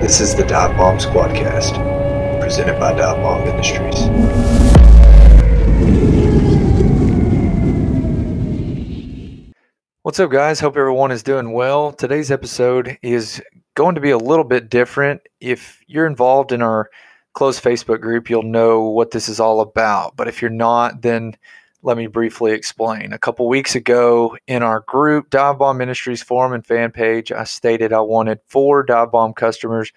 This 0.00 0.22
is 0.22 0.34
the 0.34 0.46
Dive 0.46 0.74
Bomb 0.78 0.96
Squadcast, 0.96 2.40
presented 2.40 2.80
by 2.80 2.94
Dive 2.94 3.22
Bomb 3.22 3.46
Industries. 3.46 3.98
What's 10.00 10.18
up, 10.18 10.30
guys? 10.30 10.58
Hope 10.58 10.78
everyone 10.78 11.10
is 11.10 11.22
doing 11.22 11.52
well. 11.52 11.92
Today's 11.92 12.30
episode 12.30 12.96
is 13.02 13.42
going 13.74 13.94
to 13.94 14.00
be 14.00 14.08
a 14.08 14.16
little 14.16 14.46
bit 14.46 14.70
different. 14.70 15.20
If 15.38 15.82
you're 15.86 16.06
involved 16.06 16.52
in 16.52 16.62
our 16.62 16.88
close 17.34 17.60
Facebook 17.60 18.00
group, 18.00 18.30
you'll 18.30 18.42
know 18.42 18.80
what 18.84 19.10
this 19.10 19.28
is 19.28 19.38
all 19.38 19.60
about. 19.60 20.16
But 20.16 20.28
if 20.28 20.40
you're 20.40 20.50
not, 20.50 21.02
then 21.02 21.36
let 21.82 21.96
me 21.96 22.06
briefly 22.06 22.52
explain. 22.52 23.12
A 23.12 23.18
couple 23.18 23.48
weeks 23.48 23.74
ago 23.74 24.36
in 24.46 24.62
our 24.62 24.80
group, 24.80 25.30
Dive 25.30 25.58
Bomb 25.58 25.78
Ministries 25.78 26.22
forum 26.22 26.52
and 26.52 26.66
fan 26.66 26.90
page, 26.90 27.32
I 27.32 27.44
stated 27.44 27.92
I 27.92 28.00
wanted 28.00 28.40
four 28.46 28.82
Dive 28.82 29.10
Bomb 29.12 29.32
customers 29.32 29.92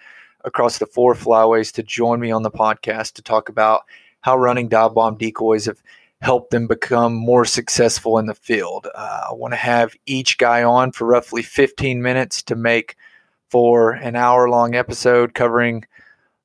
across 0.46 0.78
the 0.78 0.86
four 0.86 1.14
flyways 1.14 1.74
to 1.74 1.84
join 1.84 2.20
me 2.20 2.32
on 2.32 2.44
the 2.44 2.52
podcast 2.52 3.14
to 3.14 3.22
talk 3.22 3.50
about 3.50 3.82
how 4.22 4.38
running 4.38 4.70
Dive 4.70 4.94
Bomb 4.94 5.18
decoys 5.18 5.66
have 5.66 5.82
helped 6.22 6.52
them 6.52 6.68
become 6.68 7.14
more 7.14 7.44
successful 7.44 8.18
in 8.18 8.28
the 8.28 8.36
field. 8.36 8.88
Uh, 8.96 9.26
I 9.30 9.34
want 9.34 9.52
to 9.52 9.58
have 9.58 9.94
each 10.06 10.38
guy 10.38 10.64
on 10.64 10.94
for 10.94 11.06
roughly 11.06 11.42
15 11.42 12.02
minutes 12.02 12.42
to 12.44 12.56
make 12.56 12.96
for 13.50 13.92
an 13.92 14.16
hour 14.16 14.50
long 14.50 14.74
episode 14.74 15.34
covering 15.34 15.84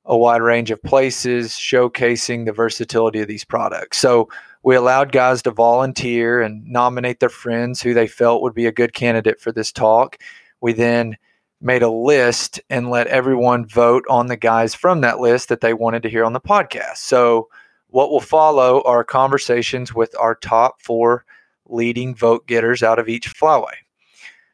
a 0.03 0.17
wide 0.17 0.41
range 0.41 0.69
of 0.69 0.83
places, 0.83 1.51
showcasing 1.51 2.45
the 2.45 2.51
versatility 2.51 3.21
of 3.21 3.27
these 3.27 3.45
products. 3.45 3.97
So, 3.97 4.27
we 4.63 4.75
allowed 4.75 5.11
guys 5.11 5.41
to 5.43 5.51
volunteer 5.51 6.41
and 6.41 6.65
nominate 6.65 7.19
their 7.19 7.29
friends 7.29 7.81
who 7.81 7.93
they 7.93 8.07
felt 8.07 8.41
would 8.41 8.53
be 8.53 8.65
a 8.65 8.71
good 8.71 8.93
candidate 8.93 9.39
for 9.39 9.51
this 9.51 9.71
talk. 9.71 10.17
We 10.61 10.73
then 10.73 11.17
made 11.61 11.81
a 11.81 11.89
list 11.89 12.59
and 12.69 12.89
let 12.89 13.07
everyone 13.07 13.65
vote 13.65 14.05
on 14.09 14.27
the 14.27 14.37
guys 14.37 14.75
from 14.75 15.01
that 15.01 15.19
list 15.19 15.49
that 15.49 15.61
they 15.61 15.73
wanted 15.73 16.03
to 16.03 16.09
hear 16.09 16.25
on 16.25 16.33
the 16.33 16.41
podcast. 16.41 16.97
So, 16.97 17.49
what 17.87 18.11
will 18.11 18.21
follow 18.21 18.83
are 18.83 19.03
conversations 19.03 19.95
with 19.95 20.15
our 20.19 20.35
top 20.35 20.79
four 20.81 21.25
leading 21.65 22.13
vote 22.13 22.45
getters 22.45 22.83
out 22.83 22.99
of 22.99 23.09
each 23.09 23.33
flyway. 23.33 23.73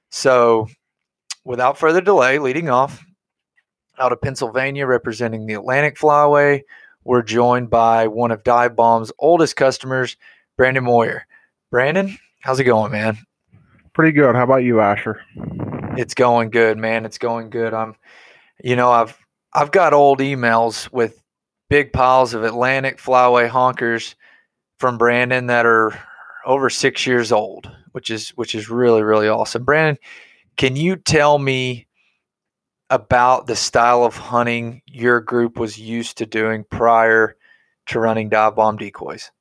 So, 0.09 0.69
without 1.43 1.77
further 1.77 2.01
delay, 2.01 2.39
leading 2.39 2.69
off 2.69 3.03
out 3.99 4.11
of 4.11 4.21
Pennsylvania, 4.21 4.85
representing 4.85 5.45
the 5.45 5.53
Atlantic 5.53 5.97
Flyway, 5.97 6.61
we're 7.05 7.21
joined 7.21 7.69
by 7.69 8.07
one 8.07 8.31
of 8.31 8.43
Dive 8.43 8.75
Bomb's 8.75 9.11
oldest 9.19 9.55
customers, 9.55 10.17
Brandon 10.57 10.83
Moyer. 10.83 11.27
Brandon, 11.69 12.17
how's 12.41 12.59
it 12.59 12.63
going, 12.65 12.91
man? 12.91 13.17
Pretty 13.93 14.11
good. 14.11 14.35
How 14.35 14.43
about 14.43 14.63
you, 14.63 14.81
Asher? 14.81 15.21
It's 15.97 16.15
going 16.15 16.49
good, 16.49 16.77
man. 16.77 17.05
It's 17.05 17.19
going 17.19 17.51
good. 17.51 17.73
I'm, 17.73 17.95
you 18.61 18.75
know, 18.75 18.91
I've 18.91 19.17
I've 19.53 19.71
got 19.71 19.93
old 19.93 20.19
emails 20.19 20.91
with 20.91 21.21
big 21.69 21.93
piles 21.93 22.33
of 22.33 22.43
Atlantic 22.43 22.97
Flyway 22.97 23.49
honkers 23.49 24.15
from 24.79 24.97
Brandon 24.97 25.47
that 25.47 25.65
are 25.65 25.97
over 26.45 26.69
six 26.69 27.07
years 27.07 27.31
old, 27.31 27.71
which 27.91 28.09
is 28.09 28.29
which 28.31 28.55
is 28.55 28.69
really 28.69 29.03
really 29.03 29.29
awesome. 29.29 29.63
Brandon, 29.63 29.97
can 30.57 30.75
you 30.75 30.95
tell 30.95 31.37
me 31.37 31.87
about 32.95 33.45
the 33.45 33.55
style 33.57 34.05
of 34.05 34.15
hunting 34.15 34.81
your 34.87 35.19
group 35.19 35.59
was 35.59 35.77
used 35.77 36.17
to 36.17 36.25
doing 36.25 36.63
prior 36.69 37.35
to 37.87 37.99
running 37.99 38.29
dive 38.29 38.55
bomb 38.55 38.77
decoys? 38.77 39.31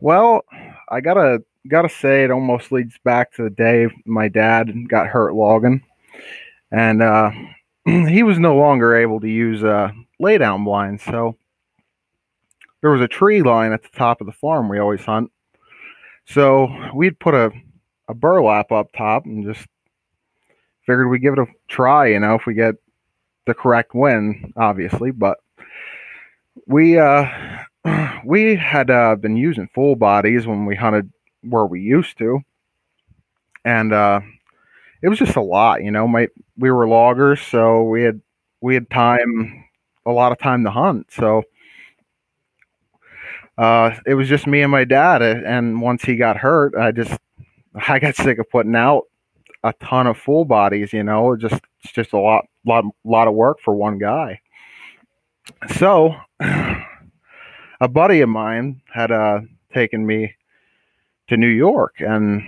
Well, 0.00 0.44
I 0.88 1.00
gotta 1.00 1.44
gotta 1.68 1.90
say 1.90 2.24
it 2.24 2.30
almost 2.30 2.72
leads 2.72 2.96
back 3.04 3.32
to 3.34 3.42
the 3.42 3.50
day 3.50 3.88
my 4.06 4.28
dad 4.28 4.72
got 4.88 5.06
hurt 5.06 5.34
logging, 5.34 5.82
and 6.72 7.02
uh, 7.02 7.30
he 7.84 8.22
was 8.22 8.38
no 8.38 8.56
longer 8.56 8.96
able 8.96 9.20
to 9.20 9.28
use 9.28 9.62
uh, 9.62 9.90
lay 10.18 10.38
down 10.38 10.64
blinds. 10.64 11.02
So 11.04 11.36
there 12.80 12.90
was 12.90 13.02
a 13.02 13.08
tree 13.08 13.42
line 13.42 13.72
at 13.72 13.82
the 13.82 13.96
top 13.96 14.22
of 14.22 14.26
the 14.26 14.32
farm 14.32 14.68
we 14.68 14.78
always 14.78 15.04
hunt. 15.04 15.30
So 16.26 16.68
we'd 16.94 17.18
put 17.18 17.34
a 17.34 17.52
a 18.08 18.14
burlap 18.14 18.72
up 18.72 18.92
top 18.96 19.26
and 19.26 19.44
just 19.44 19.66
figured 20.86 21.08
we'd 21.08 21.22
give 21.22 21.34
it 21.34 21.38
a 21.38 21.46
try, 21.74 22.06
you 22.06 22.20
know, 22.20 22.34
if 22.34 22.46
we 22.46 22.54
get 22.54 22.76
the 23.46 23.54
correct 23.54 23.94
win, 23.94 24.52
obviously. 24.56 25.10
But 25.10 25.38
we 26.66 26.98
uh, 26.98 27.26
we 28.24 28.56
had 28.56 28.90
uh, 28.90 29.16
been 29.16 29.36
using 29.36 29.68
full 29.74 29.96
bodies 29.96 30.46
when 30.46 30.66
we 30.66 30.76
hunted 30.76 31.10
where 31.42 31.66
we 31.66 31.80
used 31.80 32.16
to, 32.18 32.40
and 33.64 33.92
uh, 33.92 34.20
it 35.02 35.08
was 35.08 35.18
just 35.18 35.36
a 35.36 35.42
lot, 35.42 35.82
you 35.82 35.90
know. 35.90 36.06
My 36.06 36.28
we 36.56 36.70
were 36.70 36.86
loggers, 36.86 37.40
so 37.40 37.82
we 37.82 38.02
had 38.02 38.20
we 38.60 38.74
had 38.74 38.88
time, 38.90 39.64
a 40.06 40.12
lot 40.12 40.32
of 40.32 40.38
time 40.38 40.64
to 40.64 40.70
hunt. 40.70 41.08
So 41.10 41.42
uh, 43.58 43.96
it 44.06 44.14
was 44.14 44.28
just 44.28 44.46
me 44.46 44.62
and 44.62 44.72
my 44.72 44.84
dad, 44.84 45.22
and 45.22 45.80
once 45.80 46.04
he 46.04 46.16
got 46.16 46.36
hurt, 46.36 46.74
I 46.76 46.92
just 46.92 47.18
I 47.88 47.98
got 47.98 48.14
sick 48.14 48.38
of 48.38 48.48
putting 48.48 48.76
out 48.76 49.04
a 49.64 49.72
ton 49.82 50.06
of 50.06 50.16
full 50.16 50.44
bodies. 50.44 50.92
You 50.92 51.02
know, 51.02 51.34
just 51.36 51.60
it's 51.82 51.92
just 51.92 52.12
a 52.12 52.18
lot, 52.18 52.44
lot, 52.64 52.84
lot 53.04 53.26
of 53.26 53.34
work 53.34 53.58
for 53.60 53.74
one 53.74 53.98
guy. 53.98 54.40
So, 55.76 56.14
a 56.40 57.88
buddy 57.90 58.20
of 58.20 58.28
mine 58.28 58.82
had 58.92 59.10
uh, 59.10 59.40
taken 59.72 60.06
me 60.06 60.34
to 61.28 61.36
New 61.36 61.48
York, 61.48 61.94
and 61.98 62.42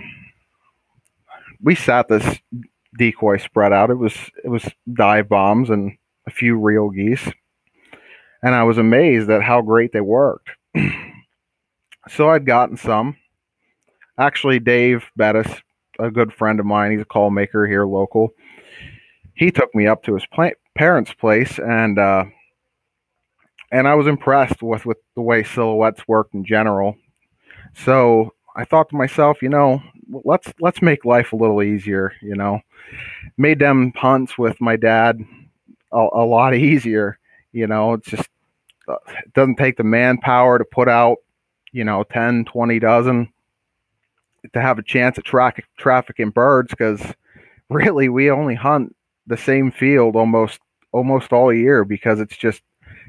we 1.61 1.75
sat 1.75 2.07
this 2.07 2.39
decoy 2.97 3.37
spread 3.37 3.73
out. 3.73 3.89
It 3.89 3.97
was 3.97 4.15
it 4.43 4.49
was 4.49 4.63
dive 4.93 5.27
bombs 5.27 5.69
and 5.69 5.97
a 6.27 6.31
few 6.31 6.57
real 6.57 6.89
geese, 6.89 7.27
and 8.43 8.55
I 8.55 8.63
was 8.63 8.77
amazed 8.77 9.29
at 9.29 9.43
how 9.43 9.61
great 9.61 9.91
they 9.91 10.01
worked. 10.01 10.51
so 12.09 12.29
I'd 12.29 12.45
gotten 12.45 12.77
some. 12.77 13.17
Actually, 14.19 14.59
Dave 14.59 15.03
Bettis 15.15 15.47
a 15.99 16.11
good 16.11 16.33
friend 16.33 16.59
of 16.59 16.65
mine. 16.65 16.91
He's 16.91 17.01
a 17.01 17.05
call 17.05 17.29
maker 17.29 17.67
here 17.67 17.85
local. 17.85 18.33
He 19.35 19.51
took 19.51 19.73
me 19.75 19.87
up 19.87 20.03
to 20.03 20.15
his 20.15 20.25
parents' 20.75 21.13
place, 21.13 21.59
and 21.59 21.99
uh, 21.99 22.25
and 23.71 23.87
I 23.87 23.95
was 23.95 24.07
impressed 24.07 24.61
with 24.61 24.85
with 24.85 24.97
the 25.15 25.21
way 25.21 25.43
silhouettes 25.43 26.07
worked 26.07 26.33
in 26.33 26.43
general. 26.43 26.97
So 27.75 28.33
I 28.55 28.65
thought 28.65 28.89
to 28.89 28.95
myself, 28.95 29.41
you 29.41 29.49
know, 29.49 29.81
let's 30.23 30.51
let's 30.59 30.81
make 30.81 31.05
life 31.05 31.33
a 31.33 31.37
little 31.37 31.61
easier. 31.61 32.13
You 32.21 32.35
know, 32.35 32.61
made 33.37 33.59
them 33.59 33.93
hunts 33.95 34.37
with 34.37 34.59
my 34.59 34.75
dad 34.75 35.19
a, 35.91 36.07
a 36.13 36.25
lot 36.25 36.55
easier. 36.55 37.19
You 37.51 37.67
know, 37.67 37.93
it's 37.93 38.09
just 38.09 38.29
uh, 38.87 38.95
it 39.25 39.33
doesn't 39.33 39.57
take 39.57 39.77
the 39.77 39.83
manpower 39.83 40.57
to 40.57 40.65
put 40.65 40.87
out, 40.87 41.17
you 41.71 41.83
know, 41.83 42.03
10, 42.03 42.45
20 42.45 42.79
dozen 42.79 43.33
to 44.53 44.61
have 44.61 44.79
a 44.79 44.83
chance 44.83 45.17
at 45.17 45.25
tra- 45.25 45.53
trafficking 45.77 46.29
birds 46.29 46.71
because 46.71 47.01
really 47.69 48.09
we 48.09 48.29
only 48.29 48.55
hunt 48.55 48.95
the 49.25 49.37
same 49.37 49.71
field 49.71 50.15
almost 50.15 50.59
almost 50.91 51.33
all 51.33 51.53
year 51.53 51.83
because 51.83 52.19
it's 52.19 52.37
just 52.37 52.61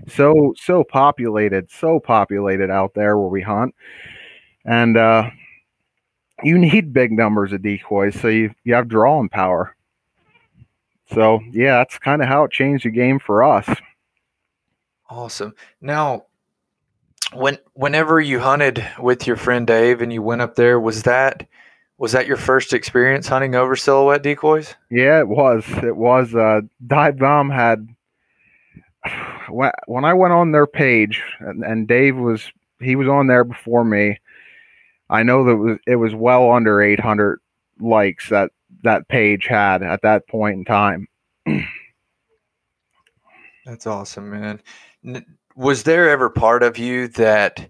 so 0.09 0.55
so 0.57 0.85
populated 0.85 1.71
so 1.71 2.01
populated 2.01 2.71
out 2.71 2.95
there 2.95 3.17
where 3.19 3.29
we 3.29 3.43
hunt. 3.43 3.75
And 4.65 4.97
uh 4.97 5.31
you 6.45 6.57
need 6.57 6.93
big 6.93 7.13
numbers 7.13 7.53
of 7.53 7.63
decoys 7.63 8.19
so 8.21 8.29
you 8.29 8.55
you 8.65 8.75
have 8.75 8.89
drawing 8.89 9.29
power. 9.29 9.77
So 11.13 11.41
yeah 11.53 11.79
that's 11.79 11.99
kind 11.99 12.23
of 12.23 12.29
how 12.29 12.45
it 12.45 12.53
changed 12.53 12.85
the 12.85 12.91
game 12.91 13.19
for 13.19 13.43
us. 13.43 13.69
Awesome. 15.09 15.55
Now 15.81 16.27
when 17.33 17.59
whenever 17.75 18.21
you 18.21 18.41
hunted 18.41 18.87
with 18.99 19.27
your 19.27 19.37
friend 19.37 19.67
Dave 19.67 20.01
and 20.01 20.13
you 20.13 20.23
went 20.23 20.43
up 20.43 20.55
there, 20.55 20.81
was 20.81 21.03
that 21.03 21.47
was 21.99 22.13
that 22.13 22.27
your 22.27 22.37
first 22.37 22.73
experience 22.73 23.27
hunting 23.29 23.55
over 23.55 23.77
silhouette 23.77 24.23
decoys? 24.23 24.75
Yeah, 24.91 25.21
it 25.21 25.29
was. 25.29 25.65
It 25.83 25.97
was. 25.97 26.35
Uh, 26.35 26.61
Dive 26.87 27.19
Bomb 27.19 27.51
had 27.51 27.89
when 29.49 29.73
when 29.87 30.05
I 30.05 30.15
went 30.15 30.33
on 30.33 30.53
their 30.53 30.67
page 30.67 31.23
and, 31.41 31.65
and 31.65 31.89
Dave 31.89 32.17
was 32.17 32.51
he 32.81 32.97
was 32.97 33.09
on 33.09 33.27
there 33.27 33.45
before 33.45 33.85
me. 33.85 34.19
I 35.11 35.23
know 35.23 35.45
that 35.45 35.53
it 35.53 35.57
was, 35.57 35.79
it 35.87 35.97
was 35.97 36.15
well 36.15 36.51
under 36.51 36.83
800 36.83 37.41
likes 37.81 38.29
that 38.29 38.51
that 38.83 39.09
page 39.09 39.47
had 39.47 39.83
at 39.83 40.03
that 40.03 40.29
point 40.29 40.57
in 40.57 40.65
time. 40.65 41.09
That's 43.65 43.87
awesome, 43.87 44.31
man 44.31 44.61
was 45.59 45.83
there 45.83 46.09
ever 46.09 46.31
part 46.31 46.63
of 46.63 46.79
you 46.79 47.09
that 47.09 47.69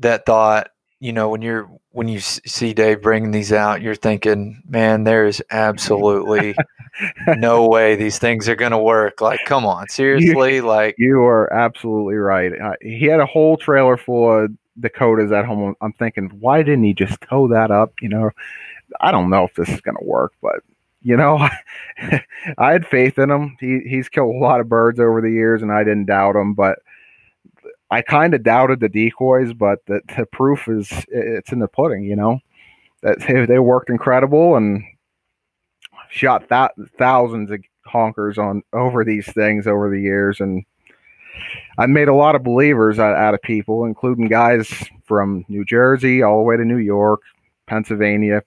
that 0.00 0.26
thought 0.26 0.70
you 0.98 1.12
know 1.12 1.28
when 1.28 1.40
you're 1.40 1.70
when 1.92 2.08
you 2.08 2.20
see 2.20 2.74
Dave 2.74 3.00
bringing 3.00 3.30
these 3.30 3.54
out, 3.54 3.80
you're 3.80 3.94
thinking, 3.94 4.62
man, 4.68 5.04
there 5.04 5.24
is 5.24 5.42
absolutely 5.50 6.54
no 7.38 7.66
way 7.66 7.96
these 7.96 8.18
things 8.18 8.50
are 8.50 8.56
going 8.56 8.72
to 8.72 8.78
work. 8.78 9.22
Like, 9.22 9.40
come 9.46 9.64
on, 9.64 9.88
seriously, 9.88 10.56
you, 10.56 10.62
like 10.62 10.96
you 10.98 11.22
are 11.22 11.50
absolutely 11.54 12.16
right. 12.16 12.52
Uh, 12.60 12.74
he 12.82 13.06
had 13.06 13.20
a 13.20 13.24
whole 13.24 13.56
trailer 13.56 13.96
full 13.96 14.44
of 14.44 14.50
Dakotas 14.78 15.32
at 15.32 15.46
home. 15.46 15.74
I'm 15.80 15.92
thinking, 15.94 16.28
why 16.40 16.62
didn't 16.62 16.84
he 16.84 16.92
just 16.92 17.18
tow 17.22 17.48
that 17.48 17.70
up? 17.70 17.92
You 18.02 18.10
know, 18.10 18.30
I 19.00 19.10
don't 19.10 19.30
know 19.30 19.44
if 19.44 19.54
this 19.54 19.68
is 19.68 19.80
going 19.80 19.96
to 19.96 20.04
work, 20.04 20.32
but 20.42 20.56
you 21.02 21.16
know, 21.16 21.38
I 22.58 22.72
had 22.72 22.86
faith 22.86 23.16
in 23.16 23.30
him. 23.30 23.56
He 23.60 23.80
he's 23.88 24.08
killed 24.08 24.34
a 24.34 24.38
lot 24.38 24.60
of 24.60 24.68
birds 24.68 24.98
over 24.98 25.20
the 25.20 25.30
years, 25.30 25.62
and 25.62 25.70
I 25.72 25.84
didn't 25.84 26.06
doubt 26.06 26.36
him. 26.36 26.52
But 26.52 26.80
I 27.90 28.02
kind 28.02 28.34
of 28.34 28.42
doubted 28.42 28.80
the 28.80 28.88
decoys, 28.88 29.52
but 29.52 29.78
the, 29.86 30.00
the 30.16 30.26
proof 30.26 30.68
is 30.68 30.90
it's 31.08 31.52
in 31.52 31.60
the 31.60 31.68
pudding. 31.68 32.04
You 32.04 32.16
know, 32.16 32.40
that 33.02 33.46
they, 33.48 33.58
worked 33.58 33.90
incredible 33.90 34.56
and 34.56 34.82
shot 36.10 36.48
that 36.48 36.72
thousands 36.98 37.50
of 37.50 37.60
honkers 37.86 38.38
on 38.38 38.62
over 38.72 39.04
these 39.04 39.26
things 39.32 39.66
over 39.66 39.88
the 39.90 40.00
years, 40.00 40.40
and 40.40 40.64
I 41.78 41.86
made 41.86 42.08
a 42.08 42.14
lot 42.14 42.34
of 42.34 42.42
believers 42.42 42.98
out, 42.98 43.16
out 43.16 43.34
of 43.34 43.42
people, 43.42 43.84
including 43.84 44.26
guys 44.26 44.68
from 45.04 45.44
New 45.48 45.64
Jersey 45.64 46.22
all 46.22 46.38
the 46.38 46.42
way 46.42 46.56
to 46.56 46.64
New 46.64 46.78
York, 46.78 47.20
Pennsylvania. 47.66 48.42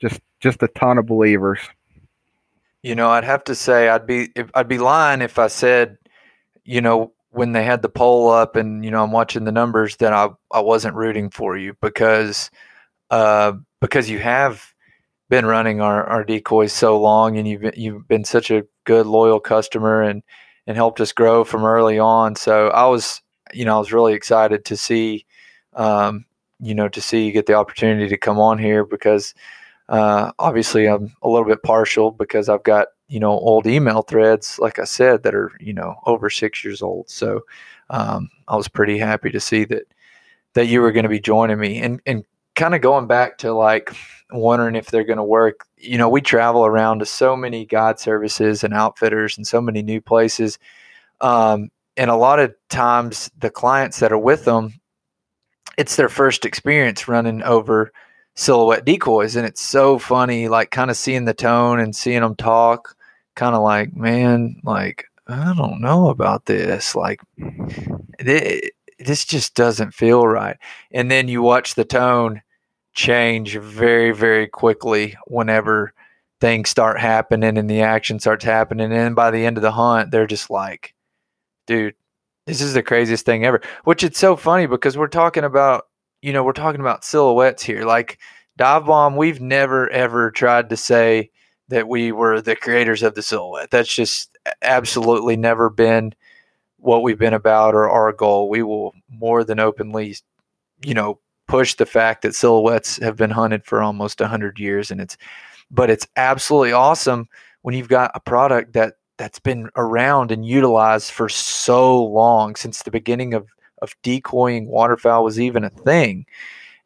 Just 0.00 0.20
just 0.40 0.62
a 0.62 0.68
ton 0.68 0.98
of 0.98 1.06
believers. 1.06 1.60
You 2.82 2.96
know, 2.96 3.10
I'd 3.10 3.24
have 3.24 3.44
to 3.44 3.54
say 3.54 3.88
I'd 3.88 4.06
be 4.06 4.30
I'd 4.54 4.68
be 4.68 4.78
lying 4.78 5.22
if 5.22 5.38
I 5.38 5.46
said, 5.48 5.98
you 6.64 6.80
know, 6.80 7.12
when 7.32 7.52
they 7.52 7.64
had 7.64 7.82
the 7.82 7.88
poll 7.88 8.30
up 8.30 8.56
and 8.56 8.84
you 8.84 8.90
know 8.90 9.02
I'm 9.02 9.10
watching 9.10 9.44
the 9.44 9.52
numbers 9.52 9.96
that 9.96 10.12
I 10.12 10.28
I 10.52 10.60
wasn't 10.60 10.94
rooting 10.94 11.30
for 11.30 11.56
you 11.56 11.74
because 11.80 12.50
uh 13.10 13.52
because 13.80 14.08
you 14.08 14.18
have 14.20 14.72
been 15.30 15.46
running 15.46 15.80
our, 15.80 16.04
our 16.04 16.24
decoys 16.24 16.74
so 16.74 17.00
long 17.00 17.38
and 17.38 17.48
you've 17.48 17.62
been, 17.62 17.72
you've 17.74 18.06
been 18.06 18.24
such 18.24 18.50
a 18.50 18.64
good 18.84 19.06
loyal 19.06 19.40
customer 19.40 20.02
and 20.02 20.22
and 20.66 20.76
helped 20.76 21.00
us 21.00 21.12
grow 21.12 21.42
from 21.42 21.64
early 21.64 21.98
on. 21.98 22.36
So 22.36 22.68
I 22.68 22.86
was 22.86 23.22
you 23.52 23.64
know 23.64 23.76
I 23.76 23.78
was 23.78 23.92
really 23.92 24.12
excited 24.12 24.64
to 24.66 24.76
see 24.76 25.24
um, 25.74 26.26
you 26.60 26.74
know 26.74 26.88
to 26.88 27.00
see 27.00 27.24
you 27.24 27.32
get 27.32 27.46
the 27.46 27.54
opportunity 27.54 28.08
to 28.08 28.18
come 28.18 28.38
on 28.38 28.58
here 28.58 28.84
because 28.84 29.34
uh, 29.88 30.32
obviously, 30.38 30.86
I'm 30.86 31.14
a 31.22 31.28
little 31.28 31.46
bit 31.46 31.62
partial 31.62 32.10
because 32.10 32.48
I've 32.48 32.62
got 32.62 32.88
you 33.08 33.20
know 33.20 33.30
old 33.30 33.66
email 33.66 34.02
threads, 34.02 34.58
like 34.58 34.78
I 34.78 34.84
said, 34.84 35.22
that 35.22 35.34
are 35.34 35.52
you 35.60 35.72
know 35.72 35.96
over 36.06 36.30
six 36.30 36.64
years 36.64 36.82
old. 36.82 37.10
So 37.10 37.42
um, 37.90 38.30
I 38.48 38.56
was 38.56 38.68
pretty 38.68 38.98
happy 38.98 39.30
to 39.30 39.40
see 39.40 39.64
that 39.66 39.84
that 40.54 40.66
you 40.66 40.80
were 40.80 40.92
going 40.92 41.04
to 41.04 41.08
be 41.08 41.20
joining 41.20 41.58
me, 41.58 41.80
and 41.80 42.00
and 42.06 42.24
kind 42.54 42.74
of 42.74 42.80
going 42.80 43.06
back 43.06 43.38
to 43.38 43.52
like 43.52 43.94
wondering 44.30 44.76
if 44.76 44.90
they're 44.90 45.04
going 45.04 45.18
to 45.18 45.24
work. 45.24 45.66
You 45.76 45.98
know, 45.98 46.08
we 46.08 46.20
travel 46.20 46.64
around 46.64 47.00
to 47.00 47.06
so 47.06 47.36
many 47.36 47.66
guide 47.66 47.98
services 47.98 48.64
and 48.64 48.74
outfitters 48.74 49.36
and 49.36 49.46
so 49.46 49.60
many 49.60 49.82
new 49.82 50.00
places. 50.00 50.58
Um, 51.20 51.70
and 51.96 52.10
a 52.10 52.16
lot 52.16 52.40
of 52.40 52.54
times 52.68 53.30
the 53.38 53.50
clients 53.50 54.00
that 54.00 54.12
are 54.12 54.18
with 54.18 54.44
them, 54.44 54.74
it's 55.76 55.96
their 55.96 56.08
first 56.08 56.44
experience 56.44 57.08
running 57.08 57.42
over 57.42 57.92
silhouette 58.34 58.84
decoys 58.84 59.36
and 59.36 59.46
it's 59.46 59.60
so 59.60 59.98
funny 59.98 60.48
like 60.48 60.70
kind 60.70 60.90
of 60.90 60.96
seeing 60.96 61.26
the 61.26 61.34
tone 61.34 61.78
and 61.78 61.94
seeing 61.94 62.22
them 62.22 62.34
talk 62.34 62.96
kind 63.34 63.54
of 63.54 63.62
like 63.62 63.94
man 63.94 64.56
like 64.64 65.04
i 65.28 65.52
don't 65.56 65.80
know 65.80 66.08
about 66.08 66.46
this 66.46 66.94
like 66.94 67.20
it, 68.18 68.72
this 69.04 69.24
just 69.24 69.54
doesn't 69.54 69.94
feel 69.94 70.26
right. 70.26 70.56
And 70.90 71.10
then 71.10 71.28
you 71.28 71.42
watch 71.42 71.74
the 71.74 71.84
tone 71.84 72.42
change 72.94 73.56
very 73.56 74.12
very 74.12 74.46
quickly 74.46 75.16
whenever 75.26 75.94
things 76.42 76.68
start 76.68 77.00
happening 77.00 77.56
and 77.56 77.70
the 77.70 77.80
action 77.80 78.20
starts 78.20 78.44
happening 78.44 78.92
and 78.92 79.16
by 79.16 79.30
the 79.30 79.46
end 79.46 79.56
of 79.56 79.62
the 79.62 79.72
hunt 79.72 80.10
they're 80.10 80.26
just 80.26 80.50
like 80.50 80.92
dude 81.66 81.94
this 82.46 82.60
is 82.60 82.74
the 82.74 82.82
craziest 82.82 83.24
thing 83.24 83.46
ever 83.46 83.62
which 83.84 84.04
it's 84.04 84.18
so 84.18 84.36
funny 84.36 84.66
because 84.66 84.98
we're 84.98 85.08
talking 85.08 85.42
about 85.42 85.86
you 86.22 86.32
know, 86.32 86.44
we're 86.44 86.52
talking 86.52 86.80
about 86.80 87.04
silhouettes 87.04 87.62
here. 87.62 87.84
Like 87.84 88.18
Dive 88.56 88.86
Bomb, 88.86 89.16
we've 89.16 89.40
never 89.40 89.90
ever 89.90 90.30
tried 90.30 90.70
to 90.70 90.76
say 90.76 91.30
that 91.68 91.88
we 91.88 92.12
were 92.12 92.40
the 92.40 92.56
creators 92.56 93.02
of 93.02 93.14
the 93.14 93.22
silhouette. 93.22 93.70
That's 93.70 93.92
just 93.92 94.36
absolutely 94.62 95.36
never 95.36 95.68
been 95.68 96.14
what 96.78 97.02
we've 97.02 97.18
been 97.18 97.34
about 97.34 97.74
or 97.74 97.90
our 97.90 98.12
goal. 98.12 98.48
We 98.48 98.62
will 98.62 98.92
more 99.08 99.44
than 99.44 99.60
openly, 99.60 100.16
you 100.84 100.94
know, 100.94 101.18
push 101.48 101.74
the 101.74 101.86
fact 101.86 102.22
that 102.22 102.34
silhouettes 102.34 102.96
have 102.98 103.16
been 103.16 103.30
hunted 103.30 103.64
for 103.64 103.82
almost 103.82 104.20
a 104.20 104.24
100 104.24 104.58
years 104.58 104.90
and 104.90 105.00
it's 105.00 105.16
but 105.70 105.90
it's 105.90 106.06
absolutely 106.16 106.72
awesome 106.72 107.28
when 107.62 107.74
you've 107.74 107.88
got 107.88 108.10
a 108.14 108.20
product 108.20 108.74
that 108.74 108.94
that's 109.18 109.38
been 109.38 109.68
around 109.76 110.30
and 110.30 110.46
utilized 110.46 111.10
for 111.10 111.28
so 111.28 112.02
long 112.04 112.54
since 112.56 112.82
the 112.82 112.90
beginning 112.90 113.34
of 113.34 113.46
of 113.82 113.94
decoying 114.02 114.66
waterfowl 114.66 115.24
was 115.24 115.38
even 115.38 115.64
a 115.64 115.70
thing, 115.70 116.24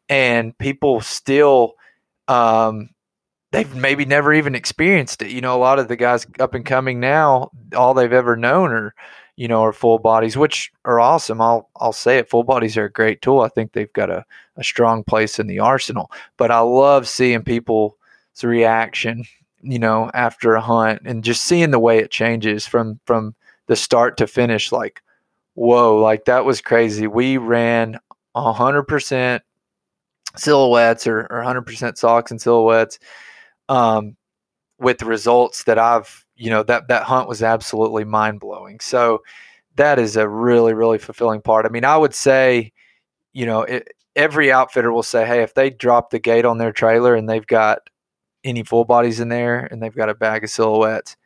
and 0.09 0.57
people 0.57 0.99
still 0.99 1.75
um, 2.27 2.89
they've 3.51 3.75
maybe 3.75 4.05
never 4.05 4.33
even 4.33 4.55
experienced 4.55 5.21
it. 5.21 5.31
You 5.31 5.41
know, 5.41 5.55
a 5.55 5.59
lot 5.59 5.79
of 5.79 5.87
the 5.87 5.95
guys 5.95 6.27
up 6.39 6.53
and 6.53 6.65
coming 6.65 6.99
now, 6.99 7.51
all 7.75 7.93
they've 7.93 8.11
ever 8.11 8.35
known 8.35 8.71
are, 8.71 8.93
you 9.35 9.47
know, 9.47 9.61
are 9.61 9.73
full 9.73 9.99
bodies, 9.99 10.37
which 10.37 10.71
are 10.85 10.99
awesome. 10.99 11.41
I'll 11.41 11.69
I'll 11.77 11.93
say 11.93 12.17
it. 12.17 12.29
Full 12.29 12.43
bodies 12.43 12.77
are 12.77 12.85
a 12.85 12.91
great 12.91 13.21
tool. 13.21 13.41
I 13.41 13.49
think 13.49 13.71
they've 13.71 13.93
got 13.93 14.09
a, 14.09 14.25
a 14.57 14.63
strong 14.63 15.03
place 15.03 15.39
in 15.39 15.47
the 15.47 15.59
arsenal. 15.59 16.11
But 16.37 16.51
I 16.51 16.59
love 16.59 17.07
seeing 17.07 17.43
people's 17.43 17.93
reaction, 18.43 19.23
you 19.61 19.79
know, 19.79 20.11
after 20.13 20.55
a 20.55 20.61
hunt 20.61 21.01
and 21.05 21.23
just 21.23 21.43
seeing 21.43 21.71
the 21.71 21.79
way 21.79 21.99
it 21.99 22.11
changes 22.11 22.67
from 22.67 22.99
from 23.05 23.35
the 23.67 23.75
start 23.75 24.17
to 24.17 24.27
finish. 24.27 24.71
Like, 24.71 25.01
whoa, 25.57 25.97
like 25.97 26.25
that 26.25 26.45
was 26.45 26.61
crazy. 26.61 27.07
We 27.07 27.37
ran 27.37 27.97
100% 28.35 29.39
silhouettes 30.35 31.07
or, 31.07 31.21
or 31.31 31.41
100% 31.43 31.97
socks 31.97 32.29
and 32.29 32.39
silhouettes 32.39 32.99
um, 33.67 34.15
with 34.77 34.99
the 34.99 35.07
results 35.07 35.63
that 35.63 35.79
I've, 35.79 36.23
you 36.35 36.51
know, 36.51 36.61
that, 36.61 36.89
that 36.89 37.03
hunt 37.03 37.27
was 37.27 37.41
absolutely 37.41 38.03
mind 38.03 38.39
blowing. 38.39 38.79
So 38.81 39.23
that 39.77 39.97
is 39.97 40.15
a 40.15 40.29
really, 40.29 40.75
really 40.75 40.99
fulfilling 40.99 41.41
part. 41.41 41.65
I 41.65 41.69
mean, 41.69 41.85
I 41.85 41.97
would 41.97 42.13
say, 42.13 42.71
you 43.33 43.47
know, 43.47 43.63
it, 43.63 43.91
every 44.15 44.51
outfitter 44.51 44.91
will 44.91 45.01
say, 45.01 45.25
hey, 45.25 45.41
if 45.41 45.55
they 45.55 45.71
drop 45.71 46.11
the 46.11 46.19
gate 46.19 46.45
on 46.45 46.59
their 46.59 46.71
trailer 46.71 47.15
and 47.15 47.27
they've 47.27 47.47
got 47.47 47.89
any 48.43 48.61
full 48.61 48.85
bodies 48.85 49.19
in 49.19 49.29
there 49.29 49.65
and 49.65 49.81
they've 49.81 49.95
got 49.95 50.09
a 50.09 50.13
bag 50.13 50.43
of 50.43 50.51
silhouettes, 50.51 51.17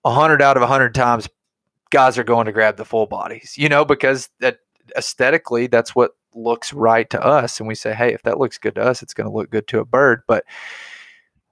100 0.00 0.40
out 0.40 0.56
of 0.56 0.62
100 0.62 0.94
times 0.94 1.28
guys 1.92 2.18
are 2.18 2.24
going 2.24 2.46
to 2.46 2.52
grab 2.52 2.76
the 2.76 2.84
full 2.84 3.06
bodies, 3.06 3.54
you 3.56 3.68
know, 3.68 3.84
because 3.84 4.28
that 4.40 4.58
aesthetically, 4.96 5.68
that's 5.68 5.94
what 5.94 6.16
looks 6.34 6.72
right 6.72 7.08
to 7.10 7.22
us. 7.24 7.60
And 7.60 7.68
we 7.68 7.74
say, 7.76 7.94
hey, 7.94 8.12
if 8.12 8.22
that 8.22 8.38
looks 8.38 8.58
good 8.58 8.74
to 8.74 8.82
us, 8.82 9.02
it's 9.02 9.14
going 9.14 9.28
to 9.28 9.36
look 9.36 9.50
good 9.50 9.68
to 9.68 9.78
a 9.78 9.84
bird. 9.84 10.22
But 10.26 10.44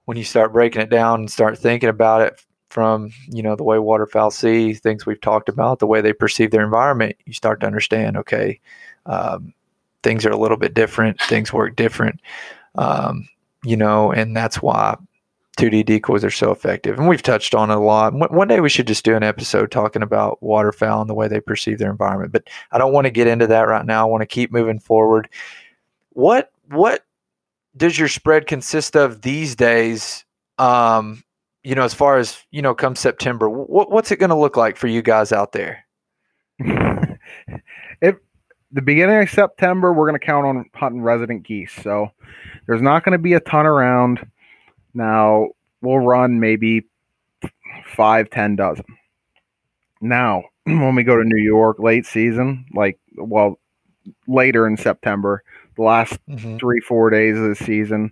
when 0.05 0.17
you 0.17 0.23
start 0.23 0.51
breaking 0.51 0.81
it 0.81 0.89
down 0.89 1.21
and 1.21 1.31
start 1.31 1.57
thinking 1.57 1.89
about 1.89 2.21
it 2.21 2.43
from, 2.69 3.11
you 3.27 3.43
know, 3.43 3.55
the 3.55 3.63
way 3.63 3.79
waterfowl 3.79 4.31
see 4.31 4.73
things 4.73 5.05
we've 5.05 5.21
talked 5.21 5.47
about, 5.47 5.79
the 5.79 5.87
way 5.87 6.01
they 6.01 6.13
perceive 6.13 6.51
their 6.51 6.65
environment, 6.65 7.15
you 7.25 7.33
start 7.33 7.59
to 7.61 7.67
understand, 7.67 8.17
okay, 8.17 8.59
um, 9.05 9.53
things 10.03 10.25
are 10.25 10.31
a 10.31 10.37
little 10.37 10.57
bit 10.57 10.73
different, 10.73 11.21
things 11.21 11.53
work 11.53 11.75
different. 11.75 12.19
Um, 12.75 13.27
you 13.63 13.77
know, 13.77 14.11
and 14.11 14.35
that's 14.35 14.61
why 14.61 14.95
2D 15.57 15.85
decoys 15.85 16.23
are 16.23 16.31
so 16.31 16.51
effective. 16.51 16.97
And 16.97 17.07
we've 17.07 17.21
touched 17.21 17.53
on 17.53 17.69
it 17.69 17.75
a 17.75 17.79
lot. 17.79 18.13
One 18.13 18.47
day 18.47 18.59
we 18.59 18.69
should 18.69 18.87
just 18.87 19.03
do 19.03 19.15
an 19.15 19.23
episode 19.23 19.69
talking 19.69 20.01
about 20.01 20.41
waterfowl 20.41 21.01
and 21.01 21.09
the 21.09 21.13
way 21.13 21.27
they 21.27 21.41
perceive 21.41 21.77
their 21.77 21.91
environment. 21.91 22.31
But 22.31 22.47
I 22.71 22.77
don't 22.77 22.93
want 22.93 23.05
to 23.05 23.11
get 23.11 23.27
into 23.27 23.47
that 23.47 23.67
right 23.67 23.85
now. 23.85 24.01
I 24.01 24.09
want 24.09 24.21
to 24.21 24.27
keep 24.27 24.51
moving 24.51 24.79
forward. 24.79 25.29
What 26.13 26.51
what 26.69 27.03
does 27.75 27.99
your 27.99 28.07
spread 28.07 28.47
consist 28.47 28.95
of 28.95 29.21
these 29.21 29.55
days? 29.55 30.25
Um, 30.57 31.23
you 31.63 31.75
know, 31.75 31.83
as 31.83 31.93
far 31.93 32.17
as 32.17 32.41
you 32.51 32.61
know, 32.61 32.73
come 32.73 32.95
September, 32.95 33.49
what, 33.49 33.91
what's 33.91 34.11
it 34.11 34.19
going 34.19 34.29
to 34.29 34.35
look 34.35 34.57
like 34.57 34.77
for 34.77 34.87
you 34.87 35.01
guys 35.01 35.31
out 35.31 35.51
there? 35.51 35.85
the 38.71 38.81
beginning 38.81 39.21
of 39.21 39.29
September, 39.29 39.93
we're 39.93 40.07
going 40.07 40.19
to 40.19 40.25
count 40.25 40.45
on 40.45 40.65
hunting 40.73 41.01
resident 41.01 41.43
geese. 41.43 41.73
So 41.73 42.11
there's 42.67 42.81
not 42.81 43.03
going 43.03 43.13
to 43.13 43.19
be 43.19 43.33
a 43.33 43.39
ton 43.39 43.65
around 43.65 44.25
now 44.93 45.49
we'll 45.81 45.99
run 45.99 46.39
maybe 46.39 46.85
five, 47.85 48.29
ten 48.29 48.55
dozen. 48.55 48.85
Now, 50.01 50.43
when 50.63 50.95
we 50.95 51.03
go 51.03 51.17
to 51.17 51.23
New 51.23 51.41
York 51.41 51.79
late 51.79 52.05
season, 52.05 52.65
like 52.73 52.99
well, 53.17 53.59
later 54.27 54.67
in 54.67 54.77
September, 54.77 55.43
the 55.75 55.83
last 55.83 56.17
mm-hmm. 56.27 56.57
three, 56.57 56.79
four 56.79 57.09
days 57.09 57.37
of 57.37 57.43
the 57.43 57.55
season, 57.55 58.11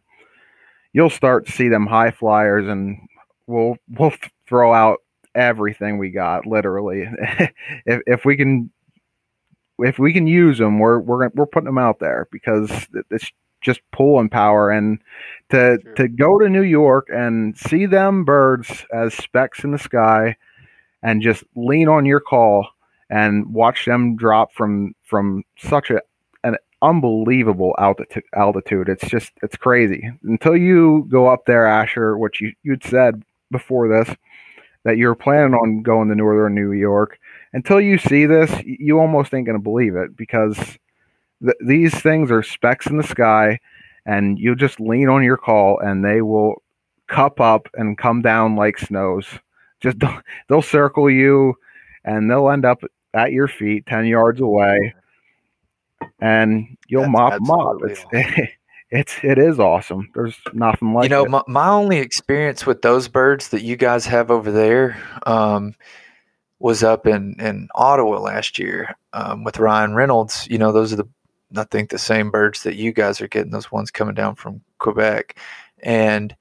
you'll 0.94 1.10
start 1.10 1.46
to 1.46 1.52
see 1.52 1.68
them 1.68 1.88
high 1.88 2.12
flyers, 2.12 2.68
and 2.68 2.98
we'll 3.48 3.78
we'll 3.90 4.14
throw 4.48 4.74
out 4.74 5.00
everything 5.36 5.98
we 5.98 6.10
got, 6.10 6.46
literally. 6.46 7.08
if 7.86 8.02
if 8.06 8.26
we 8.26 8.36
can 8.36 8.72
if 9.80 10.00
we 10.00 10.14
can 10.14 10.28
use 10.28 10.58
them, 10.58 10.80
we're 10.80 11.00
we're 11.00 11.30
we're 11.30 11.46
putting 11.46 11.66
them 11.66 11.78
out 11.78 12.00
there 12.00 12.28
because 12.32 12.70
it's 13.12 13.32
just 13.62 13.82
pulling 13.92 14.30
power 14.30 14.70
and 14.70 15.00
to 15.50 15.78
to 15.96 16.08
go 16.08 16.39
to 16.39 16.50
New 16.50 16.63
York 16.63 17.08
and 17.13 17.58
see 17.58 17.86
them 17.86 18.24
birds 18.24 18.86
as 18.94 19.13
specks 19.13 19.63
in 19.63 19.72
the 19.72 19.78
sky 19.78 20.36
and 21.04 21.22
just 21.22 21.44
lean 21.56 21.88
on 21.88 22.06
your 22.06 22.20
call 22.20 22.68
and 23.10 23.54
watch 23.54 23.86
them 23.86 24.16
drop 24.16 24.54
from 24.54 24.94
from 25.04 25.44
such 25.58 25.89
a 25.89 26.01
an 26.44 26.58
unbelievable 26.82 27.75
altitude. 27.80 28.24
Altitude. 28.36 28.89
It's 28.89 29.08
just 29.10 29.32
it's 29.42 29.58
crazy. 29.58 30.10
Until 30.24 30.56
you 30.56 31.08
go 31.10 31.28
up 31.28 31.46
there, 31.46 31.66
Asher, 31.66 32.18
which 32.18 32.42
you 32.42 32.54
you'd 32.63 32.84
said 32.84 33.24
before 33.51 33.88
this 33.88 34.16
that 34.86 34.98
you're 34.98 35.16
planning 35.16 35.54
on 35.54 35.84
going 35.84 36.08
to 36.08 36.16
northern 36.16 36.56
New 36.56 36.72
York. 36.72 37.20
Until 37.51 37.82
you 37.82 37.98
see 37.98 38.25
this, 38.25 38.51
you 38.63 39.00
almost 39.00 39.34
ain't 39.34 39.46
gonna 39.46 39.60
believe 39.60 39.96
it 39.96 40.16
because 40.16 40.78
th- 41.43 41.58
these 41.65 41.93
things 41.93 42.31
are 42.31 42.43
specks 42.43 42.88
in 42.88 42.98
the 42.98 43.03
sky, 43.03 43.60
and 44.05 44.39
you 44.39 44.55
just 44.55 44.79
lean 44.79 45.10
on 45.10 45.24
your 45.24 45.38
call, 45.38 45.79
and 45.79 46.03
they 46.03 46.22
will 46.22 46.62
cup 47.08 47.39
up 47.39 47.67
and 47.74 47.98
come 47.98 48.22
down 48.22 48.55
like 48.55 48.77
snows. 48.77 49.25
Just 49.79 49.98
they'll 50.50 50.62
circle 50.62 51.10
you, 51.10 51.55
and 52.03 52.29
they'll 52.29 52.50
end 52.50 52.65
up 52.65 52.81
at 53.13 53.31
your 53.31 53.48
feet, 53.48 53.86
ten 53.86 54.05
yards 54.05 54.39
away, 54.39 54.93
and 56.19 56.77
you'll 56.88 57.03
That's 57.03 57.12
mop 57.12 57.34
them 57.34 57.51
up. 57.51 57.77
It's 57.84 58.05
awesome. 58.05 58.48
it's 58.91 59.15
it 59.24 59.38
is 59.38 59.60
awesome. 59.60 60.10
There's 60.13 60.38
nothing 60.53 60.93
like 60.93 61.03
you 61.03 61.10
know 61.10 61.25
it. 61.25 61.29
my, 61.29 61.43
my 61.48 61.69
only 61.69 62.00
experience 62.00 62.65
with 62.65 62.81
those 62.81 63.08
birds 63.08 63.50
that 63.50 63.62
you 63.62 63.75
guys 63.75 64.05
have 64.05 64.31
over 64.31 64.51
there 64.51 64.98
um, 65.25 65.75
was 66.60 66.84
up 66.84 67.05
in 67.05 67.36
in 67.39 67.67
Ottawa 67.75 68.19
last 68.19 68.58
year 68.58 68.96
um, 69.13 69.43
with 69.43 69.60
Ryan 69.60 69.93
Reynolds. 69.93 70.48
You 70.50 70.58
know 70.58 70.72
those 70.72 70.91
are 70.93 70.98
the 70.98 71.08
I 71.56 71.63
think 71.63 71.89
the 71.89 71.98
same 71.98 72.32
birds 72.32 72.63
that 72.63 72.75
you 72.75 72.91
guys 72.91 73.22
are 73.22 73.27
getting. 73.27 73.51
Those 73.51 73.72
ones 73.72 73.91
coming 73.91 74.15
down 74.15 74.36
from 74.36 74.62
Quebec, 74.77 75.38
and 75.82 76.36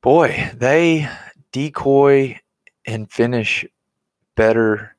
boy, 0.00 0.50
they 0.54 1.08
decoy 1.52 2.38
and 2.86 3.10
finish 3.10 3.64
better 4.36 4.94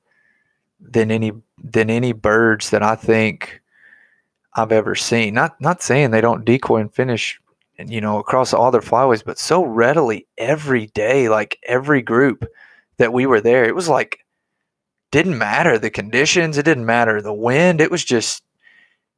than 0.80 1.12
any 1.12 1.32
than 1.64 1.90
any 1.90 2.14
birds 2.14 2.70
that 2.70 2.84
I 2.84 2.96
think 2.96 3.62
I've 4.54 4.72
ever 4.72 4.96
seen. 4.96 5.34
Not 5.34 5.60
not 5.62 5.82
saying 5.82 6.12
they 6.12 6.22
don't 6.22 6.46
decoy 6.46 6.82
and 6.82 6.94
finish, 6.94 7.40
you 7.78 8.02
know, 8.02 8.20
across 8.20 8.54
all 8.54 8.72
their 8.72 8.82
flyways, 8.82 9.24
but 9.24 9.40
so 9.40 9.64
readily 9.64 10.28
every 10.38 10.88
day, 10.88 11.30
like 11.30 11.60
every 11.68 12.02
group 12.02 12.46
that 12.98 13.14
we 13.14 13.26
were 13.26 13.42
there, 13.42 13.66
it 13.66 13.76
was 13.76 13.90
like 13.90 14.20
didn't 15.12 15.38
matter 15.38 15.78
the 15.78 15.90
conditions, 15.90 16.58
it 16.58 16.64
didn't 16.64 16.86
matter 16.86 17.22
the 17.22 17.34
wind. 17.34 17.80
It 17.80 17.92
was 17.92 18.04
just 18.04 18.44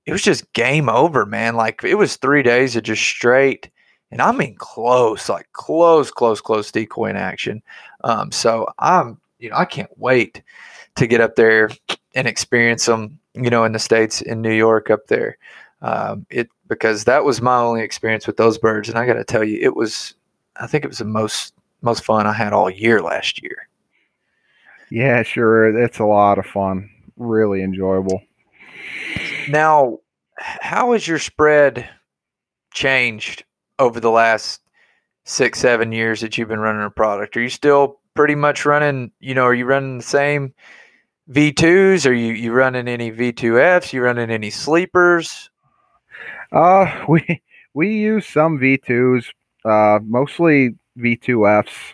it 0.08 0.12
was 0.12 0.24
just 0.24 0.52
game 0.54 0.90
over, 0.90 1.28
man. 1.28 1.56
Like 1.56 1.84
it 1.84 1.96
was 1.96 2.16
three 2.16 2.42
days 2.42 2.76
of 2.76 2.84
just 2.84 3.04
straight, 3.04 3.70
and 4.10 4.22
I 4.22 4.32
mean 4.32 4.56
close, 4.58 5.30
like 5.30 5.48
close, 5.54 6.10
close, 6.10 6.42
close 6.42 6.72
decoy 6.72 7.12
in 7.12 7.16
action. 7.16 7.62
Um, 8.04 8.32
so 8.32 8.68
I'm, 8.80 9.20
you 9.38 9.52
know, 9.52 9.58
I 9.58 9.66
can't 9.66 9.92
wait 9.98 10.42
to 10.96 11.06
get 11.06 11.22
up 11.22 11.36
there 11.36 11.70
and 12.16 12.28
experience 12.28 12.88
them 12.88 13.20
you 13.44 13.50
know, 13.50 13.64
in 13.64 13.72
the 13.72 13.80
states 13.80 14.22
in 14.22 14.42
New 14.42 14.54
York 14.54 14.90
up 14.90 15.08
there. 15.08 15.38
Um, 15.82 16.26
it 16.30 16.50
because 16.68 17.04
that 17.04 17.24
was 17.24 17.42
my 17.42 17.58
only 17.58 17.82
experience 17.82 18.26
with 18.26 18.38
those 18.38 18.58
birds, 18.58 18.90
and 18.90 18.98
I 18.98 19.06
got 19.06 19.14
to 19.14 19.24
tell 19.24 19.44
you, 19.44 19.60
it 19.62 19.76
was. 19.76 20.16
I 20.60 20.66
think 20.66 20.84
it 20.84 20.88
was 20.88 20.98
the 20.98 21.06
most 21.06 21.54
most 21.82 22.04
fun 22.04 22.26
I 22.26 22.34
had 22.34 22.52
all 22.52 22.70
year 22.70 23.02
last 23.02 23.42
year. 23.44 23.70
Yeah, 24.90 25.22
sure, 25.22 25.78
it's 25.84 26.00
a 26.00 26.06
lot 26.06 26.40
of 26.40 26.46
fun. 26.46 26.90
Really 27.18 27.62
enjoyable. 27.62 28.22
Now, 29.48 30.00
how 30.38 30.94
has 30.94 31.08
your 31.08 31.20
spread 31.20 31.90
changed 32.74 33.44
over 33.80 34.00
the 34.00 34.12
last 34.12 34.62
six, 35.26 35.60
seven 35.60 35.92
years 35.92 36.22
that 36.22 36.38
you've 36.38 36.50
been 36.50 36.60
running 36.60 36.84
a 36.84 36.90
product? 36.90 37.38
Are 37.38 37.42
you 37.42 37.50
still 37.50 38.00
pretty 38.14 38.36
much 38.36 38.66
running? 38.66 39.12
You 39.20 39.36
know, 39.36 39.44
are 39.44 39.54
you 39.54 39.66
running 39.66 39.98
the 39.98 40.04
same? 40.04 40.54
V2s? 41.30 42.06
Are 42.06 42.14
you 42.14 42.34
you 42.34 42.54
running 42.54 42.88
any 42.88 43.12
V2Fs? 43.12 43.92
You 43.94 44.02
running 44.02 44.30
any 44.30 44.50
sleepers? 44.50 45.50
Uh, 46.52 47.06
we 47.10 47.42
we 47.74 47.94
use 47.96 48.26
some 48.26 48.60
V2s, 48.60 49.26
uh, 49.66 50.00
mostly 50.04 50.76
V2Fs. 50.98 51.94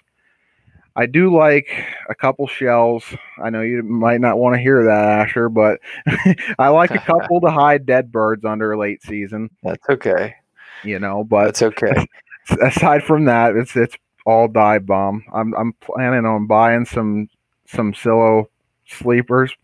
I 0.96 1.08
do 1.08 1.36
like 1.36 1.70
a 2.10 2.14
couple 2.14 2.48
shells. 2.48 3.04
I 3.44 3.50
know 3.50 3.62
you 3.62 3.82
might 3.82 4.22
not 4.22 4.38
want 4.38 4.56
to 4.56 4.62
hear 4.62 4.84
that, 4.86 5.06
Asher, 5.06 5.50
but 5.50 5.80
I 6.60 6.70
like 6.70 6.92
a 6.92 7.00
couple 7.06 7.42
to 7.42 7.50
hide 7.50 7.86
dead 7.86 8.12
birds 8.12 8.46
under 8.46 8.78
late 8.78 9.02
season. 9.02 9.50
That's 9.64 9.90
okay. 9.90 10.36
You 10.84 11.00
know, 11.00 11.24
but 11.24 11.46
that's 11.46 11.62
okay. 11.62 12.08
Aside 12.62 13.04
from 13.04 13.26
that, 13.26 13.56
it's 13.56 13.76
it's 13.76 13.96
all 14.26 14.48
dive 14.48 14.86
bomb. 14.86 15.24
I'm 15.34 15.54
I'm 15.56 15.74
planning 15.74 16.26
on 16.26 16.46
buying 16.46 16.86
some 16.86 17.30
some 17.66 17.94
Silo 17.94 18.50
sleepers. 18.86 19.56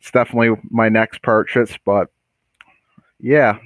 It's 0.00 0.10
definitely 0.10 0.60
my 0.70 0.88
next 0.88 1.22
purchase, 1.22 1.76
but 1.84 2.08
yeah. 3.20 3.58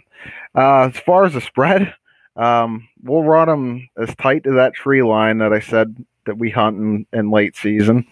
Uh, 0.54 0.90
as 0.92 0.98
far 0.98 1.24
as 1.24 1.32
the 1.32 1.40
spread, 1.40 1.94
um, 2.36 2.88
we'll 3.02 3.22
run 3.22 3.48
them 3.48 3.88
as 3.96 4.14
tight 4.16 4.44
to 4.44 4.52
that 4.52 4.74
tree 4.74 5.02
line 5.02 5.38
that 5.38 5.52
I 5.52 5.60
said 5.60 5.96
that 6.26 6.38
we 6.38 6.50
hunt 6.50 6.78
in, 6.78 7.06
in 7.12 7.30
late 7.30 7.56
season. 7.56 8.06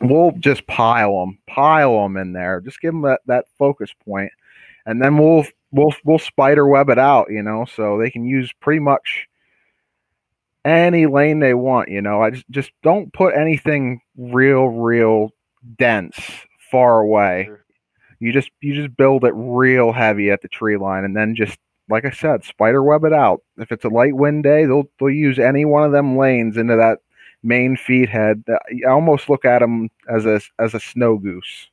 We'll 0.00 0.32
just 0.32 0.66
pile 0.66 1.20
them, 1.20 1.38
pile 1.46 2.02
them 2.02 2.16
in 2.16 2.32
there. 2.32 2.60
Just 2.60 2.80
give 2.80 2.92
them 2.92 3.02
that, 3.02 3.20
that 3.26 3.46
focus 3.58 3.90
point, 4.04 4.32
and 4.86 5.02
then 5.02 5.18
we'll 5.18 5.44
we'll 5.72 5.94
we'll 6.04 6.18
spider 6.18 6.66
web 6.66 6.88
it 6.88 6.98
out. 6.98 7.30
You 7.30 7.42
know, 7.42 7.66
so 7.66 7.98
they 7.98 8.10
can 8.10 8.24
use 8.24 8.52
pretty 8.60 8.80
much 8.80 9.28
any 10.64 11.06
lane 11.06 11.40
they 11.40 11.54
want. 11.54 11.90
You 11.90 12.00
know, 12.00 12.22
I 12.22 12.30
just 12.30 12.48
just 12.50 12.72
don't 12.82 13.12
put 13.12 13.34
anything 13.34 14.00
real, 14.16 14.66
real 14.66 15.30
dense, 15.78 16.18
far 16.70 17.00
away. 17.00 17.44
Sure. 17.46 17.64
You 18.20 18.32
just 18.32 18.50
you 18.60 18.74
just 18.74 18.96
build 18.96 19.24
it 19.24 19.32
real 19.34 19.92
heavy 19.92 20.30
at 20.30 20.42
the 20.42 20.48
tree 20.48 20.76
line, 20.76 21.04
and 21.04 21.16
then 21.16 21.34
just 21.34 21.58
like 21.88 22.04
I 22.04 22.10
said, 22.10 22.44
spider 22.44 22.82
web 22.82 23.04
it 23.04 23.12
out. 23.12 23.42
If 23.58 23.72
it's 23.72 23.84
a 23.84 23.88
light 23.88 24.14
wind 24.14 24.44
day, 24.44 24.64
they'll 24.64 24.88
they'll 24.98 25.10
use 25.10 25.38
any 25.38 25.64
one 25.64 25.84
of 25.84 25.92
them 25.92 26.16
lanes 26.16 26.56
into 26.56 26.76
that 26.76 27.00
main 27.42 27.76
feed 27.76 28.08
head. 28.08 28.44
I 28.48 28.88
almost 28.88 29.28
look 29.28 29.44
at 29.44 29.60
them 29.60 29.90
as 30.08 30.26
a 30.26 30.40
as 30.58 30.74
a 30.74 30.80
snow 30.80 31.18
goose. 31.18 31.68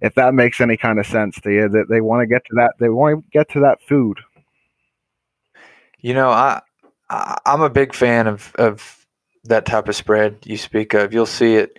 If 0.00 0.14
that 0.14 0.34
makes 0.34 0.60
any 0.60 0.76
kind 0.76 0.98
of 0.98 1.06
sense 1.06 1.40
to 1.40 1.50
you, 1.50 1.68
that 1.70 1.86
they 1.88 2.00
want 2.00 2.22
to 2.22 2.26
get 2.26 2.44
to 2.46 2.54
that, 2.56 2.74
they 2.78 2.90
want 2.90 3.24
to 3.24 3.30
get 3.30 3.50
to 3.52 3.60
that 3.60 3.80
food. 3.88 4.18
You 6.00 6.14
know, 6.14 6.28
I, 6.28 6.60
I 7.08 7.38
I'm 7.46 7.62
a 7.62 7.70
big 7.70 7.94
fan 7.94 8.26
of 8.26 8.52
of 8.56 9.06
that 9.44 9.66
type 9.66 9.88
of 9.88 9.96
spread 9.96 10.38
you 10.44 10.56
speak 10.56 10.92
of. 10.94 11.12
You'll 11.12 11.26
see 11.26 11.54
it 11.54 11.78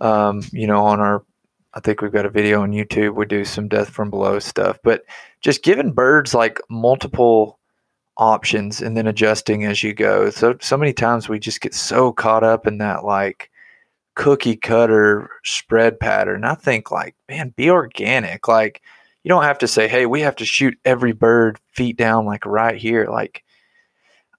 um, 0.00 0.42
you 0.52 0.66
know, 0.66 0.84
on 0.84 1.00
our, 1.00 1.24
I 1.74 1.80
think 1.80 2.00
we've 2.00 2.12
got 2.12 2.26
a 2.26 2.30
video 2.30 2.62
on 2.62 2.72
YouTube. 2.72 3.14
We 3.14 3.26
do 3.26 3.44
some 3.44 3.68
death 3.68 3.90
from 3.90 4.10
below 4.10 4.38
stuff, 4.38 4.78
but 4.82 5.04
just 5.40 5.62
giving 5.62 5.92
birds 5.92 6.34
like 6.34 6.60
multiple 6.70 7.58
options 8.16 8.80
and 8.80 8.96
then 8.96 9.06
adjusting 9.06 9.64
as 9.64 9.82
you 9.82 9.94
go. 9.94 10.30
So 10.30 10.56
so 10.60 10.76
many 10.76 10.92
times 10.92 11.28
we 11.28 11.38
just 11.38 11.60
get 11.60 11.74
so 11.74 12.12
caught 12.12 12.44
up 12.44 12.66
in 12.66 12.78
that 12.78 13.04
like 13.04 13.50
cookie 14.14 14.56
cutter 14.56 15.28
spread 15.44 15.98
pattern. 15.98 16.44
I 16.44 16.54
think 16.54 16.90
like, 16.90 17.14
man, 17.28 17.52
be 17.56 17.70
organic. 17.70 18.46
Like 18.48 18.82
you 19.22 19.28
don't 19.28 19.42
have 19.44 19.58
to 19.58 19.68
say, 19.68 19.88
hey, 19.88 20.06
we 20.06 20.20
have 20.20 20.36
to 20.36 20.44
shoot 20.44 20.78
every 20.84 21.12
bird 21.12 21.58
feet 21.72 21.96
down 21.96 22.26
like 22.26 22.46
right 22.46 22.76
here. 22.76 23.06
Like 23.10 23.42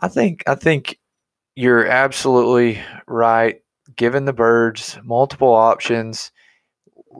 I 0.02 0.08
think 0.08 0.44
I 0.48 0.56
think 0.56 1.00
you're 1.56 1.88
absolutely 1.88 2.82
right 3.08 3.62
giving 3.96 4.26
the 4.26 4.34
birds 4.34 4.98
multiple 5.04 5.54
options, 5.54 6.32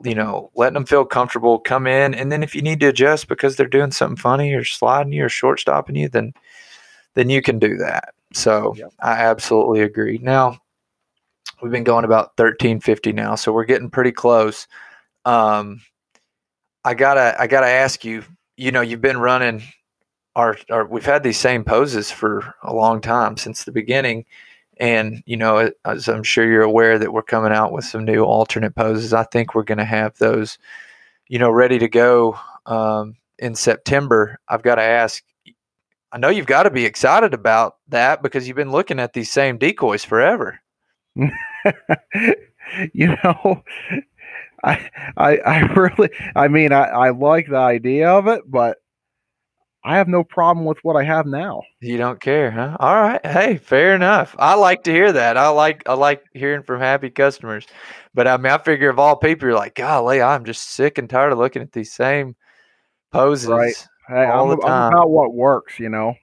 you 0.04 0.14
know, 0.14 0.50
letting 0.54 0.74
them 0.74 0.86
feel 0.86 1.04
comfortable, 1.04 1.58
come 1.58 1.86
in, 1.86 2.14
and 2.14 2.30
then 2.30 2.42
if 2.42 2.54
you 2.54 2.62
need 2.62 2.80
to 2.80 2.88
adjust 2.88 3.28
because 3.28 3.56
they're 3.56 3.66
doing 3.66 3.90
something 3.90 4.16
funny 4.16 4.52
or 4.52 4.64
sliding 4.64 5.12
you 5.12 5.24
or 5.24 5.28
short 5.28 5.60
stopping 5.60 5.96
you, 5.96 6.08
then 6.08 6.32
then 7.14 7.30
you 7.30 7.42
can 7.42 7.58
do 7.58 7.76
that. 7.76 8.14
So 8.32 8.74
yep. 8.76 8.92
I 9.00 9.12
absolutely 9.12 9.80
agree. 9.80 10.18
Now 10.18 10.58
we've 11.62 11.72
been 11.72 11.84
going 11.84 12.04
about 12.04 12.36
thirteen 12.36 12.80
fifty 12.80 13.12
now, 13.12 13.34
so 13.34 13.52
we're 13.52 13.64
getting 13.64 13.90
pretty 13.90 14.12
close. 14.12 14.66
Um, 15.24 15.80
I 16.84 16.94
gotta 16.94 17.34
I 17.40 17.46
gotta 17.46 17.68
ask 17.68 18.04
you. 18.04 18.24
You 18.58 18.72
know, 18.72 18.80
you've 18.80 19.02
been 19.02 19.18
running 19.18 19.62
our, 20.34 20.56
our 20.70 20.86
we've 20.86 21.04
had 21.04 21.22
these 21.22 21.38
same 21.38 21.64
poses 21.64 22.10
for 22.10 22.54
a 22.62 22.72
long 22.74 23.00
time 23.00 23.36
since 23.36 23.64
the 23.64 23.72
beginning 23.72 24.24
and, 24.78 25.22
you 25.26 25.36
know, 25.36 25.70
as 25.84 26.08
I'm 26.08 26.22
sure 26.22 26.48
you're 26.48 26.62
aware 26.62 26.98
that 26.98 27.12
we're 27.12 27.22
coming 27.22 27.52
out 27.52 27.72
with 27.72 27.84
some 27.84 28.04
new 28.04 28.24
alternate 28.24 28.74
poses, 28.74 29.12
I 29.12 29.24
think 29.24 29.54
we're 29.54 29.62
going 29.62 29.78
to 29.78 29.84
have 29.84 30.16
those, 30.18 30.58
you 31.28 31.38
know, 31.38 31.50
ready 31.50 31.78
to 31.78 31.88
go 31.88 32.38
um, 32.66 33.16
in 33.38 33.54
September. 33.54 34.38
I've 34.48 34.62
got 34.62 34.76
to 34.76 34.82
ask, 34.82 35.22
I 36.12 36.18
know 36.18 36.28
you've 36.28 36.46
got 36.46 36.64
to 36.64 36.70
be 36.70 36.84
excited 36.84 37.34
about 37.34 37.76
that 37.88 38.22
because 38.22 38.46
you've 38.46 38.56
been 38.56 38.70
looking 38.70 39.00
at 39.00 39.12
these 39.12 39.30
same 39.30 39.58
decoys 39.58 40.04
forever. 40.04 40.60
you 41.16 41.30
know, 43.24 43.64
I, 44.62 44.90
I, 45.16 45.36
I 45.38 45.58
really, 45.74 46.10
I 46.34 46.48
mean, 46.48 46.72
I, 46.72 46.84
I 46.84 47.10
like 47.10 47.48
the 47.48 47.56
idea 47.56 48.10
of 48.10 48.26
it, 48.26 48.42
but 48.46 48.78
I 49.86 49.96
have 49.96 50.08
no 50.08 50.24
problem 50.24 50.66
with 50.66 50.78
what 50.82 50.96
I 50.96 51.04
have 51.04 51.26
now. 51.26 51.62
You 51.80 51.96
don't 51.96 52.20
care, 52.20 52.50
huh? 52.50 52.76
All 52.80 53.00
right. 53.00 53.24
Hey, 53.24 53.56
fair 53.56 53.94
enough. 53.94 54.34
I 54.36 54.54
like 54.56 54.82
to 54.84 54.90
hear 54.90 55.12
that. 55.12 55.36
I 55.36 55.48
like 55.50 55.84
I 55.88 55.94
like 55.94 56.24
hearing 56.34 56.64
from 56.64 56.80
happy 56.80 57.08
customers. 57.08 57.66
But 58.12 58.26
I 58.26 58.36
mean, 58.36 58.52
I 58.52 58.58
figure 58.58 58.90
of 58.90 58.98
all 58.98 59.14
people, 59.14 59.46
you're 59.46 59.56
like, 59.56 59.76
golly, 59.76 60.20
I'm 60.20 60.44
just 60.44 60.70
sick 60.70 60.98
and 60.98 61.08
tired 61.08 61.32
of 61.32 61.38
looking 61.38 61.62
at 61.62 61.70
these 61.70 61.92
same 61.92 62.34
poses 63.12 63.48
Right. 63.48 63.88
Hey, 64.08 64.26
all 64.26 64.50
I'm, 64.50 64.58
the 64.58 64.64
I'm 64.64 64.70
time. 64.72 64.92
about 64.92 65.10
what 65.10 65.34
works, 65.34 65.78
you 65.78 65.88
know. 65.88 66.14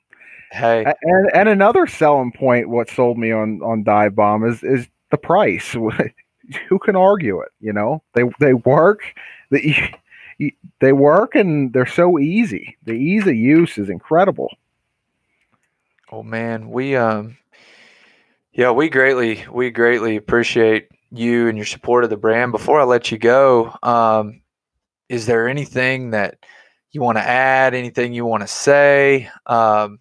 Hey, 0.52 0.86
And 0.86 1.30
and 1.34 1.48
another 1.48 1.88
selling 1.88 2.34
point, 2.34 2.68
what 2.70 2.90
sold 2.90 3.18
me 3.18 3.32
on 3.32 3.62
on 3.64 3.84
Dive 3.84 4.14
Bomb 4.14 4.46
is 4.46 4.62
is 4.62 4.88
the 5.10 5.18
price. 5.18 5.72
Who 6.68 6.80
can 6.80 6.98
argue 6.98 7.40
it? 7.40 7.50
You 7.62 7.72
know, 7.72 8.04
they 8.14 8.24
they 8.42 8.54
work. 8.54 9.04
they 10.80 10.94
work 10.94 11.36
and 11.36 11.74
they're 11.74 11.86
so 11.86 12.20
easy. 12.20 12.78
The 12.84 12.94
ease 12.94 13.28
of 13.28 13.36
use 13.36 13.78
is 13.78 13.90
incredible. 13.90 14.50
oh 16.12 16.24
man, 16.24 16.70
we 16.70 16.96
um, 16.96 17.38
yeah, 18.54 18.72
we 18.72 18.90
greatly 18.90 19.44
we 19.52 19.72
greatly 19.72 20.16
appreciate 20.16 20.90
you 21.12 21.48
and 21.48 21.58
your 21.58 21.66
support 21.66 22.04
of 22.04 22.10
the 22.10 22.18
brand. 22.18 22.52
Before 22.52 22.80
I 22.80 22.84
let 22.84 23.12
you 23.12 23.18
go, 23.18 23.76
um, 23.84 24.42
is 25.10 25.26
there 25.26 25.48
anything 25.48 26.12
that 26.12 26.38
you 26.92 27.02
want 27.02 27.18
to 27.18 27.24
add? 27.28 27.74
Anything 27.74 28.14
you 28.14 28.26
want 28.26 28.42
to 28.42 28.48
say? 28.48 29.30
Um, 29.46 30.00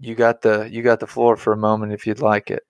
you 0.00 0.14
got 0.14 0.42
the 0.42 0.68
you 0.70 0.82
got 0.82 1.00
the 1.00 1.06
floor 1.06 1.36
for 1.36 1.52
a 1.52 1.56
moment 1.56 1.92
if 1.92 2.06
you'd 2.06 2.20
like 2.20 2.50
it. 2.50 2.62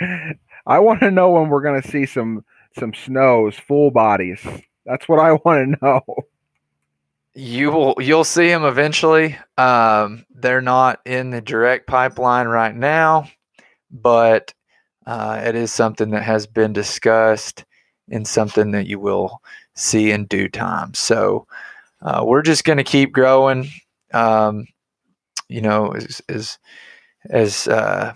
I 0.66 0.78
want 0.78 1.00
to 1.00 1.10
know 1.10 1.30
when 1.30 1.48
we're 1.48 1.62
going 1.62 1.80
to 1.80 1.88
see 1.88 2.06
some 2.06 2.44
some 2.78 2.94
snows, 2.94 3.56
full 3.56 3.90
bodies. 3.90 4.40
That's 4.86 5.08
what 5.08 5.20
I 5.20 5.32
want 5.44 5.78
to 5.78 5.84
know. 5.84 6.02
You 7.34 7.70
will 7.70 7.94
you'll 7.98 8.24
see 8.24 8.48
them 8.48 8.64
eventually. 8.64 9.36
Um, 9.58 10.24
they're 10.30 10.62
not 10.62 11.00
in 11.04 11.30
the 11.30 11.42
direct 11.42 11.86
pipeline 11.86 12.46
right 12.46 12.74
now, 12.74 13.28
but 13.90 14.54
uh, 15.06 15.42
it 15.44 15.54
is 15.54 15.72
something 15.72 16.10
that 16.10 16.22
has 16.22 16.46
been 16.46 16.72
discussed 16.72 17.64
and 18.10 18.26
something 18.26 18.70
that 18.72 18.86
you 18.86 18.98
will 19.00 19.42
see 19.74 20.12
in 20.12 20.26
due 20.26 20.48
time. 20.48 20.94
So 20.94 21.46
uh, 22.02 22.24
we're 22.26 22.42
just 22.42 22.64
going 22.64 22.78
to 22.78 22.84
keep 22.84 23.12
growing. 23.12 23.68
Um, 24.14 24.66
you 25.48 25.60
know, 25.60 25.92
as 25.92 26.22
as, 26.28 26.58
as 27.30 27.68
uh, 27.68 28.12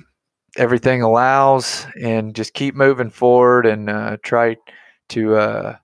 everything 0.57 1.03
allows, 1.03 1.87
and 2.01 2.35
just 2.35 2.55
keep 2.55 2.75
moving 2.75 3.11
forward 3.11 3.67
and 3.67 3.91
uh, 3.91 4.17
try 4.23 4.57
to 5.11 5.37
uh, 5.37 5.77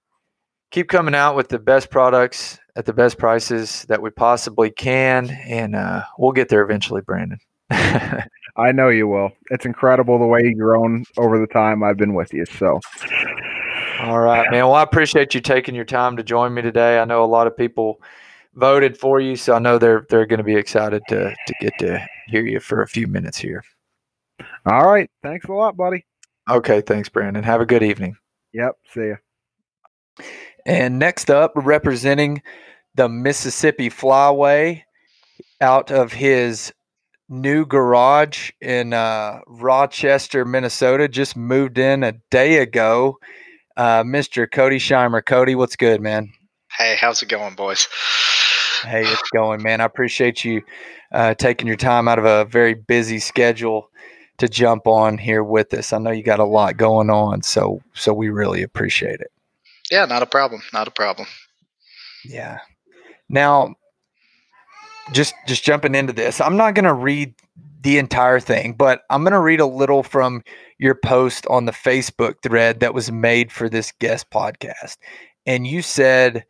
keep 0.76 0.88
coming 0.90 1.14
out 1.14 1.34
with 1.34 1.48
the 1.48 1.58
best 1.58 1.88
products 1.88 2.58
at 2.76 2.84
the 2.84 2.92
best 2.92 3.16
prices 3.16 3.86
that 3.88 4.02
we 4.02 4.10
possibly 4.10 4.70
can, 4.70 5.30
and 5.30 5.74
uh, 5.74 6.02
we'll 6.18 6.32
get 6.32 6.50
there 6.50 6.60
eventually, 6.60 7.00
Brandon. 7.00 7.38
I 7.70 8.72
know 8.74 8.90
you 8.90 9.08
will. 9.08 9.30
It's 9.48 9.64
incredible 9.64 10.18
the 10.18 10.26
way 10.26 10.40
you've 10.44 10.58
grown 10.58 11.04
over 11.16 11.38
the 11.38 11.46
time 11.46 11.82
I've 11.82 11.96
been 11.96 12.12
with 12.12 12.34
you. 12.34 12.44
So, 12.44 12.78
All 14.00 14.20
right, 14.20 14.46
man. 14.50 14.66
Well, 14.66 14.74
I 14.74 14.82
appreciate 14.82 15.34
you 15.34 15.40
taking 15.40 15.74
your 15.74 15.86
time 15.86 16.14
to 16.18 16.22
join 16.22 16.52
me 16.52 16.60
today. 16.60 16.98
I 16.98 17.06
know 17.06 17.24
a 17.24 17.26
lot 17.26 17.46
of 17.46 17.56
people 17.56 18.02
voted 18.54 18.98
for 18.98 19.18
you, 19.18 19.34
so 19.34 19.54
I 19.54 19.58
know 19.58 19.78
they're 19.78 20.04
they're 20.10 20.26
going 20.26 20.40
to 20.40 20.44
be 20.44 20.56
excited 20.56 21.00
to 21.08 21.30
to 21.30 21.54
get 21.58 21.72
to 21.78 22.06
hear 22.26 22.44
you 22.44 22.60
for 22.60 22.82
a 22.82 22.86
few 22.86 23.06
minutes 23.06 23.38
here. 23.38 23.64
all 24.66 24.86
right. 24.86 25.10
Thanks 25.22 25.46
a 25.46 25.52
lot, 25.52 25.74
buddy. 25.74 26.04
Okay, 26.50 26.82
thanks, 26.82 27.08
Brandon. 27.08 27.42
Have 27.44 27.62
a 27.62 27.66
good 27.66 27.82
evening. 27.82 28.18
Yep. 28.52 28.74
See 28.92 29.08
ya. 29.08 30.24
And 30.66 30.98
next 30.98 31.30
up, 31.30 31.52
representing 31.54 32.42
the 32.96 33.08
Mississippi 33.08 33.88
Flyway 33.88 34.82
out 35.60 35.92
of 35.92 36.12
his 36.12 36.72
new 37.28 37.64
garage 37.64 38.50
in 38.60 38.92
uh, 38.92 39.40
Rochester, 39.46 40.44
Minnesota, 40.44 41.06
just 41.06 41.36
moved 41.36 41.78
in 41.78 42.02
a 42.02 42.14
day 42.32 42.58
ago. 42.58 43.16
Uh, 43.76 44.02
Mr. 44.02 44.50
Cody 44.50 44.78
Scheimer. 44.78 45.24
Cody, 45.24 45.54
what's 45.54 45.76
good, 45.76 46.00
man? 46.00 46.32
Hey, 46.76 46.96
how's 47.00 47.22
it 47.22 47.28
going, 47.28 47.54
boys? 47.54 47.86
Hey, 48.82 49.02
it's 49.06 49.30
going, 49.30 49.62
man. 49.62 49.80
I 49.80 49.84
appreciate 49.84 50.44
you 50.44 50.62
uh, 51.12 51.34
taking 51.34 51.68
your 51.68 51.76
time 51.76 52.08
out 52.08 52.18
of 52.18 52.24
a 52.24 52.44
very 52.44 52.74
busy 52.74 53.20
schedule 53.20 53.88
to 54.38 54.48
jump 54.48 54.88
on 54.88 55.16
here 55.16 55.44
with 55.44 55.72
us. 55.74 55.92
I 55.92 55.98
know 55.98 56.10
you 56.10 56.24
got 56.24 56.40
a 56.40 56.44
lot 56.44 56.76
going 56.76 57.08
on, 57.08 57.42
so 57.42 57.80
so 57.94 58.12
we 58.12 58.30
really 58.30 58.62
appreciate 58.62 59.20
it. 59.20 59.30
Yeah, 59.90 60.04
not 60.04 60.22
a 60.22 60.26
problem. 60.26 60.62
Not 60.72 60.88
a 60.88 60.90
problem. 60.90 61.28
Yeah. 62.24 62.58
Now, 63.28 63.74
just 65.12 65.34
just 65.46 65.64
jumping 65.64 65.94
into 65.94 66.12
this, 66.12 66.40
I'm 66.40 66.56
not 66.56 66.74
going 66.74 66.84
to 66.84 66.94
read 66.94 67.34
the 67.82 67.98
entire 67.98 68.40
thing, 68.40 68.72
but 68.72 69.02
I'm 69.10 69.22
going 69.22 69.32
to 69.32 69.40
read 69.40 69.60
a 69.60 69.66
little 69.66 70.02
from 70.02 70.42
your 70.78 70.94
post 70.94 71.46
on 71.46 71.66
the 71.66 71.72
Facebook 71.72 72.42
thread 72.42 72.80
that 72.80 72.94
was 72.94 73.12
made 73.12 73.52
for 73.52 73.68
this 73.68 73.92
guest 74.00 74.30
podcast. 74.30 74.96
And 75.46 75.66
you 75.66 75.82
said 75.82 76.44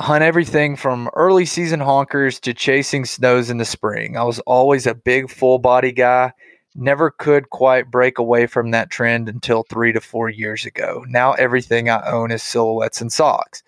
hunt 0.00 0.22
everything 0.22 0.76
from 0.76 1.08
early 1.14 1.46
season 1.46 1.80
honkers 1.80 2.38
to 2.40 2.54
chasing 2.54 3.04
snows 3.04 3.50
in 3.50 3.58
the 3.58 3.64
spring. 3.64 4.16
I 4.16 4.24
was 4.24 4.38
always 4.40 4.86
a 4.86 4.94
big 4.94 5.30
full 5.30 5.58
body 5.58 5.92
guy. 5.92 6.32
Never 6.78 7.10
could 7.10 7.50
quite 7.50 7.90
break 7.90 8.18
away 8.18 8.46
from 8.46 8.70
that 8.70 8.90
trend 8.90 9.28
until 9.28 9.62
three 9.62 9.92
to 9.92 10.00
four 10.00 10.28
years 10.28 10.66
ago. 10.66 11.04
Now 11.08 11.32
everything 11.32 11.88
I 11.88 12.06
own 12.06 12.30
is 12.30 12.42
silhouettes 12.42 13.00
and 13.00 13.10
socks. 13.10 13.62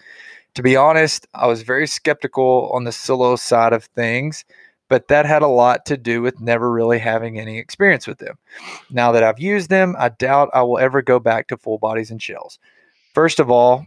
To 0.54 0.62
be 0.62 0.76
honest, 0.76 1.26
I 1.34 1.46
was 1.46 1.62
very 1.62 1.86
skeptical 1.86 2.70
on 2.72 2.84
the 2.84 2.92
silo 2.92 3.36
side 3.36 3.72
of 3.72 3.84
things, 3.84 4.44
but 4.88 5.08
that 5.08 5.24
had 5.24 5.42
a 5.42 5.48
lot 5.48 5.86
to 5.86 5.96
do 5.96 6.20
with 6.20 6.40
never 6.40 6.70
really 6.70 6.98
having 6.98 7.38
any 7.38 7.58
experience 7.58 8.06
with 8.06 8.18
them. 8.18 8.36
Now 8.90 9.12
that 9.12 9.22
I've 9.22 9.40
used 9.40 9.70
them, 9.70 9.94
I 9.98 10.10
doubt 10.10 10.50
I 10.52 10.62
will 10.62 10.78
ever 10.78 11.00
go 11.00 11.18
back 11.18 11.46
to 11.48 11.56
full 11.56 11.78
bodies 11.78 12.10
and 12.10 12.20
shells. 12.20 12.58
First 13.14 13.40
of 13.40 13.50
all, 13.50 13.86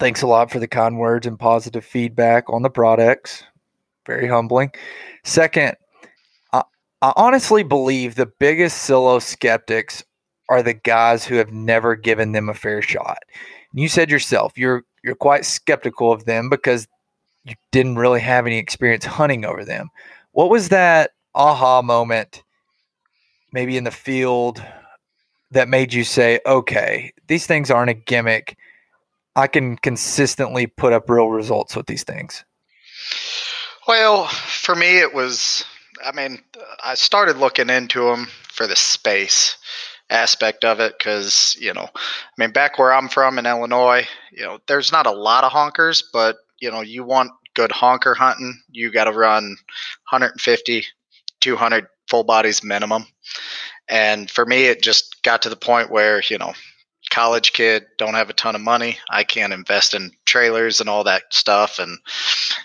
thanks 0.00 0.22
a 0.22 0.26
lot 0.26 0.50
for 0.50 0.58
the 0.58 0.68
kind 0.68 0.98
words 0.98 1.26
and 1.26 1.38
positive 1.38 1.84
feedback 1.84 2.48
on 2.48 2.62
the 2.62 2.70
products. 2.70 3.44
Very 4.06 4.26
humbling. 4.26 4.72
Second, 5.24 5.76
I, 7.04 7.12
honestly 7.16 7.62
believe 7.62 8.14
the 8.14 8.24
biggest 8.24 8.78
silo 8.78 9.18
skeptics 9.18 10.02
are 10.48 10.62
the 10.62 10.72
guys 10.72 11.26
who 11.26 11.34
have 11.34 11.52
never 11.52 11.96
given 11.96 12.32
them 12.32 12.48
a 12.48 12.54
fair 12.54 12.80
shot. 12.80 13.18
You 13.74 13.88
said 13.88 14.10
yourself, 14.10 14.56
you're 14.56 14.84
you're 15.02 15.14
quite 15.14 15.44
skeptical 15.44 16.10
of 16.12 16.24
them 16.24 16.48
because 16.48 16.88
you 17.44 17.56
didn't 17.72 17.96
really 17.96 18.20
have 18.20 18.46
any 18.46 18.56
experience 18.56 19.04
hunting 19.04 19.44
over 19.44 19.66
them. 19.66 19.90
What 20.32 20.48
was 20.48 20.70
that 20.70 21.10
aha 21.34 21.82
moment, 21.82 22.42
maybe 23.52 23.76
in 23.76 23.84
the 23.84 23.90
field, 23.90 24.64
that 25.50 25.68
made 25.68 25.92
you 25.92 26.04
say, 26.04 26.40
okay, 26.46 27.12
these 27.26 27.46
things 27.46 27.70
aren't 27.70 27.90
a 27.90 27.94
gimmick. 27.94 28.56
I 29.36 29.46
can 29.46 29.76
consistently 29.76 30.66
put 30.66 30.94
up 30.94 31.10
real 31.10 31.28
results 31.28 31.76
with 31.76 31.84
these 31.86 32.04
things. 32.04 32.44
Well, 33.86 34.26
for 34.28 34.74
me, 34.74 35.00
it 35.00 35.12
was. 35.12 35.64
I 36.04 36.12
mean, 36.12 36.40
I 36.84 36.94
started 36.94 37.38
looking 37.38 37.70
into 37.70 38.04
them 38.04 38.26
for 38.48 38.66
the 38.66 38.76
space 38.76 39.56
aspect 40.10 40.64
of 40.64 40.80
it 40.80 40.94
because 40.98 41.56
you 41.58 41.72
know, 41.72 41.88
I 41.94 42.36
mean, 42.36 42.50
back 42.50 42.78
where 42.78 42.92
I'm 42.92 43.08
from 43.08 43.38
in 43.38 43.46
Illinois, 43.46 44.06
you 44.32 44.44
know, 44.44 44.58
there's 44.68 44.92
not 44.92 45.06
a 45.06 45.12
lot 45.12 45.44
of 45.44 45.52
honkers, 45.52 46.02
but 46.12 46.36
you 46.60 46.70
know, 46.70 46.82
you 46.82 47.04
want 47.04 47.32
good 47.54 47.72
honker 47.72 48.14
hunting, 48.14 48.60
you 48.70 48.90
got 48.90 49.04
to 49.04 49.12
run 49.12 49.44
150, 50.10 50.84
200 51.40 51.86
full 52.08 52.24
bodies 52.24 52.62
minimum. 52.62 53.06
And 53.88 54.30
for 54.30 54.44
me, 54.44 54.64
it 54.64 54.82
just 54.82 55.22
got 55.22 55.42
to 55.42 55.48
the 55.48 55.56
point 55.56 55.90
where 55.90 56.22
you 56.28 56.38
know, 56.38 56.52
college 57.10 57.52
kid, 57.52 57.84
don't 57.96 58.14
have 58.14 58.30
a 58.30 58.34
ton 58.34 58.54
of 58.54 58.60
money. 58.60 58.98
I 59.08 59.24
can't 59.24 59.52
invest 59.52 59.94
in 59.94 60.12
trailers 60.26 60.80
and 60.80 60.88
all 60.88 61.04
that 61.04 61.22
stuff. 61.30 61.78
And 61.78 61.98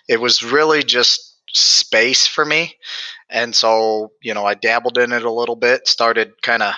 it 0.08 0.19
was 0.19 0.43
really 0.43 0.84
just 0.84 1.38
space 1.54 2.28
for 2.28 2.45
me. 2.45 2.75
And 3.29 3.55
so, 3.55 4.11
you 4.21 4.33
know, 4.33 4.45
I 4.45 4.55
dabbled 4.55 4.97
in 4.97 5.11
it 5.11 5.23
a 5.23 5.31
little 5.31 5.55
bit, 5.55 5.87
started 5.87 6.41
kind 6.41 6.63
of 6.63 6.73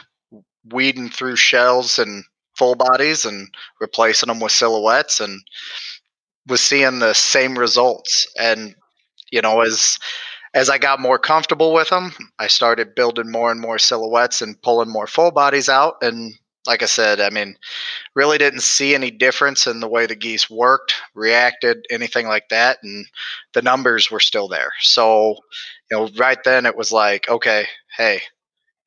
weeding 0.72 1.10
through 1.10 1.36
shells 1.38 1.98
and 1.98 2.24
full 2.58 2.76
bodies 2.76 3.26
and 3.26 3.48
replacing 3.80 4.28
them 4.28 4.40
with 4.40 4.52
silhouettes 4.52 5.20
and 5.20 5.42
was 6.48 6.62
seeing 6.62 7.00
the 7.00 7.14
same 7.14 7.58
results. 7.58 8.28
And, 8.38 8.76
you 9.32 9.42
know, 9.42 9.62
as 9.62 9.98
as 10.54 10.70
I 10.70 10.78
got 10.78 11.00
more 11.00 11.18
comfortable 11.18 11.74
with 11.74 11.90
them, 11.90 12.12
I 12.38 12.48
started 12.48 12.96
building 12.96 13.32
more 13.32 13.52
and 13.52 13.62
more 13.62 13.80
silhouettes 13.80 14.42
and 14.42 14.62
pulling 14.62 14.90
more 14.90 15.08
full 15.08 15.32
bodies 15.32 15.70
out. 15.70 15.96
And 16.02 16.34
like 16.68 16.84
I 16.84 16.88
said, 16.88 17.20
I 17.20 17.30
mean, 17.30 17.56
really 18.16 18.38
didn't 18.38 18.62
see 18.62 18.94
any 18.94 19.12
difference 19.12 19.66
in 19.66 19.80
the 19.80 19.88
way 19.88 20.06
the 20.06 20.16
geese 20.16 20.50
worked, 20.50 20.94
reacted, 21.16 21.86
anything 21.90 22.28
like 22.28 22.50
that. 22.50 22.80
And 22.84 23.06
the 23.54 23.62
numbers 23.62 24.12
were 24.12 24.20
still 24.20 24.48
there. 24.48 24.74
So, 24.82 25.38
you 25.92 25.98
know, 25.98 26.10
right 26.18 26.42
then 26.46 26.66
it 26.66 26.78
was 26.78 26.92
like, 26.92 27.30
okay, 27.30 27.66
hey, 27.98 28.22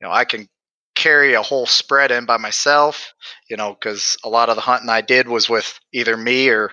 you 0.01 0.07
know, 0.07 0.11
I 0.11 0.25
can 0.25 0.49
carry 0.95 1.33
a 1.33 1.41
whole 1.41 1.67
spread 1.67 2.09
in 2.09 2.25
by 2.25 2.37
myself, 2.37 3.13
you 3.47 3.57
know, 3.57 3.73
because 3.73 4.17
a 4.23 4.29
lot 4.29 4.49
of 4.49 4.55
the 4.55 4.61
hunting 4.61 4.89
I 4.89 5.01
did 5.01 5.27
was 5.27 5.47
with 5.47 5.79
either 5.93 6.17
me 6.17 6.49
or 6.49 6.71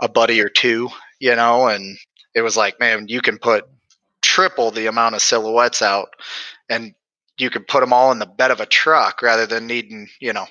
a 0.00 0.08
buddy 0.08 0.40
or 0.40 0.48
two, 0.48 0.88
you 1.20 1.36
know, 1.36 1.68
and 1.68 1.96
it 2.34 2.42
was 2.42 2.56
like, 2.56 2.80
man, 2.80 3.06
you 3.08 3.22
can 3.22 3.38
put 3.38 3.66
triple 4.20 4.72
the 4.72 4.86
amount 4.86 5.14
of 5.14 5.22
silhouettes 5.22 5.80
out 5.80 6.08
and 6.68 6.94
you 7.38 7.50
could 7.50 7.68
put 7.68 7.80
them 7.80 7.92
all 7.92 8.10
in 8.10 8.18
the 8.18 8.26
bed 8.26 8.50
of 8.50 8.60
a 8.60 8.66
truck 8.66 9.22
rather 9.22 9.46
than 9.46 9.66
needing, 9.66 10.08
you 10.20 10.32
know, 10.32 10.46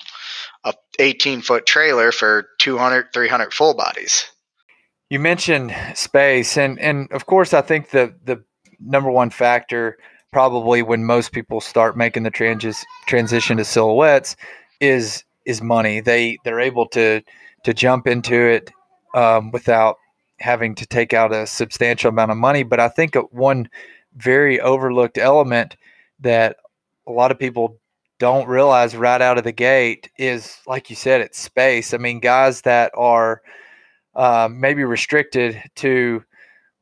a 0.63 0.73
18 0.99 1.41
foot 1.41 1.65
trailer 1.65 2.12
for 2.12 2.47
200, 2.60 3.08
300 3.12 3.53
full 3.53 3.73
bodies. 3.73 4.25
You 5.10 5.19
mentioned 5.19 5.75
space, 5.93 6.58
and 6.58 6.79
and 6.79 7.12
of 7.12 7.27
course, 7.27 7.53
I 7.53 7.62
think 7.62 7.91
the 7.91 8.15
the 8.23 8.43
number 8.79 9.11
one 9.11 9.29
factor 9.29 9.97
probably 10.31 10.81
when 10.81 11.05
most 11.05 11.31
people 11.31 11.61
start 11.61 11.95
making 11.95 12.23
the 12.23 12.75
transition 13.07 13.57
to 13.57 13.63
silhouettes 13.63 14.35
is 14.81 15.23
is 15.45 15.61
money. 15.61 16.01
They 16.01 16.38
they're 16.43 16.59
able 16.59 16.88
to 16.89 17.21
to 17.63 17.73
jump 17.73 18.07
into 18.07 18.35
it 18.35 18.71
um, 19.13 19.51
without 19.51 19.97
having 20.39 20.75
to 20.75 20.85
take 20.85 21.13
out 21.13 21.33
a 21.33 21.47
substantial 21.47 22.09
amount 22.09 22.31
of 22.31 22.38
money. 22.38 22.63
But 22.63 22.79
I 22.79 22.89
think 22.89 23.15
one 23.31 23.69
very 24.17 24.59
overlooked 24.59 25.17
element 25.17 25.77
that 26.19 26.57
a 27.07 27.11
lot 27.11 27.31
of 27.31 27.39
people 27.39 27.79
don't 28.19 28.47
realize 28.47 28.95
right 28.95 29.21
out 29.21 29.38
of 29.38 29.43
the 29.43 29.51
gate 29.51 30.09
is, 30.17 30.57
like 30.67 30.89
you 30.89 30.95
said, 30.95 31.21
it's 31.21 31.39
space. 31.39 31.93
I 31.93 31.97
mean, 31.97 32.19
guys 32.19 32.61
that 32.61 32.91
are 32.95 33.41
uh, 34.15 34.49
maybe 34.51 34.83
restricted 34.83 35.61
to 35.75 36.23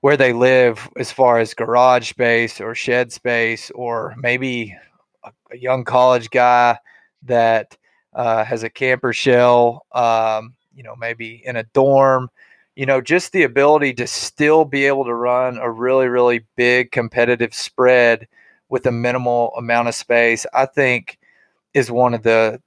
where 0.03 0.17
they 0.17 0.33
live 0.33 0.89
as 0.97 1.13
far 1.13 1.39
as 1.39 1.53
garage 1.53 2.09
space 2.09 2.59
or 2.59 2.75
shed 2.75 3.09
space, 3.09 3.71
or 3.71 4.13
maybe 4.17 4.75
a, 5.23 5.31
a 5.49 5.57
young 5.57 5.85
college 5.85 6.29
guy 6.29 6.77
that 7.21 7.77
uh, 8.11 8.43
has 8.43 8.63
a 8.63 8.69
camper 8.69 9.13
shell, 9.13 9.85
um, 9.93 10.55
you 10.75 10.83
know, 10.83 10.93
maybe 10.97 11.41
in 11.45 11.55
a 11.55 11.63
dorm. 11.71 12.29
You 12.75 12.85
know, 12.85 12.99
just 12.99 13.31
the 13.31 13.43
ability 13.43 13.93
to 13.93 14.05
still 14.05 14.65
be 14.65 14.87
able 14.87 15.05
to 15.05 15.13
run 15.13 15.57
a 15.57 15.71
really, 15.71 16.07
really 16.07 16.41
big 16.57 16.91
competitive 16.91 17.53
spread 17.53 18.27
with 18.67 18.85
a 18.85 18.91
minimal 18.91 19.53
amount 19.55 19.87
of 19.87 19.95
space, 19.95 20.45
I 20.53 20.65
think 20.65 21.17
is 21.73 21.89
one 21.89 22.13
of 22.13 22.23
the 22.23 22.61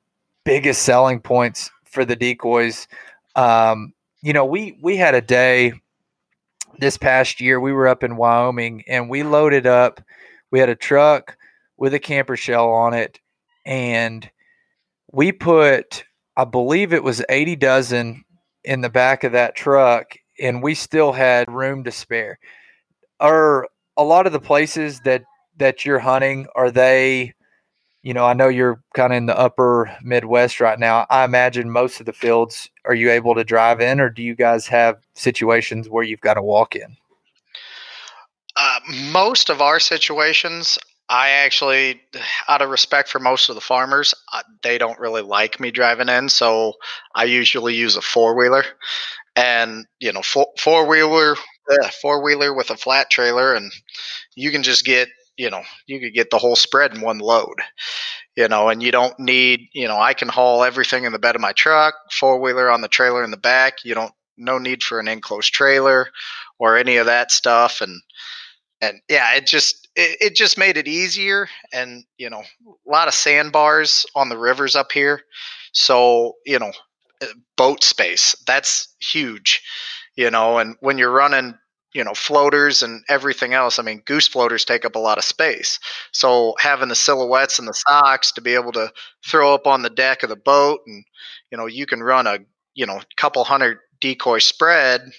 biggest 0.46 0.84
selling 0.84 1.20
points 1.20 1.70
for 1.84 2.06
the 2.06 2.16
decoys. 2.16 2.88
Um, 3.34 3.92
you 4.22 4.32
know, 4.32 4.46
we 4.46 4.78
we 4.80 4.96
had 4.96 5.14
a 5.14 5.20
day 5.20 5.74
this 6.78 6.96
past 6.96 7.40
year. 7.40 7.60
We 7.60 7.72
were 7.72 7.88
up 7.88 8.02
in 8.02 8.16
Wyoming 8.16 8.84
and 8.86 9.08
we 9.08 9.22
loaded 9.22 9.66
up. 9.66 10.00
We 10.50 10.60
had 10.60 10.68
a 10.68 10.76
truck 10.76 11.36
with 11.76 11.94
a 11.94 11.98
camper 11.98 12.36
shell 12.36 12.70
on 12.70 12.94
it, 12.94 13.20
and 13.64 14.28
we 15.12 15.32
put, 15.32 16.04
I 16.36 16.44
believe 16.44 16.92
it 16.92 17.02
was 17.02 17.24
80 17.28 17.56
dozen 17.56 18.24
in 18.64 18.80
the 18.80 18.90
back 18.90 19.24
of 19.24 19.32
that 19.32 19.54
truck, 19.54 20.16
and 20.40 20.62
we 20.62 20.74
still 20.74 21.12
had 21.12 21.50
room 21.50 21.84
to 21.84 21.92
spare. 21.92 22.38
Are 23.20 23.68
a 23.96 24.04
lot 24.04 24.26
of 24.26 24.32
the 24.32 24.40
places 24.40 25.00
that 25.00 25.24
that 25.58 25.84
you're 25.84 25.98
hunting 25.98 26.46
are 26.54 26.70
they 26.70 27.34
you 28.06 28.14
know, 28.14 28.24
I 28.24 28.34
know 28.34 28.46
you're 28.46 28.80
kind 28.94 29.12
of 29.12 29.16
in 29.16 29.26
the 29.26 29.36
upper 29.36 29.90
Midwest 30.00 30.60
right 30.60 30.78
now. 30.78 31.06
I 31.10 31.24
imagine 31.24 31.72
most 31.72 31.98
of 31.98 32.06
the 32.06 32.12
fields 32.12 32.70
are 32.84 32.94
you 32.94 33.10
able 33.10 33.34
to 33.34 33.42
drive 33.42 33.80
in, 33.80 33.98
or 33.98 34.08
do 34.08 34.22
you 34.22 34.36
guys 34.36 34.68
have 34.68 34.98
situations 35.14 35.88
where 35.88 36.04
you've 36.04 36.20
got 36.20 36.34
to 36.34 36.42
walk 36.42 36.76
in? 36.76 36.96
Uh, 38.54 38.78
most 39.10 39.50
of 39.50 39.60
our 39.60 39.80
situations, 39.80 40.78
I 41.08 41.30
actually, 41.30 42.00
out 42.46 42.62
of 42.62 42.70
respect 42.70 43.08
for 43.08 43.18
most 43.18 43.48
of 43.48 43.56
the 43.56 43.60
farmers, 43.60 44.14
uh, 44.32 44.44
they 44.62 44.78
don't 44.78 45.00
really 45.00 45.22
like 45.22 45.58
me 45.58 45.72
driving 45.72 46.08
in, 46.08 46.28
so 46.28 46.74
I 47.16 47.24
usually 47.24 47.74
use 47.74 47.96
a 47.96 48.02
four 48.02 48.36
wheeler, 48.36 48.66
and 49.34 49.84
you 49.98 50.12
know, 50.12 50.22
four 50.22 50.86
wheeler, 50.86 51.34
four 52.00 52.22
wheeler 52.22 52.54
with 52.54 52.70
a 52.70 52.76
flat 52.76 53.10
trailer, 53.10 53.52
and 53.52 53.72
you 54.36 54.52
can 54.52 54.62
just 54.62 54.84
get 54.84 55.08
you 55.36 55.50
know 55.50 55.62
you 55.86 56.00
could 56.00 56.14
get 56.14 56.30
the 56.30 56.38
whole 56.38 56.56
spread 56.56 56.94
in 56.94 57.00
one 57.00 57.18
load 57.18 57.56
you 58.36 58.48
know 58.48 58.68
and 58.68 58.82
you 58.82 58.90
don't 58.90 59.18
need 59.18 59.68
you 59.72 59.86
know 59.86 59.98
i 59.98 60.14
can 60.14 60.28
haul 60.28 60.64
everything 60.64 61.04
in 61.04 61.12
the 61.12 61.18
bed 61.18 61.34
of 61.34 61.40
my 61.40 61.52
truck 61.52 61.94
four 62.10 62.40
wheeler 62.40 62.70
on 62.70 62.80
the 62.80 62.88
trailer 62.88 63.24
in 63.24 63.30
the 63.30 63.36
back 63.36 63.84
you 63.84 63.94
don't 63.94 64.12
no 64.36 64.58
need 64.58 64.82
for 64.82 65.00
an 65.00 65.08
enclosed 65.08 65.52
trailer 65.52 66.08
or 66.58 66.76
any 66.76 66.96
of 66.96 67.06
that 67.06 67.30
stuff 67.30 67.80
and 67.80 68.00
and 68.80 69.00
yeah 69.08 69.34
it 69.34 69.46
just 69.46 69.88
it, 69.96 70.16
it 70.20 70.34
just 70.34 70.58
made 70.58 70.76
it 70.76 70.88
easier 70.88 71.48
and 71.72 72.04
you 72.18 72.28
know 72.28 72.42
a 72.66 72.90
lot 72.90 73.08
of 73.08 73.14
sandbars 73.14 74.04
on 74.14 74.28
the 74.28 74.38
rivers 74.38 74.76
up 74.76 74.92
here 74.92 75.22
so 75.72 76.34
you 76.44 76.58
know 76.58 76.72
eh, 77.22 77.26
boat 77.56 77.82
space 77.82 78.36
that's 78.46 78.94
huge 79.00 79.62
you 80.16 80.30
know 80.30 80.58
and 80.58 80.76
when 80.80 80.98
you're 80.98 81.10
running 81.10 81.54
you 81.96 82.04
know 82.04 82.12
floaters 82.12 82.82
and 82.82 83.02
everything 83.08 83.54
else 83.54 83.78
i 83.78 83.82
mean 83.82 84.02
goose 84.04 84.28
floaters 84.28 84.66
take 84.66 84.84
up 84.84 84.94
a 84.94 84.98
lot 84.98 85.16
of 85.16 85.24
space. 85.24 85.80
So 86.12 86.54
having 86.58 86.90
the 86.90 86.94
silhouettes 86.94 87.58
and 87.58 87.66
the 87.66 87.72
socks 87.72 88.30
to 88.32 88.42
be 88.42 88.54
able 88.54 88.72
to 88.72 88.92
throw 89.26 89.54
up 89.54 89.66
on 89.66 89.80
the 89.80 89.90
deck 89.90 90.22
of 90.22 90.28
the 90.28 90.36
boat 90.36 90.80
and 90.86 91.04
you 91.50 91.56
know 91.56 91.64
you 91.64 91.86
can 91.86 92.02
run 92.02 92.26
a 92.26 92.38
you 92.74 92.84
know 92.84 93.00
couple 93.16 93.42
hundred 93.44 93.78
decoy 94.00 94.38
spread 94.38 95.10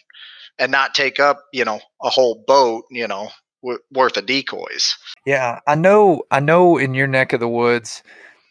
and 0.60 0.72
not 0.72 0.94
take 0.94 1.20
up 1.20 1.40
you 1.52 1.66
know 1.66 1.80
a 2.04 2.10
whole 2.10 2.44
boat 2.46 2.84
you 2.92 3.08
know 3.08 3.30
w- 3.63 3.82
worth 3.92 4.16
of 4.16 4.28
decoys. 4.28 4.96
Yeah 5.26 5.60
i 5.66 5.74
know 5.74 6.24
i 6.30 6.40
know 6.40 6.78
in 6.78 6.94
your 6.94 7.08
neck 7.08 7.34
of 7.34 7.40
the 7.40 7.50
woods 7.50 8.04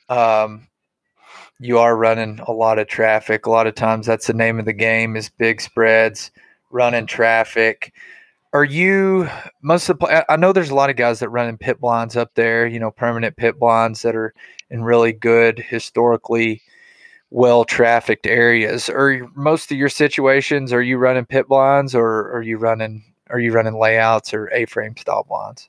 um 0.09 0.67
you 1.59 1.79
are 1.79 1.97
running 1.97 2.39
a 2.41 2.53
lot 2.53 2.79
of 2.79 2.87
traffic. 2.87 3.47
A 3.47 3.51
lot 3.51 3.67
of 3.67 3.75
times 3.75 4.05
that's 4.05 4.27
the 4.27 4.35
name 4.35 4.59
of 4.59 4.67
the 4.67 4.75
game 4.75 5.17
is 5.17 5.31
big 5.31 5.63
spreads 5.63 6.31
running 6.71 7.07
traffic 7.07 7.95
are 8.57 8.65
you 8.65 9.29
most 9.61 9.91
of 9.91 9.99
the 9.99 10.33
I 10.33 10.37
know 10.37 10.51
there's 10.51 10.71
a 10.71 10.75
lot 10.75 10.89
of 10.89 10.97
guys 10.97 11.19
that 11.19 11.29
run 11.29 11.47
in 11.47 11.59
pit 11.59 11.79
blinds 11.79 12.17
up 12.17 12.33
there, 12.37 12.67
you 12.67 12.81
know, 12.81 12.91
permanent 12.91 13.37
pit 13.37 13.59
blinds 13.59 14.01
that 14.01 14.17
are 14.17 14.33
in 14.71 14.83
really 14.83 15.13
good 15.13 15.59
historically 15.59 16.63
well 17.29 17.67
trafficked 17.67 18.27
areas. 18.27 18.89
Are 18.89 19.29
most 19.35 19.71
of 19.71 19.77
your 19.77 19.91
situations 19.91 20.73
are 20.73 20.81
you 20.81 20.97
running 20.97 21.27
pit 21.27 21.49
blinds 21.49 21.95
or 21.95 22.33
are 22.33 22.41
you 22.41 22.57
running 22.57 23.05
are 23.29 23.39
you 23.39 23.53
running 23.53 23.79
layouts 23.79 24.33
or 24.33 24.49
A-frame 24.55 24.97
style 24.97 25.27
blinds? 25.29 25.69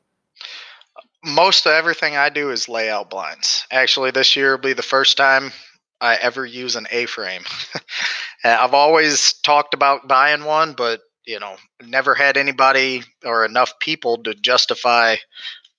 Most 1.25 1.65
of 1.65 1.73
everything 1.73 2.15
I 2.15 2.29
do 2.29 2.51
is 2.51 2.69
layout 2.69 3.09
blinds. 3.09 3.67
Actually, 3.69 4.11
this 4.11 4.33
year 4.37 4.51
will 4.51 4.61
be 4.61 4.71
the 4.71 4.81
first 4.81 5.17
time 5.17 5.51
I 5.99 6.15
ever 6.15 6.45
use 6.45 6.77
an 6.77 6.87
A-frame. 6.89 7.43
I've 8.45 8.73
always 8.73 9.33
talked 9.43 9.73
about 9.73 10.07
buying 10.07 10.45
one, 10.45 10.71
but 10.71 11.01
you 11.27 11.39
know, 11.39 11.57
never 11.83 12.15
had 12.15 12.37
anybody 12.37 13.03
or 13.23 13.45
enough 13.45 13.77
people 13.79 14.17
to 14.23 14.33
justify 14.33 15.17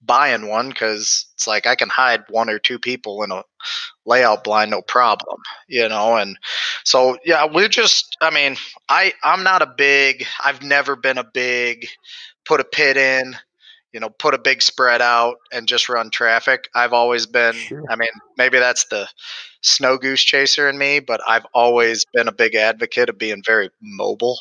buying 0.01 0.47
one 0.47 0.69
because 0.69 1.27
it's 1.35 1.47
like 1.47 1.67
I 1.67 1.75
can 1.75 1.89
hide 1.89 2.23
one 2.29 2.49
or 2.49 2.59
two 2.59 2.79
people 2.79 3.23
in 3.25 3.33
a 3.33 3.43
layout 4.07 4.45
blind 4.45 4.71
no 4.71 4.83
problem, 4.83 5.41
you 5.67 5.89
know. 5.89 6.17
And 6.17 6.39
so 6.85 7.19
yeah, 7.25 7.47
we're 7.51 7.69
just 7.69 8.17
I 8.21 8.31
mean, 8.31 8.57
I 8.89 9.13
I'm 9.25 9.43
not 9.43 9.63
a 9.63 9.75
big 9.77 10.27
I've 10.45 10.63
never 10.63 10.95
been 10.95 11.19
a 11.19 11.25
big 11.25 11.87
put 12.45 12.61
a 12.61 12.65
pit 12.65 12.97
in, 12.97 13.35
you 13.93 14.01
know, 14.01 14.11
put 14.11 14.35
a 14.35 14.39
big 14.39 14.63
spread 14.63 15.01
out 15.03 15.37
and 15.51 15.67
just 15.67 15.89
run 15.89 16.11
traffic. 16.11 16.69
I've 16.75 16.93
always 16.93 17.27
been 17.27 17.55
sure. 17.55 17.83
I 17.89 17.97
mean, 17.97 18.09
maybe 18.37 18.59
that's 18.59 18.85
the 18.87 19.09
snow 19.63 19.99
goose 19.99 20.23
chaser 20.23 20.69
in 20.69 20.79
me, 20.79 21.01
but 21.01 21.21
I've 21.27 21.47
always 21.55 22.05
been 22.13 22.29
a 22.29 22.33
big 22.33 22.55
advocate 22.55 23.09
of 23.09 23.19
being 23.19 23.43
very 23.45 23.71
mobile. 23.81 24.39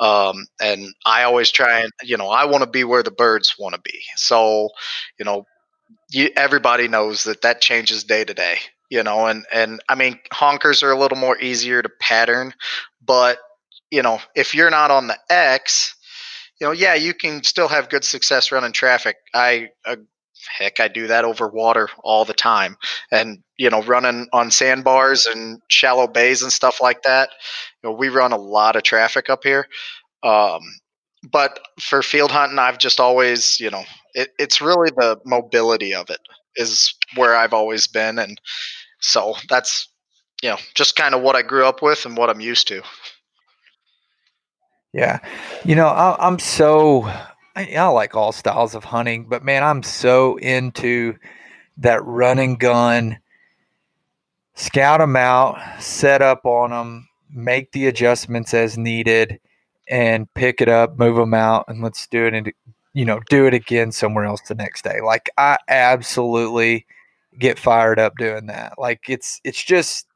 Um, 0.00 0.46
and 0.60 0.94
I 1.04 1.24
always 1.24 1.50
try 1.50 1.80
and, 1.80 1.92
you 2.02 2.16
know, 2.16 2.28
I 2.28 2.44
want 2.44 2.62
to 2.62 2.70
be 2.70 2.84
where 2.84 3.02
the 3.02 3.10
birds 3.10 3.56
want 3.58 3.74
to 3.74 3.80
be. 3.80 4.00
So, 4.16 4.70
you 5.18 5.24
know, 5.24 5.44
you, 6.10 6.30
everybody 6.36 6.88
knows 6.88 7.24
that 7.24 7.42
that 7.42 7.60
changes 7.60 8.04
day 8.04 8.24
to 8.24 8.34
day, 8.34 8.58
you 8.90 9.02
know, 9.02 9.26
and, 9.26 9.44
and 9.52 9.80
I 9.88 9.94
mean, 9.94 10.20
honkers 10.32 10.82
are 10.82 10.90
a 10.90 10.98
little 10.98 11.18
more 11.18 11.38
easier 11.40 11.82
to 11.82 11.88
pattern, 12.00 12.54
but, 13.04 13.38
you 13.90 14.02
know, 14.02 14.20
if 14.36 14.54
you're 14.54 14.70
not 14.70 14.90
on 14.90 15.06
the 15.06 15.18
X, 15.30 15.96
you 16.60 16.66
know, 16.66 16.72
yeah, 16.72 16.94
you 16.94 17.14
can 17.14 17.42
still 17.42 17.68
have 17.68 17.88
good 17.88 18.04
success 18.04 18.52
running 18.52 18.72
traffic. 18.72 19.16
I, 19.34 19.70
uh, 19.84 19.96
heck, 20.58 20.80
I 20.80 20.88
do 20.88 21.06
that 21.06 21.24
over 21.24 21.48
water 21.48 21.88
all 22.02 22.24
the 22.24 22.34
time. 22.34 22.76
And, 23.10 23.42
you 23.56 23.70
know, 23.70 23.82
running 23.82 24.28
on 24.32 24.50
sandbars 24.50 25.26
and 25.26 25.60
shallow 25.68 26.06
bays 26.06 26.42
and 26.42 26.52
stuff 26.52 26.80
like 26.80 27.02
that. 27.02 27.30
You 27.82 27.90
know, 27.90 27.96
we 27.96 28.08
run 28.08 28.32
a 28.32 28.38
lot 28.38 28.76
of 28.76 28.82
traffic 28.82 29.30
up 29.30 29.44
here. 29.44 29.66
Um, 30.22 30.60
but 31.30 31.60
for 31.80 32.02
field 32.02 32.30
hunting, 32.30 32.58
I've 32.58 32.78
just 32.78 33.00
always, 33.00 33.58
you 33.58 33.70
know, 33.70 33.84
it, 34.14 34.30
it's 34.38 34.60
really 34.60 34.90
the 34.90 35.18
mobility 35.24 35.94
of 35.94 36.10
it 36.10 36.20
is 36.56 36.94
where 37.16 37.34
I've 37.36 37.52
always 37.52 37.86
been. 37.86 38.18
And 38.18 38.40
so 39.00 39.34
that's, 39.48 39.88
you 40.42 40.50
know, 40.50 40.58
just 40.74 40.96
kind 40.96 41.14
of 41.14 41.22
what 41.22 41.36
I 41.36 41.42
grew 41.42 41.66
up 41.66 41.82
with 41.82 42.04
and 42.06 42.16
what 42.16 42.30
I'm 42.30 42.40
used 42.40 42.68
to. 42.68 42.82
Yeah. 44.92 45.18
You 45.64 45.74
know, 45.74 45.86
I, 45.86 46.26
am 46.26 46.38
so, 46.38 47.10
I, 47.58 47.74
I 47.76 47.88
like 47.88 48.14
all 48.14 48.30
styles 48.30 48.76
of 48.76 48.84
hunting, 48.84 49.24
but 49.24 49.42
man, 49.42 49.64
I'm 49.64 49.82
so 49.82 50.36
into 50.36 51.16
that 51.78 52.04
run 52.04 52.38
and 52.38 52.56
gun, 52.56 53.18
scout 54.54 55.00
them 55.00 55.16
out, 55.16 55.58
set 55.82 56.22
up 56.22 56.46
on 56.46 56.70
them, 56.70 57.08
make 57.28 57.72
the 57.72 57.88
adjustments 57.88 58.54
as 58.54 58.78
needed 58.78 59.40
and 59.88 60.32
pick 60.34 60.60
it 60.60 60.68
up, 60.68 61.00
move 61.00 61.16
them 61.16 61.34
out, 61.34 61.64
and 61.66 61.82
let's 61.82 62.06
do 62.06 62.26
it 62.26 62.34
and 62.34 62.52
you 62.92 63.04
know 63.04 63.20
do 63.28 63.46
it 63.46 63.54
again 63.54 63.90
somewhere 63.90 64.24
else 64.24 64.40
the 64.42 64.54
next 64.54 64.84
day. 64.84 65.00
Like 65.04 65.28
I 65.36 65.58
absolutely 65.66 66.86
get 67.40 67.58
fired 67.58 67.98
up 67.98 68.16
doing 68.18 68.46
that. 68.46 68.74
Like 68.78 69.00
it's 69.08 69.40
it's 69.42 69.64
just 69.64 70.06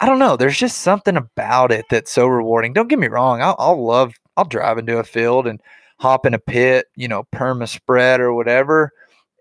I 0.00 0.06
don't 0.06 0.18
know. 0.18 0.38
There's 0.38 0.58
just 0.58 0.78
something 0.78 1.18
about 1.18 1.72
it 1.72 1.84
that's 1.90 2.10
so 2.10 2.26
rewarding. 2.26 2.72
Don't 2.72 2.88
get 2.88 2.98
me 2.98 3.08
wrong. 3.08 3.42
I'll, 3.42 3.56
I'll 3.58 3.84
love 3.84 4.14
I'll 4.38 4.46
drive 4.46 4.78
into 4.78 4.96
a 4.96 5.04
field 5.04 5.46
and 5.46 5.60
hop 5.98 6.26
in 6.26 6.34
a 6.34 6.38
pit, 6.38 6.86
you 6.94 7.08
know, 7.08 7.24
perma 7.32 7.68
spread 7.68 8.20
or 8.20 8.34
whatever. 8.34 8.92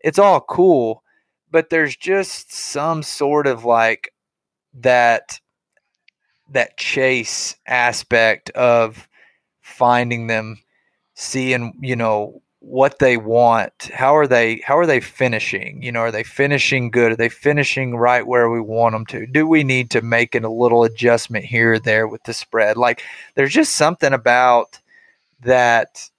It's 0.04 0.20
all 0.20 0.41
cool, 0.41 1.04
but 1.52 1.70
there's 1.70 1.96
just 1.96 2.54
some 2.54 3.04
sort 3.04 3.48
of 3.48 3.65
like 3.65 4.13
that 4.76 5.39
that 6.52 6.78
chase 6.78 7.56
aspect 7.65 8.52
of 8.52 9.08
finding 9.62 10.28
them, 10.28 10.58
seeing, 11.15 11.74
you 11.82 11.96
know, 11.96 12.41
what 12.65 12.98
they 12.98 13.15
want 13.15 13.91
how 13.94 14.18
are 14.18 14.26
they 14.26 14.60
how 14.65 14.76
are 14.76 14.88
they 14.88 15.00
finishing 15.00 15.80
you 15.84 15.91
know 15.91 16.00
are 16.00 16.12
they 16.12 16.24
finishing 16.24 16.89
good 16.89 17.12
are 17.12 17.15
they 17.15 17.30
finishing 17.30 17.96
right 17.96 18.26
where 18.26 18.50
we 18.50 18.60
want 18.60 18.94
them 18.94 19.06
to 19.06 19.28
do 19.28 19.46
we 19.46 19.63
need 19.63 19.91
to 19.91 20.02
make 20.02 20.34
a 20.34 20.39
little 20.39 20.84
adjustment 20.84 21.46
here 21.46 21.74
or 21.74 21.80
there 21.80 22.08
with 22.08 22.24
the 22.24 22.34
spread 22.34 22.76
like 22.76 23.04
there's 23.36 23.54
just 23.54 23.76
something 23.76 24.13
about 24.13 24.80
that 25.41 26.10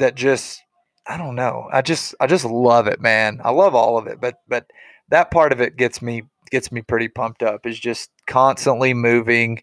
that 0.00 0.14
just 0.14 0.60
i 1.06 1.16
don't 1.16 1.34
know 1.36 1.68
i 1.72 1.80
just 1.80 2.14
i 2.20 2.26
just 2.26 2.44
love 2.44 2.86
it 2.86 3.00
man 3.00 3.40
i 3.44 3.50
love 3.50 3.74
all 3.74 3.96
of 3.96 4.06
it 4.06 4.20
but 4.20 4.36
but 4.48 4.66
that 5.08 5.30
part 5.30 5.52
of 5.52 5.60
it 5.60 5.76
gets 5.76 6.02
me 6.02 6.22
gets 6.50 6.72
me 6.72 6.82
pretty 6.82 7.08
pumped 7.08 7.42
up 7.42 7.64
is 7.64 7.78
just 7.78 8.10
constantly 8.26 8.92
moving 8.92 9.62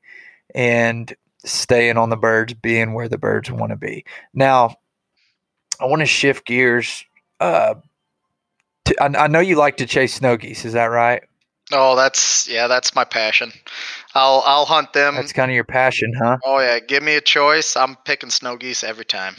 and 0.55 1.13
staying 1.43 1.97
on 1.97 2.09
the 2.09 2.17
birds 2.17 2.53
being 2.53 2.93
where 2.93 3.09
the 3.09 3.17
birds 3.17 3.51
want 3.51 3.71
to 3.71 3.77
be 3.77 4.05
now 4.33 4.73
I 5.79 5.85
want 5.85 6.01
to 6.01 6.05
shift 6.05 6.45
gears. 6.45 7.05
Uh, 7.39 7.75
to, 8.85 9.03
I, 9.03 9.25
I, 9.25 9.27
know 9.27 9.39
you 9.39 9.55
like 9.55 9.77
to 9.77 9.85
chase 9.85 10.15
snow 10.15 10.37
geese. 10.37 10.65
Is 10.65 10.73
that 10.73 10.85
right? 10.85 11.23
Oh, 11.71 11.95
that's 11.95 12.47
yeah, 12.47 12.67
that's 12.67 12.95
my 12.95 13.03
passion. 13.03 13.51
I'll 14.15 14.41
I'll 14.45 14.65
hunt 14.65 14.93
them. 14.93 15.15
That's 15.15 15.33
kind 15.33 15.51
of 15.51 15.55
your 15.55 15.65
passion, 15.65 16.13
huh? 16.17 16.37
Oh 16.45 16.59
yeah, 16.59 16.79
give 16.79 17.03
me 17.03 17.15
a 17.15 17.21
choice. 17.21 17.75
I'm 17.75 17.95
picking 18.05 18.29
snow 18.29 18.55
geese 18.55 18.83
every 18.83 19.05
time. 19.05 19.35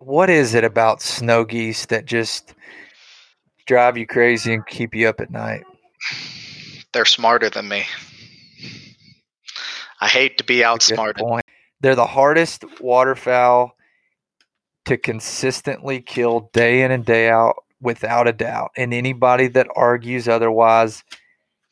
What 0.00 0.30
is 0.30 0.54
it 0.54 0.64
about 0.64 1.02
snow 1.02 1.44
geese 1.44 1.84
that 1.86 2.06
just 2.06 2.54
drive 3.66 3.98
you 3.98 4.06
crazy 4.06 4.54
and 4.54 4.66
keep 4.66 4.94
you 4.94 5.06
up 5.06 5.20
at 5.20 5.30
night? 5.30 5.62
They're 6.94 7.04
smarter 7.04 7.50
than 7.50 7.68
me. 7.68 7.84
I 10.00 10.08
hate 10.08 10.38
to 10.38 10.44
be 10.44 10.64
outsmarted. 10.64 11.22
They're 11.82 11.94
the 11.94 12.06
hardest 12.06 12.64
waterfowl 12.80 13.76
to 14.86 14.96
consistently 14.96 16.00
kill 16.00 16.48
day 16.54 16.82
in 16.82 16.90
and 16.90 17.04
day 17.04 17.28
out 17.28 17.56
without 17.82 18.26
a 18.26 18.32
doubt. 18.32 18.70
And 18.78 18.94
anybody 18.94 19.48
that 19.48 19.68
argues 19.76 20.28
otherwise 20.28 21.04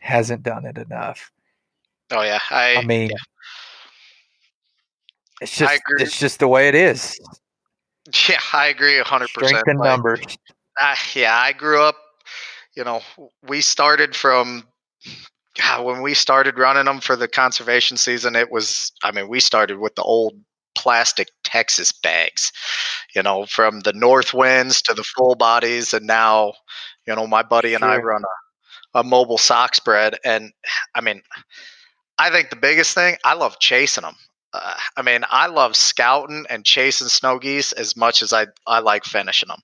hasn't 0.00 0.42
done 0.42 0.66
it 0.66 0.76
enough. 0.76 1.32
Oh 2.10 2.22
yeah, 2.22 2.40
I, 2.50 2.76
I 2.76 2.84
mean, 2.84 3.08
yeah. 3.08 3.16
it's 5.40 5.56
just 5.56 5.80
it's 5.98 6.18
just 6.18 6.40
the 6.40 6.48
way 6.48 6.68
it 6.68 6.74
is. 6.74 7.18
Yeah, 8.28 8.40
I 8.52 8.68
agree 8.68 8.98
hundred 9.00 9.30
percent. 9.34 9.58
Strength 9.60 9.68
in 9.68 9.76
like, 9.78 9.88
numbers. 9.88 10.38
Uh, 10.80 10.94
yeah, 11.14 11.36
I 11.36 11.52
grew 11.52 11.82
up. 11.82 11.96
You 12.74 12.84
know, 12.84 13.02
we 13.46 13.60
started 13.60 14.14
from 14.14 14.64
God, 15.58 15.84
when 15.84 16.02
we 16.02 16.14
started 16.14 16.58
running 16.58 16.84
them 16.84 17.00
for 17.00 17.16
the 17.16 17.28
conservation 17.28 17.96
season. 17.96 18.36
It 18.36 18.50
was, 18.50 18.92
I 19.02 19.10
mean, 19.10 19.28
we 19.28 19.40
started 19.40 19.78
with 19.78 19.94
the 19.96 20.02
old 20.02 20.34
plastic 20.76 21.28
Texas 21.42 21.90
bags, 21.90 22.52
you 23.14 23.22
know, 23.22 23.46
from 23.46 23.80
the 23.80 23.92
north 23.92 24.32
winds 24.32 24.80
to 24.82 24.94
the 24.94 25.02
full 25.02 25.34
bodies. 25.34 25.92
And 25.92 26.06
now, 26.06 26.52
you 27.06 27.14
know, 27.14 27.26
my 27.26 27.42
buddy 27.42 27.74
and 27.74 27.82
sure. 27.82 27.90
I 27.90 27.96
run 27.96 28.22
a, 28.94 29.00
a 29.00 29.04
mobile 29.04 29.38
sock 29.38 29.74
spread. 29.74 30.16
And 30.24 30.52
I 30.94 31.00
mean, 31.00 31.22
I 32.18 32.30
think 32.30 32.50
the 32.50 32.56
biggest 32.56 32.94
thing, 32.94 33.16
I 33.24 33.34
love 33.34 33.58
chasing 33.58 34.02
them. 34.02 34.14
Uh, 34.52 34.74
I 34.96 35.02
mean, 35.02 35.24
I 35.28 35.46
love 35.46 35.76
scouting 35.76 36.46
and 36.48 36.64
chasing 36.64 37.08
snow 37.08 37.38
geese 37.38 37.72
as 37.72 37.96
much 37.96 38.22
as 38.22 38.32
I, 38.32 38.46
I 38.66 38.80
like 38.80 39.04
finishing 39.04 39.48
them. 39.48 39.60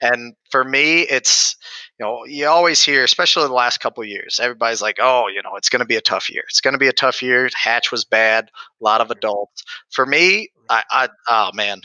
And 0.00 0.34
for 0.50 0.62
me, 0.62 1.02
it's, 1.02 1.56
you 1.98 2.04
know, 2.04 2.24
you 2.26 2.46
always 2.46 2.82
hear, 2.82 3.02
especially 3.02 3.44
the 3.44 3.54
last 3.54 3.78
couple 3.78 4.02
of 4.02 4.08
years, 4.08 4.38
everybody's 4.38 4.82
like, 4.82 4.98
oh, 5.00 5.28
you 5.28 5.42
know, 5.42 5.56
it's 5.56 5.70
going 5.70 5.80
to 5.80 5.86
be 5.86 5.96
a 5.96 6.02
tough 6.02 6.28
year. 6.30 6.42
It's 6.48 6.60
going 6.60 6.74
to 6.74 6.78
be 6.78 6.88
a 6.88 6.92
tough 6.92 7.22
year. 7.22 7.48
Hatch 7.54 7.90
was 7.90 8.04
bad, 8.04 8.50
a 8.80 8.84
lot 8.84 9.00
of 9.00 9.10
adults. 9.10 9.64
For 9.90 10.04
me, 10.04 10.50
I, 10.68 10.82
I 10.90 11.08
oh 11.30 11.50
man, 11.54 11.80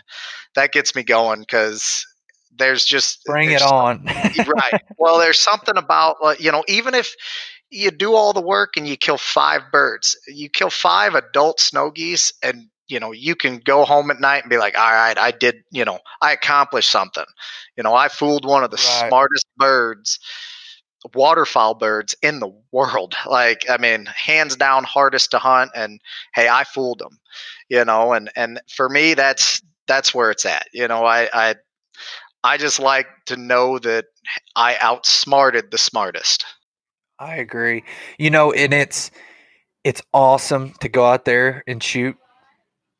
that 0.55 0.73
gets 0.73 0.95
me 0.95 1.03
going 1.03 1.39
because 1.39 2.05
there's 2.57 2.85
just 2.85 3.23
bring 3.25 3.49
there's 3.49 3.61
it 3.61 3.67
on. 3.67 4.03
right. 4.05 4.81
Well, 4.97 5.19
there's 5.19 5.39
something 5.39 5.77
about, 5.77 6.17
you 6.39 6.51
know, 6.51 6.63
even 6.67 6.93
if 6.93 7.15
you 7.71 7.91
do 7.91 8.13
all 8.15 8.33
the 8.33 8.41
work 8.41 8.77
and 8.77 8.87
you 8.87 8.97
kill 8.97 9.17
five 9.17 9.61
birds. 9.71 10.17
You 10.27 10.49
kill 10.49 10.69
five 10.69 11.15
adult 11.15 11.59
snow 11.59 11.91
geese, 11.91 12.33
and 12.43 12.67
you 12.87 12.99
know 12.99 13.11
you 13.13 13.35
can 13.35 13.59
go 13.59 13.85
home 13.85 14.11
at 14.11 14.19
night 14.19 14.43
and 14.43 14.49
be 14.49 14.57
like, 14.57 14.77
"All 14.77 14.91
right, 14.91 15.17
I 15.17 15.31
did. 15.31 15.63
You 15.71 15.85
know, 15.85 15.99
I 16.21 16.33
accomplished 16.33 16.91
something. 16.91 17.25
You 17.77 17.83
know, 17.83 17.95
I 17.95 18.09
fooled 18.09 18.45
one 18.45 18.63
of 18.63 18.71
the 18.71 18.77
right. 18.77 19.07
smartest 19.07 19.47
birds." 19.57 20.19
waterfowl 21.15 21.73
birds 21.75 22.15
in 22.21 22.39
the 22.39 22.51
world 22.71 23.15
like 23.25 23.65
i 23.69 23.77
mean 23.77 24.05
hands 24.05 24.55
down 24.55 24.83
hardest 24.83 25.31
to 25.31 25.39
hunt 25.39 25.71
and 25.75 25.99
hey 26.35 26.47
i 26.47 26.63
fooled 26.63 26.99
them 26.99 27.17
you 27.69 27.83
know 27.83 28.13
and 28.13 28.29
and 28.35 28.61
for 28.69 28.87
me 28.87 29.13
that's 29.15 29.61
that's 29.87 30.13
where 30.13 30.29
it's 30.29 30.45
at 30.45 30.67
you 30.73 30.87
know 30.87 31.03
i 31.05 31.27
i 31.33 31.55
i 32.43 32.57
just 32.57 32.79
like 32.79 33.07
to 33.25 33.35
know 33.37 33.79
that 33.79 34.05
i 34.55 34.77
outsmarted 34.79 35.71
the 35.71 35.77
smartest 35.77 36.45
I 37.21 37.35
agree. 37.37 37.83
You 38.17 38.31
know, 38.31 38.51
and 38.51 38.73
it's 38.73 39.11
it's 39.83 40.01
awesome 40.13 40.73
to 40.81 40.89
go 40.89 41.05
out 41.07 41.25
there 41.25 41.63
and 41.67 41.83
shoot, 41.83 42.17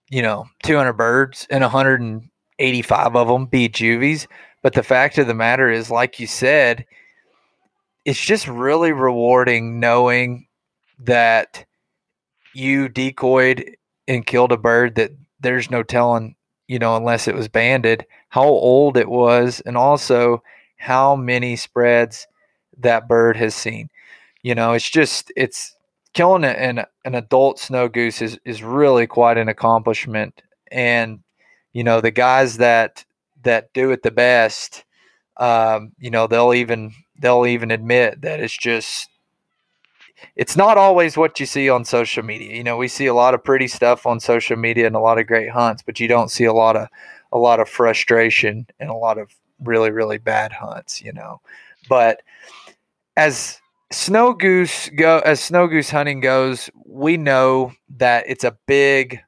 you 0.10 0.22
know, 0.22 0.48
200 0.64 0.94
birds 0.94 1.48
and 1.50 1.64
185 1.64 3.16
of 3.16 3.28
them 3.30 3.48
be 3.48 3.70
juvies. 3.70 4.28
But 4.64 4.74
the 4.74 4.84
fact 4.84 5.18
of 5.20 5.28
the 5.28 5.36
matter 5.36 5.70
is, 5.72 5.92
like 5.92 6.20
you 6.20 6.28
said, 6.28 6.86
it's 8.06 8.20
just 8.20 8.48
really 8.48 8.92
rewarding 8.92 9.80
knowing 9.80 10.48
that 11.00 11.66
you 12.56 12.90
decoyed 12.90 13.78
and 14.08 14.28
killed 14.28 14.54
a 14.54 14.58
bird 14.58 14.96
that 14.96 15.12
there's 15.42 15.72
no 15.72 15.84
telling, 15.84 16.36
you 16.68 16.80
know, 16.80 16.98
unless 16.98 17.28
it 17.28 17.36
was 17.36 17.50
banded, 17.50 18.06
how 18.30 18.44
old 18.46 18.98
it 18.98 19.10
was, 19.10 19.62
and 19.66 19.78
also 19.78 20.44
how 20.78 21.16
many 21.16 21.58
spreads 21.58 22.28
that 22.80 23.10
bird 23.10 23.38
has 23.38 23.56
seen. 23.56 23.90
You 24.44 24.56
know, 24.56 24.74
it's 24.74 24.90
just 24.90 25.32
it's 25.36 25.76
killing 26.14 26.44
an 26.44 26.86
an 27.06 27.16
adult 27.16 27.60
snow 27.60 27.88
goose 27.88 28.22
is 28.22 28.40
is 28.46 28.64
really 28.64 29.08
quite 29.08 29.38
an 29.38 29.50
accomplishment. 29.50 30.42
And 30.72 31.20
you 31.74 31.84
know, 31.84 32.02
the 32.02 32.12
guys 32.12 32.58
that 32.58 33.06
that 33.44 33.74
do 33.74 33.92
it 33.92 34.04
the 34.04 34.12
best, 34.12 34.84
um, 35.38 35.92
you 36.00 36.12
know, 36.12 36.28
they'll 36.28 36.54
even 36.54 36.94
they'll 37.20 37.46
even 37.46 37.72
admit 37.72 38.22
that 38.22 38.40
it's 38.40 38.58
just 38.58 39.10
it's 40.36 40.56
not 40.56 40.78
always 40.78 41.18
what 41.18 41.40
you 41.40 41.46
see 41.46 41.70
on 41.70 41.86
social 41.86 42.24
media. 42.24 42.56
You 42.56 42.64
know, 42.64 42.78
we 42.78 42.88
see 42.88 43.08
a 43.08 43.14
lot 43.14 43.34
of 43.34 43.44
pretty 43.44 43.68
stuff 43.68 44.06
on 44.06 44.20
social 44.20 44.58
media 44.58 44.88
and 44.88 44.96
a 44.96 45.00
lot 45.00 45.20
of 45.20 45.28
great 45.28 45.50
hunts, 45.50 45.84
but 45.84 46.00
you 46.00 46.08
don't 46.08 46.32
see 46.32 46.46
a 46.46 46.54
lot 46.54 46.76
of 46.76 46.88
a 47.32 47.38
lot 47.38 47.60
of 47.60 47.70
frustration 47.70 48.68
and 48.80 48.90
a 48.90 48.94
lot 48.94 49.18
of 49.18 49.34
really 49.64 49.92
really 49.92 50.18
bad 50.18 50.52
hunts, 50.52 51.02
you 51.02 51.14
know. 51.14 51.42
But 51.90 52.22
as 53.18 53.61
snow 53.92 54.34
goose 54.34 54.90
go 54.90 55.20
as 55.20 55.42
snow 55.42 55.68
goose 55.68 55.90
hunting 55.90 56.20
goes, 56.20 56.70
we 56.86 57.18
know 57.18 57.74
that 57.98 58.26
it's 58.28 58.44
a 58.44 58.58
big 58.68 59.20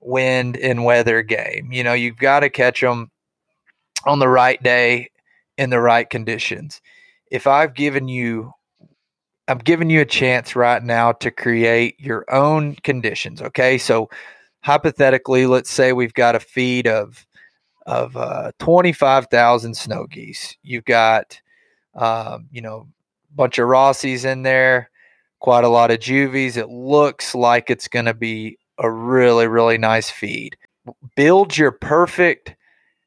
wind 0.00 0.56
and 0.56 0.84
weather 0.84 1.22
game. 1.22 1.72
You 1.72 1.82
know, 1.84 1.92
you've 1.94 2.16
got 2.18 2.40
to 2.40 2.50
catch 2.50 2.80
them 2.80 3.10
on 4.06 4.18
the 4.18 4.28
right 4.28 4.62
day 4.62 5.10
in 5.58 5.70
the 5.70 5.80
right 5.80 6.08
conditions. 6.08 6.80
If 7.30 7.46
I've 7.46 7.74
given 7.74 8.08
you 8.08 8.52
I'm 9.46 9.58
giving 9.58 9.90
you 9.90 10.00
a 10.00 10.06
chance 10.06 10.56
right 10.56 10.82
now 10.82 11.12
to 11.12 11.30
create 11.30 12.00
your 12.00 12.24
own 12.32 12.76
conditions, 12.76 13.42
okay? 13.42 13.76
So 13.76 14.08
hypothetically, 14.60 15.44
let's 15.46 15.70
say 15.70 15.92
we've 15.92 16.14
got 16.14 16.34
a 16.34 16.40
feed 16.40 16.86
of 16.86 17.26
of 17.86 18.16
uh, 18.16 18.50
25,000 18.60 19.76
snow 19.76 20.06
geese. 20.06 20.56
You've 20.62 20.86
got 20.86 21.38
um, 21.94 22.48
you 22.50 22.62
know 22.62 22.88
bunch 23.34 23.58
of 23.58 23.68
Rossies 23.68 24.24
in 24.24 24.42
there, 24.42 24.90
quite 25.40 25.64
a 25.64 25.68
lot 25.68 25.90
of 25.90 26.00
Juvies. 26.00 26.56
It 26.56 26.68
looks 26.68 27.34
like 27.34 27.70
it's 27.70 27.88
going 27.88 28.06
to 28.06 28.14
be 28.14 28.58
a 28.78 28.90
really, 28.90 29.46
really 29.46 29.78
nice 29.78 30.10
feed. 30.10 30.56
Build 31.16 31.56
your 31.56 31.72
perfect 31.72 32.56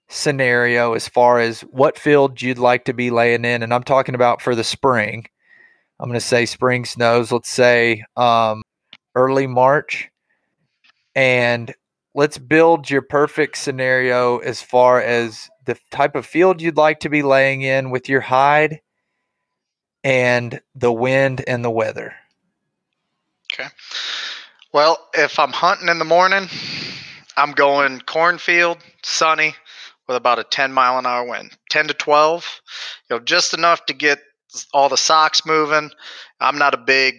scenario 0.09 0.93
as 0.93 1.07
far 1.07 1.39
as 1.39 1.61
what 1.61 1.99
field 1.99 2.41
you'd 2.41 2.57
like 2.57 2.85
to 2.85 2.93
be 2.93 3.09
laying 3.11 3.45
in. 3.45 3.63
And 3.63 3.73
I'm 3.73 3.83
talking 3.83 4.15
about 4.15 4.41
for 4.41 4.55
the 4.55 4.63
spring. 4.63 5.25
I'm 5.99 6.09
going 6.09 6.19
to 6.19 6.25
say 6.25 6.45
spring 6.45 6.85
snows, 6.85 7.31
let's 7.31 7.49
say 7.49 8.03
um, 8.15 8.63
early 9.15 9.47
March. 9.47 10.09
And 11.15 11.73
let's 12.13 12.37
build 12.37 12.89
your 12.89 13.01
perfect 13.01 13.57
scenario 13.57 14.37
as 14.37 14.61
far 14.61 15.01
as 15.01 15.49
the 15.65 15.77
type 15.91 16.15
of 16.15 16.25
field 16.25 16.61
you'd 16.61 16.77
like 16.77 16.99
to 17.01 17.09
be 17.09 17.23
laying 17.23 17.63
in 17.63 17.89
with 17.89 18.07
your 18.07 18.21
hide 18.21 18.79
and 20.07 20.61
the 20.73 20.91
wind 20.91 21.43
and 21.47 21.65
the 21.65 21.69
weather. 21.69 22.15
Okay. 23.51 23.67
Well, 24.71 24.97
if 25.13 25.37
I'm 25.37 25.51
hunting 25.51 25.89
in 25.89 25.99
the 25.99 26.05
morning, 26.05 26.47
I'm 27.35 27.51
going 27.51 27.99
cornfield, 27.99 28.77
sunny, 29.03 29.53
with 30.07 30.15
about 30.15 30.39
a 30.39 30.45
10 30.45 30.71
mile 30.71 30.97
an 30.97 31.05
hour 31.05 31.27
wind, 31.27 31.51
10 31.71 31.89
to 31.89 31.93
12, 31.93 32.61
you 33.09 33.15
know, 33.17 33.19
just 33.19 33.53
enough 33.53 33.85
to 33.87 33.93
get 33.93 34.19
all 34.73 34.87
the 34.87 34.95
socks 34.95 35.45
moving. 35.45 35.91
I'm 36.39 36.57
not 36.57 36.73
a 36.73 36.77
big 36.77 37.15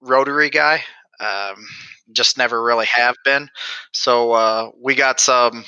rotary 0.00 0.50
guy. 0.50 0.82
Um, 1.20 1.64
just 2.10 2.38
never 2.38 2.60
really 2.60 2.86
have 2.86 3.14
been. 3.24 3.48
So 3.92 4.32
uh, 4.32 4.70
we 4.82 4.96
got 4.96 5.20
some 5.20 5.64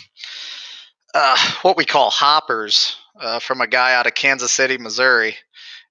uh, 1.14 1.37
what 1.62 1.76
we 1.76 1.84
call 1.84 2.10
hoppers 2.10 2.96
uh, 3.20 3.38
from 3.38 3.60
a 3.60 3.68
guy 3.68 3.94
out 3.94 4.08
of 4.08 4.14
Kansas 4.16 4.50
City, 4.50 4.76
Missouri, 4.76 5.37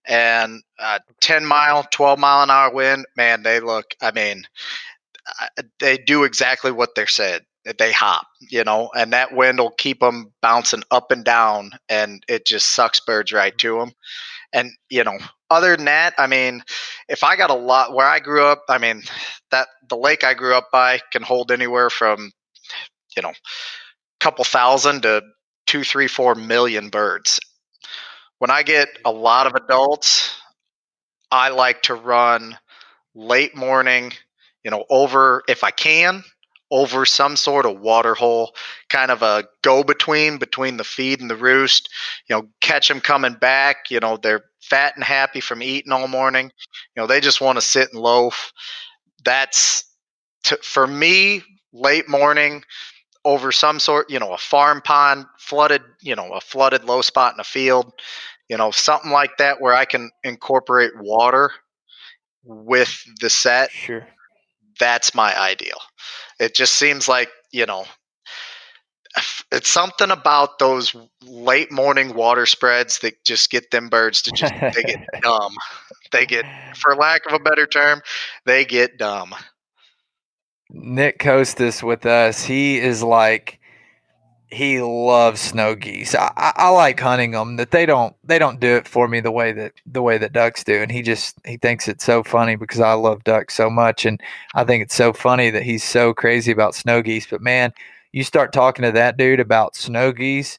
and 0.08 0.62
uh, 0.80 1.00
10 1.22 1.46
mile, 1.46 1.86
12 1.92 2.20
mile 2.20 2.44
an 2.44 2.50
hour 2.50 2.74
wind. 2.74 3.06
Man, 3.16 3.44
they 3.44 3.60
look. 3.60 3.96
I 4.02 4.12
mean, 4.12 4.44
they 5.80 5.98
do 5.98 6.24
exactly 6.24 6.72
what 6.72 6.96
they're 6.96 7.08
said. 7.08 7.44
They 7.78 7.94
hop, 7.94 8.28
you 8.52 8.64
know, 8.66 8.92
and 8.94 9.14
that 9.14 9.34
wind 9.34 9.60
will 9.60 9.72
keep 9.72 10.02
them 10.02 10.34
bouncing 10.42 10.84
up 10.92 11.12
and 11.12 11.24
down, 11.24 11.72
and 11.88 12.22
it 12.28 12.46
just 12.46 12.72
sucks 12.72 13.00
birds 13.00 13.32
right 13.32 13.58
to 13.60 13.80
them. 13.80 13.94
And 14.52 14.72
you 14.90 15.06
know, 15.06 15.18
other 15.50 15.78
than 15.78 15.86
that, 15.86 16.14
I 16.18 16.28
mean, 16.28 16.62
if 17.08 17.24
I 17.24 17.38
got 17.38 17.52
a 17.52 17.56
lot 17.56 17.94
where 17.94 18.08
I 18.08 18.20
grew 18.20 18.44
up, 18.44 18.64
I 18.68 18.80
mean, 18.80 19.04
that 19.52 19.70
the 19.88 19.96
lake 19.96 20.26
I 20.26 20.34
grew 20.34 20.56
up 20.56 20.70
by 20.74 21.00
can 21.14 21.24
hold 21.24 21.52
anywhere 21.52 21.90
from, 21.90 22.32
you 23.16 23.22
know, 23.22 23.30
a 23.30 23.36
couple 24.20 24.44
thousand 24.44 25.04
to 25.04 25.24
two, 25.66 25.86
three, 25.86 26.08
four 26.08 26.36
million 26.36 26.90
birds. 26.90 27.40
When 28.40 28.52
I 28.52 28.64
get 28.64 28.90
a 29.06 29.12
lot 29.12 29.48
of 29.48 29.56
adults, 29.56 30.36
I 31.32 31.50
like 31.50 31.84
to 31.84 31.96
run 31.96 32.58
late 33.16 33.56
morning, 33.56 34.14
you 34.64 34.72
know, 34.72 34.86
over 34.90 35.44
if 35.48 35.64
I 35.64 35.72
can, 35.72 36.24
over 36.72 37.06
some 37.06 37.36
sort 37.36 37.66
of 37.66 37.80
water 37.80 38.16
hole, 38.16 38.56
kind 38.90 39.12
of 39.12 39.22
a 39.22 39.46
go 39.62 39.84
between 39.84 40.38
between 40.38 40.78
the 40.78 40.84
feed 40.84 41.22
and 41.22 41.30
the 41.30 41.36
roost. 41.36 41.90
You 42.30 42.36
know, 42.36 42.50
catch 42.62 42.88
them 42.88 43.02
coming 43.02 43.34
back. 43.34 43.90
You 43.90 44.00
know, 44.00 44.18
they're 44.18 44.46
fat 44.62 44.96
and 44.96 45.04
happy 45.04 45.40
from 45.40 45.64
eating 45.64 45.92
all 45.92 46.08
morning. 46.08 46.52
You 46.96 47.02
know, 47.02 47.08
they 47.08 47.22
just 47.22 47.42
want 47.42 47.58
to 47.58 47.62
sit 47.62 47.92
and 47.94 48.02
loaf. 48.02 48.52
That's 49.24 49.86
to, 50.46 50.58
for 50.58 50.86
me 50.88 51.44
late 51.74 52.10
morning 52.10 52.64
over 53.26 53.52
some 53.52 53.80
sort, 53.80 54.10
you 54.10 54.20
know, 54.20 54.34
a 54.34 54.38
farm 54.38 54.82
pond, 54.82 55.26
flooded, 55.38 55.82
you 56.02 56.16
know, 56.16 56.32
a 56.34 56.42
flooded 56.42 56.84
low 56.86 57.02
spot 57.02 57.34
in 57.34 57.40
a 57.40 57.44
field, 57.44 57.92
you 58.50 58.58
know, 58.58 58.72
something 58.72 59.12
like 59.12 59.38
that 59.38 59.62
where 59.62 59.74
I 59.74 59.86
can 59.86 60.12
incorporate 60.24 60.92
water 61.00 61.52
with 62.44 63.04
the 63.22 63.30
set. 63.30 63.72
Sure. 63.72 64.08
That's 64.80 65.16
my 65.16 65.38
ideal. 65.40 65.78
It 66.40 66.56
just 66.56 66.76
seems 66.76 67.08
like, 67.08 67.30
you 67.52 67.66
know, 67.66 67.86
it's 69.52 69.70
something 69.70 70.10
about 70.12 70.58
those 70.60 70.96
late 71.24 71.72
morning 71.72 72.14
water 72.16 72.46
spreads 72.46 73.00
that 73.00 73.24
just 73.24 73.50
get 73.52 73.70
them 73.72 73.90
birds 73.90 74.22
to 74.24 74.32
just 74.32 74.54
they 74.74 74.82
get 74.84 75.00
dumb. 75.22 75.54
They 76.12 76.26
get, 76.26 76.46
for 76.76 76.96
lack 76.96 77.26
of 77.26 77.34
a 77.34 77.40
better 77.40 77.68
term, 77.68 78.02
they 78.46 78.66
get 78.66 78.98
dumb. 78.98 79.34
Nick 80.74 81.20
Costas 81.20 81.84
with 81.84 82.06
us. 82.06 82.44
He 82.44 82.80
is 82.80 83.04
like 83.04 83.60
he 84.54 84.82
loves 84.82 85.42
snow 85.42 85.76
geese. 85.76 86.16
I, 86.16 86.32
I, 86.36 86.54
I, 86.56 86.70
like 86.70 87.00
hunting 87.00 87.32
them. 87.32 87.56
That 87.58 87.72
they 87.72 87.86
don't 87.86 88.16
they 88.24 88.40
don't 88.40 88.60
do 88.60 88.76
it 88.76 88.88
for 88.88 89.08
me 89.08 89.20
the 89.20 89.32
way 89.32 89.52
that 89.52 89.74
the 89.86 90.02
way 90.02 90.18
that 90.18 90.34
ducks 90.34 90.64
do. 90.64 90.82
And 90.82 90.92
he 90.92 91.02
just 91.02 91.38
he 91.46 91.58
thinks 91.58 91.88
it's 91.88 92.04
so 92.04 92.24
funny 92.24 92.56
because 92.56 92.80
I 92.80 92.94
love 92.94 93.24
ducks 93.24 93.54
so 93.56 93.70
much, 93.70 94.06
and 94.06 94.20
I 94.56 94.64
think 94.64 94.84
it's 94.84 94.96
so 94.96 95.14
funny 95.14 95.50
that 95.50 95.64
he's 95.64 95.84
so 95.84 96.14
crazy 96.14 96.52
about 96.52 96.76
snow 96.76 97.02
geese. 97.02 97.28
But 97.28 97.42
man, 97.42 97.74
you 98.12 98.24
start 98.24 98.54
talking 98.54 98.84
to 98.84 98.92
that 98.92 99.18
dude 99.18 99.40
about 99.40 99.76
snow 99.76 100.12
geese 100.12 100.58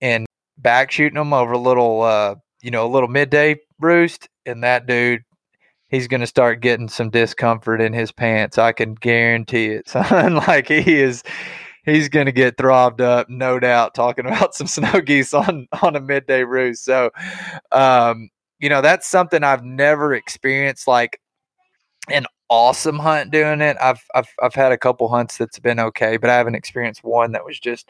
and 0.00 0.26
back 0.58 0.90
shooting 0.90 1.18
them 1.18 1.32
over 1.32 1.52
a 1.52 1.58
little, 1.58 2.02
uh, 2.02 2.34
you 2.62 2.70
know, 2.70 2.86
a 2.86 2.88
little 2.88 3.08
midday 3.08 3.56
roost, 3.80 4.28
and 4.46 4.62
that 4.64 4.86
dude, 4.86 5.22
he's 5.94 6.08
going 6.08 6.20
to 6.20 6.26
start 6.26 6.60
getting 6.60 6.88
some 6.88 7.08
discomfort 7.08 7.80
in 7.80 7.92
his 7.92 8.10
pants. 8.10 8.58
I 8.58 8.72
can 8.72 8.94
guarantee 8.94 9.66
it, 9.66 9.88
son. 9.90 10.36
like 10.36 10.68
he 10.68 11.00
is, 11.00 11.22
he's 11.84 12.08
going 12.08 12.26
to 12.26 12.32
get 12.32 12.56
throbbed 12.56 13.00
up, 13.00 13.28
no 13.30 13.60
doubt, 13.60 13.94
talking 13.94 14.26
about 14.26 14.54
some 14.54 14.66
snow 14.66 15.00
geese 15.00 15.32
on 15.32 15.68
on 15.82 15.96
a 15.96 16.00
midday 16.00 16.44
roost. 16.44 16.84
So, 16.84 17.10
um, 17.72 18.28
you 18.58 18.68
know, 18.68 18.80
that's 18.80 19.06
something 19.06 19.42
I've 19.42 19.64
never 19.64 20.14
experienced. 20.14 20.88
Like 20.88 21.20
an 22.08 22.26
awesome 22.48 22.98
hunt 22.98 23.30
doing 23.30 23.60
it. 23.60 23.76
I've 23.80 24.04
I've 24.14 24.28
I've 24.42 24.54
had 24.54 24.72
a 24.72 24.78
couple 24.78 25.08
hunts 25.08 25.38
that's 25.38 25.58
been 25.58 25.80
okay, 25.80 26.16
but 26.16 26.30
I 26.30 26.36
haven't 26.36 26.56
experienced 26.56 27.04
one 27.04 27.32
that 27.32 27.44
was 27.44 27.58
just 27.58 27.88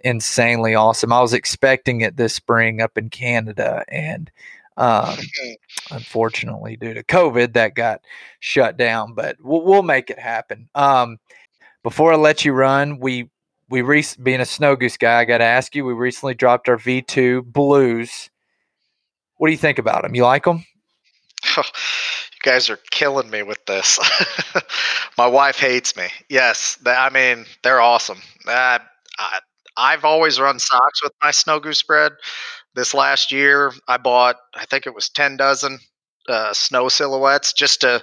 insanely 0.00 0.74
awesome. 0.74 1.12
I 1.12 1.20
was 1.20 1.34
expecting 1.34 2.00
it 2.00 2.16
this 2.16 2.34
spring 2.34 2.80
up 2.80 2.96
in 2.96 3.10
Canada 3.10 3.84
and 3.88 4.30
um, 4.80 5.16
unfortunately 5.90 6.76
due 6.76 6.94
to 6.94 7.04
COVID 7.04 7.52
that 7.52 7.74
got 7.74 8.00
shut 8.40 8.76
down, 8.78 9.12
but 9.12 9.36
we'll, 9.40 9.62
we'll 9.62 9.82
make 9.82 10.08
it 10.08 10.18
happen. 10.18 10.68
Um, 10.74 11.18
before 11.82 12.14
I 12.14 12.16
let 12.16 12.44
you 12.44 12.52
run, 12.52 12.98
we 12.98 13.28
we 13.68 13.82
re- 13.82 14.04
being 14.22 14.40
a 14.40 14.46
snow 14.46 14.74
goose 14.74 14.96
guy, 14.96 15.20
I 15.20 15.24
got 15.24 15.38
to 15.38 15.44
ask 15.44 15.76
you. 15.76 15.84
We 15.84 15.92
recently 15.92 16.34
dropped 16.34 16.68
our 16.68 16.76
V2 16.76 17.44
blues. 17.44 18.30
What 19.36 19.46
do 19.46 19.52
you 19.52 19.58
think 19.58 19.78
about 19.78 20.02
them? 20.02 20.14
You 20.14 20.24
like 20.24 20.44
them? 20.44 20.64
You 22.42 22.52
guys 22.52 22.70
are 22.70 22.78
killing 22.90 23.28
me 23.28 23.42
with 23.42 23.62
this. 23.66 23.98
my 25.18 25.26
wife 25.26 25.58
hates 25.58 25.94
me. 25.94 26.06
Yes, 26.30 26.78
I 26.86 27.10
mean 27.10 27.44
they're 27.62 27.82
awesome. 27.82 28.16
Uh, 28.48 28.78
I, 29.18 29.40
I've 29.76 30.06
always 30.06 30.40
run 30.40 30.58
socks 30.58 31.02
with 31.02 31.12
my 31.22 31.32
snow 31.32 31.60
goose 31.60 31.78
spread. 31.78 32.12
This 32.74 32.94
last 32.94 33.32
year, 33.32 33.72
I 33.88 33.96
bought 33.96 34.36
I 34.54 34.64
think 34.66 34.86
it 34.86 34.94
was 34.94 35.08
ten 35.08 35.36
dozen 35.36 35.78
uh, 36.28 36.52
snow 36.52 36.88
silhouettes 36.88 37.52
just 37.52 37.80
to, 37.80 38.02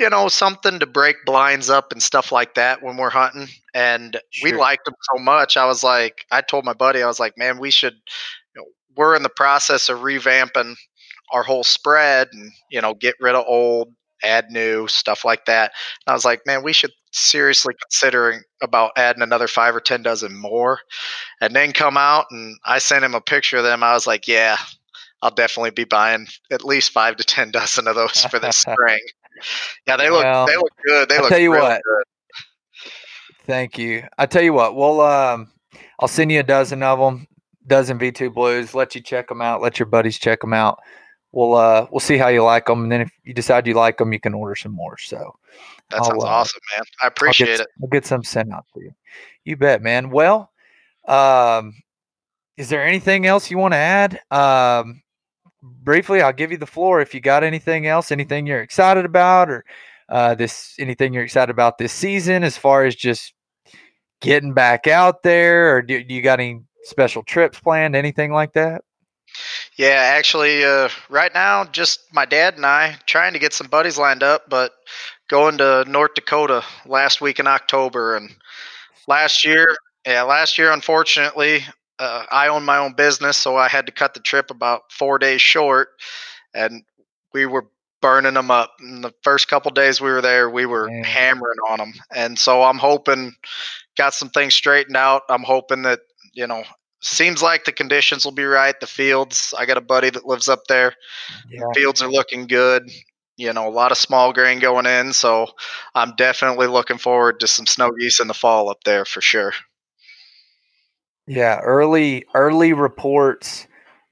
you 0.00 0.10
know, 0.10 0.26
something 0.28 0.80
to 0.80 0.86
break 0.86 1.16
blinds 1.24 1.70
up 1.70 1.92
and 1.92 2.02
stuff 2.02 2.32
like 2.32 2.54
that 2.54 2.82
when 2.82 2.96
we're 2.96 3.10
hunting. 3.10 3.46
And 3.74 4.18
sure. 4.30 4.50
we 4.50 4.56
liked 4.56 4.84
them 4.84 4.94
so 5.12 5.22
much. 5.22 5.56
I 5.56 5.66
was 5.66 5.84
like, 5.84 6.24
I 6.32 6.40
told 6.40 6.64
my 6.64 6.72
buddy, 6.72 7.02
I 7.02 7.06
was 7.06 7.20
like, 7.20 7.38
man, 7.38 7.58
we 7.58 7.70
should. 7.70 7.94
You 8.54 8.62
know, 8.62 8.64
we're 8.96 9.14
in 9.14 9.22
the 9.22 9.28
process 9.28 9.88
of 9.88 9.98
revamping 9.98 10.74
our 11.32 11.42
whole 11.42 11.64
spread 11.64 12.28
and 12.32 12.52
you 12.70 12.80
know 12.80 12.94
get 12.94 13.14
rid 13.20 13.34
of 13.34 13.44
old 13.46 13.92
add 14.22 14.46
new 14.50 14.88
stuff 14.88 15.24
like 15.24 15.44
that 15.44 15.72
and 16.06 16.12
i 16.12 16.14
was 16.14 16.24
like 16.24 16.40
man 16.46 16.62
we 16.62 16.72
should 16.72 16.90
seriously 17.12 17.74
considering 17.82 18.40
about 18.62 18.92
adding 18.96 19.22
another 19.22 19.48
five 19.48 19.74
or 19.74 19.80
ten 19.80 20.02
dozen 20.02 20.34
more 20.36 20.78
and 21.40 21.54
then 21.54 21.72
come 21.72 21.96
out 21.96 22.26
and 22.30 22.56
i 22.64 22.78
sent 22.78 23.04
him 23.04 23.14
a 23.14 23.20
picture 23.20 23.56
of 23.56 23.64
them 23.64 23.82
i 23.82 23.92
was 23.94 24.06
like 24.06 24.28
yeah 24.28 24.56
i'll 25.22 25.30
definitely 25.30 25.70
be 25.70 25.84
buying 25.84 26.26
at 26.50 26.64
least 26.64 26.90
five 26.90 27.16
to 27.16 27.24
ten 27.24 27.50
dozen 27.52 27.88
of 27.88 27.94
those 27.94 28.24
for 28.26 28.38
this 28.38 28.56
spring. 28.58 28.98
Yeah 29.86 29.96
they 29.96 30.10
look 30.10 30.24
well, 30.24 30.46
they 30.46 30.56
look 30.56 30.72
good 30.84 31.08
they 31.08 31.16
I'll 31.16 31.22
look 31.22 31.30
tell 31.30 31.38
you 31.38 31.52
really 31.52 31.62
what. 31.68 31.82
good. 31.82 32.92
thank 33.46 33.78
you. 33.78 34.02
I 34.18 34.26
tell 34.26 34.42
you 34.42 34.52
what 34.52 34.74
we'll 34.74 35.00
um 35.00 35.50
i'll 36.00 36.08
send 36.08 36.30
you 36.32 36.40
a 36.40 36.44
dozen 36.44 36.82
of 36.82 36.98
them 36.98 37.26
dozen 37.66 37.98
v2 37.98 38.32
blues 38.32 38.74
let 38.74 38.94
you 38.94 39.00
check 39.00 39.28
them 39.28 39.40
out 39.42 39.60
let 39.60 39.78
your 39.78 39.86
buddies 39.86 40.18
check 40.18 40.40
them 40.40 40.52
out 40.54 40.78
we'll 41.32 41.54
uh 41.54 41.86
we'll 41.90 42.00
see 42.00 42.16
how 42.16 42.28
you 42.28 42.42
like 42.42 42.66
them, 42.66 42.84
and 42.84 42.92
then 42.92 43.00
if 43.02 43.10
you 43.24 43.34
decide 43.34 43.66
you 43.66 43.74
like 43.74 43.98
them, 43.98 44.12
you 44.12 44.20
can 44.20 44.34
order 44.34 44.54
some 44.54 44.72
more. 44.72 44.96
So 44.98 45.36
that 45.90 46.04
sounds 46.04 46.24
uh, 46.24 46.26
awesome, 46.26 46.60
man. 46.76 46.84
I 47.02 47.06
appreciate 47.06 47.48
I'll 47.48 47.56
get, 47.56 47.60
it. 47.60 47.68
I'll 47.82 47.88
get 47.88 48.06
some 48.06 48.22
sent 48.24 48.52
out 48.52 48.66
to 48.74 48.80
you. 48.80 48.92
You 49.44 49.56
bet, 49.56 49.82
man. 49.82 50.10
Well, 50.10 50.50
um, 51.06 51.74
is 52.56 52.68
there 52.68 52.84
anything 52.84 53.26
else 53.26 53.50
you 53.50 53.58
want 53.58 53.72
to 53.72 53.78
add? 53.78 54.20
Um, 54.30 55.02
briefly, 55.62 56.20
I'll 56.20 56.32
give 56.32 56.50
you 56.50 56.58
the 56.58 56.66
floor 56.66 57.00
if 57.00 57.14
you 57.14 57.20
got 57.20 57.44
anything 57.44 57.86
else, 57.86 58.12
anything 58.12 58.46
you're 58.46 58.62
excited 58.62 59.04
about, 59.04 59.50
or 59.50 59.64
uh, 60.08 60.34
this 60.34 60.74
anything 60.78 61.12
you're 61.12 61.24
excited 61.24 61.50
about 61.50 61.78
this 61.78 61.92
season 61.92 62.44
as 62.44 62.56
far 62.56 62.84
as 62.84 62.94
just 62.94 63.34
getting 64.20 64.52
back 64.52 64.86
out 64.86 65.22
there, 65.22 65.76
or 65.76 65.82
do, 65.82 66.02
do 66.02 66.14
you 66.14 66.22
got 66.22 66.40
any 66.40 66.60
special 66.82 67.22
trips 67.22 67.60
planned, 67.60 67.94
anything 67.94 68.32
like 68.32 68.52
that? 68.54 68.82
Yeah, 69.78 70.12
actually, 70.16 70.64
uh, 70.64 70.88
right 71.08 71.32
now, 71.32 71.64
just 71.64 72.00
my 72.12 72.24
dad 72.24 72.56
and 72.56 72.66
I 72.66 72.96
trying 73.06 73.32
to 73.34 73.38
get 73.38 73.52
some 73.52 73.68
buddies 73.68 73.96
lined 73.96 74.24
up, 74.24 74.50
but 74.50 74.72
going 75.28 75.58
to 75.58 75.84
North 75.86 76.14
Dakota 76.14 76.64
last 76.84 77.20
week 77.20 77.38
in 77.38 77.46
October. 77.46 78.16
And 78.16 78.34
last 79.08 79.44
year, 79.44 79.76
yeah, 80.06 80.22
last 80.22 80.58
year, 80.58 80.72
unfortunately, 80.72 81.64
uh, 82.00 82.24
I 82.30 82.48
own 82.48 82.64
my 82.64 82.78
own 82.78 82.94
business, 82.94 83.36
so 83.36 83.56
I 83.56 83.68
had 83.68 83.86
to 83.86 83.92
cut 83.92 84.14
the 84.14 84.20
trip 84.20 84.50
about 84.50 84.82
four 84.92 85.18
days 85.18 85.40
short, 85.40 85.90
and 86.54 86.82
we 87.34 87.46
were 87.46 87.68
burning 88.02 88.34
them 88.34 88.50
up. 88.50 88.72
In 88.80 89.02
the 89.02 89.14
first 89.22 89.48
couple 89.48 89.70
days 89.72 90.00
we 90.00 90.10
were 90.10 90.22
there, 90.22 90.50
we 90.50 90.66
were 90.66 90.88
Man. 90.88 91.04
hammering 91.04 91.58
on 91.68 91.78
them, 91.78 91.92
and 92.14 92.38
so 92.38 92.62
I'm 92.64 92.78
hoping 92.78 93.34
got 93.96 94.14
some 94.14 94.30
things 94.30 94.54
straightened 94.54 94.96
out. 94.96 95.22
I'm 95.28 95.42
hoping 95.44 95.82
that 95.82 96.00
you 96.34 96.46
know 96.46 96.64
seems 97.00 97.42
like 97.42 97.64
the 97.64 97.72
conditions 97.72 98.24
will 98.24 98.32
be 98.32 98.44
right. 98.44 98.78
The 98.78 98.86
fields, 98.86 99.54
I 99.56 99.66
got 99.66 99.76
a 99.76 99.82
buddy 99.82 100.10
that 100.10 100.26
lives 100.26 100.48
up 100.48 100.64
there. 100.68 100.94
Yeah. 101.50 101.60
The 101.60 101.80
fields 101.80 102.02
are 102.02 102.10
looking 102.10 102.46
good. 102.46 102.90
You 103.36 103.52
know, 103.52 103.68
a 103.68 103.70
lot 103.70 103.92
of 103.92 103.98
small 103.98 104.32
grain 104.32 104.58
going 104.58 104.86
in, 104.86 105.12
so 105.12 105.46
I'm 105.94 106.16
definitely 106.16 106.66
looking 106.66 106.98
forward 106.98 107.38
to 107.40 107.46
some 107.46 107.66
snow 107.66 107.92
geese 107.92 108.18
in 108.18 108.26
the 108.26 108.34
fall 108.34 108.68
up 108.68 108.82
there 108.84 109.04
for 109.04 109.20
sure. 109.20 109.52
Yeah, 111.28 111.60
early 111.60 112.24
early 112.34 112.72
reports 112.72 113.68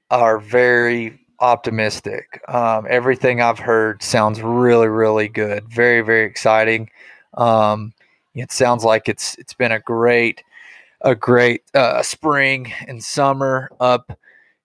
are 0.09 0.37
very 0.39 1.19
optimistic. 1.41 2.41
Um, 2.47 2.87
everything 2.89 3.41
I've 3.41 3.59
heard 3.59 4.01
sounds 4.01 4.41
really, 4.41 4.87
really 4.87 5.27
good. 5.27 5.67
Very, 5.69 6.01
very 6.01 6.25
exciting. 6.25 6.89
Um, 7.33 7.93
it 8.33 8.51
sounds 8.51 8.83
like 8.83 9.09
it's 9.09 9.35
it's 9.35 9.53
been 9.53 9.71
a 9.71 9.79
great 9.79 10.43
a 11.01 11.15
great 11.15 11.63
uh, 11.73 12.01
spring 12.01 12.71
and 12.87 13.03
summer 13.03 13.69
up 13.79 14.17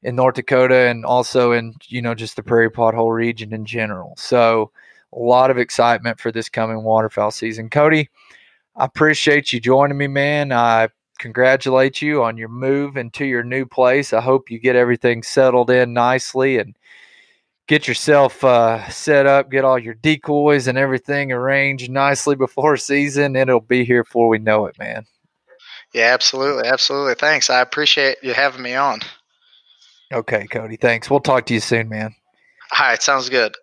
in 0.03 0.17
North 0.17 0.35
Dakota 0.35 0.89
and 0.89 1.05
also 1.05 1.53
in 1.53 1.75
you 1.87 2.03
know 2.03 2.15
just 2.15 2.37
the 2.37 2.43
prairie 2.43 2.71
pothole 2.71 3.15
region 3.15 3.53
in 3.53 3.65
general. 3.65 4.15
So 4.17 4.71
a 5.13 5.19
lot 5.19 5.51
of 5.51 5.59
excitement 5.59 6.21
for 6.21 6.33
this 6.33 6.49
coming 6.49 6.83
waterfowl 6.83 7.31
season. 7.31 7.69
Cody, 7.71 8.09
I 8.77 8.87
appreciate 8.87 9.53
you 9.53 9.61
joining 9.61 9.99
me, 9.99 10.07
man. 10.09 10.53
I 10.53 10.89
congratulate 11.19 12.03
you 12.03 12.25
on 12.25 12.37
your 12.37 12.49
move 12.49 12.97
into 12.97 13.25
your 13.25 13.45
new 13.45 13.65
place. 13.65 14.13
I 14.13 14.21
hope 14.21 14.51
you 14.51 14.59
get 14.59 14.75
everything 14.75 15.23
settled 15.23 15.71
in 15.71 15.93
nicely 15.93 16.59
and 16.59 16.77
get 17.69 17.87
yourself 17.87 18.43
uh, 18.43 18.89
set 18.89 19.27
up, 19.27 19.51
get 19.51 19.65
all 19.65 19.79
your 19.79 19.95
decoys 19.95 20.67
and 20.67 20.77
everything 20.77 21.31
arranged 21.31 21.91
nicely 21.91 22.35
before 22.35 22.77
season. 22.77 23.37
It'll 23.37 23.61
be 23.61 23.85
here 23.85 24.03
before 24.03 24.29
we 24.29 24.39
know 24.39 24.67
it, 24.67 24.79
man. 24.79 25.07
Yeah, 25.93 26.13
absolutely. 26.13 26.69
Absolutely. 26.69 27.15
Thanks. 27.15 27.51
I 27.51 27.61
appreciate 27.61 28.19
you 28.23 28.33
having 28.33 28.63
me 28.63 28.75
on. 28.75 29.01
Okay, 30.13 30.47
Cody. 30.47 30.77
Thanks. 30.77 31.11
We'll 31.11 31.21
talk 31.21 31.47
to 31.47 31.55
you 31.55 31.61
soon, 31.61 31.89
man. 31.89 32.15
All 32.79 32.87
right. 32.87 33.03
Sounds 33.03 33.29
good. 33.29 33.55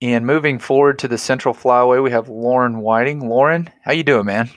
And 0.00 0.26
moving 0.26 0.58
forward 0.58 0.98
to 1.00 1.08
the 1.08 1.18
Central 1.18 1.54
Flyway, 1.54 2.02
we 2.02 2.10
have 2.10 2.28
Lauren 2.28 2.78
Whiting. 2.78 3.28
Lauren, 3.28 3.70
how 3.84 3.92
you 3.92 4.02
doing, 4.02 4.26
man? 4.26 4.50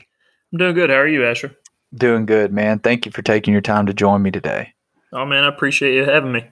I'm 0.52 0.58
doing 0.58 0.74
good. 0.74 0.90
How 0.90 0.98
are 0.98 1.08
you, 1.08 1.26
Asher? 1.26 1.56
Doing 1.94 2.26
good, 2.26 2.52
man. 2.52 2.80
Thank 2.80 3.06
you 3.06 3.12
for 3.12 3.22
taking 3.22 3.54
your 3.54 3.62
time 3.62 3.86
to 3.86 3.94
join 3.94 4.22
me 4.24 4.32
today. 4.32 4.74
Oh 5.14 5.26
man, 5.26 5.44
I 5.44 5.48
appreciate 5.48 5.94
you 5.94 6.04
having 6.04 6.32
me. 6.32 6.46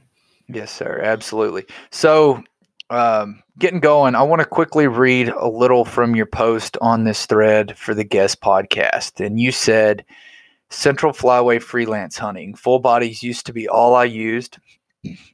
Yes, 0.47 0.71
sir. 0.71 1.01
Absolutely. 1.03 1.65
So, 1.91 2.43
um, 2.89 3.41
getting 3.57 3.79
going, 3.79 4.15
I 4.15 4.23
want 4.23 4.41
to 4.41 4.45
quickly 4.45 4.88
read 4.88 5.29
a 5.29 5.47
little 5.47 5.86
from 5.86 6.15
your 6.15 6.25
post 6.25 6.77
on 6.81 7.03
this 7.03 7.25
thread 7.25 7.77
for 7.77 7.93
the 7.93 8.03
guest 8.03 8.41
podcast. 8.41 9.23
And 9.25 9.39
you 9.39 9.51
said, 9.51 10.05
Central 10.69 11.13
Flyway 11.13 11.61
freelance 11.61 12.17
hunting. 12.17 12.55
Full 12.55 12.79
bodies 12.79 13.23
used 13.23 13.45
to 13.45 13.53
be 13.53 13.67
all 13.67 13.95
I 13.95 14.05
used. 14.05 14.57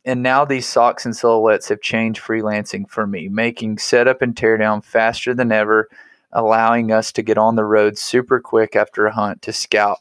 And 0.03 0.23
now 0.23 0.45
these 0.45 0.65
socks 0.65 1.05
and 1.05 1.15
silhouettes 1.15 1.69
have 1.69 1.81
changed 1.81 2.21
freelancing 2.21 2.89
for 2.89 3.05
me, 3.05 3.27
making 3.29 3.77
setup 3.77 4.21
and 4.21 4.35
teardown 4.35 4.83
faster 4.83 5.33
than 5.33 5.51
ever, 5.51 5.87
allowing 6.31 6.91
us 6.91 7.11
to 7.13 7.21
get 7.21 7.37
on 7.37 7.55
the 7.55 7.63
road 7.63 7.97
super 7.97 8.39
quick 8.39 8.75
after 8.75 9.05
a 9.05 9.13
hunt 9.13 9.41
to 9.43 9.53
scout 9.53 9.99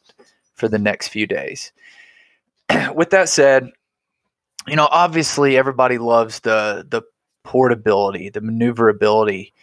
for 0.54 0.68
the 0.68 0.78
next 0.78 1.08
few 1.08 1.26
days. 1.26 1.72
With 2.94 3.10
that 3.10 3.28
said, 3.28 3.70
you 4.66 4.76
know, 4.76 4.88
obviously 4.90 5.56
everybody 5.56 5.98
loves 5.98 6.40
the 6.40 6.86
the 6.88 7.02
portability, 7.48 8.28
the 8.28 8.42
maneuverability, 8.42 9.54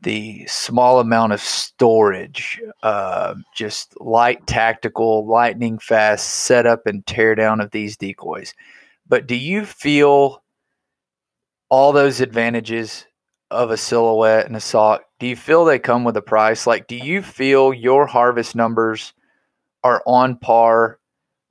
the 0.00 0.46
small 0.46 1.00
amount 1.00 1.34
of 1.34 1.40
storage, 1.42 2.58
uh, 2.82 3.34
just 3.54 4.00
light 4.00 4.46
tactical, 4.46 5.26
lightning 5.26 5.78
fast 5.78 6.26
setup 6.30 6.86
and 6.86 7.04
teardown 7.04 7.62
of 7.62 7.72
these 7.72 7.98
decoys. 7.98 8.54
But 9.06 9.26
do 9.26 9.36
you 9.36 9.66
feel 9.66 10.42
all 11.68 11.92
those 11.92 12.22
advantages 12.22 13.04
of 13.50 13.70
a 13.70 13.76
silhouette 13.76 14.46
and 14.46 14.56
a 14.56 14.60
sock? 14.60 15.04
Do 15.18 15.26
you 15.26 15.36
feel 15.36 15.66
they 15.66 15.78
come 15.78 16.04
with 16.04 16.16
a 16.16 16.22
price? 16.22 16.66
Like, 16.66 16.86
do 16.86 16.96
you 16.96 17.20
feel 17.20 17.74
your 17.74 18.06
harvest 18.06 18.56
numbers 18.56 19.12
are 19.84 20.02
on 20.06 20.36
par 20.36 20.98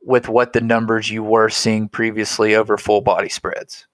with 0.01 0.29
what 0.29 0.53
the 0.53 0.61
numbers 0.61 1.11
you 1.11 1.21
were 1.21 1.49
seeing 1.49 1.87
previously 1.89 2.55
over 2.55 2.75
full 2.75 3.01
body 3.01 3.29
spreads? 3.29 3.85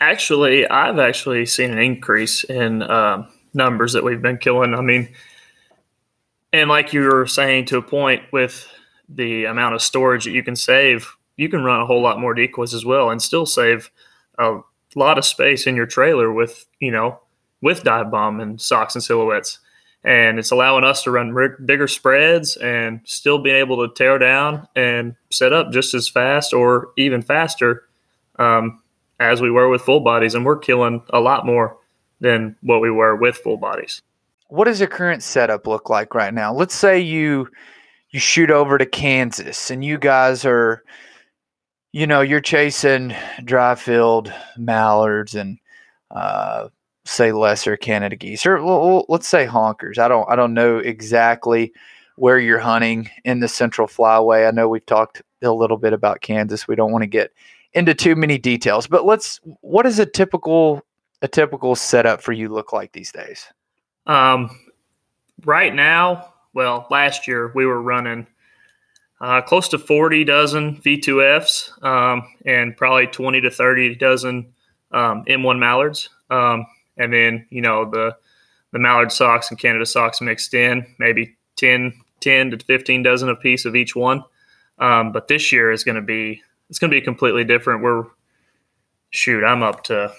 Actually, 0.00 0.66
I've 0.68 0.98
actually 0.98 1.44
seen 1.46 1.72
an 1.72 1.78
increase 1.78 2.44
in 2.44 2.82
um, 2.82 3.28
numbers 3.52 3.94
that 3.94 4.04
we've 4.04 4.22
been 4.22 4.38
killing. 4.38 4.74
I 4.74 4.80
mean, 4.80 5.08
and 6.52 6.68
like 6.70 6.92
you 6.92 7.02
were 7.02 7.26
saying 7.26 7.66
to 7.66 7.78
a 7.78 7.82
point 7.82 8.22
with 8.32 8.68
the 9.08 9.46
amount 9.46 9.74
of 9.74 9.82
storage 9.82 10.24
that 10.24 10.30
you 10.30 10.42
can 10.42 10.56
save, 10.56 11.16
you 11.36 11.48
can 11.48 11.64
run 11.64 11.80
a 11.80 11.86
whole 11.86 12.00
lot 12.00 12.20
more 12.20 12.34
decoys 12.34 12.74
as 12.74 12.84
well 12.84 13.10
and 13.10 13.20
still 13.20 13.46
save 13.46 13.90
a 14.38 14.60
lot 14.94 15.18
of 15.18 15.24
space 15.24 15.66
in 15.66 15.74
your 15.74 15.86
trailer 15.86 16.32
with, 16.32 16.66
you 16.80 16.90
know, 16.90 17.20
with 17.60 17.82
dive 17.82 18.10
bomb 18.10 18.40
and 18.40 18.60
socks 18.60 18.94
and 18.94 19.02
silhouettes. 19.02 19.58
And 20.04 20.38
it's 20.38 20.52
allowing 20.52 20.84
us 20.84 21.02
to 21.02 21.10
run 21.10 21.34
bigger 21.64 21.88
spreads 21.88 22.56
and 22.56 23.00
still 23.04 23.38
being 23.38 23.56
able 23.56 23.86
to 23.86 23.92
tear 23.94 24.18
down 24.18 24.68
and 24.76 25.16
set 25.30 25.52
up 25.52 25.72
just 25.72 25.92
as 25.92 26.08
fast 26.08 26.54
or 26.54 26.90
even 26.96 27.20
faster 27.20 27.84
um, 28.38 28.80
as 29.20 29.40
we 29.40 29.50
were 29.50 29.68
with 29.68 29.82
full 29.82 30.00
bodies. 30.00 30.34
And 30.34 30.44
we're 30.44 30.58
killing 30.58 31.02
a 31.10 31.20
lot 31.20 31.46
more 31.46 31.76
than 32.20 32.56
what 32.62 32.80
we 32.80 32.90
were 32.90 33.16
with 33.16 33.36
full 33.36 33.56
bodies. 33.56 34.02
What 34.48 34.64
does 34.64 34.80
your 34.80 34.88
current 34.88 35.22
setup 35.22 35.66
look 35.66 35.90
like 35.90 36.14
right 36.14 36.32
now? 36.32 36.52
Let's 36.52 36.74
say 36.74 36.98
you 36.98 37.48
you 38.10 38.20
shoot 38.20 38.50
over 38.50 38.78
to 38.78 38.86
Kansas 38.86 39.70
and 39.70 39.84
you 39.84 39.98
guys 39.98 40.44
are 40.44 40.82
you 41.92 42.06
know, 42.06 42.20
you're 42.20 42.40
chasing 42.40 43.14
dry 43.44 43.74
field 43.74 44.32
mallards 44.56 45.34
and 45.34 45.58
uh, 46.10 46.68
say 47.04 47.32
lesser 47.32 47.76
Canada 47.76 48.16
geese, 48.16 48.44
or 48.46 48.62
well, 48.62 49.06
let's 49.08 49.26
say 49.26 49.46
honkers. 49.46 49.98
I 49.98 50.08
don't, 50.08 50.28
I 50.30 50.36
don't 50.36 50.54
know 50.54 50.78
exactly 50.78 51.72
where 52.16 52.38
you're 52.38 52.58
hunting 52.58 53.10
in 53.24 53.40
the 53.40 53.48
Central 53.48 53.88
Flyway. 53.88 54.46
I 54.46 54.50
know 54.50 54.68
we've 54.68 54.84
talked 54.84 55.22
a 55.42 55.50
little 55.50 55.78
bit 55.78 55.92
about 55.92 56.20
Kansas. 56.20 56.68
We 56.68 56.76
don't 56.76 56.92
want 56.92 57.02
to 57.02 57.08
get 57.08 57.32
into 57.72 57.94
too 57.94 58.16
many 58.16 58.38
details, 58.38 58.86
but 58.86 59.04
let's. 59.04 59.40
What 59.60 59.86
is 59.86 59.98
a 59.98 60.06
typical 60.06 60.82
a 61.22 61.28
typical 61.28 61.74
setup 61.74 62.22
for 62.22 62.32
you 62.32 62.48
look 62.48 62.72
like 62.72 62.92
these 62.92 63.12
days? 63.12 63.46
Um, 64.06 64.50
right 65.44 65.74
now, 65.74 66.32
well, 66.54 66.86
last 66.90 67.28
year 67.28 67.52
we 67.54 67.66
were 67.66 67.80
running 67.80 68.26
uh, 69.20 69.42
close 69.42 69.68
to 69.68 69.78
40 69.78 70.24
dozen 70.24 70.76
V2Fs 70.76 71.82
um, 71.84 72.22
and 72.46 72.76
probably 72.76 73.06
20 73.06 73.40
to 73.42 73.50
30 73.50 73.96
dozen 73.96 74.52
um, 74.92 75.24
M1 75.26 75.58
mallards. 75.58 76.08
Um, 76.30 76.66
and 76.96 77.12
then, 77.12 77.46
you 77.50 77.60
know, 77.60 77.90
the, 77.90 78.16
the 78.72 78.78
mallard 78.78 79.12
socks 79.12 79.50
and 79.50 79.58
Canada 79.58 79.86
socks 79.86 80.20
mixed 80.20 80.54
in, 80.54 80.86
maybe 80.98 81.36
10, 81.56 81.92
10 82.20 82.50
to 82.50 82.58
15 82.58 83.02
dozen 83.02 83.28
a 83.28 83.36
piece 83.36 83.64
of 83.64 83.76
each 83.76 83.94
one. 83.96 84.24
Um, 84.78 85.12
but 85.12 85.28
this 85.28 85.50
year 85.50 85.72
is 85.72 85.84
going 85.84 85.96
to 85.96 86.02
be, 86.02 86.42
it's 86.70 86.78
going 86.78 86.90
to 86.90 86.96
be 86.96 87.04
completely 87.04 87.44
different. 87.44 87.82
We're, 87.82 88.04
shoot, 89.10 89.44
I'm 89.44 89.62
up 89.62 89.84
to 89.84 90.12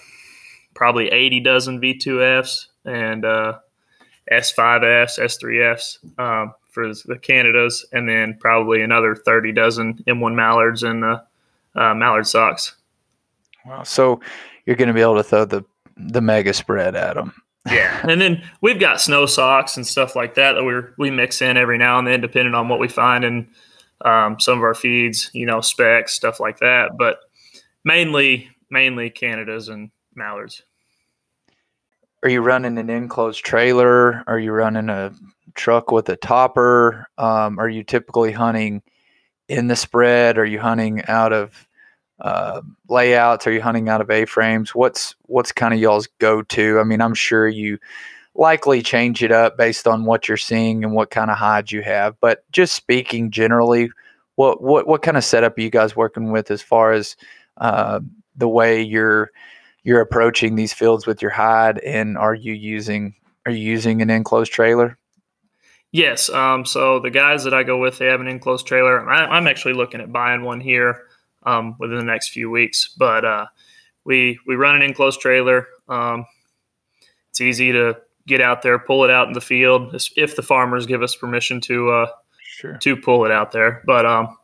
probably 0.74 1.08
80 1.08 1.40
dozen 1.40 1.80
V2Fs 1.80 2.66
and 2.84 3.24
uh, 3.24 3.58
S5Fs, 4.30 5.18
S3Fs. 5.18 6.18
Um, 6.18 6.54
for 6.70 6.88
the 6.88 7.18
Canadas, 7.20 7.84
and 7.92 8.08
then 8.08 8.36
probably 8.38 8.82
another 8.82 9.14
30 9.14 9.52
dozen 9.52 9.94
M1 10.06 10.34
mallards 10.34 10.82
and 10.82 11.02
the 11.02 11.22
uh, 11.74 11.94
mallard 11.94 12.26
socks. 12.26 12.76
Wow! 13.66 13.82
So 13.82 14.20
you're 14.64 14.76
going 14.76 14.88
to 14.88 14.94
be 14.94 15.02
able 15.02 15.16
to 15.16 15.22
throw 15.22 15.44
the 15.44 15.64
the 15.96 16.20
mega 16.20 16.54
spread 16.54 16.94
at 16.94 17.14
them. 17.14 17.34
yeah, 17.66 18.00
and 18.08 18.20
then 18.20 18.42
we've 18.62 18.80
got 18.80 19.00
snow 19.00 19.26
socks 19.26 19.76
and 19.76 19.86
stuff 19.86 20.16
like 20.16 20.34
that 20.36 20.54
that 20.54 20.64
we 20.64 20.74
we 20.96 21.10
mix 21.10 21.42
in 21.42 21.56
every 21.56 21.76
now 21.76 21.98
and 21.98 22.06
then, 22.06 22.20
depending 22.20 22.54
on 22.54 22.68
what 22.68 22.80
we 22.80 22.88
find 22.88 23.24
in 23.24 23.48
um, 24.04 24.38
some 24.40 24.58
of 24.58 24.64
our 24.64 24.74
feeds. 24.74 25.30
You 25.32 25.46
know, 25.46 25.60
specs 25.60 26.14
stuff 26.14 26.40
like 26.40 26.58
that, 26.58 26.96
but 26.98 27.18
mainly 27.84 28.50
mainly 28.70 29.10
Canadas 29.10 29.68
and 29.68 29.90
mallards. 30.14 30.62
Are 32.22 32.28
you 32.28 32.42
running 32.42 32.76
an 32.76 32.90
enclosed 32.90 33.44
trailer? 33.44 34.22
Are 34.26 34.38
you 34.38 34.52
running 34.52 34.90
a 34.90 35.12
truck 35.54 35.90
with 35.90 36.08
a 36.10 36.16
topper? 36.16 37.06
Um, 37.16 37.58
are 37.58 37.68
you 37.68 37.82
typically 37.82 38.32
hunting 38.32 38.82
in 39.48 39.68
the 39.68 39.76
spread? 39.76 40.36
Are 40.36 40.44
you 40.44 40.60
hunting 40.60 41.02
out 41.06 41.32
of 41.32 41.66
uh, 42.20 42.60
layouts? 42.88 43.46
Are 43.46 43.52
you 43.52 43.62
hunting 43.62 43.88
out 43.88 44.02
of 44.02 44.10
A 44.10 44.26
frames? 44.26 44.74
What's 44.74 45.14
what's 45.22 45.52
kind 45.52 45.72
of 45.72 45.80
y'all's 45.80 46.08
go 46.18 46.42
to? 46.42 46.78
I 46.78 46.84
mean, 46.84 47.00
I'm 47.00 47.14
sure 47.14 47.48
you 47.48 47.78
likely 48.34 48.82
change 48.82 49.22
it 49.22 49.32
up 49.32 49.56
based 49.56 49.86
on 49.86 50.04
what 50.04 50.28
you're 50.28 50.36
seeing 50.36 50.84
and 50.84 50.92
what 50.92 51.10
kind 51.10 51.30
of 51.30 51.36
hides 51.36 51.72
you 51.72 51.82
have. 51.82 52.18
But 52.20 52.44
just 52.52 52.74
speaking 52.74 53.30
generally, 53.30 53.90
what 54.36 54.62
what 54.62 54.86
what 54.86 55.02
kind 55.02 55.16
of 55.16 55.24
setup 55.24 55.58
are 55.58 55.60
you 55.60 55.70
guys 55.70 55.96
working 55.96 56.32
with 56.32 56.50
as 56.50 56.62
far 56.62 56.92
as 56.92 57.16
uh, 57.58 58.00
the 58.36 58.48
way 58.48 58.82
you're 58.82 59.30
you're 59.82 60.00
approaching 60.00 60.54
these 60.54 60.72
fields 60.72 61.06
with 61.06 61.22
your 61.22 61.30
hide? 61.30 61.78
And 61.80 62.16
are 62.16 62.34
you 62.34 62.52
using 62.52 63.14
are 63.46 63.52
you 63.52 63.58
using 63.58 64.02
an 64.02 64.10
enclosed 64.10 64.52
trailer? 64.52 64.96
Yes. 65.92 66.30
Um, 66.30 66.64
so 66.64 67.00
the 67.00 67.10
guys 67.10 67.42
that 67.44 67.54
I 67.54 67.64
go 67.64 67.78
with, 67.78 67.98
they 67.98 68.06
have 68.06 68.20
an 68.20 68.28
enclosed 68.28 68.66
trailer. 68.66 69.08
I, 69.10 69.36
am 69.36 69.48
actually 69.48 69.74
looking 69.74 70.00
at 70.00 70.12
buying 70.12 70.42
one 70.42 70.60
here 70.60 71.02
um, 71.42 71.74
within 71.80 71.98
the 71.98 72.04
next 72.04 72.28
few 72.28 72.48
weeks. 72.48 72.94
But 72.96 73.24
uh, 73.24 73.46
we 74.04 74.38
we 74.46 74.54
run 74.54 74.76
an 74.76 74.82
enclosed 74.82 75.20
trailer. 75.20 75.66
Um, 75.88 76.26
it's 77.30 77.40
easy 77.40 77.72
to 77.72 77.96
get 78.30 78.40
out 78.40 78.62
there, 78.62 78.78
pull 78.78 79.04
it 79.04 79.10
out 79.10 79.26
in 79.26 79.34
the 79.34 79.40
field 79.40 79.94
if 80.16 80.36
the 80.36 80.42
farmers 80.42 80.86
give 80.86 81.02
us 81.02 81.14
permission 81.14 81.60
to 81.62 81.90
uh, 81.90 82.06
sure. 82.42 82.78
to 82.78 82.96
pull 82.96 83.26
it 83.26 83.30
out 83.30 83.52
there. 83.52 83.82
But 83.84 84.06
um, 84.06 84.38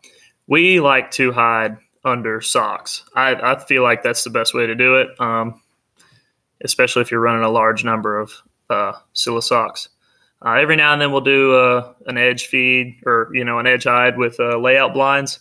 we 0.47 0.81
like 0.81 1.11
to 1.13 1.33
hide 1.33 1.79
under 2.05 2.41
socks. 2.41 3.05
I, 3.15 3.35
I 3.35 3.59
feel 3.65 3.83
like 3.83 4.03
that's 4.03 4.25
the 4.25 4.31
best 4.31 4.55
way 4.55 4.67
to 4.67 4.75
do 4.75 4.97
it, 4.97 5.09
um, 5.21 5.61
especially 6.63 7.03
if 7.03 7.11
you're 7.11 7.21
running 7.21 7.45
a 7.45 7.51
large 7.51 7.85
number 7.85 8.19
of 8.19 8.33
uh, 8.69 8.93
SilloSocks. 9.15 9.89
Uh, 10.45 10.53
every 10.53 10.77
now 10.77 10.93
and 10.93 11.01
then 11.01 11.13
we'll 11.13 11.23
do 11.23 11.55
uh, 11.55 11.95
an 12.07 12.19
edge 12.19 12.47
feed 12.47 13.01
or 13.07 13.31
you 13.33 13.45
know 13.45 13.59
an 13.59 13.67
edge 13.67 13.85
hide 13.85 14.19
with 14.19 14.39
uh, 14.39 14.59
layout 14.59 14.93
blinds, 14.93 15.41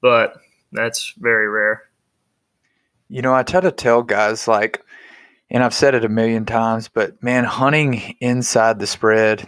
but 0.00 0.36
that's 0.72 1.14
very 1.18 1.48
rare. 1.48 1.84
You 3.08 3.22
know, 3.22 3.34
I 3.34 3.42
try 3.42 3.60
to 3.60 3.70
tell 3.70 4.02
guys 4.02 4.48
like, 4.48 4.83
and 5.50 5.62
I've 5.62 5.74
said 5.74 5.94
it 5.94 6.04
a 6.04 6.08
million 6.08 6.46
times, 6.46 6.88
but 6.88 7.22
man, 7.22 7.44
hunting 7.44 8.16
inside 8.20 8.78
the 8.78 8.86
spread 8.86 9.46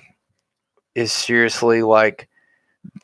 is 0.94 1.12
seriously 1.12 1.82
like 1.82 2.28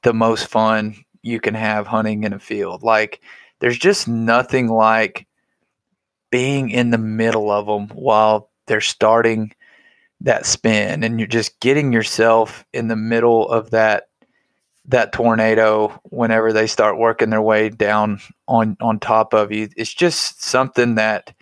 the 0.03 0.15
most 0.15 0.47
fun 0.47 0.97
you 1.23 1.41
can 1.41 1.55
have 1.55 1.87
hunting 1.87 2.25
in 2.25 2.33
a 2.33 2.39
field. 2.39 2.83
Like, 2.83 3.21
there's 3.61 3.79
just 3.79 4.09
nothing 4.09 4.69
like 4.69 5.27
being 6.31 6.71
in 6.71 6.91
the 6.91 6.99
middle 6.99 7.51
of 7.51 7.67
them 7.67 7.89
while 7.97 8.51
they're 8.67 8.81
starting 8.81 9.53
that 10.23 10.47
spin 10.47 11.03
and 11.05 11.19
you're 11.19 11.27
just 11.27 11.61
getting 11.61 11.93
yourself 11.93 12.65
in 12.73 12.89
the 12.89 12.97
middle 12.97 13.49
of 13.49 13.71
that 13.71 14.09
that 14.85 15.13
tornado 15.13 15.89
whenever 16.05 16.53
they 16.53 16.67
start 16.67 16.99
working 16.99 17.31
their 17.31 17.43
way 17.43 17.69
down 17.69 18.21
on 18.49 18.77
on 18.81 18.99
top 18.99 19.35
of 19.35 19.53
you 19.53 19.69
it's 19.77 19.93
just 19.93 20.43
something 20.43 20.95
that 20.95 21.35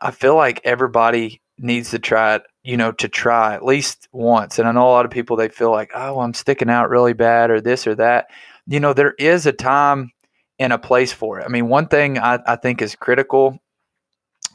i 0.00 0.10
feel 0.10 0.36
like 0.36 0.60
everybody 0.64 1.40
needs 1.58 1.90
to 1.90 1.98
try 1.98 2.36
it 2.36 2.42
you 2.62 2.76
know 2.76 2.92
to 2.92 3.08
try 3.08 3.54
at 3.54 3.64
least 3.64 4.08
once 4.12 4.58
and 4.58 4.68
i 4.68 4.72
know 4.72 4.86
a 4.86 4.90
lot 4.90 5.04
of 5.04 5.10
people 5.10 5.36
they 5.36 5.48
feel 5.48 5.70
like 5.70 5.90
oh 5.94 6.20
i'm 6.20 6.34
sticking 6.34 6.70
out 6.70 6.90
really 6.90 7.12
bad 7.12 7.50
or 7.50 7.60
this 7.60 7.86
or 7.86 7.94
that 7.94 8.26
you 8.66 8.80
know 8.80 8.92
there 8.92 9.14
is 9.18 9.46
a 9.46 9.52
time 9.52 10.10
and 10.58 10.72
a 10.72 10.78
place 10.78 11.12
for 11.12 11.40
it 11.40 11.44
i 11.44 11.48
mean 11.48 11.68
one 11.68 11.88
thing 11.88 12.18
i, 12.18 12.38
I 12.46 12.56
think 12.56 12.82
is 12.82 12.94
critical 12.96 13.58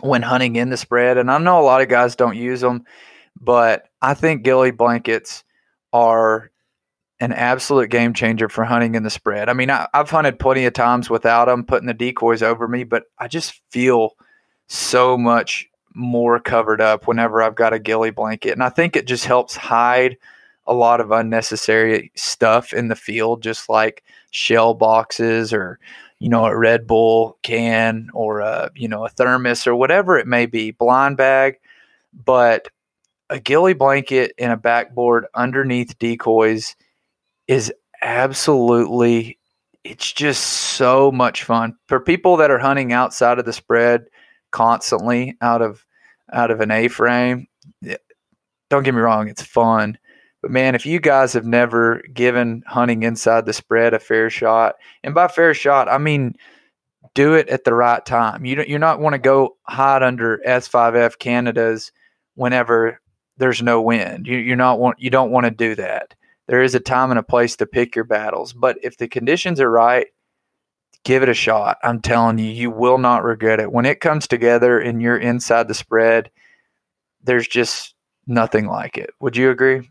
when 0.01 0.21
hunting 0.21 0.55
in 0.55 0.69
the 0.69 0.77
spread 0.77 1.17
and 1.17 1.31
i 1.31 1.37
know 1.37 1.59
a 1.59 1.63
lot 1.63 1.81
of 1.81 1.87
guys 1.87 2.15
don't 2.15 2.37
use 2.37 2.61
them 2.61 2.85
but 3.39 3.87
I 4.01 4.13
think 4.13 4.43
ghillie 4.43 4.71
blankets 4.71 5.43
are 5.93 6.51
an 7.19 7.33
absolute 7.33 7.89
game 7.89 8.13
changer 8.13 8.49
for 8.49 8.63
hunting 8.63 8.95
in 8.95 9.03
the 9.03 9.09
spread. 9.09 9.47
I 9.47 9.53
mean, 9.53 9.69
I, 9.69 9.87
have 9.93 10.09
hunted 10.09 10.39
plenty 10.39 10.65
of 10.65 10.73
times 10.73 11.09
without 11.09 11.45
them 11.45 11.65
putting 11.65 11.87
the 11.87 11.93
decoys 11.93 12.41
over 12.41 12.67
me, 12.67 12.83
but 12.83 13.03
I 13.19 13.27
just 13.27 13.61
feel 13.71 14.11
so 14.71 15.17
much 15.17 15.69
more 15.93 16.39
covered 16.39 16.79
up 16.79 17.05
whenever 17.05 17.41
I've 17.41 17.55
got 17.55 17.73
a 17.73 17.79
ghillie 17.79 18.11
blanket. 18.11 18.51
And 18.51 18.63
I 18.63 18.69
think 18.69 18.95
it 18.95 19.05
just 19.05 19.25
helps 19.25 19.53
hide 19.55 20.17
a 20.65 20.73
lot 20.73 21.01
of 21.01 21.11
unnecessary 21.11 22.09
stuff 22.15 22.71
in 22.71 22.87
the 22.87 22.95
field, 22.95 23.43
just 23.43 23.67
like 23.67 24.01
shell 24.29 24.73
boxes 24.73 25.51
or, 25.51 25.77
you 26.19 26.29
know, 26.29 26.45
a 26.45 26.55
Red 26.55 26.87
Bull 26.87 27.37
can 27.41 28.09
or 28.13 28.39
a, 28.39 28.71
you 28.73 28.87
know, 28.87 29.05
a 29.05 29.09
thermos 29.09 29.67
or 29.67 29.75
whatever 29.75 30.17
it 30.17 30.27
may 30.27 30.45
be, 30.45 30.71
blind 30.71 31.17
bag. 31.17 31.59
But 32.13 32.69
a 33.29 33.41
ghillie 33.41 33.73
blanket 33.73 34.33
and 34.37 34.53
a 34.53 34.57
backboard 34.57 35.25
underneath 35.35 35.99
decoys 35.99 36.77
is 37.47 37.73
absolutely 38.01 39.37
it's 39.83 40.11
just 40.13 40.43
so 40.43 41.11
much 41.11 41.43
fun 41.43 41.75
for 41.87 41.99
people 41.99 42.37
that 42.37 42.51
are 42.51 42.59
hunting 42.59 42.93
outside 42.93 43.39
of 43.39 43.45
the 43.45 43.53
spread 43.53 44.05
constantly 44.51 45.37
out 45.41 45.61
of 45.61 45.85
out 46.31 46.51
of 46.51 46.61
an 46.61 46.71
A 46.71 46.87
frame. 46.87 47.47
Don't 48.69 48.83
get 48.83 48.93
me 48.93 49.01
wrong, 49.01 49.27
it's 49.27 49.41
fun. 49.41 49.97
But 50.41 50.51
man, 50.51 50.75
if 50.75 50.85
you 50.85 50.99
guys 50.99 51.33
have 51.33 51.45
never 51.45 52.01
given 52.13 52.63
hunting 52.65 53.03
inside 53.03 53.45
the 53.45 53.53
spread 53.53 53.93
a 53.93 53.99
fair 53.99 54.29
shot, 54.29 54.75
and 55.03 55.13
by 55.13 55.27
fair 55.27 55.53
shot, 55.53 55.87
I 55.87 55.97
mean 55.97 56.35
do 57.13 57.33
it 57.33 57.49
at 57.49 57.63
the 57.63 57.73
right 57.73 58.05
time. 58.05 58.45
You 58.45 58.55
don't, 58.55 58.69
you're 58.69 58.79
not 58.79 58.99
want 58.99 59.13
to 59.13 59.19
go 59.19 59.57
hide 59.63 60.03
under 60.03 60.41
S5F 60.47 61.19
Canadas 61.19 61.91
whenever 62.35 62.99
there's 63.37 63.61
no 63.61 63.81
wind. 63.81 64.27
You, 64.27 64.37
you're 64.37 64.55
not 64.55 64.79
want 64.79 64.99
you 64.99 65.09
don't 65.09 65.31
want 65.31 65.45
to 65.45 65.51
do 65.51 65.75
that. 65.75 66.13
There 66.47 66.61
is 66.61 66.75
a 66.75 66.79
time 66.79 67.11
and 67.11 67.19
a 67.19 67.23
place 67.23 67.55
to 67.57 67.65
pick 67.65 67.95
your 67.95 68.05
battles, 68.05 68.53
but 68.53 68.77
if 68.83 68.97
the 68.97 69.07
conditions 69.07 69.59
are 69.59 69.71
right, 69.71 70.07
give 71.03 71.23
it 71.23 71.29
a 71.29 71.33
shot. 71.33 71.77
I'm 71.83 72.01
telling 72.01 72.37
you, 72.37 72.45
you 72.45 72.71
will 72.71 72.97
not 72.97 73.23
regret 73.23 73.59
it. 73.59 73.71
When 73.71 73.85
it 73.85 73.99
comes 73.99 74.27
together 74.27 74.79
and 74.79 75.01
you're 75.01 75.17
inside 75.17 75.67
the 75.67 75.73
spread, 75.73 76.29
there's 77.23 77.47
just 77.47 77.95
nothing 78.27 78.67
like 78.67 78.97
it. 78.97 79.11
Would 79.19 79.37
you 79.37 79.49
agree? 79.49 79.89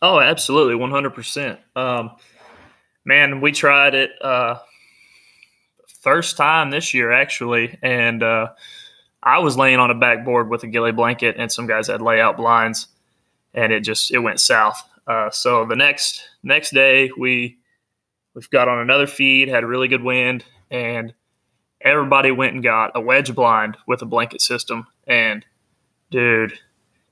Oh, 0.00 0.20
absolutely, 0.20 0.74
100%. 0.74 1.58
Um, 1.76 2.12
man, 3.04 3.40
we 3.40 3.52
tried 3.52 3.94
it 3.94 4.10
uh, 4.22 4.58
first 6.00 6.36
time 6.36 6.70
this 6.70 6.94
year 6.94 7.10
actually, 7.10 7.78
and 7.82 8.22
uh, 8.22 8.48
I 9.22 9.38
was 9.38 9.56
laying 9.56 9.78
on 9.78 9.90
a 9.90 9.94
backboard 9.94 10.48
with 10.48 10.62
a 10.62 10.68
ghillie 10.68 10.92
blanket, 10.92 11.36
and 11.38 11.50
some 11.50 11.66
guys 11.66 11.88
had 11.88 12.00
layout 12.00 12.36
blinds, 12.36 12.86
and 13.54 13.72
it 13.72 13.80
just 13.80 14.12
it 14.12 14.18
went 14.18 14.40
south. 14.40 14.82
Uh, 15.06 15.30
so 15.30 15.64
the 15.64 15.76
next 15.76 16.22
next 16.42 16.72
day 16.72 17.10
we 17.18 17.58
we've 18.38 18.50
got 18.50 18.68
on 18.68 18.78
another 18.78 19.08
feed, 19.08 19.48
had 19.48 19.64
really 19.64 19.88
good 19.88 20.04
wind, 20.04 20.44
and 20.70 21.12
everybody 21.80 22.30
went 22.30 22.54
and 22.54 22.62
got 22.62 22.92
a 22.94 23.00
wedge 23.00 23.34
blind 23.34 23.76
with 23.88 24.00
a 24.00 24.06
blanket 24.06 24.40
system. 24.40 24.86
And 25.08 25.44
dude, 26.12 26.52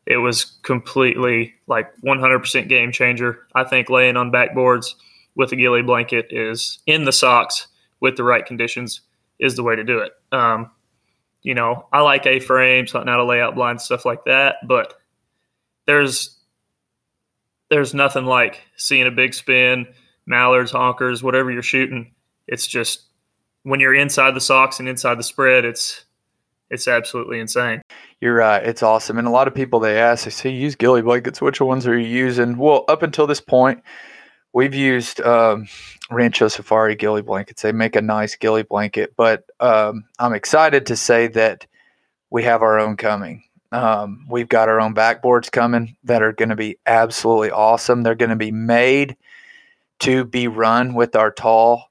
it 0.06 0.18
was 0.18 0.44
completely 0.62 1.54
like 1.66 1.90
100% 1.96 2.68
game 2.68 2.92
changer. 2.92 3.40
I 3.56 3.64
think 3.64 3.90
laying 3.90 4.16
on 4.16 4.30
backboards 4.30 4.94
with 5.34 5.50
a 5.50 5.56
ghillie 5.56 5.82
blanket 5.82 6.28
is 6.30 6.78
in 6.86 7.04
the 7.04 7.12
socks 7.12 7.66
with 7.98 8.16
the 8.16 8.22
right 8.22 8.46
conditions 8.46 9.00
is 9.40 9.56
the 9.56 9.64
way 9.64 9.74
to 9.74 9.82
do 9.82 9.98
it. 9.98 10.12
Um, 10.30 10.70
you 11.42 11.54
know, 11.54 11.88
I 11.92 12.02
like 12.02 12.24
A 12.26 12.38
frames, 12.38 12.92
hunting 12.92 13.12
out 13.12 13.18
a 13.18 13.24
layout 13.24 13.56
blind, 13.56 13.80
stuff 13.80 14.04
like 14.04 14.26
that. 14.26 14.58
But 14.64 14.94
there's 15.86 16.38
there's 17.68 17.94
nothing 17.94 18.26
like 18.26 18.62
seeing 18.76 19.08
a 19.08 19.10
big 19.10 19.34
spin, 19.34 19.88
mallards, 20.26 20.72
honkers, 20.72 21.22
whatever 21.22 21.50
you're 21.50 21.62
shooting. 21.62 22.12
It's 22.46 22.66
just 22.66 23.02
when 23.62 23.80
you're 23.80 23.94
inside 23.94 24.34
the 24.34 24.40
socks 24.40 24.78
and 24.78 24.88
inside 24.88 25.18
the 25.18 25.22
spread, 25.22 25.64
it's 25.64 26.04
it's 26.70 26.88
absolutely 26.88 27.38
insane. 27.38 27.82
You're 28.20 28.34
right. 28.34 28.62
It's 28.62 28.82
awesome. 28.82 29.18
And 29.18 29.28
a 29.28 29.30
lot 29.30 29.46
of 29.46 29.54
people 29.54 29.78
they 29.78 29.98
ask, 29.98 30.24
they 30.24 30.30
say, 30.30 30.50
use 30.50 30.74
ghillie 30.74 31.02
blankets. 31.02 31.40
Which 31.40 31.60
ones 31.60 31.86
are 31.86 31.96
you 31.96 32.08
using? 32.08 32.56
Well, 32.56 32.84
up 32.88 33.02
until 33.02 33.26
this 33.26 33.40
point, 33.40 33.82
we've 34.52 34.74
used 34.74 35.20
um, 35.20 35.68
Rancho 36.10 36.48
Safari 36.48 36.96
ghillie 36.96 37.22
blankets. 37.22 37.62
They 37.62 37.72
make 37.72 37.94
a 37.94 38.02
nice 38.02 38.34
ghillie 38.34 38.64
blanket, 38.64 39.14
but 39.16 39.44
um, 39.60 40.04
I'm 40.18 40.34
excited 40.34 40.86
to 40.86 40.96
say 40.96 41.28
that 41.28 41.66
we 42.30 42.42
have 42.42 42.62
our 42.62 42.78
own 42.78 42.96
coming. 42.96 43.44
Um, 43.70 44.26
we've 44.28 44.48
got 44.48 44.68
our 44.68 44.80
own 44.80 44.94
backboards 44.94 45.50
coming 45.50 45.96
that 46.04 46.22
are 46.22 46.32
going 46.32 46.48
to 46.48 46.56
be 46.56 46.78
absolutely 46.86 47.50
awesome. 47.50 48.02
They're 48.02 48.14
going 48.14 48.30
to 48.30 48.36
be 48.36 48.52
made 48.52 49.16
to 50.00 50.24
be 50.24 50.48
run 50.48 50.94
with 50.94 51.16
our 51.16 51.30
tall 51.30 51.90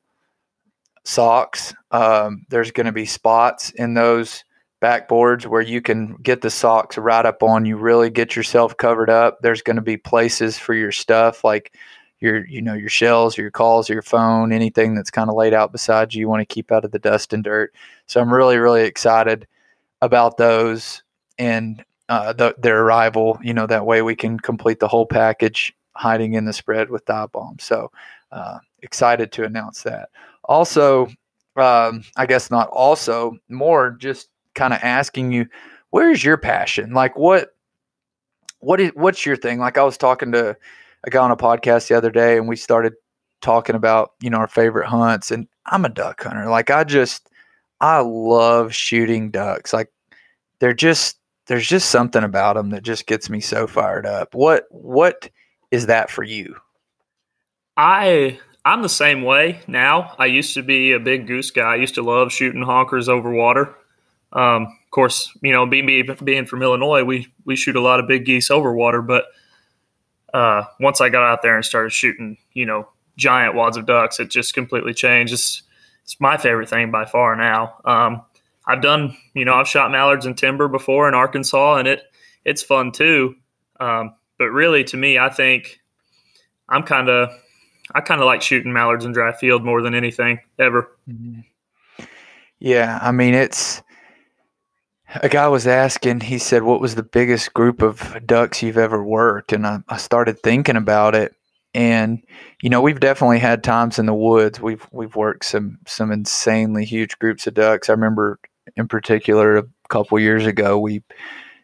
socks. 1.03 1.73
Um, 1.91 2.45
there's 2.49 2.71
going 2.71 2.85
to 2.85 2.91
be 2.91 3.05
spots 3.05 3.71
in 3.71 3.93
those 3.93 4.43
backboards 4.81 5.45
where 5.45 5.61
you 5.61 5.81
can 5.81 6.15
get 6.17 6.41
the 6.41 6.49
socks 6.49 6.97
right 6.97 7.25
up 7.25 7.41
on 7.41 7.65
you, 7.65 7.77
really 7.77 8.09
get 8.09 8.35
yourself 8.35 8.77
covered 8.77 9.09
up. 9.09 9.39
There's 9.41 9.61
going 9.61 9.77
to 9.77 9.81
be 9.81 9.97
places 9.97 10.57
for 10.57 10.73
your 10.73 10.91
stuff 10.91 11.43
like 11.43 11.73
your 12.19 12.45
you 12.47 12.61
know 12.61 12.73
your 12.73 12.89
shells, 12.89 13.37
your 13.37 13.51
calls, 13.51 13.89
your 13.89 14.01
phone, 14.01 14.51
anything 14.51 14.95
that's 14.95 15.11
kind 15.11 15.29
of 15.29 15.35
laid 15.35 15.53
out 15.53 15.71
beside 15.71 16.13
you. 16.13 16.21
You 16.21 16.29
want 16.29 16.41
to 16.41 16.53
keep 16.53 16.71
out 16.71 16.85
of 16.85 16.91
the 16.91 16.99
dust 16.99 17.33
and 17.33 17.43
dirt. 17.43 17.73
So 18.07 18.21
I'm 18.21 18.33
really 18.33 18.57
really 18.57 18.83
excited 18.83 19.47
about 20.01 20.37
those 20.37 21.03
and 21.37 21.83
uh, 22.09 22.33
the, 22.33 22.55
their 22.57 22.81
arrival. 22.81 23.39
You 23.41 23.53
know 23.53 23.67
that 23.67 23.85
way 23.85 24.01
we 24.01 24.15
can 24.15 24.39
complete 24.39 24.79
the 24.79 24.87
whole 24.87 25.05
package, 25.05 25.75
hiding 25.95 26.33
in 26.33 26.45
the 26.45 26.53
spread 26.53 26.89
with 26.89 27.05
dive 27.05 27.31
bomb. 27.31 27.57
So 27.59 27.91
uh, 28.31 28.59
excited 28.81 29.31
to 29.33 29.43
announce 29.43 29.83
that. 29.83 30.09
Also, 30.43 31.07
um, 31.55 32.03
I 32.17 32.25
guess 32.25 32.51
not. 32.51 32.69
Also, 32.69 33.37
more 33.49 33.91
just 33.91 34.29
kind 34.53 34.73
of 34.73 34.79
asking 34.83 35.31
you, 35.31 35.47
where's 35.89 36.23
your 36.23 36.37
passion? 36.37 36.93
Like 36.93 37.17
what? 37.17 37.51
What 38.59 38.79
is 38.79 38.91
what's 38.95 39.25
your 39.25 39.35
thing? 39.35 39.59
Like 39.59 39.77
I 39.77 39.83
was 39.83 39.97
talking 39.97 40.31
to 40.31 40.57
a 41.03 41.09
guy 41.09 41.19
on 41.19 41.31
a 41.31 41.37
podcast 41.37 41.87
the 41.87 41.95
other 41.95 42.09
day 42.09 42.37
and 42.37 42.47
we 42.47 42.55
started 42.55 42.93
talking 43.41 43.75
about, 43.75 44.13
you 44.21 44.29
know, 44.29 44.37
our 44.37 44.47
favorite 44.47 44.87
hunts 44.87 45.29
and 45.29 45.47
I'm 45.67 45.85
a 45.85 45.89
duck 45.89 46.23
hunter. 46.23 46.49
Like 46.49 46.71
I 46.71 46.83
just 46.83 47.29
I 47.79 47.99
love 47.99 48.73
shooting 48.73 49.29
ducks. 49.29 49.71
Like 49.71 49.91
they're 50.59 50.73
just 50.73 51.19
there's 51.47 51.67
just 51.67 51.89
something 51.89 52.23
about 52.23 52.55
them 52.55 52.71
that 52.71 52.83
just 52.83 53.05
gets 53.05 53.29
me 53.29 53.39
so 53.39 53.67
fired 53.67 54.05
up. 54.05 54.33
What 54.33 54.65
what 54.69 55.29
is 55.71 55.87
that 55.87 56.09
for 56.09 56.23
you? 56.23 56.55
I 57.77 58.39
I'm 58.63 58.81
the 58.81 58.89
same 58.89 59.23
way 59.23 59.61
now. 59.67 60.15
I 60.17 60.25
used 60.25 60.53
to 60.55 60.63
be 60.63 60.93
a 60.93 60.99
big 60.99 61.27
goose 61.27 61.51
guy. 61.51 61.73
I 61.73 61.75
used 61.75 61.95
to 61.95 62.01
love 62.01 62.31
shooting 62.31 62.63
honkers 62.63 63.07
over 63.07 63.31
water. 63.31 63.75
Um, 64.33 64.63
of 64.63 64.91
course, 64.91 65.31
you 65.41 65.51
know, 65.51 65.65
being 65.65 66.07
being 66.23 66.45
from 66.45 66.61
Illinois, 66.61 67.03
we 67.03 67.27
we 67.45 67.55
shoot 67.55 67.75
a 67.75 67.81
lot 67.81 67.99
of 67.99 68.07
big 68.07 68.25
geese 68.25 68.49
over 68.49 68.73
water, 68.73 69.01
but 69.01 69.25
uh, 70.33 70.63
once 70.79 70.99
I 70.99 71.09
got 71.09 71.23
out 71.23 71.41
there 71.41 71.55
and 71.55 71.63
started 71.63 71.91
shooting, 71.91 72.37
you 72.53 72.65
know, 72.65 72.89
giant 73.17 73.55
wads 73.55 73.77
of 73.77 73.85
ducks. 73.85 74.19
It 74.19 74.29
just 74.29 74.53
completely 74.53 74.93
changed. 74.93 75.33
It's, 75.33 75.63
it's 76.03 76.19
my 76.19 76.37
favorite 76.37 76.69
thing 76.69 76.91
by 76.91 77.05
far 77.05 77.35
now. 77.35 77.75
Um, 77.85 78.21
I've 78.67 78.81
done, 78.81 79.15
you 79.33 79.45
know, 79.45 79.53
I've 79.53 79.67
shot 79.67 79.91
mallards 79.91 80.25
and 80.25 80.37
timber 80.37 80.67
before 80.67 81.07
in 81.07 81.13
Arkansas, 81.13 81.77
and 81.77 81.87
it 81.87 82.03
it's 82.43 82.63
fun 82.63 82.91
too. 82.91 83.35
Um, 83.79 84.15
but 84.37 84.49
really, 84.49 84.83
to 84.85 84.97
me, 84.97 85.17
I 85.17 85.29
think 85.29 85.79
I'm 86.69 86.83
kind 86.83 87.09
of 87.09 87.29
I 87.93 88.01
kind 88.01 88.21
of 88.21 88.25
like 88.25 88.41
shooting 88.41 88.73
mallards 88.73 89.05
in 89.05 89.11
dry 89.11 89.33
field 89.33 89.63
more 89.63 89.81
than 89.81 89.93
anything 89.93 90.39
ever. 90.59 90.89
Mm-hmm. 91.07 91.41
Yeah, 92.59 92.99
I 93.01 93.11
mean 93.11 93.33
it's 93.33 93.81
a 95.21 95.29
guy 95.29 95.47
was 95.47 95.67
asking. 95.67 96.21
He 96.21 96.37
said, 96.37 96.63
"What 96.63 96.81
was 96.81 96.95
the 96.95 97.03
biggest 97.03 97.53
group 97.53 97.81
of 97.81 98.17
ducks 98.25 98.63
you've 98.63 98.77
ever 98.77 99.03
worked?" 99.03 99.53
And 99.53 99.67
I, 99.67 99.79
I 99.87 99.97
started 99.97 100.39
thinking 100.39 100.75
about 100.75 101.15
it, 101.15 101.33
and 101.73 102.23
you 102.61 102.69
know 102.69 102.81
we've 102.81 102.99
definitely 102.99 103.39
had 103.39 103.63
times 103.63 103.99
in 103.99 104.05
the 104.05 104.13
woods. 104.13 104.59
We've 104.59 104.85
we've 104.91 105.15
worked 105.15 105.45
some 105.45 105.79
some 105.85 106.11
insanely 106.11 106.85
huge 106.85 107.19
groups 107.19 107.45
of 107.47 107.53
ducks. 107.53 107.89
I 107.89 107.93
remember 107.93 108.39
in 108.75 108.87
particular 108.87 109.57
a 109.57 109.65
couple 109.89 110.19
years 110.19 110.45
ago 110.45 110.79
we 110.79 111.03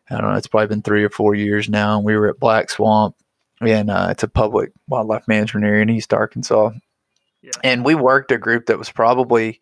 I 0.09 0.19
don't 0.19 0.31
know, 0.31 0.37
it's 0.37 0.47
probably 0.47 0.67
been 0.67 0.81
three 0.81 1.03
or 1.03 1.09
four 1.09 1.35
years 1.35 1.69
now. 1.69 1.97
And 1.97 2.05
we 2.05 2.15
were 2.15 2.29
at 2.29 2.39
Black 2.39 2.69
Swamp, 2.69 3.15
and 3.61 3.89
uh, 3.89 4.07
it's 4.09 4.23
a 4.23 4.27
public 4.27 4.71
wildlife 4.87 5.27
management 5.27 5.65
area 5.65 5.83
in 5.83 5.89
East 5.89 6.13
Arkansas. 6.13 6.71
Yeah. 7.41 7.51
And 7.63 7.85
we 7.85 7.95
worked 7.95 8.31
a 8.31 8.37
group 8.37 8.67
that 8.67 8.77
was 8.77 8.91
probably 8.91 9.59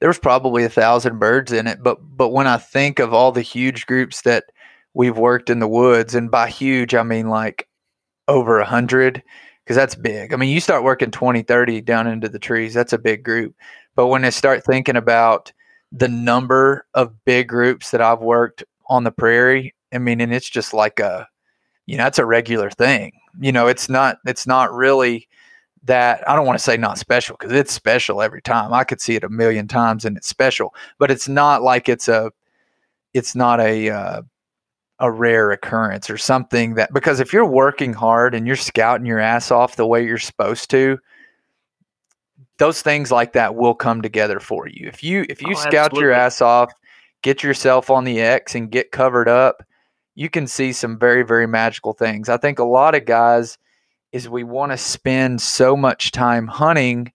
there 0.00 0.08
was 0.08 0.18
probably 0.18 0.64
a 0.64 0.68
thousand 0.68 1.18
birds 1.18 1.52
in 1.52 1.66
it. 1.66 1.82
But 1.82 1.98
but 2.00 2.28
when 2.28 2.46
I 2.46 2.58
think 2.58 2.98
of 2.98 3.14
all 3.14 3.32
the 3.32 3.42
huge 3.42 3.86
groups 3.86 4.22
that 4.22 4.44
we've 4.94 5.16
worked 5.16 5.50
in 5.50 5.58
the 5.58 5.68
woods, 5.68 6.14
and 6.14 6.30
by 6.30 6.48
huge 6.48 6.94
I 6.94 7.02
mean 7.02 7.28
like 7.28 7.68
over 8.28 8.58
a 8.58 8.66
hundred, 8.66 9.22
because 9.64 9.76
that's 9.76 9.94
big. 9.94 10.32
I 10.32 10.36
mean, 10.36 10.50
you 10.50 10.60
start 10.60 10.84
working 10.84 11.10
20, 11.10 11.42
30 11.42 11.80
down 11.80 12.06
into 12.06 12.28
the 12.28 12.38
trees, 12.38 12.74
that's 12.74 12.92
a 12.92 12.98
big 12.98 13.24
group. 13.24 13.54
But 13.94 14.06
when 14.06 14.24
I 14.24 14.30
start 14.30 14.64
thinking 14.64 14.96
about 14.96 15.52
the 15.92 16.08
number 16.08 16.86
of 16.94 17.24
big 17.24 17.48
groups 17.48 17.90
that 17.90 18.00
I've 18.00 18.20
worked 18.20 18.64
on 18.88 19.04
the 19.04 19.10
prairie, 19.10 19.74
I 19.92 19.98
mean, 19.98 20.20
and 20.20 20.32
it's 20.32 20.48
just 20.48 20.74
like 20.74 21.00
a, 21.00 21.28
you 21.86 21.96
know, 21.96 22.06
it's 22.06 22.18
a 22.18 22.26
regular 22.26 22.70
thing. 22.70 23.12
You 23.40 23.52
know, 23.52 23.66
it's 23.66 23.88
not, 23.88 24.18
it's 24.26 24.46
not 24.46 24.72
really 24.72 25.28
that 25.84 26.28
I 26.28 26.34
don't 26.34 26.46
want 26.46 26.58
to 26.58 26.64
say 26.64 26.76
not 26.76 26.98
special 26.98 27.36
because 27.38 27.52
it's 27.52 27.72
special 27.72 28.22
every 28.22 28.42
time. 28.42 28.72
I 28.72 28.84
could 28.84 29.00
see 29.00 29.14
it 29.14 29.24
a 29.24 29.28
million 29.28 29.68
times 29.68 30.04
and 30.04 30.16
it's 30.16 30.28
special, 30.28 30.74
but 30.98 31.10
it's 31.10 31.28
not 31.28 31.62
like 31.62 31.88
it's 31.88 32.08
a, 32.08 32.32
it's 33.14 33.34
not 33.34 33.60
a, 33.60 33.90
uh, 33.90 34.22
a 34.98 35.10
rare 35.10 35.50
occurrence 35.50 36.08
or 36.08 36.16
something 36.16 36.74
that 36.74 36.92
because 36.92 37.20
if 37.20 37.32
you're 37.32 37.44
working 37.44 37.92
hard 37.92 38.34
and 38.34 38.46
you're 38.46 38.56
scouting 38.56 39.06
your 39.06 39.20
ass 39.20 39.50
off 39.50 39.76
the 39.76 39.86
way 39.86 40.04
you're 40.04 40.18
supposed 40.18 40.70
to, 40.70 40.98
those 42.58 42.80
things 42.80 43.12
like 43.12 43.34
that 43.34 43.54
will 43.54 43.74
come 43.74 44.00
together 44.00 44.40
for 44.40 44.66
you. 44.66 44.88
If 44.88 45.04
you 45.04 45.26
if 45.28 45.42
you 45.42 45.50
oh, 45.50 45.54
scout 45.54 45.86
absolutely. 45.86 46.00
your 46.00 46.12
ass 46.12 46.40
off, 46.40 46.72
get 47.22 47.42
yourself 47.42 47.90
on 47.90 48.04
the 48.04 48.20
X 48.20 48.54
and 48.54 48.70
get 48.70 48.90
covered 48.90 49.28
up, 49.28 49.62
you 50.16 50.28
can 50.28 50.48
see 50.48 50.72
some 50.72 50.98
very 50.98 51.22
very 51.22 51.46
magical 51.46 51.92
things. 51.92 52.28
I 52.28 52.38
think 52.38 52.58
a 52.58 52.64
lot 52.64 52.96
of 52.96 53.04
guys 53.04 53.56
is 54.10 54.28
we 54.28 54.42
want 54.42 54.72
to 54.72 54.78
spend 54.78 55.40
so 55.40 55.76
much 55.76 56.10
time 56.10 56.48
hunting 56.48 57.12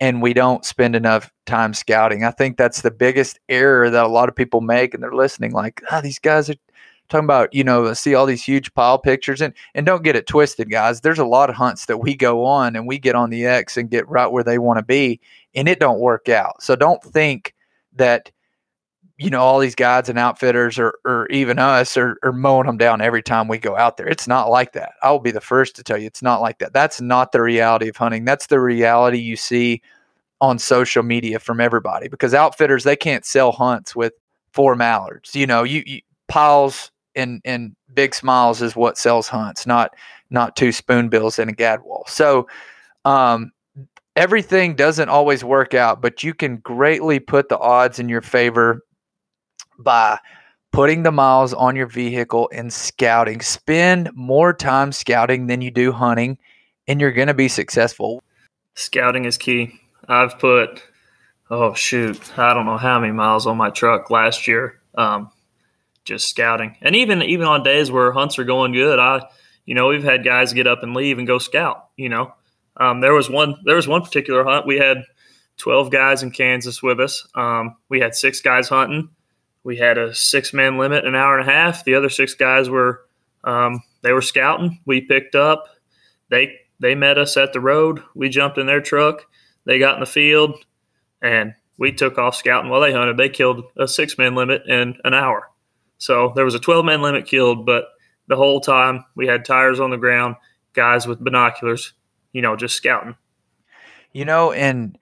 and 0.00 0.22
we 0.22 0.32
don't 0.32 0.64
spend 0.64 0.96
enough 0.96 1.30
time 1.44 1.74
scouting. 1.74 2.24
I 2.24 2.30
think 2.30 2.56
that's 2.56 2.80
the 2.80 2.90
biggest 2.90 3.38
error 3.48 3.90
that 3.90 4.04
a 4.04 4.08
lot 4.08 4.30
of 4.30 4.34
people 4.34 4.62
make 4.62 4.94
and 4.94 5.02
they're 5.02 5.12
listening 5.12 5.52
like, 5.52 5.82
"Ah, 5.90 5.98
oh, 5.98 6.00
these 6.00 6.18
guys 6.18 6.50
are 6.50 6.56
talking 7.10 7.24
about 7.24 7.52
you 7.52 7.64
know 7.64 7.92
see 7.92 8.14
all 8.14 8.24
these 8.24 8.42
huge 8.42 8.72
pile 8.72 8.98
pictures 8.98 9.40
and 9.42 9.52
and 9.74 9.84
don't 9.84 10.04
get 10.04 10.16
it 10.16 10.26
twisted 10.26 10.70
guys 10.70 11.00
there's 11.00 11.18
a 11.18 11.24
lot 11.24 11.50
of 11.50 11.56
hunts 11.56 11.86
that 11.86 11.98
we 11.98 12.14
go 12.14 12.44
on 12.44 12.76
and 12.76 12.86
we 12.86 12.98
get 12.98 13.16
on 13.16 13.30
the 13.30 13.44
x 13.44 13.76
and 13.76 13.90
get 13.90 14.08
right 14.08 14.28
where 14.28 14.44
they 14.44 14.58
want 14.58 14.78
to 14.78 14.84
be 14.84 15.20
and 15.54 15.68
it 15.68 15.80
don't 15.80 15.98
work 15.98 16.28
out 16.28 16.62
so 16.62 16.76
don't 16.76 17.02
think 17.02 17.52
that 17.92 18.30
you 19.20 19.28
know 19.28 19.42
all 19.42 19.58
these 19.58 19.74
guides 19.74 20.08
and 20.08 20.18
outfitters 20.18 20.78
or, 20.78 20.98
or 21.04 21.26
even 21.28 21.58
us 21.58 21.94
are, 21.98 22.16
are 22.22 22.32
mowing 22.32 22.66
them 22.66 22.78
down 22.78 23.02
every 23.02 23.22
time 23.22 23.48
we 23.48 23.58
go 23.58 23.76
out 23.76 23.98
there. 23.98 24.08
It's 24.08 24.26
not 24.26 24.48
like 24.48 24.72
that. 24.72 24.92
I 25.02 25.10
will 25.10 25.20
be 25.20 25.30
the 25.30 25.42
first 25.42 25.76
to 25.76 25.82
tell 25.82 25.98
you 25.98 26.06
it's 26.06 26.22
not 26.22 26.40
like 26.40 26.58
that. 26.58 26.72
That's 26.72 27.02
not 27.02 27.32
the 27.32 27.42
reality 27.42 27.88
of 27.90 27.96
hunting. 27.96 28.24
That's 28.24 28.46
the 28.46 28.60
reality 28.60 29.18
you 29.18 29.36
see 29.36 29.82
on 30.40 30.58
social 30.58 31.02
media 31.02 31.38
from 31.38 31.60
everybody 31.60 32.08
because 32.08 32.32
outfitters 32.32 32.84
they 32.84 32.96
can't 32.96 33.26
sell 33.26 33.52
hunts 33.52 33.94
with 33.94 34.14
four 34.54 34.74
mallards. 34.74 35.36
You 35.36 35.46
know 35.46 35.64
you, 35.64 35.82
you 35.84 36.00
piles 36.28 36.90
and 37.14 37.42
and 37.44 37.76
big 37.92 38.14
smiles 38.14 38.62
is 38.62 38.74
what 38.74 38.96
sells 38.96 39.28
hunts, 39.28 39.66
not 39.66 39.94
not 40.30 40.56
two 40.56 40.72
spoonbills 40.72 41.38
and 41.38 41.50
a 41.50 41.54
gadwall. 41.54 42.08
So 42.08 42.48
um, 43.04 43.52
everything 44.16 44.76
doesn't 44.76 45.10
always 45.10 45.44
work 45.44 45.74
out, 45.74 46.00
but 46.00 46.24
you 46.24 46.32
can 46.32 46.56
greatly 46.56 47.20
put 47.20 47.50
the 47.50 47.58
odds 47.58 47.98
in 47.98 48.08
your 48.08 48.22
favor 48.22 48.82
by 49.82 50.18
putting 50.72 51.02
the 51.02 51.12
miles 51.12 51.52
on 51.52 51.76
your 51.76 51.86
vehicle 51.86 52.50
and 52.52 52.72
scouting. 52.72 53.40
Spend 53.40 54.10
more 54.14 54.52
time 54.52 54.92
scouting 54.92 55.46
than 55.46 55.60
you 55.60 55.70
do 55.70 55.92
hunting, 55.92 56.38
and 56.86 57.00
you're 57.00 57.12
going 57.12 57.28
to 57.28 57.34
be 57.34 57.48
successful. 57.48 58.22
Scouting 58.74 59.24
is 59.24 59.36
key. 59.36 59.80
I've 60.08 60.38
put, 60.38 60.82
oh 61.50 61.74
shoot, 61.74 62.38
I 62.38 62.54
don't 62.54 62.66
know 62.66 62.78
how 62.78 63.00
many 63.00 63.12
miles 63.12 63.46
on 63.46 63.56
my 63.56 63.70
truck 63.70 64.10
last 64.10 64.46
year. 64.46 64.80
Um, 64.94 65.30
just 66.04 66.28
scouting. 66.28 66.76
And 66.80 66.96
even 66.96 67.22
even 67.22 67.46
on 67.46 67.62
days 67.62 67.90
where 67.90 68.12
hunts 68.12 68.38
are 68.38 68.44
going 68.44 68.72
good, 68.72 68.98
I 68.98 69.26
you 69.64 69.74
know 69.74 69.88
we've 69.88 70.04
had 70.04 70.24
guys 70.24 70.52
get 70.52 70.66
up 70.66 70.82
and 70.82 70.94
leave 70.94 71.18
and 71.18 71.26
go 71.26 71.38
scout. 71.38 71.88
You 71.96 72.08
know, 72.08 72.34
um, 72.76 73.00
there 73.00 73.12
was 73.12 73.28
one 73.30 73.56
there 73.64 73.76
was 73.76 73.86
one 73.86 74.02
particular 74.02 74.44
hunt 74.44 74.66
we 74.66 74.78
had 74.78 75.04
twelve 75.56 75.90
guys 75.90 76.22
in 76.22 76.30
Kansas 76.30 76.82
with 76.82 77.00
us. 77.00 77.26
Um, 77.34 77.76
we 77.88 78.00
had 78.00 78.14
six 78.14 78.40
guys 78.40 78.68
hunting. 78.68 79.10
We 79.62 79.76
had 79.76 79.98
a 79.98 80.14
six 80.14 80.52
man 80.52 80.78
limit, 80.78 81.04
an 81.04 81.14
hour 81.14 81.38
and 81.38 81.48
a 81.48 81.52
half. 81.52 81.84
The 81.84 81.94
other 81.94 82.08
six 82.08 82.34
guys 82.34 82.70
were 82.70 83.02
um, 83.44 83.82
they 84.02 84.12
were 84.12 84.22
scouting. 84.22 84.80
We 84.86 85.00
picked 85.00 85.34
up. 85.34 85.64
They 86.30 86.56
they 86.78 86.94
met 86.94 87.18
us 87.18 87.36
at 87.36 87.52
the 87.52 87.60
road. 87.60 88.02
We 88.14 88.28
jumped 88.28 88.58
in 88.58 88.66
their 88.66 88.80
truck. 88.80 89.26
They 89.66 89.78
got 89.78 89.94
in 89.94 90.00
the 90.00 90.06
field, 90.06 90.64
and 91.22 91.54
we 91.78 91.92
took 91.92 92.18
off 92.18 92.36
scouting 92.36 92.70
while 92.70 92.80
they 92.80 92.92
hunted. 92.92 93.16
They 93.16 93.28
killed 93.28 93.64
a 93.76 93.86
six 93.86 94.16
man 94.16 94.34
limit 94.34 94.62
in 94.66 94.96
an 95.04 95.14
hour. 95.14 95.50
So 95.98 96.32
there 96.34 96.44
was 96.44 96.54
a 96.54 96.60
12 96.60 96.84
man 96.84 97.02
limit 97.02 97.26
killed, 97.26 97.66
but 97.66 97.84
the 98.28 98.36
whole 98.36 98.60
time 98.60 99.04
we 99.16 99.26
had 99.26 99.44
tires 99.44 99.80
on 99.80 99.90
the 99.90 99.98
ground, 99.98 100.36
guys 100.72 101.06
with 101.06 101.22
binoculars, 101.22 101.92
you 102.32 102.40
know, 102.40 102.56
just 102.56 102.76
scouting. 102.76 103.16
You 104.12 104.24
know, 104.24 104.52
and 104.52 104.98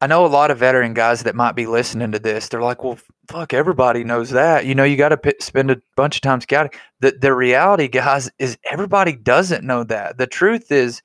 I 0.00 0.06
know 0.06 0.26
a 0.26 0.28
lot 0.28 0.50
of 0.50 0.58
veteran 0.58 0.94
guys 0.94 1.22
that 1.22 1.34
might 1.34 1.54
be 1.54 1.66
listening 1.66 2.12
to 2.12 2.18
this. 2.18 2.48
They're 2.48 2.60
like, 2.60 2.82
well, 2.82 2.98
fuck, 3.28 3.52
everybody 3.52 4.04
knows 4.04 4.30
that. 4.30 4.66
You 4.66 4.74
know, 4.74 4.84
you 4.84 4.96
got 4.96 5.10
to 5.10 5.16
p- 5.16 5.34
spend 5.40 5.70
a 5.70 5.80
bunch 5.96 6.16
of 6.16 6.22
time 6.22 6.40
scouting. 6.40 6.72
The, 7.00 7.12
the 7.12 7.34
reality, 7.34 7.88
guys, 7.88 8.30
is 8.38 8.58
everybody 8.70 9.12
doesn't 9.12 9.64
know 9.64 9.84
that. 9.84 10.18
The 10.18 10.26
truth 10.26 10.70
is, 10.72 11.02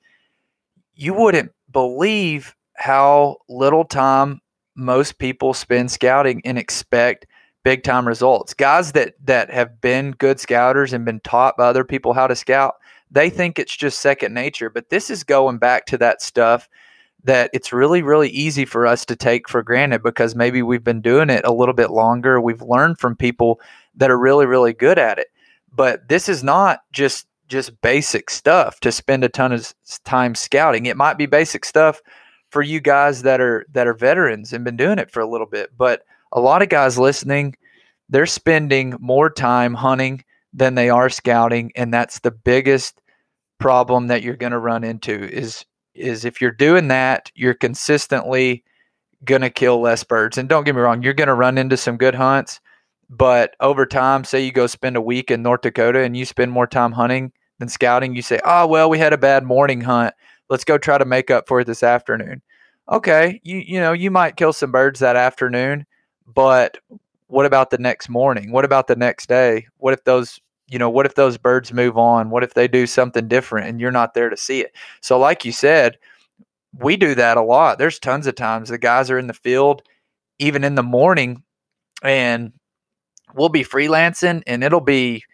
you 0.94 1.14
wouldn't 1.14 1.52
believe 1.70 2.54
how 2.74 3.38
little 3.48 3.84
time 3.84 4.40
most 4.74 5.18
people 5.18 5.54
spend 5.54 5.90
scouting 5.90 6.42
and 6.44 6.58
expect 6.58 7.26
big 7.64 7.82
time 7.82 8.06
results. 8.06 8.54
Guys 8.54 8.92
that 8.92 9.14
that 9.24 9.50
have 9.50 9.80
been 9.80 10.12
good 10.12 10.40
scouters 10.40 10.92
and 10.92 11.04
been 11.04 11.20
taught 11.20 11.56
by 11.56 11.66
other 11.66 11.84
people 11.84 12.12
how 12.12 12.26
to 12.26 12.36
scout, 12.36 12.74
they 13.10 13.30
think 13.30 13.58
it's 13.58 13.76
just 13.76 14.00
second 14.00 14.34
nature, 14.34 14.70
but 14.70 14.90
this 14.90 15.10
is 15.10 15.24
going 15.24 15.58
back 15.58 15.86
to 15.86 15.98
that 15.98 16.22
stuff 16.22 16.68
that 17.24 17.50
it's 17.52 17.72
really 17.72 18.02
really 18.02 18.28
easy 18.30 18.64
for 18.64 18.86
us 18.86 19.04
to 19.06 19.16
take 19.16 19.48
for 19.48 19.62
granted 19.62 20.02
because 20.02 20.34
maybe 20.34 20.62
we've 20.62 20.84
been 20.84 21.00
doing 21.00 21.30
it 21.30 21.44
a 21.44 21.52
little 21.52 21.74
bit 21.74 21.90
longer. 21.90 22.40
We've 22.40 22.62
learned 22.62 22.98
from 22.98 23.16
people 23.16 23.60
that 23.94 24.10
are 24.10 24.18
really 24.18 24.46
really 24.46 24.72
good 24.72 24.98
at 24.98 25.18
it. 25.18 25.28
But 25.74 26.08
this 26.08 26.28
is 26.28 26.42
not 26.42 26.80
just 26.92 27.26
just 27.48 27.80
basic 27.82 28.30
stuff 28.30 28.80
to 28.80 28.90
spend 28.90 29.24
a 29.24 29.28
ton 29.28 29.52
of 29.52 29.72
time 30.04 30.34
scouting. 30.34 30.86
It 30.86 30.96
might 30.96 31.18
be 31.18 31.26
basic 31.26 31.64
stuff 31.64 32.00
for 32.50 32.62
you 32.62 32.80
guys 32.80 33.22
that 33.22 33.40
are 33.40 33.66
that 33.72 33.86
are 33.86 33.94
veterans 33.94 34.52
and 34.52 34.64
been 34.64 34.76
doing 34.76 34.98
it 34.98 35.10
for 35.10 35.20
a 35.20 35.28
little 35.28 35.46
bit, 35.46 35.70
but 35.76 36.02
a 36.32 36.40
lot 36.40 36.62
of 36.62 36.68
guys 36.68 36.98
listening, 36.98 37.54
they're 38.08 38.26
spending 38.26 38.94
more 39.00 39.30
time 39.30 39.74
hunting 39.74 40.24
than 40.52 40.74
they 40.74 40.90
are 40.90 41.08
scouting, 41.08 41.72
and 41.76 41.92
that's 41.92 42.20
the 42.20 42.30
biggest 42.30 43.00
problem 43.58 44.08
that 44.08 44.22
you're 44.22 44.36
going 44.36 44.52
to 44.52 44.58
run 44.58 44.84
into 44.84 45.12
is 45.12 45.64
is 45.94 46.24
if 46.24 46.40
you're 46.40 46.50
doing 46.50 46.88
that, 46.88 47.30
you're 47.34 47.54
consistently 47.54 48.64
going 49.24 49.42
to 49.42 49.50
kill 49.50 49.80
less 49.80 50.04
birds. 50.04 50.38
And 50.38 50.48
don't 50.48 50.64
get 50.64 50.74
me 50.74 50.80
wrong, 50.80 51.02
you're 51.02 51.14
going 51.14 51.28
to 51.28 51.34
run 51.34 51.58
into 51.58 51.76
some 51.76 51.96
good 51.96 52.14
hunts, 52.14 52.60
but 53.08 53.54
over 53.60 53.86
time, 53.86 54.24
say 54.24 54.44
you 54.44 54.52
go 54.52 54.66
spend 54.66 54.96
a 54.96 55.00
week 55.00 55.30
in 55.30 55.42
North 55.42 55.60
Dakota 55.60 56.00
and 56.00 56.16
you 56.16 56.24
spend 56.24 56.50
more 56.50 56.66
time 56.66 56.92
hunting 56.92 57.32
than 57.58 57.68
scouting, 57.68 58.16
you 58.16 58.22
say, 58.22 58.40
"Oh, 58.44 58.66
well, 58.66 58.90
we 58.90 58.98
had 58.98 59.12
a 59.12 59.18
bad 59.18 59.44
morning 59.44 59.82
hunt. 59.82 60.14
Let's 60.48 60.64
go 60.64 60.78
try 60.78 60.98
to 60.98 61.04
make 61.04 61.30
up 61.30 61.46
for 61.46 61.60
it 61.60 61.66
this 61.66 61.82
afternoon." 61.82 62.42
Okay, 62.90 63.40
you 63.44 63.58
you 63.58 63.80
know, 63.80 63.92
you 63.92 64.10
might 64.10 64.36
kill 64.36 64.52
some 64.52 64.72
birds 64.72 65.00
that 65.00 65.14
afternoon, 65.16 65.86
but 66.26 66.78
what 67.28 67.46
about 67.46 67.70
the 67.70 67.78
next 67.78 68.08
morning? 68.08 68.50
What 68.50 68.64
about 68.64 68.88
the 68.88 68.96
next 68.96 69.28
day? 69.28 69.66
What 69.78 69.94
if 69.94 70.04
those 70.04 70.40
you 70.72 70.78
know 70.78 70.90
what 70.90 71.06
if 71.06 71.14
those 71.14 71.36
birds 71.36 71.72
move 71.72 71.98
on 71.98 72.30
what 72.30 72.42
if 72.42 72.54
they 72.54 72.66
do 72.66 72.86
something 72.86 73.28
different 73.28 73.68
and 73.68 73.80
you're 73.80 73.90
not 73.90 74.14
there 74.14 74.30
to 74.30 74.36
see 74.36 74.60
it 74.60 74.72
so 75.00 75.18
like 75.18 75.44
you 75.44 75.52
said 75.52 75.98
we 76.78 76.96
do 76.96 77.14
that 77.14 77.36
a 77.36 77.42
lot. 77.42 77.78
There's 77.78 77.98
tons 77.98 78.26
of 78.26 78.34
times 78.34 78.68
the 78.68 78.78
guys 78.78 79.10
are 79.10 79.18
in 79.18 79.26
the 79.26 79.34
field, 79.34 79.82
even 80.38 80.64
in 80.64 80.74
the 80.74 80.82
morning, 80.82 81.42
and 82.02 82.52
we'll 83.34 83.50
be 83.50 83.64
freelancing, 83.64 84.42
and 84.46 84.64
it'll 84.64 84.80
be, 84.80 85.24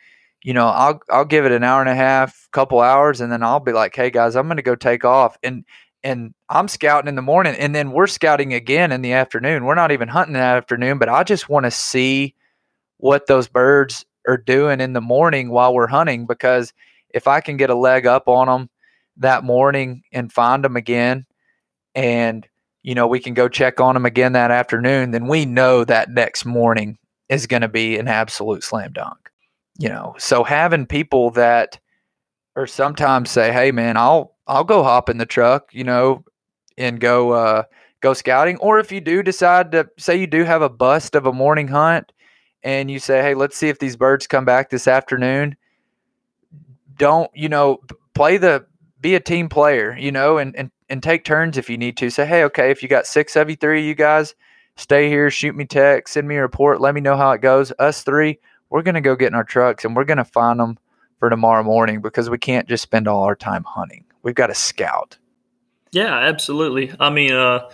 you 0.42 0.52
know, 0.52 0.66
I'll 0.66 1.00
I'll 1.10 1.24
give 1.24 1.44
it 1.44 1.52
an 1.52 1.64
hour 1.64 1.80
and 1.80 1.90
a 1.90 1.94
half, 1.94 2.48
couple 2.52 2.80
hours, 2.80 3.20
and 3.20 3.30
then 3.30 3.42
I'll 3.42 3.60
be 3.60 3.72
like, 3.72 3.94
hey 3.94 4.10
guys, 4.10 4.36
I'm 4.36 4.46
going 4.46 4.56
to 4.56 4.62
go 4.62 4.74
take 4.74 5.04
off, 5.04 5.36
and 5.42 5.64
and 6.02 6.34
I'm 6.48 6.68
scouting 6.68 7.08
in 7.08 7.16
the 7.16 7.22
morning, 7.22 7.54
and 7.56 7.74
then 7.74 7.92
we're 7.92 8.06
scouting 8.06 8.54
again 8.54 8.92
in 8.92 9.02
the 9.02 9.12
afternoon. 9.12 9.64
We're 9.64 9.74
not 9.74 9.92
even 9.92 10.08
hunting 10.08 10.34
in 10.34 10.40
the 10.40 10.46
afternoon, 10.46 10.98
but 10.98 11.08
I 11.08 11.22
just 11.24 11.48
want 11.48 11.64
to 11.64 11.70
see 11.70 12.34
what 12.98 13.26
those 13.26 13.48
birds 13.48 14.04
are 14.28 14.36
doing 14.36 14.80
in 14.80 14.92
the 14.92 15.00
morning 15.00 15.50
while 15.50 15.74
we're 15.74 15.88
hunting 15.88 16.26
because 16.26 16.72
if 17.10 17.26
I 17.26 17.40
can 17.40 17.56
get 17.56 17.70
a 17.70 17.74
leg 17.74 18.06
up 18.06 18.28
on 18.28 18.46
them 18.46 18.70
that 19.16 19.42
morning 19.42 20.02
and 20.12 20.32
find 20.32 20.62
them 20.62 20.76
again 20.76 21.26
and 21.94 22.46
you 22.82 22.94
know 22.94 23.08
we 23.08 23.18
can 23.18 23.34
go 23.34 23.48
check 23.48 23.80
on 23.80 23.94
them 23.94 24.06
again 24.06 24.32
that 24.32 24.52
afternoon 24.52 25.10
then 25.10 25.26
we 25.26 25.44
know 25.44 25.82
that 25.84 26.10
next 26.10 26.44
morning 26.44 26.98
is 27.28 27.46
going 27.46 27.62
to 27.62 27.68
be 27.68 27.98
an 27.98 28.06
absolute 28.06 28.62
slam 28.62 28.92
dunk 28.92 29.28
you 29.78 29.88
know? 29.88 30.14
So 30.18 30.44
having 30.44 30.86
people 30.86 31.30
that 31.30 31.78
or 32.56 32.66
sometimes 32.66 33.30
say 33.30 33.52
hey 33.52 33.72
man 33.72 33.96
I'll 33.96 34.36
I'll 34.46 34.64
go 34.64 34.82
hop 34.82 35.08
in 35.08 35.18
the 35.18 35.26
truck 35.26 35.70
you 35.72 35.84
know 35.84 36.24
and 36.76 37.00
go 37.00 37.30
uh 37.30 37.62
go 38.00 38.12
scouting 38.12 38.58
or 38.58 38.78
if 38.78 38.92
you 38.92 39.00
do 39.00 39.22
decide 39.22 39.72
to 39.72 39.88
say 39.96 40.16
you 40.16 40.26
do 40.26 40.44
have 40.44 40.62
a 40.62 40.68
bust 40.68 41.14
of 41.14 41.26
a 41.26 41.32
morning 41.32 41.68
hunt 41.68 42.12
and 42.62 42.90
you 42.90 42.98
say 42.98 43.22
hey 43.22 43.34
let's 43.34 43.56
see 43.56 43.68
if 43.68 43.78
these 43.78 43.96
birds 43.96 44.26
come 44.26 44.44
back 44.44 44.70
this 44.70 44.88
afternoon. 44.88 45.56
Don't 46.96 47.30
you 47.34 47.48
know 47.48 47.80
play 48.14 48.36
the 48.36 48.66
be 49.00 49.14
a 49.14 49.20
team 49.20 49.48
player 49.48 49.96
you 49.96 50.10
know 50.10 50.38
and, 50.38 50.54
and 50.56 50.70
and 50.88 51.02
take 51.02 51.24
turns 51.24 51.56
if 51.56 51.70
you 51.70 51.78
need 51.78 51.96
to. 51.98 52.10
Say 52.10 52.26
hey 52.26 52.44
okay 52.44 52.70
if 52.70 52.82
you 52.82 52.88
got 52.88 53.06
six 53.06 53.36
of 53.36 53.48
you 53.50 53.56
three 53.56 53.86
you 53.86 53.94
guys 53.94 54.34
stay 54.76 55.08
here 55.08 55.30
shoot 55.30 55.56
me 55.56 55.64
text 55.64 56.14
send 56.14 56.28
me 56.28 56.36
a 56.36 56.40
report 56.40 56.80
let 56.80 56.94
me 56.94 57.00
know 57.00 57.16
how 57.16 57.30
it 57.32 57.40
goes. 57.40 57.72
Us 57.78 58.02
three 58.02 58.38
we're 58.70 58.82
going 58.82 58.94
to 58.94 59.00
go 59.00 59.16
get 59.16 59.28
in 59.28 59.34
our 59.34 59.44
trucks 59.44 59.84
and 59.84 59.96
we're 59.96 60.04
going 60.04 60.18
to 60.18 60.24
find 60.24 60.60
them 60.60 60.78
for 61.18 61.30
tomorrow 61.30 61.62
morning 61.62 62.00
because 62.00 62.28
we 62.28 62.38
can't 62.38 62.68
just 62.68 62.82
spend 62.82 63.08
all 63.08 63.22
our 63.22 63.34
time 63.34 63.64
hunting. 63.64 64.04
We've 64.22 64.34
got 64.34 64.48
to 64.48 64.54
scout. 64.54 65.16
Yeah 65.92 66.18
absolutely. 66.18 66.92
I 66.98 67.10
mean 67.10 67.32
uh 67.32 67.70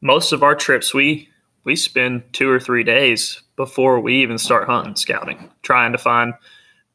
most 0.00 0.32
of 0.32 0.42
our 0.42 0.54
trips 0.54 0.92
we 0.94 1.28
we 1.64 1.76
spend 1.76 2.22
two 2.32 2.48
or 2.48 2.60
three 2.60 2.84
days 2.84 3.42
before 3.56 4.00
we 4.00 4.22
even 4.22 4.38
start 4.38 4.66
hunting 4.66 4.96
scouting 4.96 5.50
trying 5.62 5.92
to 5.92 5.98
find 5.98 6.34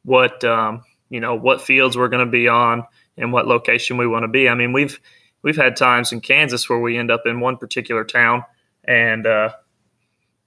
what 0.04 0.44
um, 0.44 0.84
you 1.10 1.20
know 1.20 1.36
what 1.36 1.62
fields 1.62 1.98
we're 1.98 2.10
going 2.10 2.26
to 2.26 2.32
be 2.32 2.48
on 2.48 2.84
and 3.18 3.32
what 3.32 3.48
location 3.48 3.98
we 3.98 4.08
want 4.08 4.24
to 4.24 4.28
be. 4.28 4.50
I 4.50 4.56
mean, 4.56 4.74
we've 4.74 5.00
we've 5.42 5.58
had 5.58 5.76
times 5.76 6.12
in 6.12 6.22
Kansas 6.22 6.70
where 6.70 6.80
we 6.80 6.98
end 6.98 7.12
up 7.12 7.24
in 7.26 7.40
one 7.40 7.58
particular 7.58 8.04
town, 8.04 8.44
and 8.84 9.26
uh, 9.26 9.50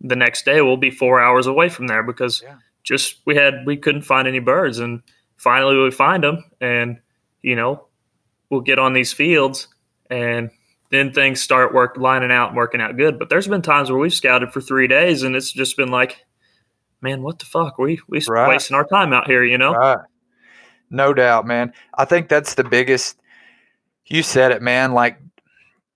the 0.00 0.16
next 0.16 0.44
day 0.44 0.60
we'll 0.60 0.76
be 0.76 0.90
four 0.90 1.20
hours 1.20 1.46
away 1.46 1.68
from 1.68 1.86
there 1.86 2.02
because 2.02 2.42
yeah. 2.42 2.56
just 2.82 3.18
we 3.24 3.36
had 3.36 3.64
we 3.66 3.76
couldn't 3.76 4.02
find 4.02 4.26
any 4.28 4.40
birds, 4.40 4.78
and 4.78 5.02
finally 5.36 5.76
we 5.76 5.90
find 5.90 6.24
them, 6.24 6.44
and 6.60 6.98
you 7.42 7.56
know 7.56 7.86
we'll 8.50 8.60
get 8.60 8.78
on 8.78 8.92
these 8.92 9.12
fields, 9.12 9.68
and 10.10 10.50
then 10.90 11.12
things 11.12 11.40
start 11.40 11.74
work 11.74 11.96
lining 11.96 12.30
out 12.30 12.48
and 12.48 12.56
working 12.56 12.80
out 12.80 12.96
good. 12.96 13.18
But 13.18 13.28
there's 13.28 13.48
been 13.48 13.62
times 13.62 13.90
where 13.90 13.98
we've 13.98 14.12
scouted 14.12 14.52
for 14.52 14.60
three 14.60 14.88
days, 14.88 15.22
and 15.22 15.34
it's 15.34 15.52
just 15.52 15.76
been 15.76 15.90
like, 15.90 16.24
man, 17.00 17.22
what 17.22 17.38
the 17.38 17.46
fuck? 17.46 17.78
We 17.78 18.00
we 18.08 18.20
right. 18.28 18.48
wasting 18.48 18.76
our 18.76 18.86
time 18.86 19.12
out 19.12 19.26
here, 19.26 19.44
you 19.44 19.58
know? 19.58 19.72
Right. 19.74 19.98
No 20.90 21.12
doubt, 21.12 21.46
man. 21.46 21.72
I 21.94 22.04
think 22.04 22.28
that's 22.28 22.54
the 22.54 22.64
biggest. 22.64 23.18
You 24.06 24.22
said 24.22 24.52
it, 24.52 24.62
man. 24.62 24.92
Like 24.92 25.18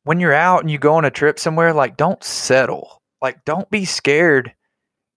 when 0.04 0.20
you're 0.20 0.34
out 0.34 0.62
and 0.62 0.70
you 0.70 0.78
go 0.78 0.94
on 0.94 1.04
a 1.04 1.10
trip 1.10 1.38
somewhere, 1.38 1.72
like 1.72 1.96
don't 1.96 2.22
settle. 2.24 3.02
Like 3.22 3.44
don't 3.44 3.70
be 3.70 3.84
scared 3.84 4.52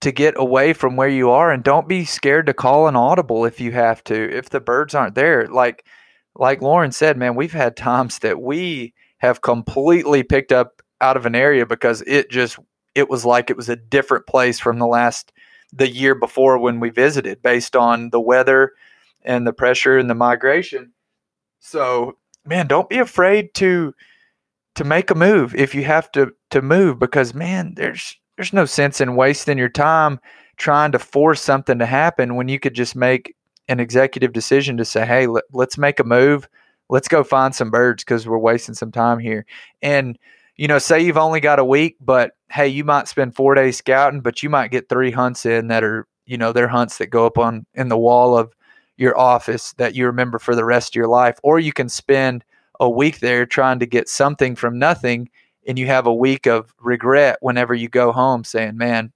to 0.01 0.11
get 0.11 0.35
away 0.37 0.73
from 0.73 0.95
where 0.95 1.09
you 1.09 1.29
are 1.31 1.49
and 1.51 1.63
don't 1.63 1.87
be 1.87 2.03
scared 2.03 2.45
to 2.45 2.53
call 2.53 2.87
an 2.87 2.95
audible 2.95 3.45
if 3.45 3.59
you 3.59 3.71
have 3.71 4.03
to. 4.03 4.37
If 4.37 4.49
the 4.49 4.59
birds 4.59 4.93
aren't 4.93 5.15
there, 5.15 5.47
like 5.47 5.85
like 6.35 6.61
Lauren 6.61 6.91
said, 6.91 7.17
man, 7.17 7.35
we've 7.35 7.53
had 7.53 7.75
times 7.77 8.19
that 8.19 8.41
we 8.41 8.93
have 9.23 9.41
completely 9.41 10.21
picked 10.21 10.51
up 10.51 10.81
out 10.99 11.15
of 11.15 11.25
an 11.25 11.33
area 11.33 11.65
because 11.65 12.03
it 12.05 12.29
just 12.29 12.59
it 12.93 13.09
was 13.09 13.23
like 13.23 13.49
it 13.49 13.55
was 13.55 13.69
a 13.69 13.77
different 13.77 14.27
place 14.27 14.59
from 14.59 14.79
the 14.79 14.85
last 14.85 15.31
the 15.71 15.89
year 15.89 16.13
before 16.13 16.59
when 16.59 16.81
we 16.81 16.89
visited 16.89 17.41
based 17.41 17.73
on 17.73 18.09
the 18.09 18.19
weather 18.19 18.73
and 19.23 19.47
the 19.47 19.53
pressure 19.53 19.97
and 19.97 20.09
the 20.09 20.13
migration. 20.13 20.91
So, 21.61 22.17
man, 22.45 22.67
don't 22.67 22.89
be 22.89 22.97
afraid 22.97 23.53
to 23.53 23.95
to 24.75 24.83
make 24.83 25.09
a 25.09 25.15
move 25.15 25.55
if 25.55 25.73
you 25.73 25.85
have 25.85 26.11
to 26.11 26.33
to 26.49 26.61
move 26.61 26.99
because 26.99 27.33
man, 27.33 27.75
there's 27.77 28.17
there's 28.35 28.51
no 28.51 28.65
sense 28.65 28.99
in 28.99 29.15
wasting 29.15 29.57
your 29.57 29.69
time 29.69 30.19
trying 30.57 30.91
to 30.91 30.99
force 30.99 31.41
something 31.41 31.79
to 31.79 31.85
happen 31.85 32.35
when 32.35 32.49
you 32.49 32.59
could 32.59 32.73
just 32.73 32.93
make 32.93 33.33
an 33.69 33.79
executive 33.79 34.33
decision 34.33 34.75
to 34.75 34.83
say, 34.83 35.05
"Hey, 35.05 35.27
let, 35.27 35.45
let's 35.53 35.77
make 35.77 36.01
a 36.01 36.03
move. 36.03 36.49
Let's 36.93 37.07
go 37.07 37.23
find 37.23 37.53
some 37.55 37.71
birds 37.71 38.03
because 38.03 38.27
we're 38.27 38.37
wasting 38.37 38.75
some 38.75 38.91
time 38.91 39.19
here." 39.19 39.45
And 39.81 40.17
you 40.55 40.67
know, 40.67 40.79
say 40.79 41.01
you've 41.01 41.17
only 41.17 41.39
got 41.39 41.59
a 41.59 41.65
week, 41.65 41.97
but 41.99 42.33
hey, 42.51 42.67
you 42.67 42.83
might 42.83 43.07
spend 43.07 43.35
four 43.35 43.55
days 43.55 43.77
scouting, 43.77 44.21
but 44.21 44.43
you 44.43 44.49
might 44.49 44.71
get 44.71 44.87
three 44.87 45.11
hunts 45.11 45.45
in 45.45 45.67
that 45.67 45.83
are, 45.83 46.07
you 46.27 46.37
know, 46.37 46.51
they're 46.53 46.67
hunts 46.67 46.99
that 46.99 47.07
go 47.07 47.25
up 47.25 47.37
on 47.37 47.65
in 47.73 47.89
the 47.89 47.97
wall 47.97 48.37
of 48.37 48.53
your 48.97 49.17
office 49.17 49.73
that 49.73 49.95
you 49.95 50.05
remember 50.05 50.37
for 50.37 50.55
the 50.55 50.65
rest 50.65 50.91
of 50.91 50.95
your 50.95 51.07
life, 51.07 51.39
or 51.43 51.59
you 51.59 51.73
can 51.73 51.89
spend 51.89 52.45
a 52.79 52.89
week 52.89 53.19
there 53.19 53.45
trying 53.45 53.79
to 53.79 53.87
get 53.87 54.07
something 54.07 54.55
from 54.55 54.77
nothing, 54.77 55.29
and 55.67 55.79
you 55.79 55.87
have 55.87 56.05
a 56.05 56.13
week 56.13 56.45
of 56.45 56.73
regret 56.79 57.37
whenever 57.41 57.73
you 57.73 57.89
go 57.89 58.11
home, 58.11 58.43
saying, 58.43 58.77
"Man, 58.77 59.11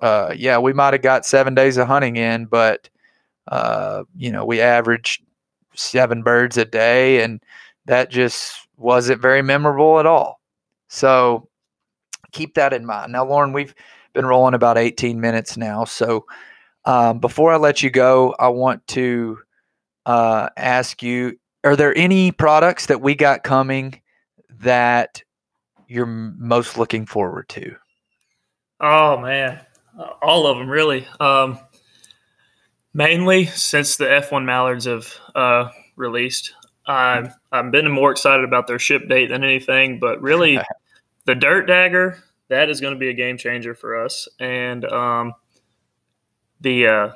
uh, 0.00 0.32
yeah, 0.36 0.58
we 0.58 0.72
might 0.72 0.94
have 0.94 1.02
got 1.02 1.26
seven 1.26 1.54
days 1.54 1.76
of 1.76 1.86
hunting 1.86 2.16
in, 2.16 2.46
but 2.46 2.88
uh, 3.48 4.04
you 4.16 4.32
know, 4.32 4.44
we 4.44 4.60
averaged 4.60 5.22
seven 5.78 6.22
birds 6.22 6.56
a 6.56 6.64
day, 6.64 7.22
and 7.22 7.40
that 7.86 8.10
just 8.10 8.68
wasn't 8.76 9.22
very 9.22 9.42
memorable 9.42 9.98
at 10.00 10.06
all." 10.06 10.40
So 10.88 11.48
keep 12.32 12.54
that 12.54 12.72
in 12.72 12.86
mind. 12.86 13.12
Now, 13.12 13.24
Lauren, 13.24 13.52
we've 13.52 13.74
been 14.14 14.26
rolling 14.26 14.54
about 14.54 14.78
18 14.78 15.20
minutes 15.20 15.56
now, 15.56 15.84
so 15.84 16.26
um, 16.84 17.18
before 17.18 17.52
I 17.52 17.56
let 17.56 17.82
you 17.82 17.90
go, 17.90 18.34
I 18.38 18.48
want 18.48 18.86
to 18.88 19.38
uh, 20.06 20.48
ask 20.56 21.02
you: 21.02 21.38
Are 21.64 21.76
there 21.76 21.96
any 21.96 22.32
products 22.32 22.86
that 22.86 23.00
we 23.00 23.14
got 23.14 23.42
coming 23.42 24.00
that 24.60 25.22
you're 25.88 26.06
most 26.06 26.78
looking 26.78 27.06
forward 27.06 27.48
to? 27.50 27.74
Oh 28.80 29.18
man, 29.18 29.60
all 30.22 30.46
of 30.46 30.58
them 30.58 30.68
really. 30.68 31.06
Um, 31.20 31.58
mainly 32.94 33.46
since 33.46 33.96
the 33.96 34.04
F1 34.04 34.44
Mallards 34.44 34.86
have 34.86 35.12
uh, 35.34 35.70
released, 35.96 36.54
I'm 36.86 37.32
I've 37.52 37.70
been 37.70 37.90
more 37.90 38.10
excited 38.10 38.44
about 38.44 38.66
their 38.66 38.78
ship 38.78 39.08
date 39.08 39.28
than 39.28 39.44
anything. 39.44 39.98
But 39.98 40.22
really, 40.22 40.58
the 41.26 41.34
Dirt 41.34 41.66
Dagger 41.66 42.22
that 42.48 42.70
is 42.70 42.80
going 42.80 42.94
to 42.94 42.98
be 42.98 43.10
a 43.10 43.14
game 43.14 43.36
changer 43.36 43.74
for 43.74 44.04
us, 44.04 44.28
and 44.40 44.84
um, 44.86 45.34
the 46.60 46.86
uh, 46.86 47.08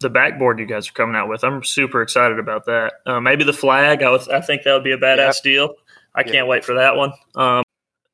the 0.00 0.10
backboard 0.10 0.58
you 0.58 0.66
guys 0.66 0.88
are 0.88 0.92
coming 0.92 1.16
out 1.16 1.28
with. 1.28 1.44
I'm 1.44 1.64
super 1.64 2.02
excited 2.02 2.38
about 2.38 2.66
that. 2.66 2.92
Uh, 3.06 3.20
maybe 3.20 3.44
the 3.44 3.52
flag. 3.52 4.02
I 4.02 4.10
was 4.10 4.28
I 4.28 4.40
think 4.40 4.62
that 4.64 4.74
would 4.74 4.84
be 4.84 4.92
a 4.92 4.98
badass 4.98 5.42
deal. 5.42 5.74
I 6.14 6.22
can't 6.22 6.46
wait 6.46 6.64
for 6.64 6.74
that 6.74 6.94
one. 6.96 7.12
Um, 7.34 7.64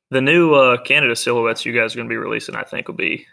the 0.09 0.21
new 0.21 0.55
uh, 0.55 0.81
Canada 0.81 1.15
silhouettes 1.15 1.65
you 1.65 1.73
guys 1.73 1.93
are 1.93 1.97
going 1.97 2.07
to 2.07 2.11
be 2.11 2.17
releasing, 2.17 2.55
I 2.55 2.63
think 2.63 2.87
will 2.87 2.95
be. 2.95 3.27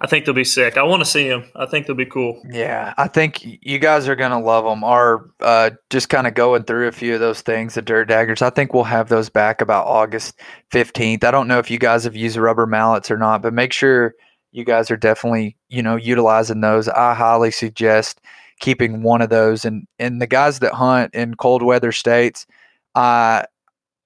I 0.00 0.06
think 0.06 0.24
they'll 0.24 0.34
be 0.34 0.44
sick. 0.44 0.78
I 0.78 0.82
want 0.82 1.00
to 1.00 1.08
see 1.08 1.28
them. 1.28 1.44
I 1.54 1.66
think 1.66 1.86
they'll 1.86 1.94
be 1.94 2.06
cool. 2.06 2.40
Yeah, 2.48 2.94
I 2.96 3.06
think 3.06 3.40
you 3.44 3.78
guys 3.78 4.08
are 4.08 4.16
going 4.16 4.30
to 4.30 4.38
love 4.38 4.64
them. 4.64 4.82
Are 4.82 5.30
uh, 5.40 5.70
just 5.90 6.08
kind 6.08 6.26
of 6.26 6.34
going 6.34 6.64
through 6.64 6.88
a 6.88 6.92
few 6.92 7.14
of 7.14 7.20
those 7.20 7.42
things, 7.42 7.74
the 7.74 7.82
dirt 7.82 8.06
daggers. 8.06 8.40
I 8.40 8.50
think 8.50 8.72
we'll 8.72 8.84
have 8.84 9.08
those 9.08 9.28
back 9.28 9.60
about 9.60 9.86
August 9.86 10.38
15th. 10.72 11.22
I 11.24 11.30
don't 11.30 11.48
know 11.48 11.58
if 11.58 11.70
you 11.70 11.78
guys 11.78 12.04
have 12.04 12.16
used 12.16 12.36
rubber 12.36 12.66
mallets 12.66 13.10
or 13.10 13.18
not, 13.18 13.42
but 13.42 13.52
make 13.52 13.72
sure– 13.72 14.14
you 14.52 14.64
guys 14.64 14.90
are 14.90 14.96
definitely 14.96 15.56
you 15.68 15.82
know 15.82 15.96
utilizing 15.96 16.60
those 16.60 16.88
i 16.88 17.14
highly 17.14 17.50
suggest 17.50 18.20
keeping 18.60 19.02
one 19.02 19.22
of 19.22 19.30
those 19.30 19.64
and 19.64 19.86
and 19.98 20.20
the 20.20 20.26
guys 20.26 20.58
that 20.58 20.74
hunt 20.74 21.14
in 21.14 21.34
cold 21.34 21.62
weather 21.62 21.92
states 21.92 22.46
uh 22.94 23.42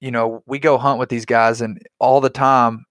you 0.01 0.11
know 0.11 0.43
we 0.47 0.59
go 0.59 0.79
hunt 0.79 0.99
with 0.99 1.09
these 1.09 1.27
guys 1.27 1.61
and 1.61 1.81
all 1.99 2.21
the 2.21 2.31
time 2.31 2.85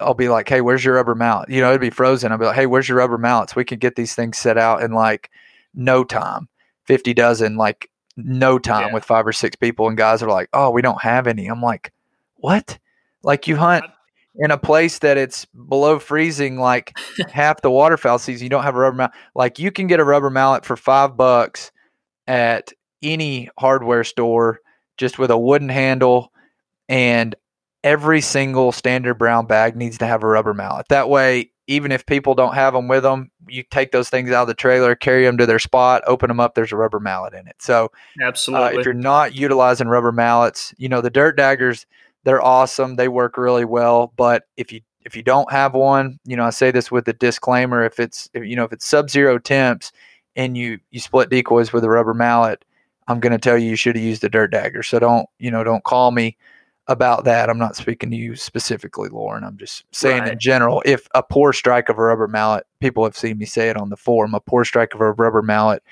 i'll 0.00 0.14
be 0.14 0.28
like 0.28 0.48
hey 0.48 0.60
where's 0.60 0.84
your 0.84 0.94
rubber 0.94 1.14
mallet? 1.14 1.48
You 1.48 1.60
know 1.60 1.70
it'd 1.70 1.80
be 1.80 1.90
frozen. 1.90 2.32
I'll 2.32 2.38
be 2.38 2.46
like 2.46 2.56
hey 2.56 2.66
where's 2.66 2.88
your 2.88 2.98
rubber 2.98 3.18
mallets? 3.18 3.56
We 3.56 3.64
can 3.64 3.78
get 3.78 3.96
these 3.96 4.14
things 4.14 4.38
set 4.38 4.58
out 4.58 4.82
in 4.82 4.92
like 4.92 5.30
no 5.74 6.04
time 6.04 6.48
50 6.84 7.14
dozen 7.14 7.56
like 7.56 7.90
no 8.16 8.58
time 8.58 8.88
yeah. 8.88 8.94
with 8.94 9.04
five 9.04 9.26
or 9.26 9.32
six 9.32 9.56
people 9.56 9.88
and 9.88 9.96
guys 9.96 10.22
are 10.22 10.30
like 10.30 10.48
oh 10.52 10.70
we 10.70 10.82
don't 10.82 11.02
have 11.02 11.26
any. 11.26 11.46
I'm 11.46 11.62
like 11.62 11.92
what? 12.36 12.78
Like 13.22 13.48
you 13.48 13.56
hunt 13.56 13.84
in 14.36 14.50
a 14.50 14.58
place 14.58 14.98
that 14.98 15.16
it's 15.16 15.44
below 15.46 15.98
freezing, 15.98 16.58
like 16.58 16.96
half 17.30 17.62
the 17.62 17.70
waterfowl 17.70 18.18
season, 18.18 18.44
you 18.44 18.50
don't 18.50 18.64
have 18.64 18.74
a 18.74 18.78
rubber 18.78 18.96
mallet. 18.96 19.12
Like 19.34 19.58
you 19.58 19.70
can 19.70 19.86
get 19.86 20.00
a 20.00 20.04
rubber 20.04 20.30
mallet 20.30 20.64
for 20.64 20.76
five 20.76 21.16
bucks 21.16 21.70
at 22.26 22.72
any 23.02 23.48
hardware 23.58 24.04
store, 24.04 24.60
just 24.96 25.18
with 25.18 25.30
a 25.30 25.38
wooden 25.38 25.68
handle 25.68 26.32
and 26.88 27.34
every 27.84 28.22
single 28.22 28.72
standard 28.72 29.14
brown 29.14 29.46
bag 29.46 29.76
needs 29.76 29.98
to 29.98 30.06
have 30.06 30.24
a 30.24 30.26
rubber 30.26 30.54
mallet. 30.54 30.88
That 30.88 31.08
way, 31.08 31.52
even 31.66 31.92
if 31.92 32.04
people 32.06 32.34
don't 32.34 32.54
have 32.54 32.72
them 32.72 32.88
with 32.88 33.04
them, 33.04 33.30
you 33.46 33.62
take 33.62 33.92
those 33.92 34.08
things 34.08 34.30
out 34.30 34.42
of 34.42 34.48
the 34.48 34.54
trailer, 34.54 34.94
carry 34.94 35.24
them 35.24 35.38
to 35.38 35.46
their 35.46 35.58
spot, 35.58 36.02
open 36.06 36.28
them 36.28 36.40
up. 36.40 36.54
There's 36.54 36.72
a 36.72 36.76
rubber 36.76 36.98
mallet 36.98 37.34
in 37.34 37.46
it. 37.46 37.56
So, 37.60 37.92
absolutely, 38.20 38.76
uh, 38.76 38.80
if 38.80 38.84
you're 38.84 38.94
not 38.94 39.34
utilizing 39.34 39.86
rubber 39.86 40.12
mallets, 40.12 40.74
you 40.78 40.88
know 40.88 41.00
the 41.00 41.10
dirt 41.10 41.36
daggers, 41.36 41.86
they're 42.24 42.42
awesome. 42.42 42.96
They 42.96 43.08
work 43.08 43.36
really 43.36 43.64
well. 43.66 44.12
But 44.16 44.44
if 44.56 44.72
you 44.72 44.80
if 45.04 45.14
you 45.14 45.22
don't 45.22 45.50
have 45.52 45.74
one, 45.74 46.18
you 46.24 46.36
know 46.36 46.44
I 46.44 46.50
say 46.50 46.70
this 46.70 46.90
with 46.90 47.06
a 47.08 47.12
disclaimer: 47.12 47.84
if 47.84 48.00
it's 48.00 48.28
if, 48.34 48.44
you 48.44 48.56
know 48.56 48.64
if 48.64 48.72
it's 48.72 48.86
sub-zero 48.86 49.38
temps 49.38 49.92
and 50.36 50.56
you 50.56 50.80
you 50.90 51.00
split 51.00 51.30
decoys 51.30 51.72
with 51.72 51.84
a 51.84 51.90
rubber 51.90 52.14
mallet, 52.14 52.64
I'm 53.08 53.20
going 53.20 53.32
to 53.32 53.38
tell 53.38 53.56
you 53.56 53.70
you 53.70 53.76
should 53.76 53.96
have 53.96 54.04
used 54.04 54.22
the 54.22 54.30
dirt 54.30 54.50
dagger. 54.50 54.82
So 54.82 54.98
don't 54.98 55.28
you 55.38 55.50
know 55.50 55.64
don't 55.64 55.84
call 55.84 56.10
me 56.10 56.36
about 56.86 57.24
that. 57.24 57.48
I'm 57.48 57.58
not 57.58 57.76
speaking 57.76 58.10
to 58.10 58.16
you 58.16 58.36
specifically, 58.36 59.08
Lauren. 59.08 59.44
I'm 59.44 59.56
just 59.56 59.84
saying 59.92 60.22
right. 60.22 60.32
in 60.32 60.38
general, 60.38 60.82
if 60.84 61.08
a 61.14 61.22
poor 61.22 61.52
strike 61.52 61.88
of 61.88 61.98
a 61.98 62.02
rubber 62.02 62.28
mallet, 62.28 62.66
people 62.80 63.04
have 63.04 63.16
seen 63.16 63.38
me 63.38 63.46
say 63.46 63.70
it 63.70 63.76
on 63.76 63.90
the 63.90 63.96
forum, 63.96 64.34
a 64.34 64.40
poor 64.40 64.64
strike 64.64 64.94
of 64.94 65.00
a 65.00 65.12
rubber 65.12 65.42
mallet 65.42 65.82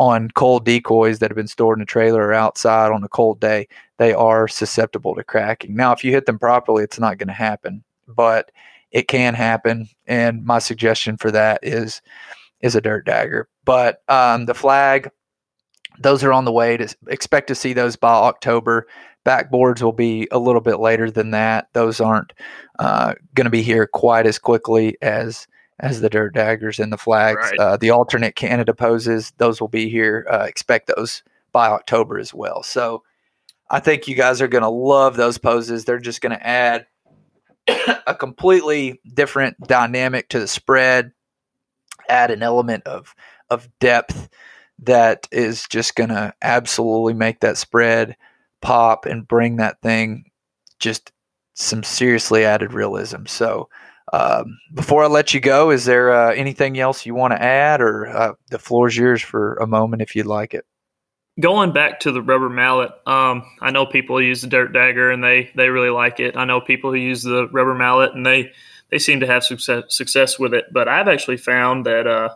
on 0.00 0.30
cold 0.30 0.64
decoys 0.64 1.18
that 1.18 1.30
have 1.30 1.36
been 1.36 1.46
stored 1.46 1.78
in 1.78 1.82
a 1.82 1.86
trailer 1.86 2.22
or 2.22 2.32
outside 2.32 2.90
on 2.90 3.04
a 3.04 3.08
cold 3.08 3.38
day, 3.38 3.68
they 3.98 4.14
are 4.14 4.48
susceptible 4.48 5.14
to 5.14 5.22
cracking. 5.22 5.76
Now, 5.76 5.92
if 5.92 6.02
you 6.02 6.10
hit 6.10 6.24
them 6.24 6.38
properly, 6.38 6.82
it's 6.82 6.98
not 6.98 7.18
going 7.18 7.28
to 7.28 7.34
happen, 7.34 7.84
but 8.08 8.50
it 8.92 9.08
can 9.08 9.34
happen. 9.34 9.90
And 10.06 10.42
my 10.42 10.58
suggestion 10.58 11.18
for 11.18 11.30
that 11.30 11.60
is 11.62 12.00
is 12.62 12.74
a 12.74 12.80
dirt 12.80 13.04
dagger. 13.04 13.48
But 13.66 14.02
um, 14.08 14.46
the 14.46 14.54
flag, 14.54 15.10
those 15.98 16.24
are 16.24 16.32
on 16.32 16.46
the 16.46 16.52
way 16.52 16.78
to 16.78 16.96
expect 17.08 17.48
to 17.48 17.54
see 17.54 17.74
those 17.74 17.96
by 17.96 18.12
October. 18.12 18.86
Backboards 19.24 19.82
will 19.82 19.92
be 19.92 20.28
a 20.32 20.38
little 20.38 20.60
bit 20.60 20.80
later 20.80 21.10
than 21.10 21.32
that. 21.32 21.68
Those 21.72 22.00
aren't 22.00 22.32
uh, 22.78 23.14
going 23.34 23.44
to 23.44 23.50
be 23.50 23.62
here 23.62 23.86
quite 23.86 24.26
as 24.26 24.38
quickly 24.38 24.96
as 25.02 25.46
as 25.78 26.00
the 26.00 26.10
dirt 26.10 26.34
daggers 26.34 26.78
and 26.78 26.92
the 26.92 26.98
flags. 26.98 27.50
Right. 27.50 27.58
Uh, 27.58 27.76
the 27.76 27.90
alternate 27.90 28.36
Canada 28.36 28.74
poses, 28.74 29.32
those 29.38 29.60
will 29.60 29.68
be 29.68 29.88
here. 29.88 30.26
Uh, 30.30 30.44
expect 30.46 30.90
those 30.94 31.22
by 31.52 31.68
October 31.68 32.18
as 32.18 32.34
well. 32.34 32.62
So 32.62 33.02
I 33.70 33.80
think 33.80 34.06
you 34.06 34.14
guys 34.14 34.42
are 34.42 34.48
going 34.48 34.62
to 34.62 34.68
love 34.68 35.16
those 35.16 35.38
poses. 35.38 35.84
They're 35.84 35.98
just 35.98 36.20
going 36.20 36.36
to 36.36 36.46
add 36.46 36.86
a 38.06 38.14
completely 38.14 39.00
different 39.14 39.56
dynamic 39.66 40.28
to 40.30 40.40
the 40.40 40.48
spread, 40.48 41.12
add 42.08 42.30
an 42.30 42.42
element 42.42 42.84
of 42.86 43.14
of 43.48 43.68
depth 43.80 44.28
that 44.80 45.26
is 45.32 45.66
just 45.68 45.96
going 45.96 46.10
to 46.10 46.32
absolutely 46.40 47.14
make 47.14 47.40
that 47.40 47.56
spread 47.56 48.16
pop 48.60 49.06
and 49.06 49.26
bring 49.26 49.56
that 49.56 49.80
thing 49.80 50.24
just 50.78 51.12
some 51.54 51.82
seriously 51.82 52.44
added 52.44 52.72
realism. 52.72 53.26
So, 53.26 53.68
um, 54.12 54.58
before 54.74 55.04
I 55.04 55.06
let 55.06 55.34
you 55.34 55.40
go, 55.40 55.70
is 55.70 55.84
there 55.84 56.12
uh, 56.12 56.32
anything 56.32 56.78
else 56.80 57.06
you 57.06 57.14
want 57.14 57.32
to 57.32 57.40
add, 57.40 57.80
or 57.80 58.08
uh, 58.08 58.32
the 58.50 58.58
floor's 58.58 58.96
yours 58.96 59.22
for 59.22 59.54
a 59.56 59.66
moment 59.66 60.02
if 60.02 60.16
you'd 60.16 60.26
like 60.26 60.52
it? 60.52 60.64
Going 61.38 61.72
back 61.72 62.00
to 62.00 62.12
the 62.12 62.20
rubber 62.20 62.50
mallet, 62.50 62.90
um, 63.06 63.44
I 63.60 63.70
know 63.70 63.86
people 63.86 64.20
use 64.20 64.42
the 64.42 64.48
dirt 64.48 64.72
dagger 64.72 65.10
and 65.10 65.22
they 65.22 65.50
they 65.54 65.68
really 65.68 65.90
like 65.90 66.18
it. 66.18 66.36
I 66.36 66.44
know 66.44 66.60
people 66.60 66.90
who 66.90 66.96
use 66.96 67.22
the 67.22 67.48
rubber 67.48 67.74
mallet 67.74 68.14
and 68.14 68.26
they 68.26 68.52
they 68.90 68.98
seem 68.98 69.20
to 69.20 69.26
have 69.26 69.44
success 69.44 69.84
success 69.88 70.38
with 70.38 70.54
it. 70.54 70.72
But 70.72 70.88
I've 70.88 71.08
actually 71.08 71.36
found 71.36 71.86
that 71.86 72.06
uh, 72.06 72.34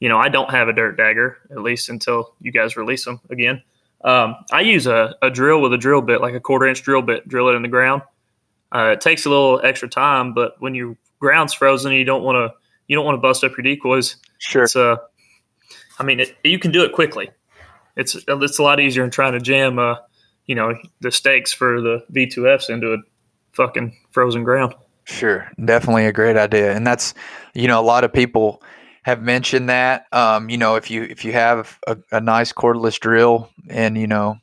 you 0.00 0.08
know 0.08 0.18
I 0.18 0.30
don't 0.30 0.50
have 0.50 0.68
a 0.68 0.72
dirt 0.72 0.96
dagger 0.96 1.36
at 1.50 1.60
least 1.60 1.90
until 1.90 2.34
you 2.40 2.50
guys 2.50 2.78
release 2.78 3.04
them 3.04 3.20
again. 3.28 3.62
Um, 4.04 4.36
I 4.52 4.60
use 4.60 4.86
a, 4.86 5.16
a 5.22 5.30
drill 5.30 5.62
with 5.62 5.72
a 5.72 5.78
drill 5.78 6.02
bit, 6.02 6.20
like 6.20 6.34
a 6.34 6.40
quarter 6.40 6.66
inch 6.66 6.82
drill 6.82 7.02
bit, 7.02 7.26
drill 7.26 7.48
it 7.48 7.54
in 7.54 7.62
the 7.62 7.68
ground. 7.68 8.02
Uh, 8.74 8.90
it 8.92 9.00
takes 9.00 9.24
a 9.24 9.30
little 9.30 9.60
extra 9.64 9.88
time, 9.88 10.34
but 10.34 10.56
when 10.60 10.74
your 10.74 10.96
ground's 11.20 11.54
frozen, 11.54 11.92
you 11.92 12.04
don't 12.04 12.22
want 12.22 12.36
to 12.36 12.54
you 12.86 12.96
don't 12.96 13.04
want 13.04 13.16
to 13.16 13.20
bust 13.20 13.42
up 13.44 13.52
your 13.56 13.62
decoys. 13.62 14.16
Sure. 14.38 14.64
It's, 14.64 14.76
uh, 14.76 14.96
I 15.98 16.02
mean, 16.02 16.20
it, 16.20 16.36
you 16.44 16.58
can 16.58 16.70
do 16.70 16.84
it 16.84 16.92
quickly. 16.92 17.30
It's 17.96 18.16
it's 18.26 18.58
a 18.58 18.62
lot 18.62 18.80
easier 18.80 19.04
than 19.04 19.10
trying 19.10 19.32
to 19.32 19.40
jam, 19.40 19.78
uh, 19.78 19.96
you 20.46 20.54
know, 20.54 20.74
the 21.00 21.10
stakes 21.10 21.52
for 21.52 21.80
the 21.80 22.04
V2Fs 22.12 22.68
into 22.68 22.92
a 22.92 22.98
fucking 23.52 23.96
frozen 24.10 24.44
ground. 24.44 24.74
Sure, 25.04 25.50
definitely 25.64 26.06
a 26.06 26.12
great 26.12 26.36
idea, 26.36 26.74
and 26.74 26.86
that's 26.86 27.14
you 27.54 27.68
know 27.68 27.80
a 27.80 27.82
lot 27.82 28.04
of 28.04 28.12
people 28.12 28.62
have 29.04 29.22
mentioned 29.22 29.68
that. 29.68 30.06
Um, 30.12 30.50
you 30.50 30.58
know, 30.58 30.76
if 30.76 30.90
you 30.90 31.02
if 31.04 31.24
you 31.24 31.32
have 31.32 31.78
a, 31.86 31.96
a 32.10 32.20
nice 32.20 32.52
cordless 32.52 32.98
drill, 32.98 33.50
and 33.68 33.96
you 33.96 34.06
know, 34.06 34.38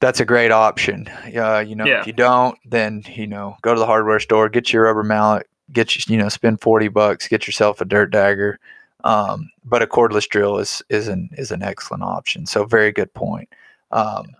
that's 0.00 0.20
a 0.20 0.24
great 0.24 0.50
option. 0.50 1.08
Uh, 1.08 1.64
you 1.66 1.76
know, 1.76 1.84
yeah. 1.84 2.00
if 2.00 2.06
you 2.06 2.12
don't, 2.12 2.58
then 2.64 3.04
you 3.14 3.26
know, 3.26 3.56
go 3.62 3.74
to 3.74 3.80
the 3.80 3.86
hardware 3.86 4.20
store, 4.20 4.48
get 4.48 4.72
your 4.72 4.84
rubber 4.84 5.02
mallet, 5.02 5.46
get 5.72 5.94
you 5.94 6.02
you 6.12 6.18
know, 6.18 6.28
spend 6.28 6.60
forty 6.60 6.88
bucks, 6.88 7.28
get 7.28 7.46
yourself 7.46 7.80
a 7.80 7.84
dirt 7.84 8.10
dagger. 8.10 8.58
Um, 9.04 9.50
but 9.62 9.82
a 9.82 9.86
cordless 9.86 10.26
drill 10.26 10.58
is 10.58 10.82
is 10.88 11.08
an 11.08 11.28
is 11.36 11.50
an 11.50 11.62
excellent 11.62 12.02
option. 12.02 12.46
So 12.46 12.64
very 12.64 12.92
good 12.92 13.12
point. 13.12 13.50
Um, 13.90 14.34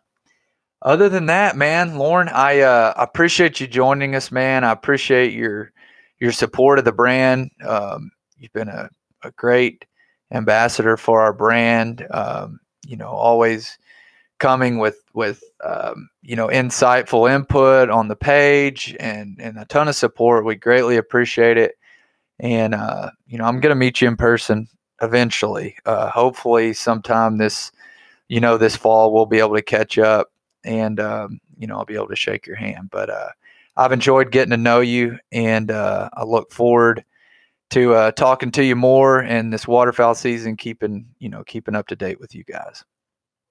other 0.81 1.09
than 1.09 1.27
that, 1.27 1.57
man, 1.57 1.97
Lauren, 1.97 2.29
I 2.29 2.61
uh, 2.61 2.95
appreciate 2.97 3.61
you 3.61 3.67
joining 3.67 4.15
us, 4.15 4.33
man. 4.33 4.65
I 4.65 4.73
appreciate 4.73 5.35
your 5.35 5.73
your 6.21 6.33
support 6.33 6.79
of 6.79 6.87
the 6.87 6.93
brand. 6.93 7.51
Um, 7.67 8.11
You've 8.45 8.53
been 8.53 8.69
a, 8.69 8.91
a 9.23 9.31
great 9.33 9.87
ambassador 10.31 10.99
for 10.99 11.23
our 11.23 11.33
brand. 11.33 12.07
Um, 12.11 12.61
you 12.87 12.97
know, 12.97 13.09
always 13.09 13.79
coming 14.39 14.79
with 14.79 15.03
with 15.15 15.43
um, 15.65 16.11
you 16.21 16.37
know 16.37 16.49
insightful 16.49 17.31
input 17.35 17.89
on 17.89 18.09
the 18.09 18.17
page 18.17 18.95
and 19.01 19.39
and 19.41 19.59
a 19.59 19.65
ton 19.65 19.89
of 19.89 19.97
support. 19.97 20.45
We 20.45 20.57
greatly 20.57 20.99
appreciate 20.99 21.57
it. 21.57 21.77
And 22.39 22.75
uh, 22.75 23.13
you 23.27 23.39
know, 23.39 23.45
I'm 23.45 23.61
going 23.61 23.71
to 23.71 23.77
meet 23.77 24.03
you 24.03 24.09
in 24.09 24.17
person 24.17 24.69
eventually. 25.01 25.77
Uh, 25.87 26.11
hopefully, 26.11 26.75
sometime 26.75 27.39
this 27.39 27.73
you 28.29 28.41
know 28.41 28.59
this 28.59 28.77
fall 28.77 29.11
we'll 29.11 29.25
be 29.25 29.39
able 29.39 29.55
to 29.55 29.63
catch 29.63 29.97
up 29.97 30.31
and 30.65 31.01
um, 31.01 31.41
you 31.57 31.67
know 31.67 31.77
I'll 31.79 31.87
be 31.87 31.95
able 31.95 32.09
to 32.09 32.17
shake 32.17 32.47
your 32.47 32.57
hand. 32.57 32.91
But 32.91 33.09
uh, 33.09 33.31
I've 33.79 33.93
enjoyed 33.93 34.31
getting 34.31 34.51
to 34.51 34.59
know 34.59 34.81
you, 34.81 35.19
and 35.33 35.71
uh, 35.71 36.11
I 36.13 36.25
look 36.25 36.53
forward 36.53 37.07
to 37.75 37.93
uh, 37.93 38.11
talking 38.13 38.53
to 38.53 38.65
you 38.65 38.77
more 38.77 39.19
and 39.19 39.53
this 39.53 39.67
waterfowl 39.67 40.15
season, 40.15 40.57
keeping 40.57 41.07
you 41.19 41.29
know 41.29 41.43
keeping 41.45 41.75
up 41.75 41.89
to 41.89 41.97
date 41.97 42.21
with 42.21 42.35
you 42.35 42.45
guys. 42.45 42.85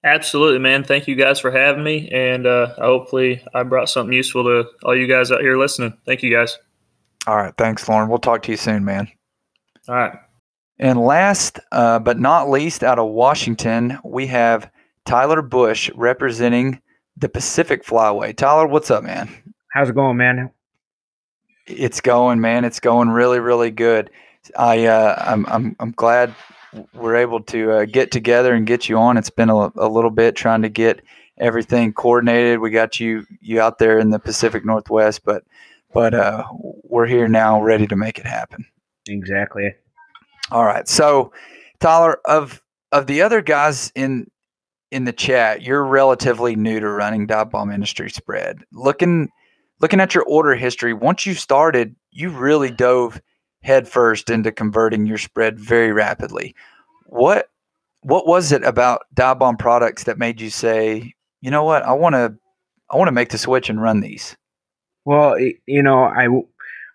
Absolutely, 0.06 0.60
man. 0.60 0.84
Thank 0.84 1.08
you 1.08 1.16
guys 1.16 1.40
for 1.40 1.52
having 1.52 1.84
me, 1.84 2.10
and 2.10 2.48
uh, 2.48 2.74
hopefully 2.76 3.44
I 3.54 3.64
brought 3.64 3.90
something 3.90 4.14
useful 4.14 4.44
to 4.44 4.66
all 4.84 4.98
you 4.98 5.08
guys 5.08 5.32
out 5.32 5.42
here 5.42 5.58
listening. 5.58 5.98
Thank 6.06 6.24
you, 6.24 6.32
guys. 6.32 6.58
All 7.28 7.38
right, 7.38 7.54
thanks, 7.58 7.88
Lauren. 7.88 8.10
We'll 8.10 8.18
talk 8.18 8.44
to 8.44 8.52
you 8.52 8.58
soon, 8.58 8.84
man. 8.86 9.10
All 9.88 9.96
right. 9.96 10.14
And 10.80 11.00
last 11.00 11.60
uh, 11.72 12.00
but 12.00 12.18
not 12.18 12.50
least, 12.50 12.84
out 12.84 13.00
of 13.00 13.10
Washington, 13.10 14.00
we 14.06 14.28
have 14.28 14.72
Tyler 15.06 15.42
Bush 15.42 15.90
representing 15.96 16.82
the 17.18 17.30
Pacific 17.30 17.86
Flyway. 17.86 18.36
Tyler, 18.36 18.68
what's 18.68 18.90
up, 18.90 19.04
man? 19.04 19.30
How's 19.74 19.90
it 19.90 19.96
going, 19.96 20.18
man? 20.18 20.52
It's 21.66 22.02
going, 22.02 22.42
man. 22.42 22.66
It's 22.66 22.80
going 22.80 23.10
really, 23.10 23.40
really 23.40 23.72
good. 23.72 24.10
I 24.58 24.86
uh, 24.86 25.16
I'm 25.26 25.46
I'm 25.48 25.76
I'm 25.80 25.92
glad 25.92 26.36
we're 26.94 27.16
able 27.16 27.42
to 27.42 27.72
uh, 27.72 27.86
get 27.86 28.12
together 28.12 28.54
and 28.54 28.66
get 28.66 28.90
you 28.90 28.98
on. 28.98 29.18
It's 29.18 29.30
been 29.30 29.50
a, 29.50 29.72
a 29.76 29.88
little 29.88 30.10
bit 30.10 30.36
trying 30.36 30.64
to 30.64 30.70
get 30.70 31.02
everything 31.38 31.94
coordinated. 31.94 32.60
We 32.60 32.72
got 32.72 33.00
you 33.00 33.26
you 33.42 33.62
out 33.62 33.80
there 33.80 34.00
in 34.00 34.10
the 34.10 34.20
Pacific 34.20 34.66
Northwest, 34.66 35.24
but 35.24 35.44
but 35.94 36.14
uh, 36.14 36.44
we're 36.84 37.06
here 37.06 37.28
now, 37.28 37.62
ready 37.62 37.88
to 37.88 37.96
make 37.96 38.18
it 38.18 38.26
happen. 38.26 38.66
Exactly. 39.08 39.74
All 40.52 40.66
right. 40.66 40.88
So, 40.88 41.32
Tyler, 41.80 42.20
of 42.26 42.62
of 42.92 43.08
the 43.08 43.22
other 43.22 43.42
guys 43.42 43.92
in 43.96 44.30
in 44.92 45.06
the 45.06 45.14
chat, 45.14 45.62
you're 45.62 45.84
relatively 45.84 46.56
new 46.56 46.80
to 46.80 46.90
running 46.90 47.28
Dive 47.28 47.52
Bomb 47.52 47.72
Industry 47.72 48.10
Spread. 48.10 48.60
Looking 48.72 49.30
looking 49.84 50.00
at 50.00 50.16
your 50.16 50.24
order 50.24 50.56
history, 50.56 50.94
once 50.94 51.26
you 51.26 51.34
started, 51.34 51.94
you 52.10 52.30
really 52.30 52.72
dove 52.72 53.22
headfirst 53.64 54.30
into 54.30 54.50
converting 54.50 55.06
your 55.06 55.18
spread 55.18 55.60
very 55.60 55.92
rapidly. 55.92 56.56
What 57.08 57.50
what 58.02 58.26
was 58.26 58.54
it 58.54 58.64
about 58.64 59.02
Dive 59.14 59.40
Bomb 59.40 59.58
products 59.58 60.06
that 60.06 60.18
made 60.18 60.40
you 60.40 60.50
say, 60.50 61.14
you 61.42 61.52
know 61.52 61.66
what, 61.66 61.84
I 61.84 61.92
want 61.92 62.16
to 62.16 62.34
I 62.90 62.96
want 62.96 63.10
to 63.10 63.14
make 63.14 63.30
the 63.30 63.38
switch 63.38 63.70
and 63.70 63.82
run 63.82 64.00
these? 64.00 64.38
Well, 65.04 65.38
you 65.38 65.84
know, 65.84 66.06
I 66.06 66.30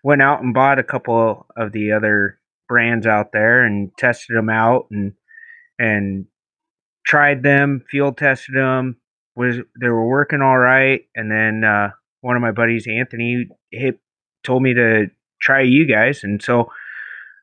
went 0.03 0.23
out 0.23 0.41
and 0.41 0.51
bought 0.51 0.79
a 0.79 0.83
couple 0.83 1.45
of 1.55 1.71
the 1.71 1.91
other 1.91 2.39
brands 2.67 3.05
out 3.05 3.33
there 3.33 3.63
and 3.63 3.95
tested 3.99 4.35
them 4.35 4.49
out 4.49 4.87
and 4.89 5.13
and 5.77 6.25
tried 7.05 7.43
them, 7.43 7.85
field 7.87 8.17
tested 8.17 8.55
them. 8.55 8.97
Was 9.35 9.57
they 9.79 9.89
were 9.89 10.07
working 10.07 10.41
all 10.41 10.57
right, 10.57 11.01
and 11.15 11.31
then 11.31 11.63
uh, 11.63 11.91
one 12.21 12.35
of 12.35 12.41
my 12.41 12.51
buddies, 12.51 12.87
Anthony, 12.87 13.47
hit, 13.71 13.99
told 14.43 14.63
me 14.63 14.73
to 14.73 15.07
try 15.41 15.61
you 15.61 15.85
guys, 15.85 16.23
and 16.23 16.41
so 16.41 16.69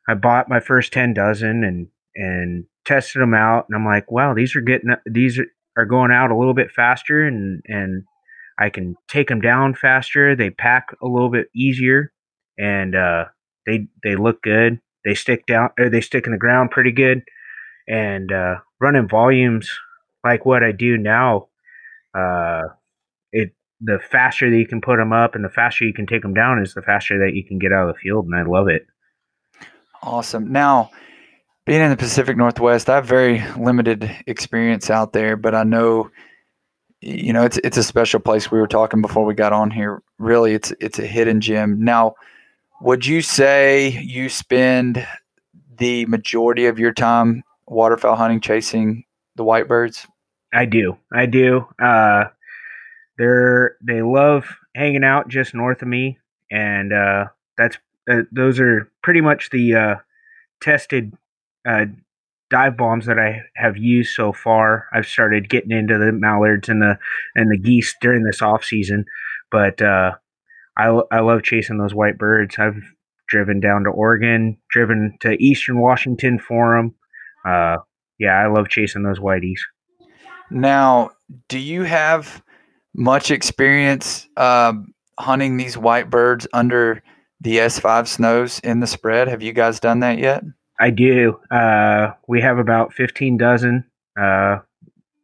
I 0.09 0.15
bought 0.15 0.49
my 0.49 0.61
first 0.61 0.93
ten 0.93 1.15
dozen 1.15 1.65
and 1.65 1.89
and 2.15 2.65
tested 2.85 3.21
them 3.21 3.35
out, 3.35 3.67
and 3.69 3.77
I'm 3.77 3.85
like, 3.85 4.11
wow, 4.11 4.35
these 4.35 4.57
are 4.57 4.61
getting 4.61 4.91
these 5.07 5.41
are 5.77 5.85
going 5.85 6.11
out 6.11 6.31
a 6.31 6.37
little 6.37 6.55
bit 6.55 6.71
faster, 6.71 7.27
and 7.27 7.63
and 7.67 8.05
I 8.59 8.71
can 8.71 8.97
take 9.09 9.29
them 9.29 9.41
down 9.41 9.75
faster. 9.75 10.35
They 10.35 10.51
pack 10.51 10.89
a 11.03 11.07
little 11.07 11.31
bit 11.31 11.49
easier, 11.55 12.13
and 12.59 12.95
uh, 12.95 13.27
they 13.67 13.89
they 14.03 14.17
look 14.17 14.43
good. 14.43 14.81
They 15.05 15.15
stick 15.15 15.47
down 15.47 15.71
or 15.79 15.89
they 15.89 16.01
stick 16.01 16.27
in 16.27 16.33
the 16.33 16.39
ground 16.39 16.71
pretty 16.71 16.93
good, 16.93 17.23
and 17.89 18.33
uh, 18.33 18.57
running 18.81 19.09
volumes 19.09 19.71
like 20.25 20.45
what 20.45 20.63
I 20.63 20.73
do 20.73 20.97
now. 20.97 21.49
Uh, 22.17 22.63
it 23.33 23.53
the 23.81 23.99
faster 24.11 24.51
that 24.51 24.57
you 24.57 24.67
can 24.67 24.81
put 24.81 24.97
them 24.97 25.13
up 25.13 25.35
and 25.35 25.45
the 25.45 25.51
faster 25.51 25.85
you 25.85 25.93
can 25.93 26.07
take 26.07 26.23
them 26.23 26.35
down 26.35 26.63
is 26.63 26.75
the 26.75 26.83
faster 26.83 27.19
that 27.19 27.35
you 27.35 27.45
can 27.45 27.59
get 27.59 27.73
out 27.73 27.89
of 27.89 27.95
the 27.95 28.01
field, 28.01 28.27
and 28.27 28.35
I 28.35 28.43
love 28.43 28.69
it. 28.69 28.87
Awesome. 30.03 30.51
Now, 30.51 30.91
being 31.65 31.83
in 31.83 31.91
the 31.91 31.97
Pacific 31.97 32.37
Northwest, 32.37 32.89
I 32.89 32.97
have 32.97 33.07
very 33.07 33.45
limited 33.59 34.11
experience 34.27 34.89
out 34.89 35.13
there, 35.13 35.37
but 35.37 35.55
I 35.55 35.65
know 35.65 36.11
you 37.01 37.33
know 37.33 37.45
it's 37.45 37.59
it's 37.59 37.77
a 37.77 37.83
special 37.83 38.21
place. 38.21 38.51
We 38.51 38.61
were 38.61 38.67
talking 38.69 39.03
before 39.03 39.25
we 39.25 39.35
got 39.35 39.53
on 39.53 39.71
here. 39.71 40.03
Really, 40.19 40.55
it's 40.55 40.73
it's 40.81 40.99
a 40.99 41.07
hidden 41.07 41.41
gem. 41.41 41.83
Now, 41.83 42.15
would 42.81 43.05
you 43.05 43.21
say 43.21 43.91
you 44.01 44.29
spend 44.29 45.07
the 45.77 46.07
majority 46.07 46.67
of 46.67 46.79
your 46.79 46.93
time 46.93 47.43
waterfowl 47.67 48.17
hunting, 48.17 48.41
chasing 48.41 49.05
the 49.35 49.45
whitebirds? 49.45 50.07
I 50.55 50.65
do. 50.65 50.97
I 51.13 51.27
do. 51.27 51.67
Uh, 51.83 52.25
they're 53.19 53.77
they 53.83 54.03
love 54.03 54.47
hanging 54.75 55.05
out 55.05 55.29
just 55.29 55.55
north 55.55 55.83
of 55.83 55.89
me, 55.89 56.19
and 56.51 56.93
uh, 56.93 57.27
that's 57.57 57.77
uh, 58.11 58.23
those 58.33 58.61
are 58.61 58.91
pretty 59.03 59.21
much 59.21 59.51
the 59.51 59.75
uh, 59.75 59.95
tested 60.61 61.13
uh, 61.69 61.87
dive 62.51 62.77
bombs 62.77 63.07
that 63.07 63.19
I 63.19 63.43
have 63.57 63.77
used 63.77 64.15
so 64.15 64.33
far. 64.33 64.87
I've 64.93 65.07
started 65.07 65.49
getting 65.49 65.73
into 65.73 65.99
the 65.99 66.13
mallards 66.13 66.69
and 66.69 66.83
the 66.83 66.99
and 67.35 67.51
the 67.51 67.59
geese 67.59 67.95
during 68.01 68.25
this 68.25 68.43
off 68.43 68.65
season, 68.65 69.05
but 69.51 69.81
uh, 69.83 70.13
I 70.77 71.01
I 71.11 71.21
love 71.21 71.43
chasing 71.43 71.79
those 71.79 71.95
white 71.95 72.19
birds. 72.19 72.57
I've 72.59 72.83
driven 73.29 73.61
down 73.61 73.85
to 73.85 73.91
Oregon, 73.91 74.59
driven 74.71 75.17
to 75.21 75.33
Eastern 75.43 75.81
Washington 75.81 76.39
for 76.39 76.77
them. 76.77 76.95
Uh, 77.45 77.79
yeah, 78.19 78.35
I 78.35 78.47
love 78.47 78.69
chasing 78.69 79.03
those 79.03 79.19
whiteys. 79.19 79.61
Now, 80.51 81.11
do 81.49 81.59
you 81.59 81.83
have 81.83 82.43
much 82.97 83.31
experience 83.31 84.27
um, 84.37 84.95
hunting 85.19 85.57
these 85.57 85.77
white 85.77 86.11
birds 86.11 86.47
under 86.53 87.03
the 87.41 87.59
S5 87.59 88.09
snows 88.09 88.59
in 88.61 88.81
the 88.81 88.87
spread? 88.87 89.29
Have 89.29 89.43
you 89.43 89.53
guys 89.53 89.79
done 89.79 90.01
that 90.01 90.19
yet? 90.19 90.43
I 90.81 90.91
do. 90.91 91.39
Uh, 91.51 92.13
we 92.27 92.41
have 92.41 92.59
about 92.59 92.93
15 92.95 93.37
dozen. 93.37 93.85
Uh, 94.19 94.59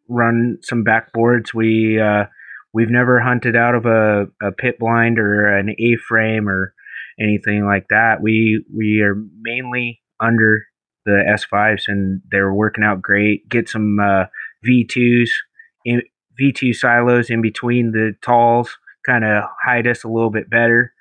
run 0.09 0.59
some 0.63 0.85
backboards. 0.85 1.55
We 1.55 2.01
uh, 2.01 2.25
we've 2.73 2.91
never 2.91 3.21
hunted 3.21 3.57
out 3.57 3.75
of 3.75 3.87
a, 3.87 4.27
a 4.43 4.53
pit 4.53 4.79
blind 4.79 5.19
or 5.19 5.57
an 5.57 5.75
A 5.79 5.97
frame 5.97 6.49
or 6.49 6.75
anything 7.21 7.65
like 7.67 7.87
that. 7.89 8.21
We 8.21 8.65
we 8.75 9.01
are 9.01 9.15
mainly 9.41 10.03
under 10.21 10.67
the 11.05 11.37
S5s 11.53 11.85
and 11.89 12.23
they're 12.31 12.53
working 12.53 12.85
out 12.85 13.03
great. 13.03 13.49
Get 13.49 13.69
some 13.69 13.99
uh, 13.99 14.27
V2s, 14.67 15.29
in, 15.85 16.03
V2 16.43 16.75
silos 16.75 17.31
in 17.31 17.41
between 17.41 17.93
the 17.93 18.15
talls, 18.23 18.77
kind 19.07 19.25
of 19.25 19.45
hide 19.65 19.87
us 19.87 20.05
a 20.05 20.09
little 20.09 20.31
bit 20.31 20.51
better. 20.51 20.93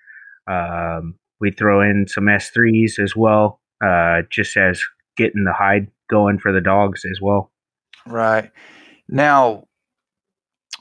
Um, 0.47 1.15
we 1.39 1.51
throw 1.51 1.81
in 1.81 2.07
some 2.07 2.25
S3s 2.25 2.99
as 2.99 3.15
well, 3.15 3.59
uh, 3.83 4.21
just 4.29 4.55
as 4.57 4.81
getting 5.17 5.43
the 5.43 5.53
hide 5.53 5.87
going 6.09 6.37
for 6.37 6.51
the 6.51 6.61
dogs 6.61 7.03
as 7.09 7.19
well. 7.21 7.51
Right. 8.05 8.51
Now, 9.07 9.65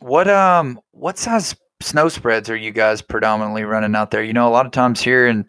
what 0.01 0.29
um 0.29 0.81
what 0.93 1.19
size 1.19 1.55
snow 1.81 2.09
spreads 2.09 2.49
are 2.49 2.57
you 2.57 2.71
guys 2.71 3.03
predominantly 3.03 3.65
running 3.65 3.95
out 3.95 4.11
there? 4.11 4.23
You 4.23 4.33
know, 4.33 4.49
a 4.49 4.51
lot 4.51 4.67
of 4.67 4.73
times 4.73 5.01
here 5.01 5.27
in 5.27 5.47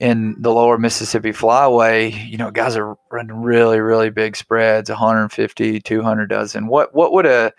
in 0.00 0.34
the 0.40 0.50
lower 0.50 0.78
Mississippi 0.78 1.30
Flyway, 1.30 2.28
you 2.28 2.36
know, 2.36 2.50
guys 2.50 2.76
are 2.76 2.96
running 3.10 3.36
really, 3.36 3.78
really 3.78 4.10
big 4.10 4.36
spreads, 4.36 4.90
150, 4.90 5.80
200 5.80 6.26
dozen. 6.26 6.66
What 6.66 6.94
what 6.94 7.12
would 7.12 7.26
a 7.26 7.52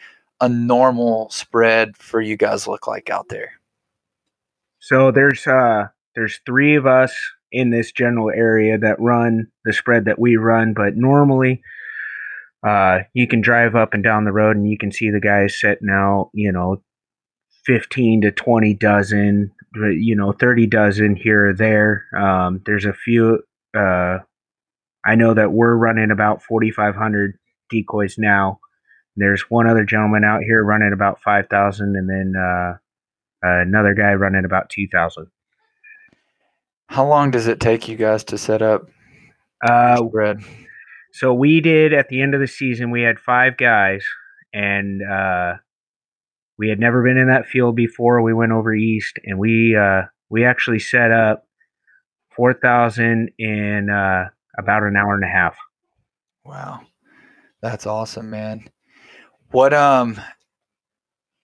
a 0.44 0.50
normal 0.50 1.30
spread 1.30 1.96
for 1.96 2.20
you 2.22 2.36
guys 2.36 2.68
look 2.68 2.86
like 2.88 3.10
out 3.10 3.30
there? 3.30 3.54
So 4.80 5.12
there's 5.12 5.48
uh 5.48 5.88
there's 6.16 6.42
three 6.46 6.76
of 6.76 6.86
us 6.86 7.16
in 7.52 7.70
this 7.70 7.92
general 7.92 8.30
area 8.30 8.78
that 8.78 9.00
run 9.00 9.48
the 9.64 9.72
spread 9.72 10.06
that 10.06 10.20
we 10.20 10.36
run, 10.36 10.74
but 10.74 10.96
normally 10.96 11.62
uh, 12.68 13.00
you 13.14 13.28
can 13.28 13.42
drive 13.42 13.76
up 13.76 13.94
and 13.94 14.04
down 14.04 14.26
the 14.26 14.32
road 14.32 14.56
and 14.56 14.70
you 14.70 14.78
can 14.78 14.92
see 14.92 15.10
the 15.10 15.20
guys 15.20 15.60
setting 15.60 15.90
out, 15.90 16.32
you 16.34 16.52
know, 16.52 16.82
15 17.66 18.22
to 18.22 18.32
20 18.32 18.74
dozen, 18.74 19.52
you 19.76 20.16
know, 20.16 20.32
30 20.34 20.68
dozen 20.68 21.16
here 21.16 21.50
or 21.50 21.54
there. 21.54 22.06
Um, 22.18 22.62
there's 22.66 22.86
a 22.86 22.94
few, 22.94 23.44
uh, 23.78 24.20
I 25.06 25.16
know 25.16 25.34
that 25.34 25.52
we're 25.52 25.76
running 25.76 26.12
about 26.12 26.42
4,500 26.44 27.38
decoys 27.70 28.18
now. 28.18 28.60
There's 29.16 29.44
one 29.50 29.68
other 29.68 29.84
gentleman 29.84 30.24
out 30.24 30.42
here 30.42 30.64
running 30.64 30.94
about 30.94 31.22
5,000 31.22 31.96
and 31.96 32.10
then 32.10 32.34
uh, 32.42 32.74
another 33.42 33.94
guy 33.94 34.14
running 34.14 34.46
about 34.46 34.70
2,000. 34.70 35.28
How 36.88 37.08
long 37.08 37.32
does 37.32 37.48
it 37.48 37.60
take 37.60 37.88
you 37.88 37.96
guys 37.96 38.24
to 38.26 38.38
set 38.38 38.62
up 38.62 38.90
uh, 39.66 39.98
spread? 39.98 40.42
So 41.12 41.34
we 41.34 41.62
did 41.62 41.94
at 41.94 42.10
the 42.10 42.22
end 42.22 42.34
of 42.34 42.42
the 42.42 42.48
season, 42.48 42.92
we 42.92 43.02
had 43.02 43.20
five 43.20 43.58
guys 43.58 44.04
and 44.54 45.02
uh, 45.04 45.54
we 46.58 46.70
had 46.70 46.80
never 46.80 47.04
been 47.04 47.18
in 47.18 47.28
that 47.28 47.48
field 47.48 47.76
before. 47.76 48.22
We 48.22 48.34
went 48.34 48.52
over 48.52 48.74
east, 48.74 49.18
and 49.26 49.40
we 49.40 49.76
uh, 49.76 50.04
we 50.30 50.46
actually 50.46 50.80
set 50.80 51.12
up 51.12 51.46
four 52.36 52.54
thousand 52.54 53.32
in 53.38 53.90
uh, 53.90 54.30
about 54.58 54.84
an 54.84 54.96
hour 54.96 55.16
and 55.16 55.24
a 55.24 55.28
half. 55.28 55.58
Wow, 56.46 56.82
that's 57.62 57.88
awesome, 57.88 58.30
man. 58.30 58.70
What 59.54 59.72
um, 59.72 60.20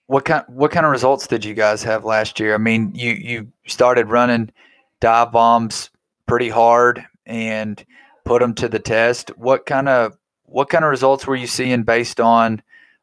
what 0.08 0.24
kind 0.24 0.44
what 0.48 0.72
kind 0.72 0.84
of 0.84 0.90
results 0.90 1.28
did 1.28 1.44
you 1.44 1.54
guys 1.54 1.84
have 1.84 2.04
last 2.04 2.40
year? 2.40 2.54
I 2.54 2.58
mean, 2.58 2.92
you 2.92 3.12
you 3.12 3.52
started 3.68 4.08
running 4.08 4.50
dive 4.98 5.30
bombs 5.30 5.90
pretty 6.26 6.48
hard 6.48 7.06
and 7.24 7.84
put 8.24 8.42
them 8.42 8.52
to 8.54 8.68
the 8.68 8.80
test. 8.80 9.28
What 9.38 9.64
kind 9.64 9.88
of 9.88 10.18
what 10.42 10.68
kind 10.70 10.84
of 10.84 10.90
results 10.90 11.24
were 11.24 11.36
you 11.36 11.46
seeing 11.46 11.84
based 11.84 12.18
on 12.18 12.62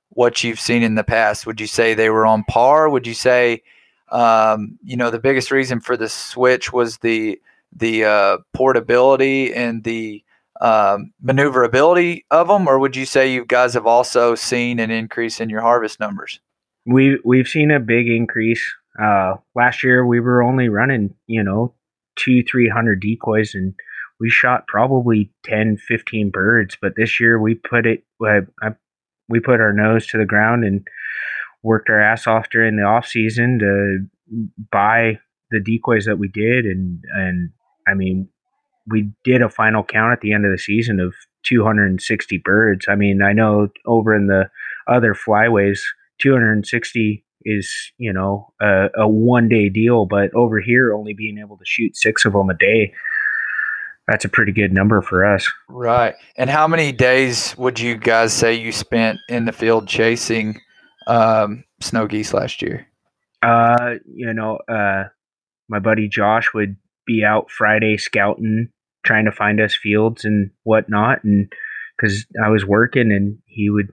what 0.09 0.43
you've 0.43 0.59
seen 0.59 0.83
in 0.83 0.95
the 0.95 1.05
past? 1.05 1.47
Would 1.47 1.61
you 1.61 1.67
say 1.67 1.93
they 1.93 2.09
were 2.09 2.25
on 2.25 2.43
par? 2.43 2.89
Would 2.89 3.07
you 3.07 3.13
say, 3.13 3.63
um, 4.11 4.77
you 4.83 4.97
know, 4.97 5.09
the 5.09 5.19
biggest 5.19 5.51
reason 5.51 5.79
for 5.79 5.95
the 5.95 6.09
switch 6.09 6.73
was 6.73 6.97
the 6.97 7.39
the 7.73 8.03
uh, 8.03 8.37
portability 8.51 9.53
and 9.53 9.85
the 9.85 10.21
um, 10.61 11.13
maneuverability 11.21 12.25
of 12.31 12.47
them, 12.47 12.67
or 12.67 12.79
would 12.79 12.95
you 12.95 13.05
say 13.05 13.31
you 13.31 13.45
guys 13.45 13.73
have 13.73 13.85
also 13.85 14.35
seen 14.35 14.79
an 14.79 14.91
increase 14.91 15.39
in 15.39 15.49
your 15.49 15.61
harvest 15.61 15.99
numbers? 15.99 16.39
We 16.85 17.19
we've 17.23 17.47
seen 17.47 17.71
a 17.71 17.79
big 17.79 18.07
increase. 18.07 18.63
Uh, 19.01 19.35
last 19.55 19.83
year 19.83 20.05
we 20.05 20.19
were 20.19 20.41
only 20.41 20.69
running, 20.69 21.13
you 21.27 21.43
know, 21.43 21.73
two 22.15 22.43
three 22.43 22.69
hundred 22.69 23.01
decoys, 23.01 23.53
and 23.53 23.73
we 24.19 24.29
shot 24.29 24.67
probably 24.67 25.31
10, 25.45 25.77
15 25.77 26.31
birds. 26.31 26.75
But 26.81 26.95
this 26.95 27.19
year 27.19 27.39
we 27.39 27.55
put 27.55 27.85
it. 27.85 28.03
I, 28.23 28.39
I 28.61 28.69
we 29.29 29.39
put 29.39 29.59
our 29.59 29.73
nose 29.73 30.07
to 30.07 30.17
the 30.17 30.25
ground 30.25 30.63
and 30.63 30.87
worked 31.63 31.89
our 31.89 32.01
ass 32.01 32.27
off 32.27 32.49
during 32.49 32.77
the 32.77 32.83
off 32.83 33.05
season 33.05 33.59
to 33.59 34.47
buy 34.71 35.19
the 35.51 35.59
decoys 35.59 36.05
that 36.05 36.17
we 36.17 36.27
did 36.27 36.65
and 36.65 37.03
and 37.13 37.51
I 37.87 37.93
mean 37.93 38.29
we 38.89 39.11
did 39.23 39.41
a 39.41 39.49
final 39.49 39.83
count 39.83 40.13
at 40.13 40.21
the 40.21 40.33
end 40.33 40.45
of 40.45 40.51
the 40.51 40.57
season 40.57 40.99
of 40.99 41.13
260 41.43 42.37
birds. 42.43 42.85
I 42.87 42.95
mean, 42.95 43.21
I 43.21 43.33
know 43.33 43.69
over 43.85 44.15
in 44.15 44.27
the 44.27 44.49
other 44.87 45.13
flyways 45.13 45.79
260 46.19 47.23
is, 47.43 47.91
you 47.97 48.11
know, 48.11 48.53
a, 48.61 48.87
a 48.97 49.07
one 49.07 49.49
day 49.49 49.69
deal, 49.69 50.05
but 50.05 50.33
over 50.33 50.59
here 50.59 50.93
only 50.93 51.13
being 51.13 51.37
able 51.37 51.57
to 51.57 51.65
shoot 51.65 51.95
6 51.95 52.25
of 52.25 52.33
them 52.33 52.49
a 52.49 52.53
day 52.53 52.93
that's 54.07 54.25
a 54.25 54.29
pretty 54.29 54.51
good 54.51 54.73
number 54.73 55.01
for 55.01 55.25
us. 55.25 55.51
Right. 55.67 56.15
And 56.37 56.49
how 56.49 56.67
many 56.67 56.91
days 56.91 57.55
would 57.57 57.79
you 57.79 57.97
guys 57.97 58.33
say 58.33 58.53
you 58.53 58.71
spent 58.71 59.19
in 59.27 59.45
the 59.45 59.51
field 59.51 59.87
chasing 59.87 60.61
um, 61.07 61.65
snow 61.81 62.07
geese 62.07 62.33
last 62.33 62.61
year? 62.61 62.87
Uh, 63.43 63.95
you 64.05 64.33
know, 64.33 64.59
uh, 64.69 65.05
my 65.67 65.79
buddy 65.79 66.07
Josh 66.07 66.53
would 66.53 66.77
be 67.05 67.23
out 67.23 67.51
Friday 67.51 67.97
scouting, 67.97 68.69
trying 69.07 69.25
to 69.25 69.31
find 69.31 69.61
us 69.61 69.75
fields 69.75 70.25
and 70.25 70.51
whatnot, 70.63 71.23
and 71.23 71.51
because 71.95 72.25
I 72.43 72.49
was 72.49 72.65
working, 72.65 73.11
and 73.11 73.39
he 73.45 73.69
would 73.69 73.87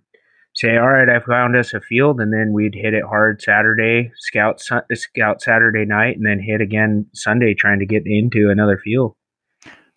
say, 0.55 0.77
"All 0.77 0.89
right, 0.89 1.09
I 1.09 1.21
found 1.21 1.57
us 1.57 1.73
a 1.73 1.81
field," 1.81 2.21
and 2.21 2.33
then 2.33 2.53
we'd 2.53 2.75
hit 2.75 2.93
it 2.93 3.05
hard 3.05 3.41
Saturday, 3.41 4.11
scout 4.17 4.61
uh, 4.71 4.81
scout 4.93 5.41
Saturday 5.41 5.85
night, 5.85 6.17
and 6.17 6.27
then 6.27 6.41
hit 6.41 6.61
again 6.61 7.07
Sunday, 7.15 7.55
trying 7.55 7.79
to 7.79 7.87
get 7.87 8.03
into 8.05 8.51
another 8.51 8.77
field. 8.77 9.15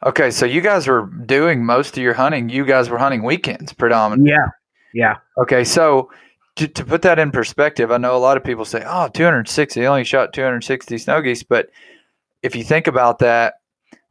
Okay, 0.05 0.29
so 0.29 0.45
you 0.45 0.61
guys 0.61 0.87
were 0.87 1.07
doing 1.25 1.65
most 1.65 1.97
of 1.97 2.03
your 2.03 2.13
hunting. 2.13 2.49
You 2.49 2.65
guys 2.65 2.87
were 2.87 2.99
hunting 2.99 3.23
weekends 3.23 3.73
predominantly. 3.73 4.31
Yeah, 4.31 4.47
yeah. 4.93 5.15
Okay, 5.41 5.63
so 5.63 6.11
to, 6.57 6.67
to 6.67 6.85
put 6.85 7.01
that 7.01 7.17
in 7.17 7.31
perspective, 7.31 7.91
I 7.91 7.97
know 7.97 8.15
a 8.15 8.19
lot 8.19 8.37
of 8.37 8.43
people 8.43 8.65
say, 8.65 8.83
"Oh, 8.85 9.07
260, 9.07 9.79
they 9.79 9.87
only 9.87 10.03
shot 10.03 10.33
260 10.33 10.97
snow 10.99 11.21
geese," 11.21 11.41
but 11.41 11.69
if 12.43 12.55
you 12.55 12.63
think 12.63 12.85
about 12.85 13.19
that, 13.19 13.55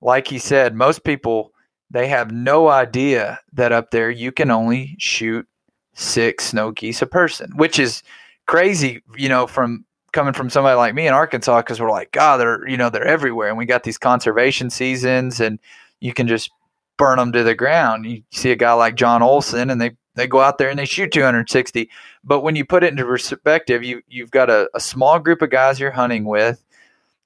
like 0.06 0.28
he 0.28 0.38
said, 0.38 0.74
most 0.74 1.02
people 1.02 1.52
they 1.90 2.08
have 2.08 2.30
no 2.30 2.68
idea 2.68 3.40
that 3.52 3.72
up 3.72 3.90
there 3.90 4.10
you 4.10 4.32
can 4.32 4.48
mm-hmm. 4.48 4.56
only 4.56 4.96
shoot 4.98 5.46
six 5.94 6.46
snow 6.46 6.70
geese 6.70 7.02
a 7.02 7.06
person, 7.06 7.50
which 7.56 7.78
is 7.78 8.02
crazy, 8.46 9.02
you 9.16 9.28
know, 9.28 9.46
from 9.46 9.84
coming 10.12 10.32
from 10.32 10.48
somebody 10.48 10.76
like 10.76 10.94
me 10.94 11.06
in 11.08 11.12
Arkansas 11.12 11.60
because 11.60 11.80
we're 11.80 11.90
like, 11.90 12.12
God, 12.12 12.38
they're 12.38 12.66
you 12.68 12.76
know 12.76 12.88
they're 12.88 13.04
everywhere, 13.04 13.48
and 13.48 13.58
we 13.58 13.66
got 13.66 13.82
these 13.82 13.98
conservation 13.98 14.70
seasons, 14.70 15.40
and 15.40 15.58
you 16.00 16.14
can 16.14 16.28
just 16.28 16.50
burn 16.96 17.18
them 17.18 17.32
to 17.32 17.42
the 17.42 17.54
ground. 17.54 18.06
You 18.06 18.22
see 18.30 18.52
a 18.52 18.56
guy 18.56 18.72
like 18.74 18.94
John 18.94 19.22
Olson, 19.22 19.70
and 19.70 19.80
they 19.80 19.96
they 20.14 20.28
go 20.28 20.40
out 20.40 20.58
there 20.58 20.70
and 20.70 20.78
they 20.78 20.86
shoot 20.86 21.12
260. 21.12 21.90
But 22.24 22.40
when 22.40 22.56
you 22.56 22.64
put 22.64 22.84
it 22.84 22.90
into 22.90 23.04
perspective, 23.04 23.82
you 23.82 24.02
you've 24.06 24.30
got 24.30 24.50
a, 24.50 24.70
a 24.72 24.80
small 24.80 25.18
group 25.18 25.42
of 25.42 25.50
guys 25.50 25.80
you're 25.80 25.90
hunting 25.90 26.26
with. 26.26 26.64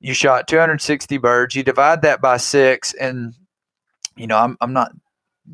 You 0.01 0.15
shot 0.15 0.49
260 0.49 1.19
birds. 1.19 1.55
You 1.55 1.63
divide 1.63 2.03
that 2.03 2.21
by 2.21 2.39
six, 2.39 2.95
and 2.95 3.35
you 4.17 4.27
know 4.27 4.39
I'm 4.39 4.57
I'm 4.61 4.73
not 4.73 4.93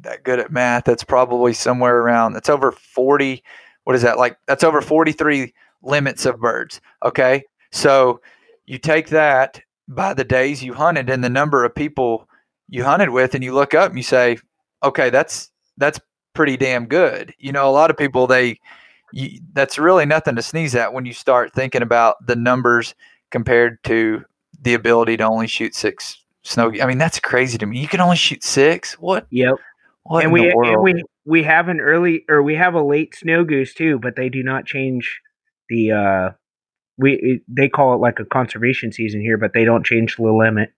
that 0.03 0.23
good 0.23 0.39
at 0.39 0.53
math. 0.53 0.85
That's 0.85 1.05
probably 1.05 1.53
somewhere 1.53 1.99
around. 1.99 2.33
That's 2.33 2.49
over 2.49 2.73
40. 2.73 3.43
What 3.85 3.97
is 3.97 4.03
that 4.03 4.19
like? 4.19 4.39
That's 4.47 4.65
over 4.65 4.81
43 4.81 5.53
limits 5.83 6.27
of 6.27 6.41
birds. 6.41 6.81
Okay, 7.05 7.43
so 7.73 8.21
you 8.67 8.79
take 8.79 9.09
that 9.09 9.61
by 9.89 10.15
the 10.15 10.25
days 10.25 10.63
you 10.63 10.75
hunted 10.75 11.11
and 11.11 11.23
the 11.23 11.31
number 11.31 11.65
of 11.65 11.75
people 11.75 12.29
you 12.69 12.85
hunted 12.85 13.11
with, 13.11 13.35
and 13.35 13.43
you 13.43 13.53
look 13.53 13.75
up 13.75 13.91
and 13.91 13.99
you 13.99 14.03
say, 14.03 14.39
okay, 14.83 15.11
that's 15.11 15.51
that's 15.77 16.01
pretty 16.35 16.57
damn 16.57 16.87
good. 16.87 17.35
You 17.39 17.51
know, 17.53 17.69
a 17.69 17.73
lot 17.73 17.91
of 17.91 17.97
people 17.97 18.27
they 18.27 18.61
you, 19.13 19.41
that's 19.53 19.79
really 19.79 20.07
nothing 20.07 20.37
to 20.37 20.43
sneeze 20.43 20.75
at 20.75 20.93
when 20.93 21.05
you 21.05 21.13
start 21.13 21.53
thinking 21.53 21.83
about 21.83 22.25
the 22.27 22.37
numbers 22.37 22.95
compared 23.31 23.83
to 23.85 24.25
the 24.63 24.75
ability 24.75 25.17
to 25.19 25.25
only 25.25 25.47
shoot 25.47 25.75
six 25.75 26.23
snow. 26.43 26.73
I 26.81 26.87
mean, 26.87 26.99
that's 26.99 27.21
crazy 27.21 27.59
to 27.59 27.67
me. 27.67 27.79
You 27.79 27.89
can 27.89 28.01
only 28.01 28.17
shoot 28.17 28.43
six. 28.43 28.95
What? 28.95 29.27
Yep. 29.31 29.57
What 30.05 30.25
and 30.25 30.33
we 30.33 30.51
and 30.51 30.83
we 30.83 31.03
we 31.25 31.43
have 31.43 31.69
an 31.69 31.81
early 31.81 32.25
or 32.29 32.43
we 32.43 32.55
have 32.55 32.75
a 32.75 32.83
late 32.83 33.15
snow 33.15 33.45
goose 33.45 33.75
too, 33.75 33.99
but 33.99 34.15
they 34.17 34.29
do 34.29 34.43
not 34.43 34.65
change 34.65 35.21
the 35.69 35.93
uh 35.93 36.31
we 36.97 37.15
it, 37.15 37.43
they 37.49 37.69
call 37.69 37.95
it 37.95 37.99
like 37.99 38.21
a 38.21 38.25
conservation 38.25 38.93
season 38.93 39.21
here, 39.21 39.37
but 39.37 39.53
they 39.53 39.65
don't 39.65 39.85
change 39.85 40.17
the 40.17 40.23
limit. 40.23 40.73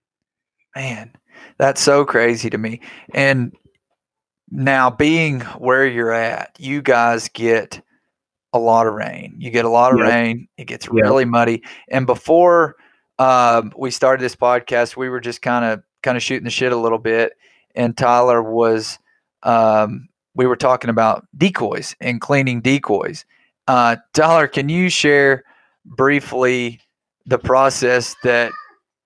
Man, 0.75 1.11
that's 1.57 1.81
so 1.81 2.05
crazy 2.05 2.49
to 2.49 2.57
me. 2.57 2.81
And 3.13 3.53
now 4.49 4.89
being 4.89 5.41
where 5.41 5.85
you're 5.85 6.11
at, 6.11 6.55
you 6.57 6.81
guys 6.81 7.29
get 7.29 7.81
a 8.51 8.59
lot 8.59 8.87
of 8.87 8.93
rain. 8.93 9.35
You 9.37 9.51
get 9.51 9.65
a 9.65 9.69
lot 9.69 9.93
of 9.93 9.99
yep. 9.99 10.09
rain. 10.09 10.47
It 10.57 10.65
gets 10.65 10.87
yep. 10.87 11.03
really 11.03 11.25
muddy. 11.25 11.61
And 11.89 12.07
before 12.07 12.75
um, 13.19 13.73
we 13.77 13.91
started 13.91 14.23
this 14.23 14.35
podcast, 14.35 14.95
we 14.95 15.09
were 15.09 15.19
just 15.19 15.41
kind 15.41 15.65
of 15.65 15.83
kind 16.01 16.17
of 16.17 16.23
shooting 16.23 16.45
the 16.45 16.49
shit 16.49 16.71
a 16.71 16.77
little 16.77 16.97
bit. 16.97 17.33
And 17.75 17.95
Tyler 17.95 18.41
was 18.41 18.97
um, 19.43 20.07
we 20.33 20.47
were 20.47 20.55
talking 20.55 20.89
about 20.89 21.27
decoys 21.37 21.95
and 21.99 22.21
cleaning 22.21 22.61
decoys. 22.61 23.25
Uh, 23.67 23.97
Tyler, 24.13 24.47
can 24.47 24.69
you 24.69 24.89
share 24.89 25.43
briefly 25.85 26.79
the 27.25 27.37
process 27.37 28.15
that 28.23 28.51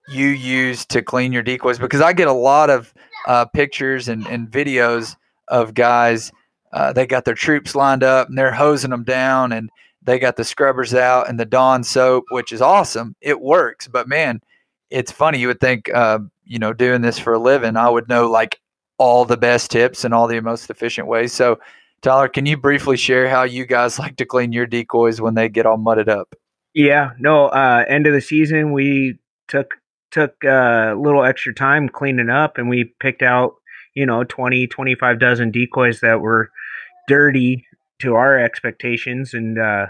you 0.09 0.27
use 0.27 0.85
to 0.85 1.01
clean 1.01 1.33
your 1.33 1.43
decoys? 1.43 1.79
Because 1.79 2.01
I 2.01 2.13
get 2.13 2.27
a 2.27 2.33
lot 2.33 2.69
of 2.69 2.93
uh, 3.27 3.45
pictures 3.45 4.07
and, 4.07 4.25
and 4.27 4.49
videos 4.49 5.15
of 5.47 5.73
guys. 5.73 6.31
Uh, 6.71 6.93
they 6.93 7.05
got 7.05 7.25
their 7.25 7.35
troops 7.35 7.75
lined 7.75 8.03
up 8.03 8.29
and 8.29 8.37
they're 8.37 8.53
hosing 8.53 8.91
them 8.91 9.03
down, 9.03 9.51
and 9.51 9.69
they 10.03 10.19
got 10.19 10.35
the 10.35 10.43
scrubbers 10.43 10.93
out 10.93 11.29
and 11.29 11.39
the 11.39 11.45
Dawn 11.45 11.83
soap, 11.83 12.25
which 12.31 12.51
is 12.51 12.61
awesome. 12.61 13.15
It 13.21 13.41
works, 13.41 13.87
but 13.87 14.07
man, 14.07 14.41
it's 14.89 15.11
funny. 15.11 15.39
You 15.39 15.47
would 15.47 15.59
think, 15.59 15.93
uh, 15.93 16.19
you 16.45 16.59
know, 16.59 16.73
doing 16.73 17.01
this 17.01 17.17
for 17.17 17.33
a 17.33 17.39
living, 17.39 17.77
I 17.77 17.89
would 17.89 18.07
know 18.07 18.29
like 18.29 18.59
all 18.97 19.25
the 19.25 19.37
best 19.37 19.71
tips 19.71 20.03
and 20.03 20.13
all 20.13 20.27
the 20.27 20.39
most 20.39 20.69
efficient 20.69 21.07
ways. 21.07 21.33
So, 21.33 21.59
Tyler, 22.01 22.27
can 22.27 22.45
you 22.45 22.57
briefly 22.57 22.97
share 22.97 23.29
how 23.29 23.43
you 23.43 23.65
guys 23.65 23.97
like 23.99 24.17
to 24.17 24.25
clean 24.25 24.51
your 24.51 24.65
decoys 24.65 25.21
when 25.21 25.35
they 25.35 25.49
get 25.49 25.65
all 25.65 25.77
mudded 25.77 26.09
up? 26.09 26.35
Yeah, 26.73 27.11
no. 27.19 27.47
Uh, 27.47 27.85
end 27.87 28.07
of 28.07 28.13
the 28.13 28.21
season, 28.21 28.71
we 28.71 29.19
took 29.47 29.75
took 30.11 30.35
uh, 30.45 30.93
a 30.93 30.95
little 30.95 31.23
extra 31.23 31.53
time 31.53 31.89
cleaning 31.89 32.29
up, 32.29 32.57
and 32.57 32.69
we 32.69 32.93
picked 32.99 33.21
out 33.21 33.55
you 33.93 34.05
know 34.05 34.23
20, 34.23 34.67
25 34.67 35.19
dozen 35.19 35.51
decoys 35.51 35.99
that 36.01 36.19
were 36.19 36.51
dirty 37.07 37.65
to 38.03 38.15
our 38.15 38.37
expectations, 38.37 39.33
and 39.33 39.59
uh, 39.59 39.87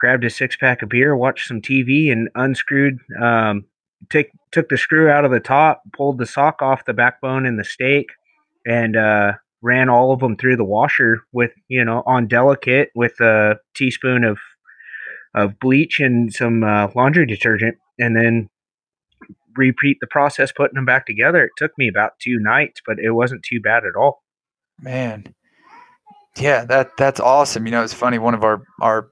grabbed 0.00 0.24
a 0.24 0.30
six 0.30 0.56
pack 0.56 0.82
of 0.82 0.88
beer, 0.88 1.16
watched 1.16 1.46
some 1.46 1.62
TV, 1.62 2.10
and 2.10 2.28
unscrewed 2.34 2.98
um, 3.20 3.64
took 4.10 4.68
the 4.68 4.76
screw 4.76 5.08
out 5.08 5.24
of 5.24 5.30
the 5.30 5.40
top, 5.40 5.82
pulled 5.96 6.18
the 6.18 6.26
sock 6.26 6.60
off 6.60 6.84
the 6.84 6.92
backbone 6.92 7.46
and 7.46 7.58
the 7.58 7.64
stake, 7.64 8.10
and 8.66 8.96
uh, 8.96 9.32
ran 9.62 9.88
all 9.88 10.12
of 10.12 10.20
them 10.20 10.36
through 10.36 10.56
the 10.56 10.64
washer 10.64 11.20
with 11.32 11.52
you 11.68 11.84
know 11.84 12.02
on 12.06 12.26
delicate 12.26 12.90
with 12.94 13.18
a 13.20 13.56
teaspoon 13.74 14.24
of 14.24 14.38
of 15.34 15.58
bleach 15.58 16.00
and 16.00 16.32
some 16.32 16.62
uh, 16.62 16.88
laundry 16.94 17.26
detergent, 17.26 17.76
and 17.98 18.16
then 18.16 18.48
repeat 19.56 19.98
the 20.00 20.06
process 20.06 20.52
putting 20.52 20.74
them 20.74 20.84
back 20.84 21.06
together. 21.06 21.44
It 21.44 21.52
took 21.56 21.72
me 21.78 21.88
about 21.88 22.12
two 22.20 22.38
nights, 22.38 22.80
but 22.84 22.98
it 22.98 23.12
wasn't 23.12 23.42
too 23.42 23.60
bad 23.60 23.84
at 23.84 23.96
all. 23.96 24.22
Man, 24.80 25.34
yeah, 26.36 26.64
that 26.66 26.90
that's 26.96 27.20
awesome. 27.20 27.66
You 27.66 27.72
know, 27.72 27.82
it's 27.82 27.94
funny. 27.94 28.18
One 28.18 28.34
of 28.34 28.44
our 28.44 28.62
our 28.80 29.08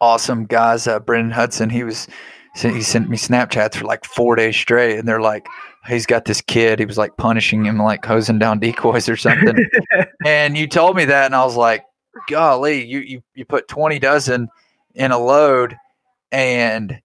awesome 0.00 0.46
guys, 0.46 0.86
uh, 0.86 0.98
Brendan 1.00 1.32
Hudson, 1.32 1.70
he 1.70 1.84
was 1.84 2.08
he 2.54 2.82
sent 2.82 3.08
me 3.08 3.16
Snapchats 3.16 3.76
for 3.76 3.84
like 3.84 4.04
four 4.04 4.36
days 4.36 4.56
straight, 4.56 4.98
and 4.98 5.08
they're 5.08 5.20
like, 5.20 5.46
he's 5.86 6.06
got 6.06 6.24
this 6.26 6.40
kid. 6.40 6.78
He 6.78 6.84
was 6.84 6.98
like 6.98 7.16
punishing 7.16 7.64
him, 7.64 7.78
like 7.78 8.04
hosing 8.04 8.38
down 8.38 8.60
decoys 8.60 9.08
or 9.08 9.16
something. 9.16 9.56
and 10.26 10.56
you 10.56 10.66
told 10.66 10.96
me 10.96 11.04
that, 11.06 11.26
and 11.26 11.34
I 11.34 11.44
was 11.44 11.56
like, 11.56 11.84
golly, 12.28 12.84
you 12.84 13.00
you 13.00 13.22
you 13.34 13.44
put 13.44 13.68
twenty 13.68 13.98
dozen 13.98 14.48
in 14.94 15.12
a 15.12 15.18
load, 15.18 15.76
and 16.30 17.00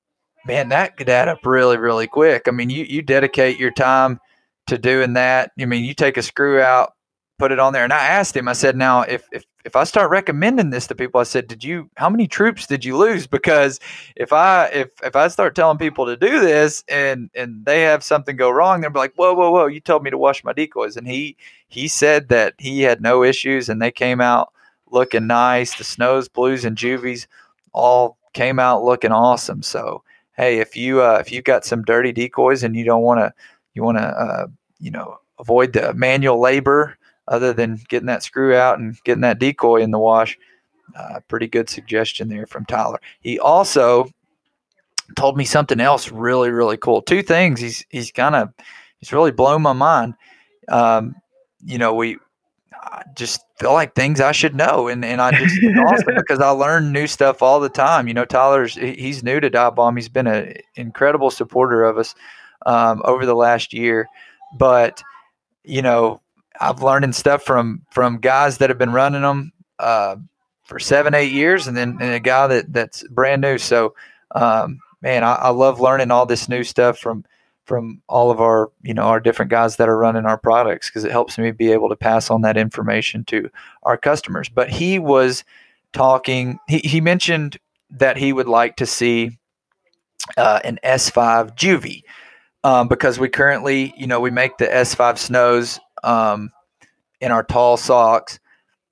man, 0.46 0.70
that 0.70 0.98
could 0.98 1.10
add 1.10 1.28
up 1.28 1.46
really 1.46 1.78
really 1.78 2.08
quick. 2.08 2.48
I 2.48 2.52
mean, 2.52 2.70
you 2.70 2.84
you 2.84 3.02
dedicate 3.02 3.58
your 3.60 3.72
time 3.72 4.20
to 4.68 4.78
doing 4.78 5.14
that. 5.14 5.52
I 5.60 5.66
mean, 5.66 5.86
you 5.86 5.94
take 5.94 6.18
a 6.18 6.22
screw 6.22 6.60
out, 6.62 6.94
put 7.38 7.52
it 7.52 7.60
on 7.60 7.74
there, 7.74 7.84
and 7.84 7.94
I 7.94 8.06
asked 8.06 8.36
him. 8.36 8.48
I 8.48 8.54
said, 8.54 8.76
now 8.76 9.02
if 9.02 9.28
if 9.32 9.46
if 9.68 9.76
I 9.76 9.84
start 9.84 10.10
recommending 10.10 10.70
this 10.70 10.88
to 10.88 10.96
people, 10.96 11.20
I 11.20 11.26
said, 11.26 11.46
did 11.50 11.62
you, 11.62 11.90
how 11.98 12.10
many 12.10 12.26
troops 12.26 12.68
did 12.68 12.86
you 12.86 12.96
lose? 12.96 13.28
Because 13.28 13.82
if 14.16 14.32
I, 14.32 14.68
if, 14.68 14.88
if 15.04 15.14
I 15.18 15.28
start 15.28 15.56
telling 15.56 15.78
people 15.78 16.06
to 16.06 16.16
do 16.16 16.40
this 16.40 16.86
and, 16.88 17.30
and 17.36 17.66
they 17.66 17.82
have 17.82 18.02
something 18.02 18.38
go 18.38 18.50
wrong, 18.50 18.80
they'll 18.80 18.92
be 18.92 18.98
like, 18.98 19.16
whoa, 19.16 19.34
whoa, 19.34 19.52
whoa, 19.52 19.66
you 19.66 19.82
told 19.82 20.04
me 20.04 20.10
to 20.10 20.18
wash 20.18 20.42
my 20.46 20.54
decoys. 20.54 20.96
And 20.96 21.06
he, 21.06 21.36
he 21.68 21.90
said 21.90 22.30
that 22.30 22.54
he 22.58 22.84
had 22.84 23.02
no 23.02 23.26
issues 23.26 23.68
and 23.68 23.82
they 23.82 23.92
came 23.92 24.22
out 24.22 24.54
looking 24.90 25.28
nice. 25.28 25.76
The 25.76 25.84
snows, 25.84 26.30
blues 26.30 26.64
and 26.64 26.78
juvies 26.78 27.28
all 27.74 28.18
came 28.32 28.60
out 28.60 28.86
looking 28.86 29.12
awesome. 29.12 29.64
So, 29.64 30.02
Hey, 30.38 30.60
if 30.60 30.78
you, 30.78 31.02
uh, 31.02 31.18
if 31.20 31.30
you've 31.30 31.44
got 31.44 31.66
some 31.66 31.84
dirty 31.84 32.14
decoys 32.14 32.64
and 32.64 32.74
you 32.74 32.86
don't 32.86 33.02
want 33.02 33.20
to, 33.20 33.34
you 33.74 33.84
want 33.84 33.98
to, 33.98 34.04
uh, 34.04 34.48
you 34.80 34.92
know, 34.92 35.18
avoid 35.40 35.74
the 35.74 35.94
manual 35.96 36.40
labor 36.40 36.98
other 37.28 37.54
than 37.54 37.80
getting 37.90 38.08
that 38.08 38.24
screw 38.24 38.56
out 38.56 38.80
and 38.80 39.02
getting 39.04 39.22
that 39.22 39.40
decoy 39.40 39.82
in 39.82 39.92
the 39.92 40.00
wash. 40.00 40.38
Uh, 40.96 41.20
pretty 41.28 41.48
good 41.48 41.70
suggestion 41.70 42.30
there 42.30 42.48
from 42.48 42.66
Tyler. 42.66 43.00
He 43.20 43.38
also 43.40 44.10
told 45.16 45.38
me 45.38 45.46
something 45.46 45.80
else 45.80 46.12
really, 46.12 46.50
really 46.50 46.78
cool. 46.78 47.02
Two 47.02 47.22
things. 47.22 47.60
He's 47.60 47.86
he's 47.90 48.12
kind 48.12 48.36
of 48.36 48.54
he's 49.00 49.14
really 49.14 49.32
blown 49.32 49.62
my 49.62 49.74
mind. 49.74 50.16
Um, 50.70 51.16
you 51.64 51.78
know, 51.78 51.94
we 51.94 52.18
I 52.74 53.04
just 53.16 53.42
feel 53.60 53.74
like 53.74 53.96
things 53.96 54.22
I 54.22 54.32
should 54.32 54.56
know, 54.56 54.88
and 54.88 55.04
and 55.04 55.22
I 55.22 55.32
just 55.32 55.60
awesome 55.88 56.16
because 56.18 56.40
I 56.40 56.50
learn 56.50 56.92
new 56.92 57.08
stuff 57.08 57.42
all 57.42 57.60
the 57.60 57.70
time. 57.70 58.08
You 58.08 58.14
know, 58.14 58.26
Tyler's 58.26 58.76
he's 58.76 59.24
new 59.24 59.40
to 59.40 59.50
Dive 59.50 59.76
Bomb. 59.76 59.96
He's 59.96 60.10
been 60.10 60.28
an 60.28 60.56
incredible 60.76 61.32
supporter 61.32 61.84
of 61.84 61.98
us 61.98 62.16
um, 62.66 63.02
over 63.06 63.26
the 63.26 63.36
last 63.36 63.74
year, 63.74 64.08
but 64.58 65.02
you 65.64 65.82
know, 65.82 66.22
I've 66.60 66.82
learned 66.82 67.16
stuff 67.16 67.44
from 67.44 67.84
from 67.92 68.20
guys 68.20 68.58
that 68.58 68.70
have 68.70 68.78
been 68.78 68.94
running 68.94 69.22
them 69.22 69.52
uh, 69.80 70.18
for 70.64 70.80
seven, 70.80 71.14
eight 71.14 71.32
years, 71.32 71.68
and 71.68 71.76
then 71.76 71.98
and 72.02 72.14
a 72.14 72.20
guy 72.20 72.48
that 72.48 72.74
that's 72.74 73.08
brand 73.08 73.42
new. 73.42 73.58
So, 73.58 73.96
um, 74.36 74.80
man, 75.02 75.24
I, 75.24 75.34
I, 75.36 75.50
love 75.50 75.80
learning 75.80 76.12
all 76.12 76.26
this 76.26 76.50
new 76.50 76.64
stuff 76.64 76.98
from 76.98 77.26
from 77.66 78.02
all 78.08 78.32
of 78.32 78.40
our 78.40 78.72
you 78.82 78.94
know 78.94 79.04
our 79.04 79.20
different 79.20 79.52
guys 79.52 79.78
that 79.78 79.90
are 79.90 79.98
running 79.98 80.26
our 80.26 80.38
products 80.38 80.90
because 80.90 81.04
it 81.04 81.12
helps 81.12 81.38
me 81.38 81.52
be 81.52 81.72
able 81.72 81.90
to 81.90 81.96
pass 81.96 82.30
on 82.30 82.42
that 82.42 82.58
information 82.58 83.24
to 83.26 83.50
our 83.84 83.98
customers. 83.98 84.50
But 84.50 84.70
he 84.70 85.00
was 85.00 85.44
talking. 85.94 86.60
He 86.68 86.80
he 86.80 87.02
mentioned 87.02 87.58
that 87.90 88.18
he 88.18 88.34
would 88.34 88.48
like 88.48 88.76
to 88.78 88.86
see 88.86 89.38
uh, 90.36 90.60
an 90.64 90.80
S5 90.84 91.56
Juvie. 91.56 92.04
Um, 92.64 92.88
because 92.90 93.18
we 93.18 93.30
currently, 93.30 93.94
you 93.96 94.08
know, 94.08 94.20
we 94.20 94.32
make 94.32 94.58
the 94.58 94.66
S5 94.66 95.18
snows 95.18 95.80
um, 96.04 96.52
in 97.22 97.32
our 97.32 97.44
tall 97.44 97.78
socks. 97.78 98.40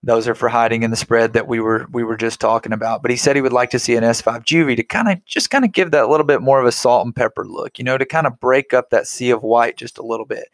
those 0.03 0.27
are 0.27 0.36
for 0.36 0.49
hiding 0.49 0.84
in 0.84 0.91
the 0.91 0.98
spread 0.98 1.34
that 1.34 1.48
we 1.48 1.60
were 1.60 1.88
we 1.91 2.03
were 2.03 2.18
just 2.18 2.40
talking 2.40 2.73
about. 2.73 3.02
But 3.02 3.11
he 3.11 3.18
said 3.18 3.36
he 3.36 3.41
would 3.41 3.53
like 3.53 3.72
to 3.72 3.80
see 3.80 3.95
an 3.95 4.03
S5 4.03 4.44
juvie 4.44 4.76
to 4.76 4.84
kind 4.84 5.10
of 5.10 5.23
just 5.26 5.49
kind 5.49 5.65
of 5.65 5.72
give 5.72 5.91
that 5.91 6.03
a 6.06 6.07
little 6.07 6.26
bit 6.26 6.41
more 6.41 6.60
of 6.60 6.68
a 6.68 6.72
salt 6.72 7.06
and 7.06 7.15
pepper 7.15 7.45
look, 7.45 7.80
you 7.80 7.86
know, 7.86 7.98
to 7.98 8.06
kind 8.06 8.27
of 8.27 8.40
break 8.40 8.73
up 8.73 8.90
that 8.90 9.07
sea 9.07 9.32
of 9.32 9.44
white 9.44 9.77
just 9.77 9.98
a 9.98 10.06
little 10.06 10.26
bit. 10.26 10.49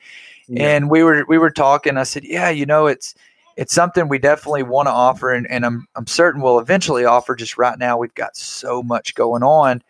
Yeah. 0.47 0.75
And 0.75 0.89
we 0.89 1.03
were 1.03 1.25
we 1.27 1.37
were 1.37 1.51
talking. 1.51 1.97
I 1.97 2.03
said, 2.03 2.23
yeah, 2.23 2.49
you 2.49 2.65
know, 2.65 2.87
it's 2.87 3.15
it's 3.57 3.73
something 3.73 4.07
we 4.07 4.17
definitely 4.17 4.63
want 4.63 4.87
to 4.87 4.91
offer, 4.91 5.31
and, 5.31 5.49
and 5.49 5.65
I'm 5.65 5.87
I'm 5.95 6.07
certain 6.07 6.41
we'll 6.41 6.59
eventually 6.59 7.05
offer. 7.05 7.35
Just 7.35 7.57
right 7.57 7.77
now, 7.77 7.97
we've 7.97 8.15
got 8.15 8.35
so 8.35 8.81
much 8.81 9.15
going 9.15 9.43
on. 9.43 9.83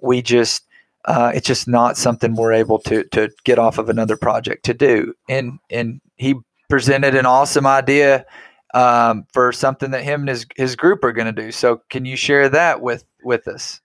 We 0.00 0.22
just 0.22 0.67
uh, 1.04 1.32
it's 1.34 1.46
just 1.46 1.68
not 1.68 1.96
something 1.96 2.34
we're 2.34 2.52
able 2.52 2.78
to 2.80 3.04
to 3.04 3.30
get 3.44 3.58
off 3.58 3.78
of 3.78 3.88
another 3.88 4.16
project 4.16 4.64
to 4.66 4.74
do. 4.74 5.14
And 5.28 5.58
and 5.70 6.00
he 6.16 6.34
presented 6.68 7.14
an 7.14 7.26
awesome 7.26 7.66
idea 7.66 8.26
um, 8.74 9.24
for 9.32 9.52
something 9.52 9.90
that 9.92 10.04
him 10.04 10.20
and 10.20 10.28
his 10.28 10.46
his 10.56 10.76
group 10.76 11.04
are 11.04 11.12
going 11.12 11.32
to 11.32 11.42
do. 11.42 11.52
So 11.52 11.82
can 11.90 12.04
you 12.04 12.16
share 12.16 12.48
that 12.48 12.80
with 12.80 13.04
with 13.22 13.48
us? 13.48 13.80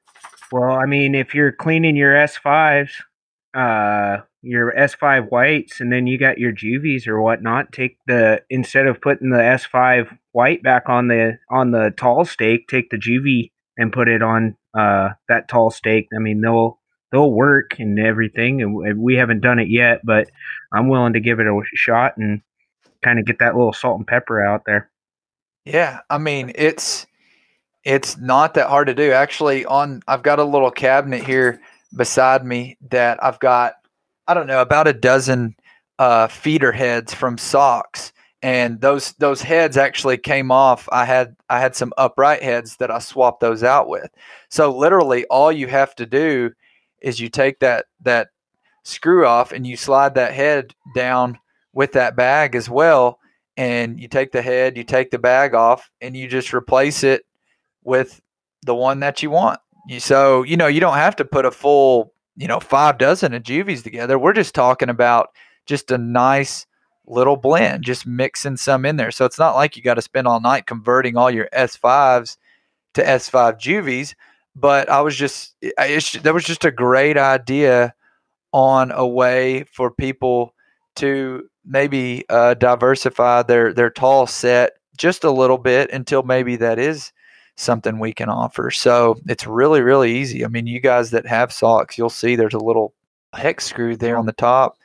Well, 0.52 0.72
I 0.72 0.86
mean, 0.86 1.16
if 1.16 1.34
you're 1.34 1.52
cleaning 1.52 1.96
your 1.96 2.14
S5s, 2.14 2.92
uh, 3.56 4.18
your 4.44 4.72
S5 4.74 5.32
whites, 5.32 5.80
and 5.80 5.92
then 5.92 6.06
you 6.06 6.20
got 6.20 6.38
your 6.38 6.52
juvies 6.52 7.08
or 7.08 7.22
whatnot, 7.22 7.72
take 7.72 7.98
the 8.06 8.44
instead 8.50 8.86
of 8.86 9.02
putting 9.02 9.30
the 9.30 9.38
S5 9.38 10.16
white 10.32 10.62
back 10.62 10.90
on 10.90 11.08
the 11.08 11.40
on 11.50 11.72
the 11.72 11.94
tall 11.98 12.26
stake, 12.26 12.68
take 12.68 12.90
the 12.90 12.98
juvie 12.98 13.52
and 13.78 13.94
put 13.94 14.08
it 14.08 14.22
on 14.22 14.56
uh, 14.78 15.10
that 15.30 15.48
tall 15.48 15.72
stake. 15.72 16.08
I 16.16 16.20
mean, 16.20 16.42
they'll 16.42 16.80
they'll 17.14 17.32
work 17.32 17.80
and 17.80 18.00
everything, 18.00 18.64
and 18.64 19.00
we 19.00 19.16
haven't 19.16 19.42
done 19.42 19.60
it 19.60 19.70
yet, 19.70 20.02
but 20.04 20.30
I'm 20.74 20.90
willing 20.90 21.14
to 21.14 21.20
give 21.20 21.40
it 21.40 21.46
a 21.46 21.62
shot 21.76 22.18
and 22.18 22.42
kind 23.04 23.20
of 23.20 23.26
get 23.26 23.38
that 23.38 23.56
little 23.56 23.72
salt 23.72 24.00
and 24.00 24.08
pepper 24.08 24.44
out 24.44 24.64
there. 24.66 24.90
Yeah, 25.64 26.00
I 26.10 26.18
mean 26.18 26.52
it's 26.56 27.06
it's 27.84 28.18
not 28.18 28.56
that 28.56 28.68
hard 28.68 28.88
to 28.88 28.96
do. 28.96 29.12
Actually, 29.12 29.64
on 29.66 30.02
I've 30.08 30.24
got 30.24 30.40
a 30.40 30.44
little 30.44 30.72
cabinet 30.72 31.24
here 31.24 31.62
beside 31.96 32.44
me 32.44 32.78
that 32.90 33.24
I've 33.24 33.40
got 33.40 33.76
I 34.28 34.34
don't 34.34 34.48
know 34.48 34.62
about 34.62 34.88
a 34.88 34.94
dozen 34.94 35.56
uh, 36.00 36.28
feeder 36.28 36.72
heads 36.72 37.14
from 37.14 37.38
socks, 37.38 38.12
and 38.42 38.82
those 38.82 39.14
those 39.14 39.44
heads 39.44 39.78
actually 39.78 40.18
came 40.18 40.52
off. 40.52 40.90
I 40.92 41.06
had 41.06 41.36
I 41.48 41.60
had 41.60 41.76
some 41.76 41.94
upright 41.96 42.42
heads 42.42 42.78
that 42.78 42.90
I 42.90 42.98
swapped 42.98 43.40
those 43.40 43.64
out 43.64 43.88
with. 43.88 44.10
So 44.50 44.76
literally, 44.76 45.26
all 45.26 45.52
you 45.52 45.68
have 45.68 45.94
to 45.96 46.08
do 46.08 46.52
is 47.04 47.20
you 47.20 47.30
take 47.30 47.60
that 47.60 47.86
that 48.02 48.30
screw 48.84 49.26
off 49.26 49.52
and 49.52 49.68
you 49.68 49.78
slide 49.78 50.16
that 50.16 50.34
head 50.34 50.74
down 50.96 51.38
with 51.74 51.92
that 51.94 52.16
bag 52.16 52.56
as 52.56 52.70
well. 52.70 53.20
And 53.56 54.00
you 54.00 54.08
take 54.08 54.32
the 54.32 54.42
head, 54.42 54.78
you 54.78 54.84
take 54.84 55.12
the 55.12 55.20
bag 55.20 55.54
off, 55.54 55.92
and 56.02 56.18
you 56.18 56.28
just 56.28 56.54
replace 56.54 57.04
it 57.04 57.24
with 57.84 58.20
the 58.64 58.74
one 58.74 59.02
that 59.02 59.22
you 59.22 59.30
want. 59.30 59.60
So, 60.00 60.42
you 60.44 60.58
know, 60.58 60.68
you 60.68 60.80
don't 60.80 60.96
have 60.96 61.16
to 61.18 61.26
put 61.26 61.46
a 61.46 61.52
full, 61.52 62.14
you 62.36 62.48
know, 62.48 62.60
five 62.60 62.98
dozen 62.98 63.34
of 63.34 63.44
juvies 63.44 63.84
together. 63.84 64.18
We're 64.18 64.34
just 64.34 64.56
talking 64.56 64.90
about 64.90 65.30
just 65.68 65.92
a 65.92 65.98
nice 66.00 66.66
little 67.06 67.36
blend, 67.36 67.84
just 67.84 68.08
mixing 68.08 68.58
some 68.58 68.86
in 68.86 68.96
there. 68.96 69.12
So 69.12 69.26
it's 69.26 69.40
not 69.40 69.56
like 69.56 69.76
you 69.76 69.84
got 69.84 69.96
to 69.96 70.02
spend 70.02 70.28
all 70.28 70.40
night 70.40 70.66
converting 70.66 71.18
all 71.18 71.30
your 71.30 71.50
S5s 71.54 72.38
to 72.96 73.04
S5 73.04 73.60
juvies. 73.60 74.16
But 74.56 74.90
I 74.90 75.02
was 75.02 75.16
just, 75.16 75.56
that 75.62 76.34
was 76.34 76.44
just 76.44 76.66
a 76.66 76.72
great 76.72 77.18
idea 77.18 77.94
on 78.52 78.92
a 78.92 79.08
way 79.08 79.64
for 79.64 79.90
people 79.92 80.54
to 80.96 81.50
maybe 81.66 82.24
uh, 82.30 82.54
diversify 82.54 83.42
their 83.42 83.74
their 83.74 83.90
tall 83.90 84.28
set 84.28 84.74
just 84.98 85.24
a 85.24 85.32
little 85.32 85.58
bit 85.58 85.92
until 85.92 86.24
maybe 86.24 86.56
that 86.58 86.78
is 86.78 87.12
something 87.56 88.00
we 88.00 88.14
can 88.14 88.30
offer. 88.30 88.70
So 88.70 89.16
it's 89.28 89.48
really 89.48 89.82
really 89.82 90.16
easy. 90.16 90.46
I 90.46 90.48
mean, 90.50 90.68
you 90.68 90.80
guys 90.80 91.12
that 91.12 91.26
have 91.26 91.52
socks, 91.52 91.98
you'll 91.98 92.10
see 92.10 92.36
there's 92.36 92.54
a 92.54 92.60
little 92.60 92.94
hex 93.34 93.66
screw 93.66 93.96
there 93.96 94.18
on 94.18 94.26
the 94.26 94.34
top. 94.34 94.78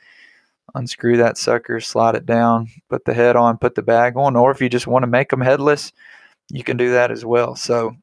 Unscrew 0.75 1.17
that 1.17 1.37
sucker, 1.37 1.79
slide 1.79 2.13
it 2.15 2.27
down, 2.27 2.67
put 2.89 3.05
the 3.05 3.13
head 3.13 3.35
on, 3.35 3.57
put 3.57 3.73
the 3.73 3.81
bag 3.81 4.15
on, 4.17 4.35
or 4.35 4.51
if 4.51 4.61
you 4.61 4.69
just 4.69 4.85
want 4.85 5.01
to 5.01 5.07
make 5.07 5.29
them 5.29 5.41
headless, 5.41 5.91
you 6.51 6.63
can 6.63 6.77
do 6.77 6.91
that 6.91 7.09
as 7.09 7.25
well. 7.25 7.55
So 7.55 7.95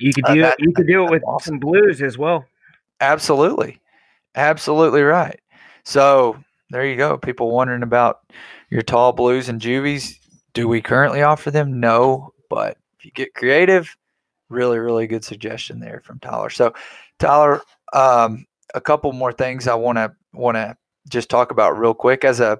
you 0.00 0.12
could 0.12 0.24
uh, 0.26 0.34
do 0.34 0.42
uh, 0.42 0.48
that, 0.48 0.56
you 0.60 0.72
could 0.72 0.86
do 0.86 1.04
it 1.04 1.10
with 1.10 1.22
awesome. 1.24 1.52
some 1.52 1.58
blues 1.58 2.02
as 2.02 2.18
well. 2.18 2.44
Absolutely, 3.00 3.80
absolutely 4.34 5.02
right. 5.02 5.40
So 5.84 6.42
there 6.70 6.86
you 6.86 6.96
go. 6.96 7.16
People 7.16 7.50
wondering 7.50 7.82
about 7.82 8.20
your 8.70 8.82
tall 8.82 9.12
blues 9.12 9.48
and 9.48 9.60
juvies. 9.60 10.18
Do 10.54 10.68
we 10.68 10.82
currently 10.82 11.22
offer 11.22 11.50
them? 11.50 11.80
No, 11.80 12.32
but 12.50 12.76
if 12.98 13.04
you 13.04 13.10
get 13.12 13.34
creative, 13.34 13.96
really, 14.48 14.78
really 14.78 15.06
good 15.06 15.24
suggestion 15.24 15.80
there 15.80 16.02
from 16.04 16.18
Tyler. 16.18 16.50
So, 16.50 16.74
Tyler, 17.18 17.62
um, 17.92 18.46
a 18.74 18.80
couple 18.80 19.12
more 19.12 19.32
things 19.32 19.68
I 19.68 19.74
want 19.74 19.96
to 19.98 20.12
want 20.32 20.56
to 20.56 20.76
just 21.08 21.30
talk 21.30 21.50
about 21.50 21.78
real 21.78 21.94
quick. 21.94 22.24
As 22.24 22.40
a 22.40 22.58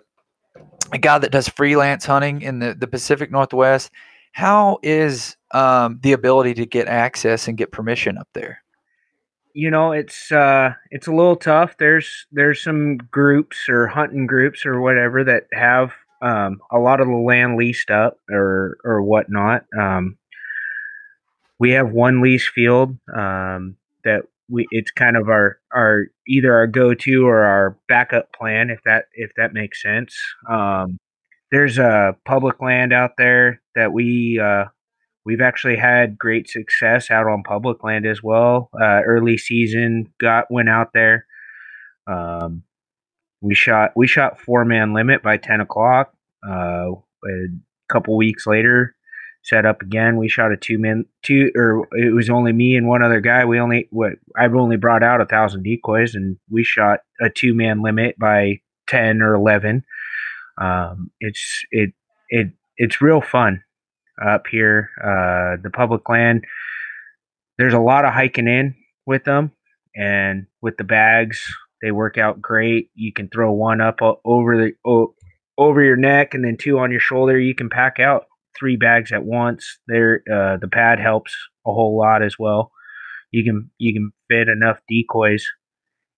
a 0.93 0.99
guy 0.99 1.19
that 1.19 1.33
does 1.33 1.49
freelance 1.49 2.05
hunting 2.07 2.43
in 2.43 2.61
the, 2.61 2.75
the 2.75 2.87
Pacific 2.87 3.31
Northwest, 3.31 3.91
how 4.33 4.79
is 4.83 5.37
um, 5.53 5.99
the 6.03 6.13
ability 6.13 6.55
to 6.55 6.67
get 6.67 6.89
access 6.89 7.49
and 7.49 7.57
get 7.57 7.73
permission 7.73 8.19
up 8.19 8.29
there? 8.35 8.63
you 9.59 9.71
know 9.71 9.91
it's 9.91 10.31
uh 10.31 10.73
it's 10.93 11.09
a 11.09 11.13
little 11.13 11.35
tough. 11.35 11.77
There's 11.79 12.27
there's 12.31 12.63
some 12.63 12.97
groups 12.97 13.69
or 13.69 13.89
hunting 13.89 14.25
groups 14.25 14.65
or 14.65 14.81
whatever 14.81 15.25
that 15.25 15.47
have 15.53 15.95
um 16.23 16.61
a 16.71 16.79
lot 16.79 17.01
of 17.01 17.09
the 17.09 17.17
land 17.17 17.57
leased 17.57 17.91
up 17.91 18.19
or 18.31 18.77
or 18.85 19.03
whatnot. 19.03 19.65
Um 19.77 20.17
we 21.59 21.73
have 21.73 21.91
one 21.91 22.21
lease 22.21 22.49
field 22.49 22.97
um 23.13 23.77
that 24.05 24.23
we 24.49 24.69
it's 24.71 24.93
kind 24.93 25.17
of 25.17 25.29
our 25.29 25.59
our 25.75 26.05
either 26.29 26.55
our 26.55 26.69
go-to 26.69 27.27
or 27.27 27.43
our 27.43 27.77
backup 27.89 28.33
plan 28.33 28.71
if 28.71 28.81
that 28.85 29.07
if 29.15 29.33
that 29.37 29.55
makes 29.55 29.83
sense. 29.83 30.17
Um 30.49 30.99
there's 31.51 31.79
a 31.79 32.15
public 32.25 32.61
land 32.63 32.93
out 32.93 33.17
there 33.19 33.61
that 33.75 33.93
we 33.93 34.39
uh 34.39 34.67
We've 35.25 35.41
actually 35.41 35.77
had 35.77 36.19
great 36.19 36.49
success 36.49 37.11
out 37.11 37.27
on 37.27 37.43
public 37.43 37.85
land 37.85 38.07
as 38.07 38.23
well. 38.23 38.71
Uh, 38.81 39.03
early 39.05 39.37
season 39.37 40.13
got 40.19 40.51
went 40.51 40.69
out 40.69 40.93
there. 40.95 41.27
Um, 42.07 42.63
we 43.41 43.55
shot 43.55 43.93
we 43.95 44.07
shot 44.07 44.41
four 44.41 44.65
man 44.65 44.95
limit 44.95 45.23
by 45.23 45.37
ten 45.37 45.61
o'clock. 45.61 46.15
Uh, 46.47 46.93
a 47.25 47.47
couple 47.89 48.17
weeks 48.17 48.47
later, 48.47 48.95
set 49.43 49.67
up 49.67 49.83
again. 49.83 50.17
We 50.17 50.29
shot 50.29 50.53
a 50.53 50.57
two 50.57 50.79
man 50.79 51.05
two 51.23 51.51
or 51.55 51.87
it 51.93 52.15
was 52.15 52.31
only 52.31 52.53
me 52.53 52.77
and 52.77 52.89
one 52.89 53.03
other 53.03 53.21
guy. 53.21 53.45
We 53.45 53.61
only 53.61 53.89
what 53.91 54.13
I've 54.37 54.55
only 54.55 54.77
brought 54.77 55.03
out 55.03 55.21
a 55.21 55.27
thousand 55.27 55.63
decoys 55.63 56.15
and 56.15 56.37
we 56.51 56.65
shot 56.65 57.01
a 57.21 57.29
two 57.31 57.55
man 57.55 57.83
limit 57.83 58.19
by 58.19 58.61
ten 58.89 59.21
or 59.21 59.35
eleven. 59.35 59.85
Um, 60.61 61.11
it's 61.21 61.65
it 61.71 61.93
it 62.31 62.49
it's 62.77 63.01
real 63.01 63.21
fun 63.21 63.63
up 64.25 64.47
here. 64.51 64.91
Uh, 65.03 65.61
the 65.63 65.71
public 65.73 66.09
land, 66.09 66.45
there's 67.59 67.75
a 67.75 67.79
lot 67.79 68.05
of 68.05 68.13
hiking 68.13 68.49
in 68.49 68.75
with 69.07 69.25
them, 69.25 69.53
and 69.97 70.47
with 70.63 70.77
the 70.77 70.85
bags, 70.85 71.43
they 71.83 71.91
work 71.91 72.19
out 72.19 72.41
great. 72.41 72.91
You 72.95 73.13
can 73.13 73.29
throw 73.29 73.53
one 73.53 73.81
up 73.81 74.01
over 74.25 74.57
the 74.57 74.73
over 75.57 75.83
your 75.83 75.97
neck, 75.97 76.35
and 76.35 76.45
then 76.45 76.57
two 76.57 76.79
on 76.79 76.91
your 76.91 77.01
shoulder. 77.01 77.39
You 77.39 77.55
can 77.55 77.71
pack 77.71 77.99
out 77.99 78.27
three 78.59 78.77
bags 78.77 79.13
at 79.13 79.25
once. 79.25 79.79
There, 79.87 80.23
uh, 80.31 80.57
the 80.57 80.69
pad 80.69 80.99
helps 80.99 81.35
a 81.67 81.73
whole 81.73 81.99
lot 81.99 82.23
as 82.23 82.37
well. 82.39 82.73
You 83.31 83.45
can 83.45 83.71
you 83.79 83.93
can 83.93 84.13
fit 84.29 84.49
enough 84.49 84.79
decoys 84.89 85.45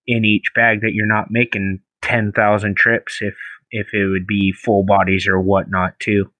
in 0.06 0.24
each 0.24 0.52
bag 0.54 0.80
that 0.82 0.92
you're 0.94 1.06
not 1.06 1.30
making 1.30 1.80
ten 2.02 2.32
thousand 2.32 2.76
trips 2.76 3.18
if 3.20 3.34
if 3.70 3.92
it 3.92 4.06
would 4.06 4.26
be 4.26 4.52
full 4.52 4.84
bodies 4.84 5.26
or 5.26 5.40
whatnot 5.40 5.98
too. 6.00 6.30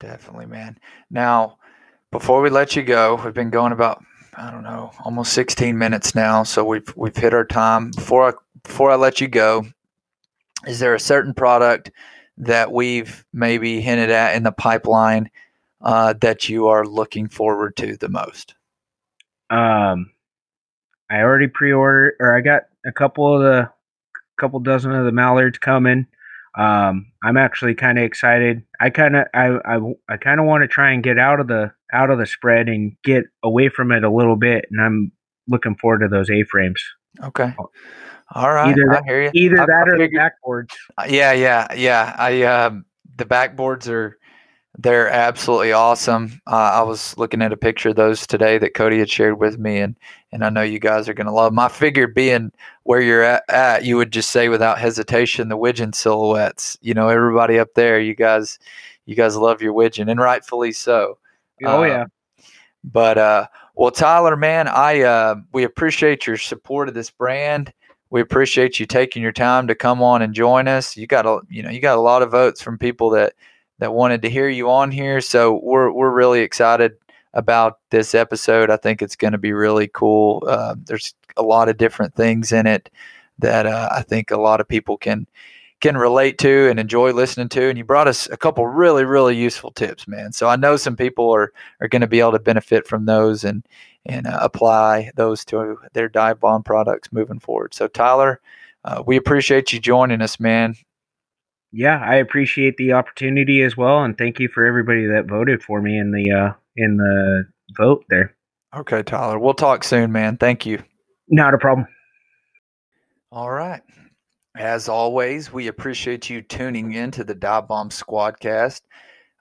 Definitely, 0.00 0.46
man. 0.46 0.78
Now, 1.10 1.58
before 2.12 2.40
we 2.42 2.50
let 2.50 2.76
you 2.76 2.82
go, 2.82 3.20
we've 3.22 3.34
been 3.34 3.50
going 3.50 3.72
about 3.72 4.02
I 4.38 4.50
don't 4.50 4.64
know, 4.64 4.90
almost 5.02 5.32
16 5.32 5.78
minutes 5.78 6.14
now, 6.14 6.42
so 6.42 6.62
we've 6.62 6.94
we've 6.94 7.16
hit 7.16 7.32
our 7.32 7.46
time. 7.46 7.90
Before 7.90 8.28
I 8.28 8.32
before 8.62 8.90
I 8.90 8.96
let 8.96 9.20
you 9.20 9.28
go, 9.28 9.64
is 10.66 10.78
there 10.78 10.94
a 10.94 11.00
certain 11.00 11.32
product 11.32 11.90
that 12.36 12.70
we've 12.70 13.24
maybe 13.32 13.80
hinted 13.80 14.10
at 14.10 14.36
in 14.36 14.42
the 14.42 14.52
pipeline 14.52 15.30
uh, 15.80 16.12
that 16.20 16.50
you 16.50 16.66
are 16.68 16.84
looking 16.84 17.28
forward 17.28 17.76
to 17.76 17.96
the 17.96 18.10
most? 18.10 18.54
Um, 19.48 20.10
I 21.08 21.20
already 21.20 21.48
pre-ordered, 21.48 22.16
or 22.20 22.36
I 22.36 22.42
got 22.42 22.64
a 22.84 22.92
couple 22.92 23.36
of 23.36 23.40
the 23.42 23.70
couple 24.38 24.60
dozen 24.60 24.92
of 24.92 25.06
the 25.06 25.12
mallards 25.12 25.58
coming. 25.58 26.06
Um, 26.56 27.12
I'm 27.22 27.36
actually 27.36 27.74
kind 27.74 27.98
of 27.98 28.04
excited. 28.04 28.62
I 28.80 28.90
kind 28.90 29.16
of 29.16 29.26
I 29.34 29.58
I, 29.64 29.78
I 30.08 30.16
kind 30.16 30.40
of 30.40 30.46
want 30.46 30.62
to 30.62 30.68
try 30.68 30.92
and 30.92 31.02
get 31.02 31.18
out 31.18 31.40
of 31.40 31.48
the 31.48 31.72
out 31.92 32.10
of 32.10 32.18
the 32.18 32.26
spread 32.26 32.68
and 32.68 32.96
get 33.04 33.24
away 33.42 33.68
from 33.68 33.92
it 33.92 34.04
a 34.04 34.10
little 34.10 34.36
bit, 34.36 34.66
and 34.70 34.80
I'm 34.80 35.12
looking 35.48 35.76
forward 35.76 36.00
to 36.00 36.08
those 36.08 36.30
A 36.30 36.44
frames. 36.44 36.82
Okay. 37.22 37.54
All 38.34 38.52
right. 38.52 38.70
Either 38.70 38.88
that, 38.90 39.02
I 39.02 39.06
hear 39.06 39.22
you. 39.22 39.30
Either 39.34 39.62
I, 39.62 39.66
that 39.66 39.86
I 39.86 39.94
or 39.94 39.98
the 39.98 40.08
backboards. 40.08 40.72
Uh, 40.98 41.06
yeah, 41.08 41.32
yeah, 41.32 41.72
yeah. 41.74 42.14
I 42.18 42.42
um 42.42 42.84
the 43.16 43.24
backboards 43.24 43.88
are 43.88 44.18
They're 44.78 45.08
absolutely 45.08 45.72
awesome. 45.72 46.40
Uh, 46.46 46.56
I 46.74 46.82
was 46.82 47.16
looking 47.16 47.40
at 47.40 47.52
a 47.52 47.56
picture 47.56 47.90
of 47.90 47.96
those 47.96 48.26
today 48.26 48.58
that 48.58 48.74
Cody 48.74 48.98
had 48.98 49.08
shared 49.08 49.40
with 49.40 49.58
me, 49.58 49.78
and 49.78 49.96
and 50.32 50.44
I 50.44 50.50
know 50.50 50.62
you 50.62 50.78
guys 50.78 51.08
are 51.08 51.14
going 51.14 51.28
to 51.28 51.32
love 51.32 51.52
them. 51.52 51.58
I 51.58 51.68
figured 51.68 52.14
being 52.14 52.52
where 52.82 53.00
you're 53.00 53.22
at, 53.22 53.44
at, 53.48 53.84
you 53.84 53.96
would 53.96 54.12
just 54.12 54.30
say 54.30 54.50
without 54.50 54.78
hesitation 54.78 55.48
the 55.48 55.56
Widgeon 55.56 55.94
silhouettes. 55.94 56.76
You 56.82 56.92
know, 56.92 57.08
everybody 57.08 57.58
up 57.58 57.72
there, 57.74 57.98
you 57.98 58.14
guys, 58.14 58.58
you 59.06 59.14
guys 59.14 59.34
love 59.34 59.62
your 59.62 59.72
Widgeon, 59.72 60.10
and 60.10 60.20
rightfully 60.20 60.72
so. 60.72 61.16
Oh 61.64 61.84
yeah. 61.84 62.02
Um, 62.02 62.12
but 62.84 63.16
uh, 63.16 63.46
well, 63.74 63.90
Tyler, 63.90 64.36
man, 64.36 64.68
I 64.68 65.02
uh, 65.02 65.36
we 65.52 65.64
appreciate 65.64 66.26
your 66.26 66.36
support 66.36 66.88
of 66.88 66.94
this 66.94 67.10
brand. 67.10 67.72
We 68.10 68.20
appreciate 68.20 68.78
you 68.78 68.86
taking 68.86 69.22
your 69.22 69.32
time 69.32 69.66
to 69.68 69.74
come 69.74 70.02
on 70.02 70.22
and 70.22 70.34
join 70.34 70.68
us. 70.68 70.96
You 70.96 71.06
got 71.06 71.26
a 71.26 71.40
you 71.48 71.62
know 71.62 71.70
you 71.70 71.80
got 71.80 71.96
a 71.96 72.00
lot 72.00 72.22
of 72.22 72.30
votes 72.30 72.60
from 72.60 72.76
people 72.76 73.08
that 73.10 73.32
that 73.78 73.94
wanted 73.94 74.22
to 74.22 74.30
hear 74.30 74.48
you 74.48 74.70
on 74.70 74.90
here. 74.90 75.20
So 75.20 75.60
we're 75.62 75.90
we're 75.90 76.10
really 76.10 76.40
excited 76.40 76.92
about 77.34 77.78
this 77.90 78.14
episode. 78.14 78.70
I 78.70 78.76
think 78.76 79.02
it's 79.02 79.16
going 79.16 79.32
to 79.32 79.38
be 79.38 79.52
really 79.52 79.88
cool. 79.88 80.42
Uh, 80.48 80.74
there's 80.84 81.14
a 81.36 81.42
lot 81.42 81.68
of 81.68 81.76
different 81.76 82.14
things 82.14 82.50
in 82.50 82.66
it 82.66 82.90
that 83.38 83.66
uh, 83.66 83.90
I 83.92 84.02
think 84.02 84.30
a 84.30 84.40
lot 84.40 84.60
of 84.60 84.68
people 84.68 84.96
can 84.96 85.26
can 85.82 85.98
relate 85.98 86.38
to 86.38 86.70
and 86.70 86.80
enjoy 86.80 87.12
listening 87.12 87.50
to. 87.50 87.68
And 87.68 87.76
you 87.76 87.84
brought 87.84 88.08
us 88.08 88.26
a 88.30 88.36
couple 88.36 88.66
really 88.66 89.04
really 89.04 89.36
useful 89.36 89.70
tips, 89.72 90.08
man. 90.08 90.32
So 90.32 90.48
I 90.48 90.56
know 90.56 90.76
some 90.76 90.96
people 90.96 91.30
are 91.34 91.52
are 91.80 91.88
going 91.88 92.00
to 92.00 92.06
be 92.06 92.20
able 92.20 92.32
to 92.32 92.38
benefit 92.38 92.86
from 92.86 93.04
those 93.04 93.44
and 93.44 93.66
and 94.06 94.26
uh, 94.26 94.38
apply 94.40 95.10
those 95.16 95.44
to 95.46 95.78
their 95.92 96.08
Dive 96.08 96.40
Bomb 96.40 96.62
products 96.62 97.12
moving 97.12 97.38
forward. 97.38 97.74
So 97.74 97.88
Tyler. 97.88 98.40
Uh, 98.84 99.02
we 99.04 99.16
appreciate 99.16 99.72
you 99.72 99.80
joining 99.80 100.22
us, 100.22 100.38
man 100.38 100.76
yeah, 101.76 102.00
I 102.02 102.14
appreciate 102.14 102.78
the 102.78 102.94
opportunity 102.94 103.60
as 103.62 103.76
well, 103.76 104.02
and 104.02 104.16
thank 104.16 104.40
you 104.40 104.48
for 104.48 104.64
everybody 104.64 105.04
that 105.08 105.26
voted 105.26 105.62
for 105.62 105.82
me 105.82 105.98
in 105.98 106.10
the 106.10 106.30
uh, 106.32 106.52
in 106.74 106.96
the 106.96 107.44
vote 107.76 108.02
there. 108.08 108.34
Okay, 108.74 109.02
Tyler, 109.02 109.38
we'll 109.38 109.52
talk 109.52 109.84
soon, 109.84 110.10
man. 110.10 110.38
Thank 110.38 110.64
you. 110.64 110.82
Not 111.28 111.52
a 111.52 111.58
problem. 111.58 111.86
All 113.30 113.50
right. 113.50 113.82
As 114.56 114.88
always, 114.88 115.52
we 115.52 115.66
appreciate 115.66 116.30
you 116.30 116.40
tuning 116.40 116.94
in 116.94 117.10
to 117.10 117.24
the 117.24 117.34
Dive 117.34 117.68
Bomb 117.68 117.90
Squadcast. 117.90 118.80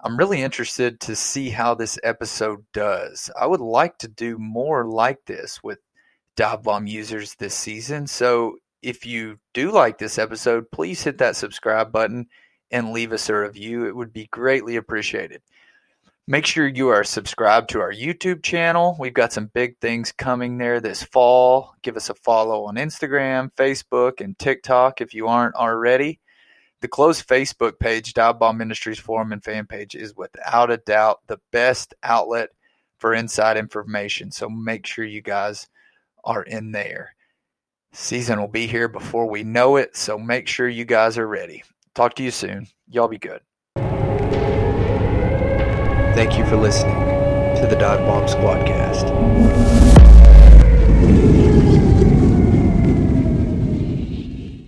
I'm 0.04 0.18
really 0.18 0.42
interested 0.42 1.00
to 1.02 1.16
see 1.16 1.50
how 1.50 1.74
this 1.74 1.98
episode 2.04 2.66
does. 2.74 3.32
I 3.40 3.48
would 3.48 3.62
like 3.62 3.98
to 4.00 4.10
do 4.10 4.38
more 4.38 4.86
like 4.86 5.24
this 5.26 5.64
with 5.64 5.80
Dive 6.36 6.64
Bomb 6.64 6.86
users 6.86 7.36
this 7.36 7.56
season. 7.56 8.08
So 8.08 8.58
if 8.86 9.04
you 9.04 9.40
do 9.56 9.72
like 9.72 9.98
this 9.98 10.20
episode, 10.20 10.70
please 10.70 11.02
hit 11.02 11.18
that 11.18 11.36
subscribe 11.36 11.92
button 11.92 12.28
and 12.70 12.92
leave 12.92 13.12
us 13.12 13.30
a 13.30 13.36
review. 13.36 13.86
It 13.88 13.96
would 13.96 14.14
be 14.14 14.28
greatly 14.28 14.76
appreciated. 14.76 15.42
Make 16.28 16.46
sure 16.46 16.68
you 16.68 16.90
are 16.90 17.04
subscribed 17.04 17.70
to 17.70 17.82
our 17.82 17.92
YouTube 17.92 18.44
channel. 18.44 18.96
We've 19.00 19.14
got 19.14 19.34
some 19.34 19.50
big 19.54 19.80
things 19.80 20.12
coming 20.12 20.60
there 20.60 20.80
this 20.80 21.02
fall. 21.02 21.74
Give 21.82 21.98
us 21.98 22.10
a 22.10 22.14
follow 22.14 22.66
on 22.66 22.76
Instagram, 22.76 23.52
Facebook, 23.56 24.22
and 24.22 24.38
TikTok 24.38 25.02
if 25.02 25.16
you 25.16 25.28
aren't 25.28 25.56
already. 25.56 26.20
The 26.82 26.88
closed 26.88 27.28
Facebook 27.28 27.80
page, 27.80 28.14
Dive 28.14 28.38
Bomb 28.38 28.62
Industries 28.62 29.00
Forum 29.00 29.32
and 29.32 29.44
fan 29.44 29.66
page, 29.66 29.96
is 29.96 30.16
without 30.16 30.70
a 30.70 30.78
doubt 30.78 31.22
the 31.26 31.40
best 31.52 31.96
outlet 32.04 32.50
for 33.00 33.16
inside 33.16 33.58
information. 33.58 34.32
So 34.32 34.48
make 34.48 34.86
sure 34.86 35.06
you 35.06 35.22
guys 35.24 35.68
are 36.24 36.44
in 36.44 36.72
there. 36.72 37.15
Season 37.98 38.42
will 38.42 38.50
be 38.50 38.68
here 38.68 38.90
before 38.90 39.26
we 39.26 39.44
know 39.44 39.78
it, 39.78 39.96
so 39.96 40.18
make 40.18 40.50
sure 40.50 40.68
you 40.68 40.84
guys 40.84 41.18
are 41.18 41.26
ready. 41.26 41.64
Talk 41.94 42.14
to 42.16 42.24
you 42.24 42.32
soon. 42.32 42.68
Y'all 42.90 43.08
be 43.08 43.18
good. 43.18 43.40
Thank 46.14 46.38
you 46.38 46.46
for 46.46 46.58
listening 46.58 47.00
to 47.56 47.66
the 47.70 47.78
Dive 47.78 48.02
Bomb 48.02 48.26
Squadcast. 48.26 49.85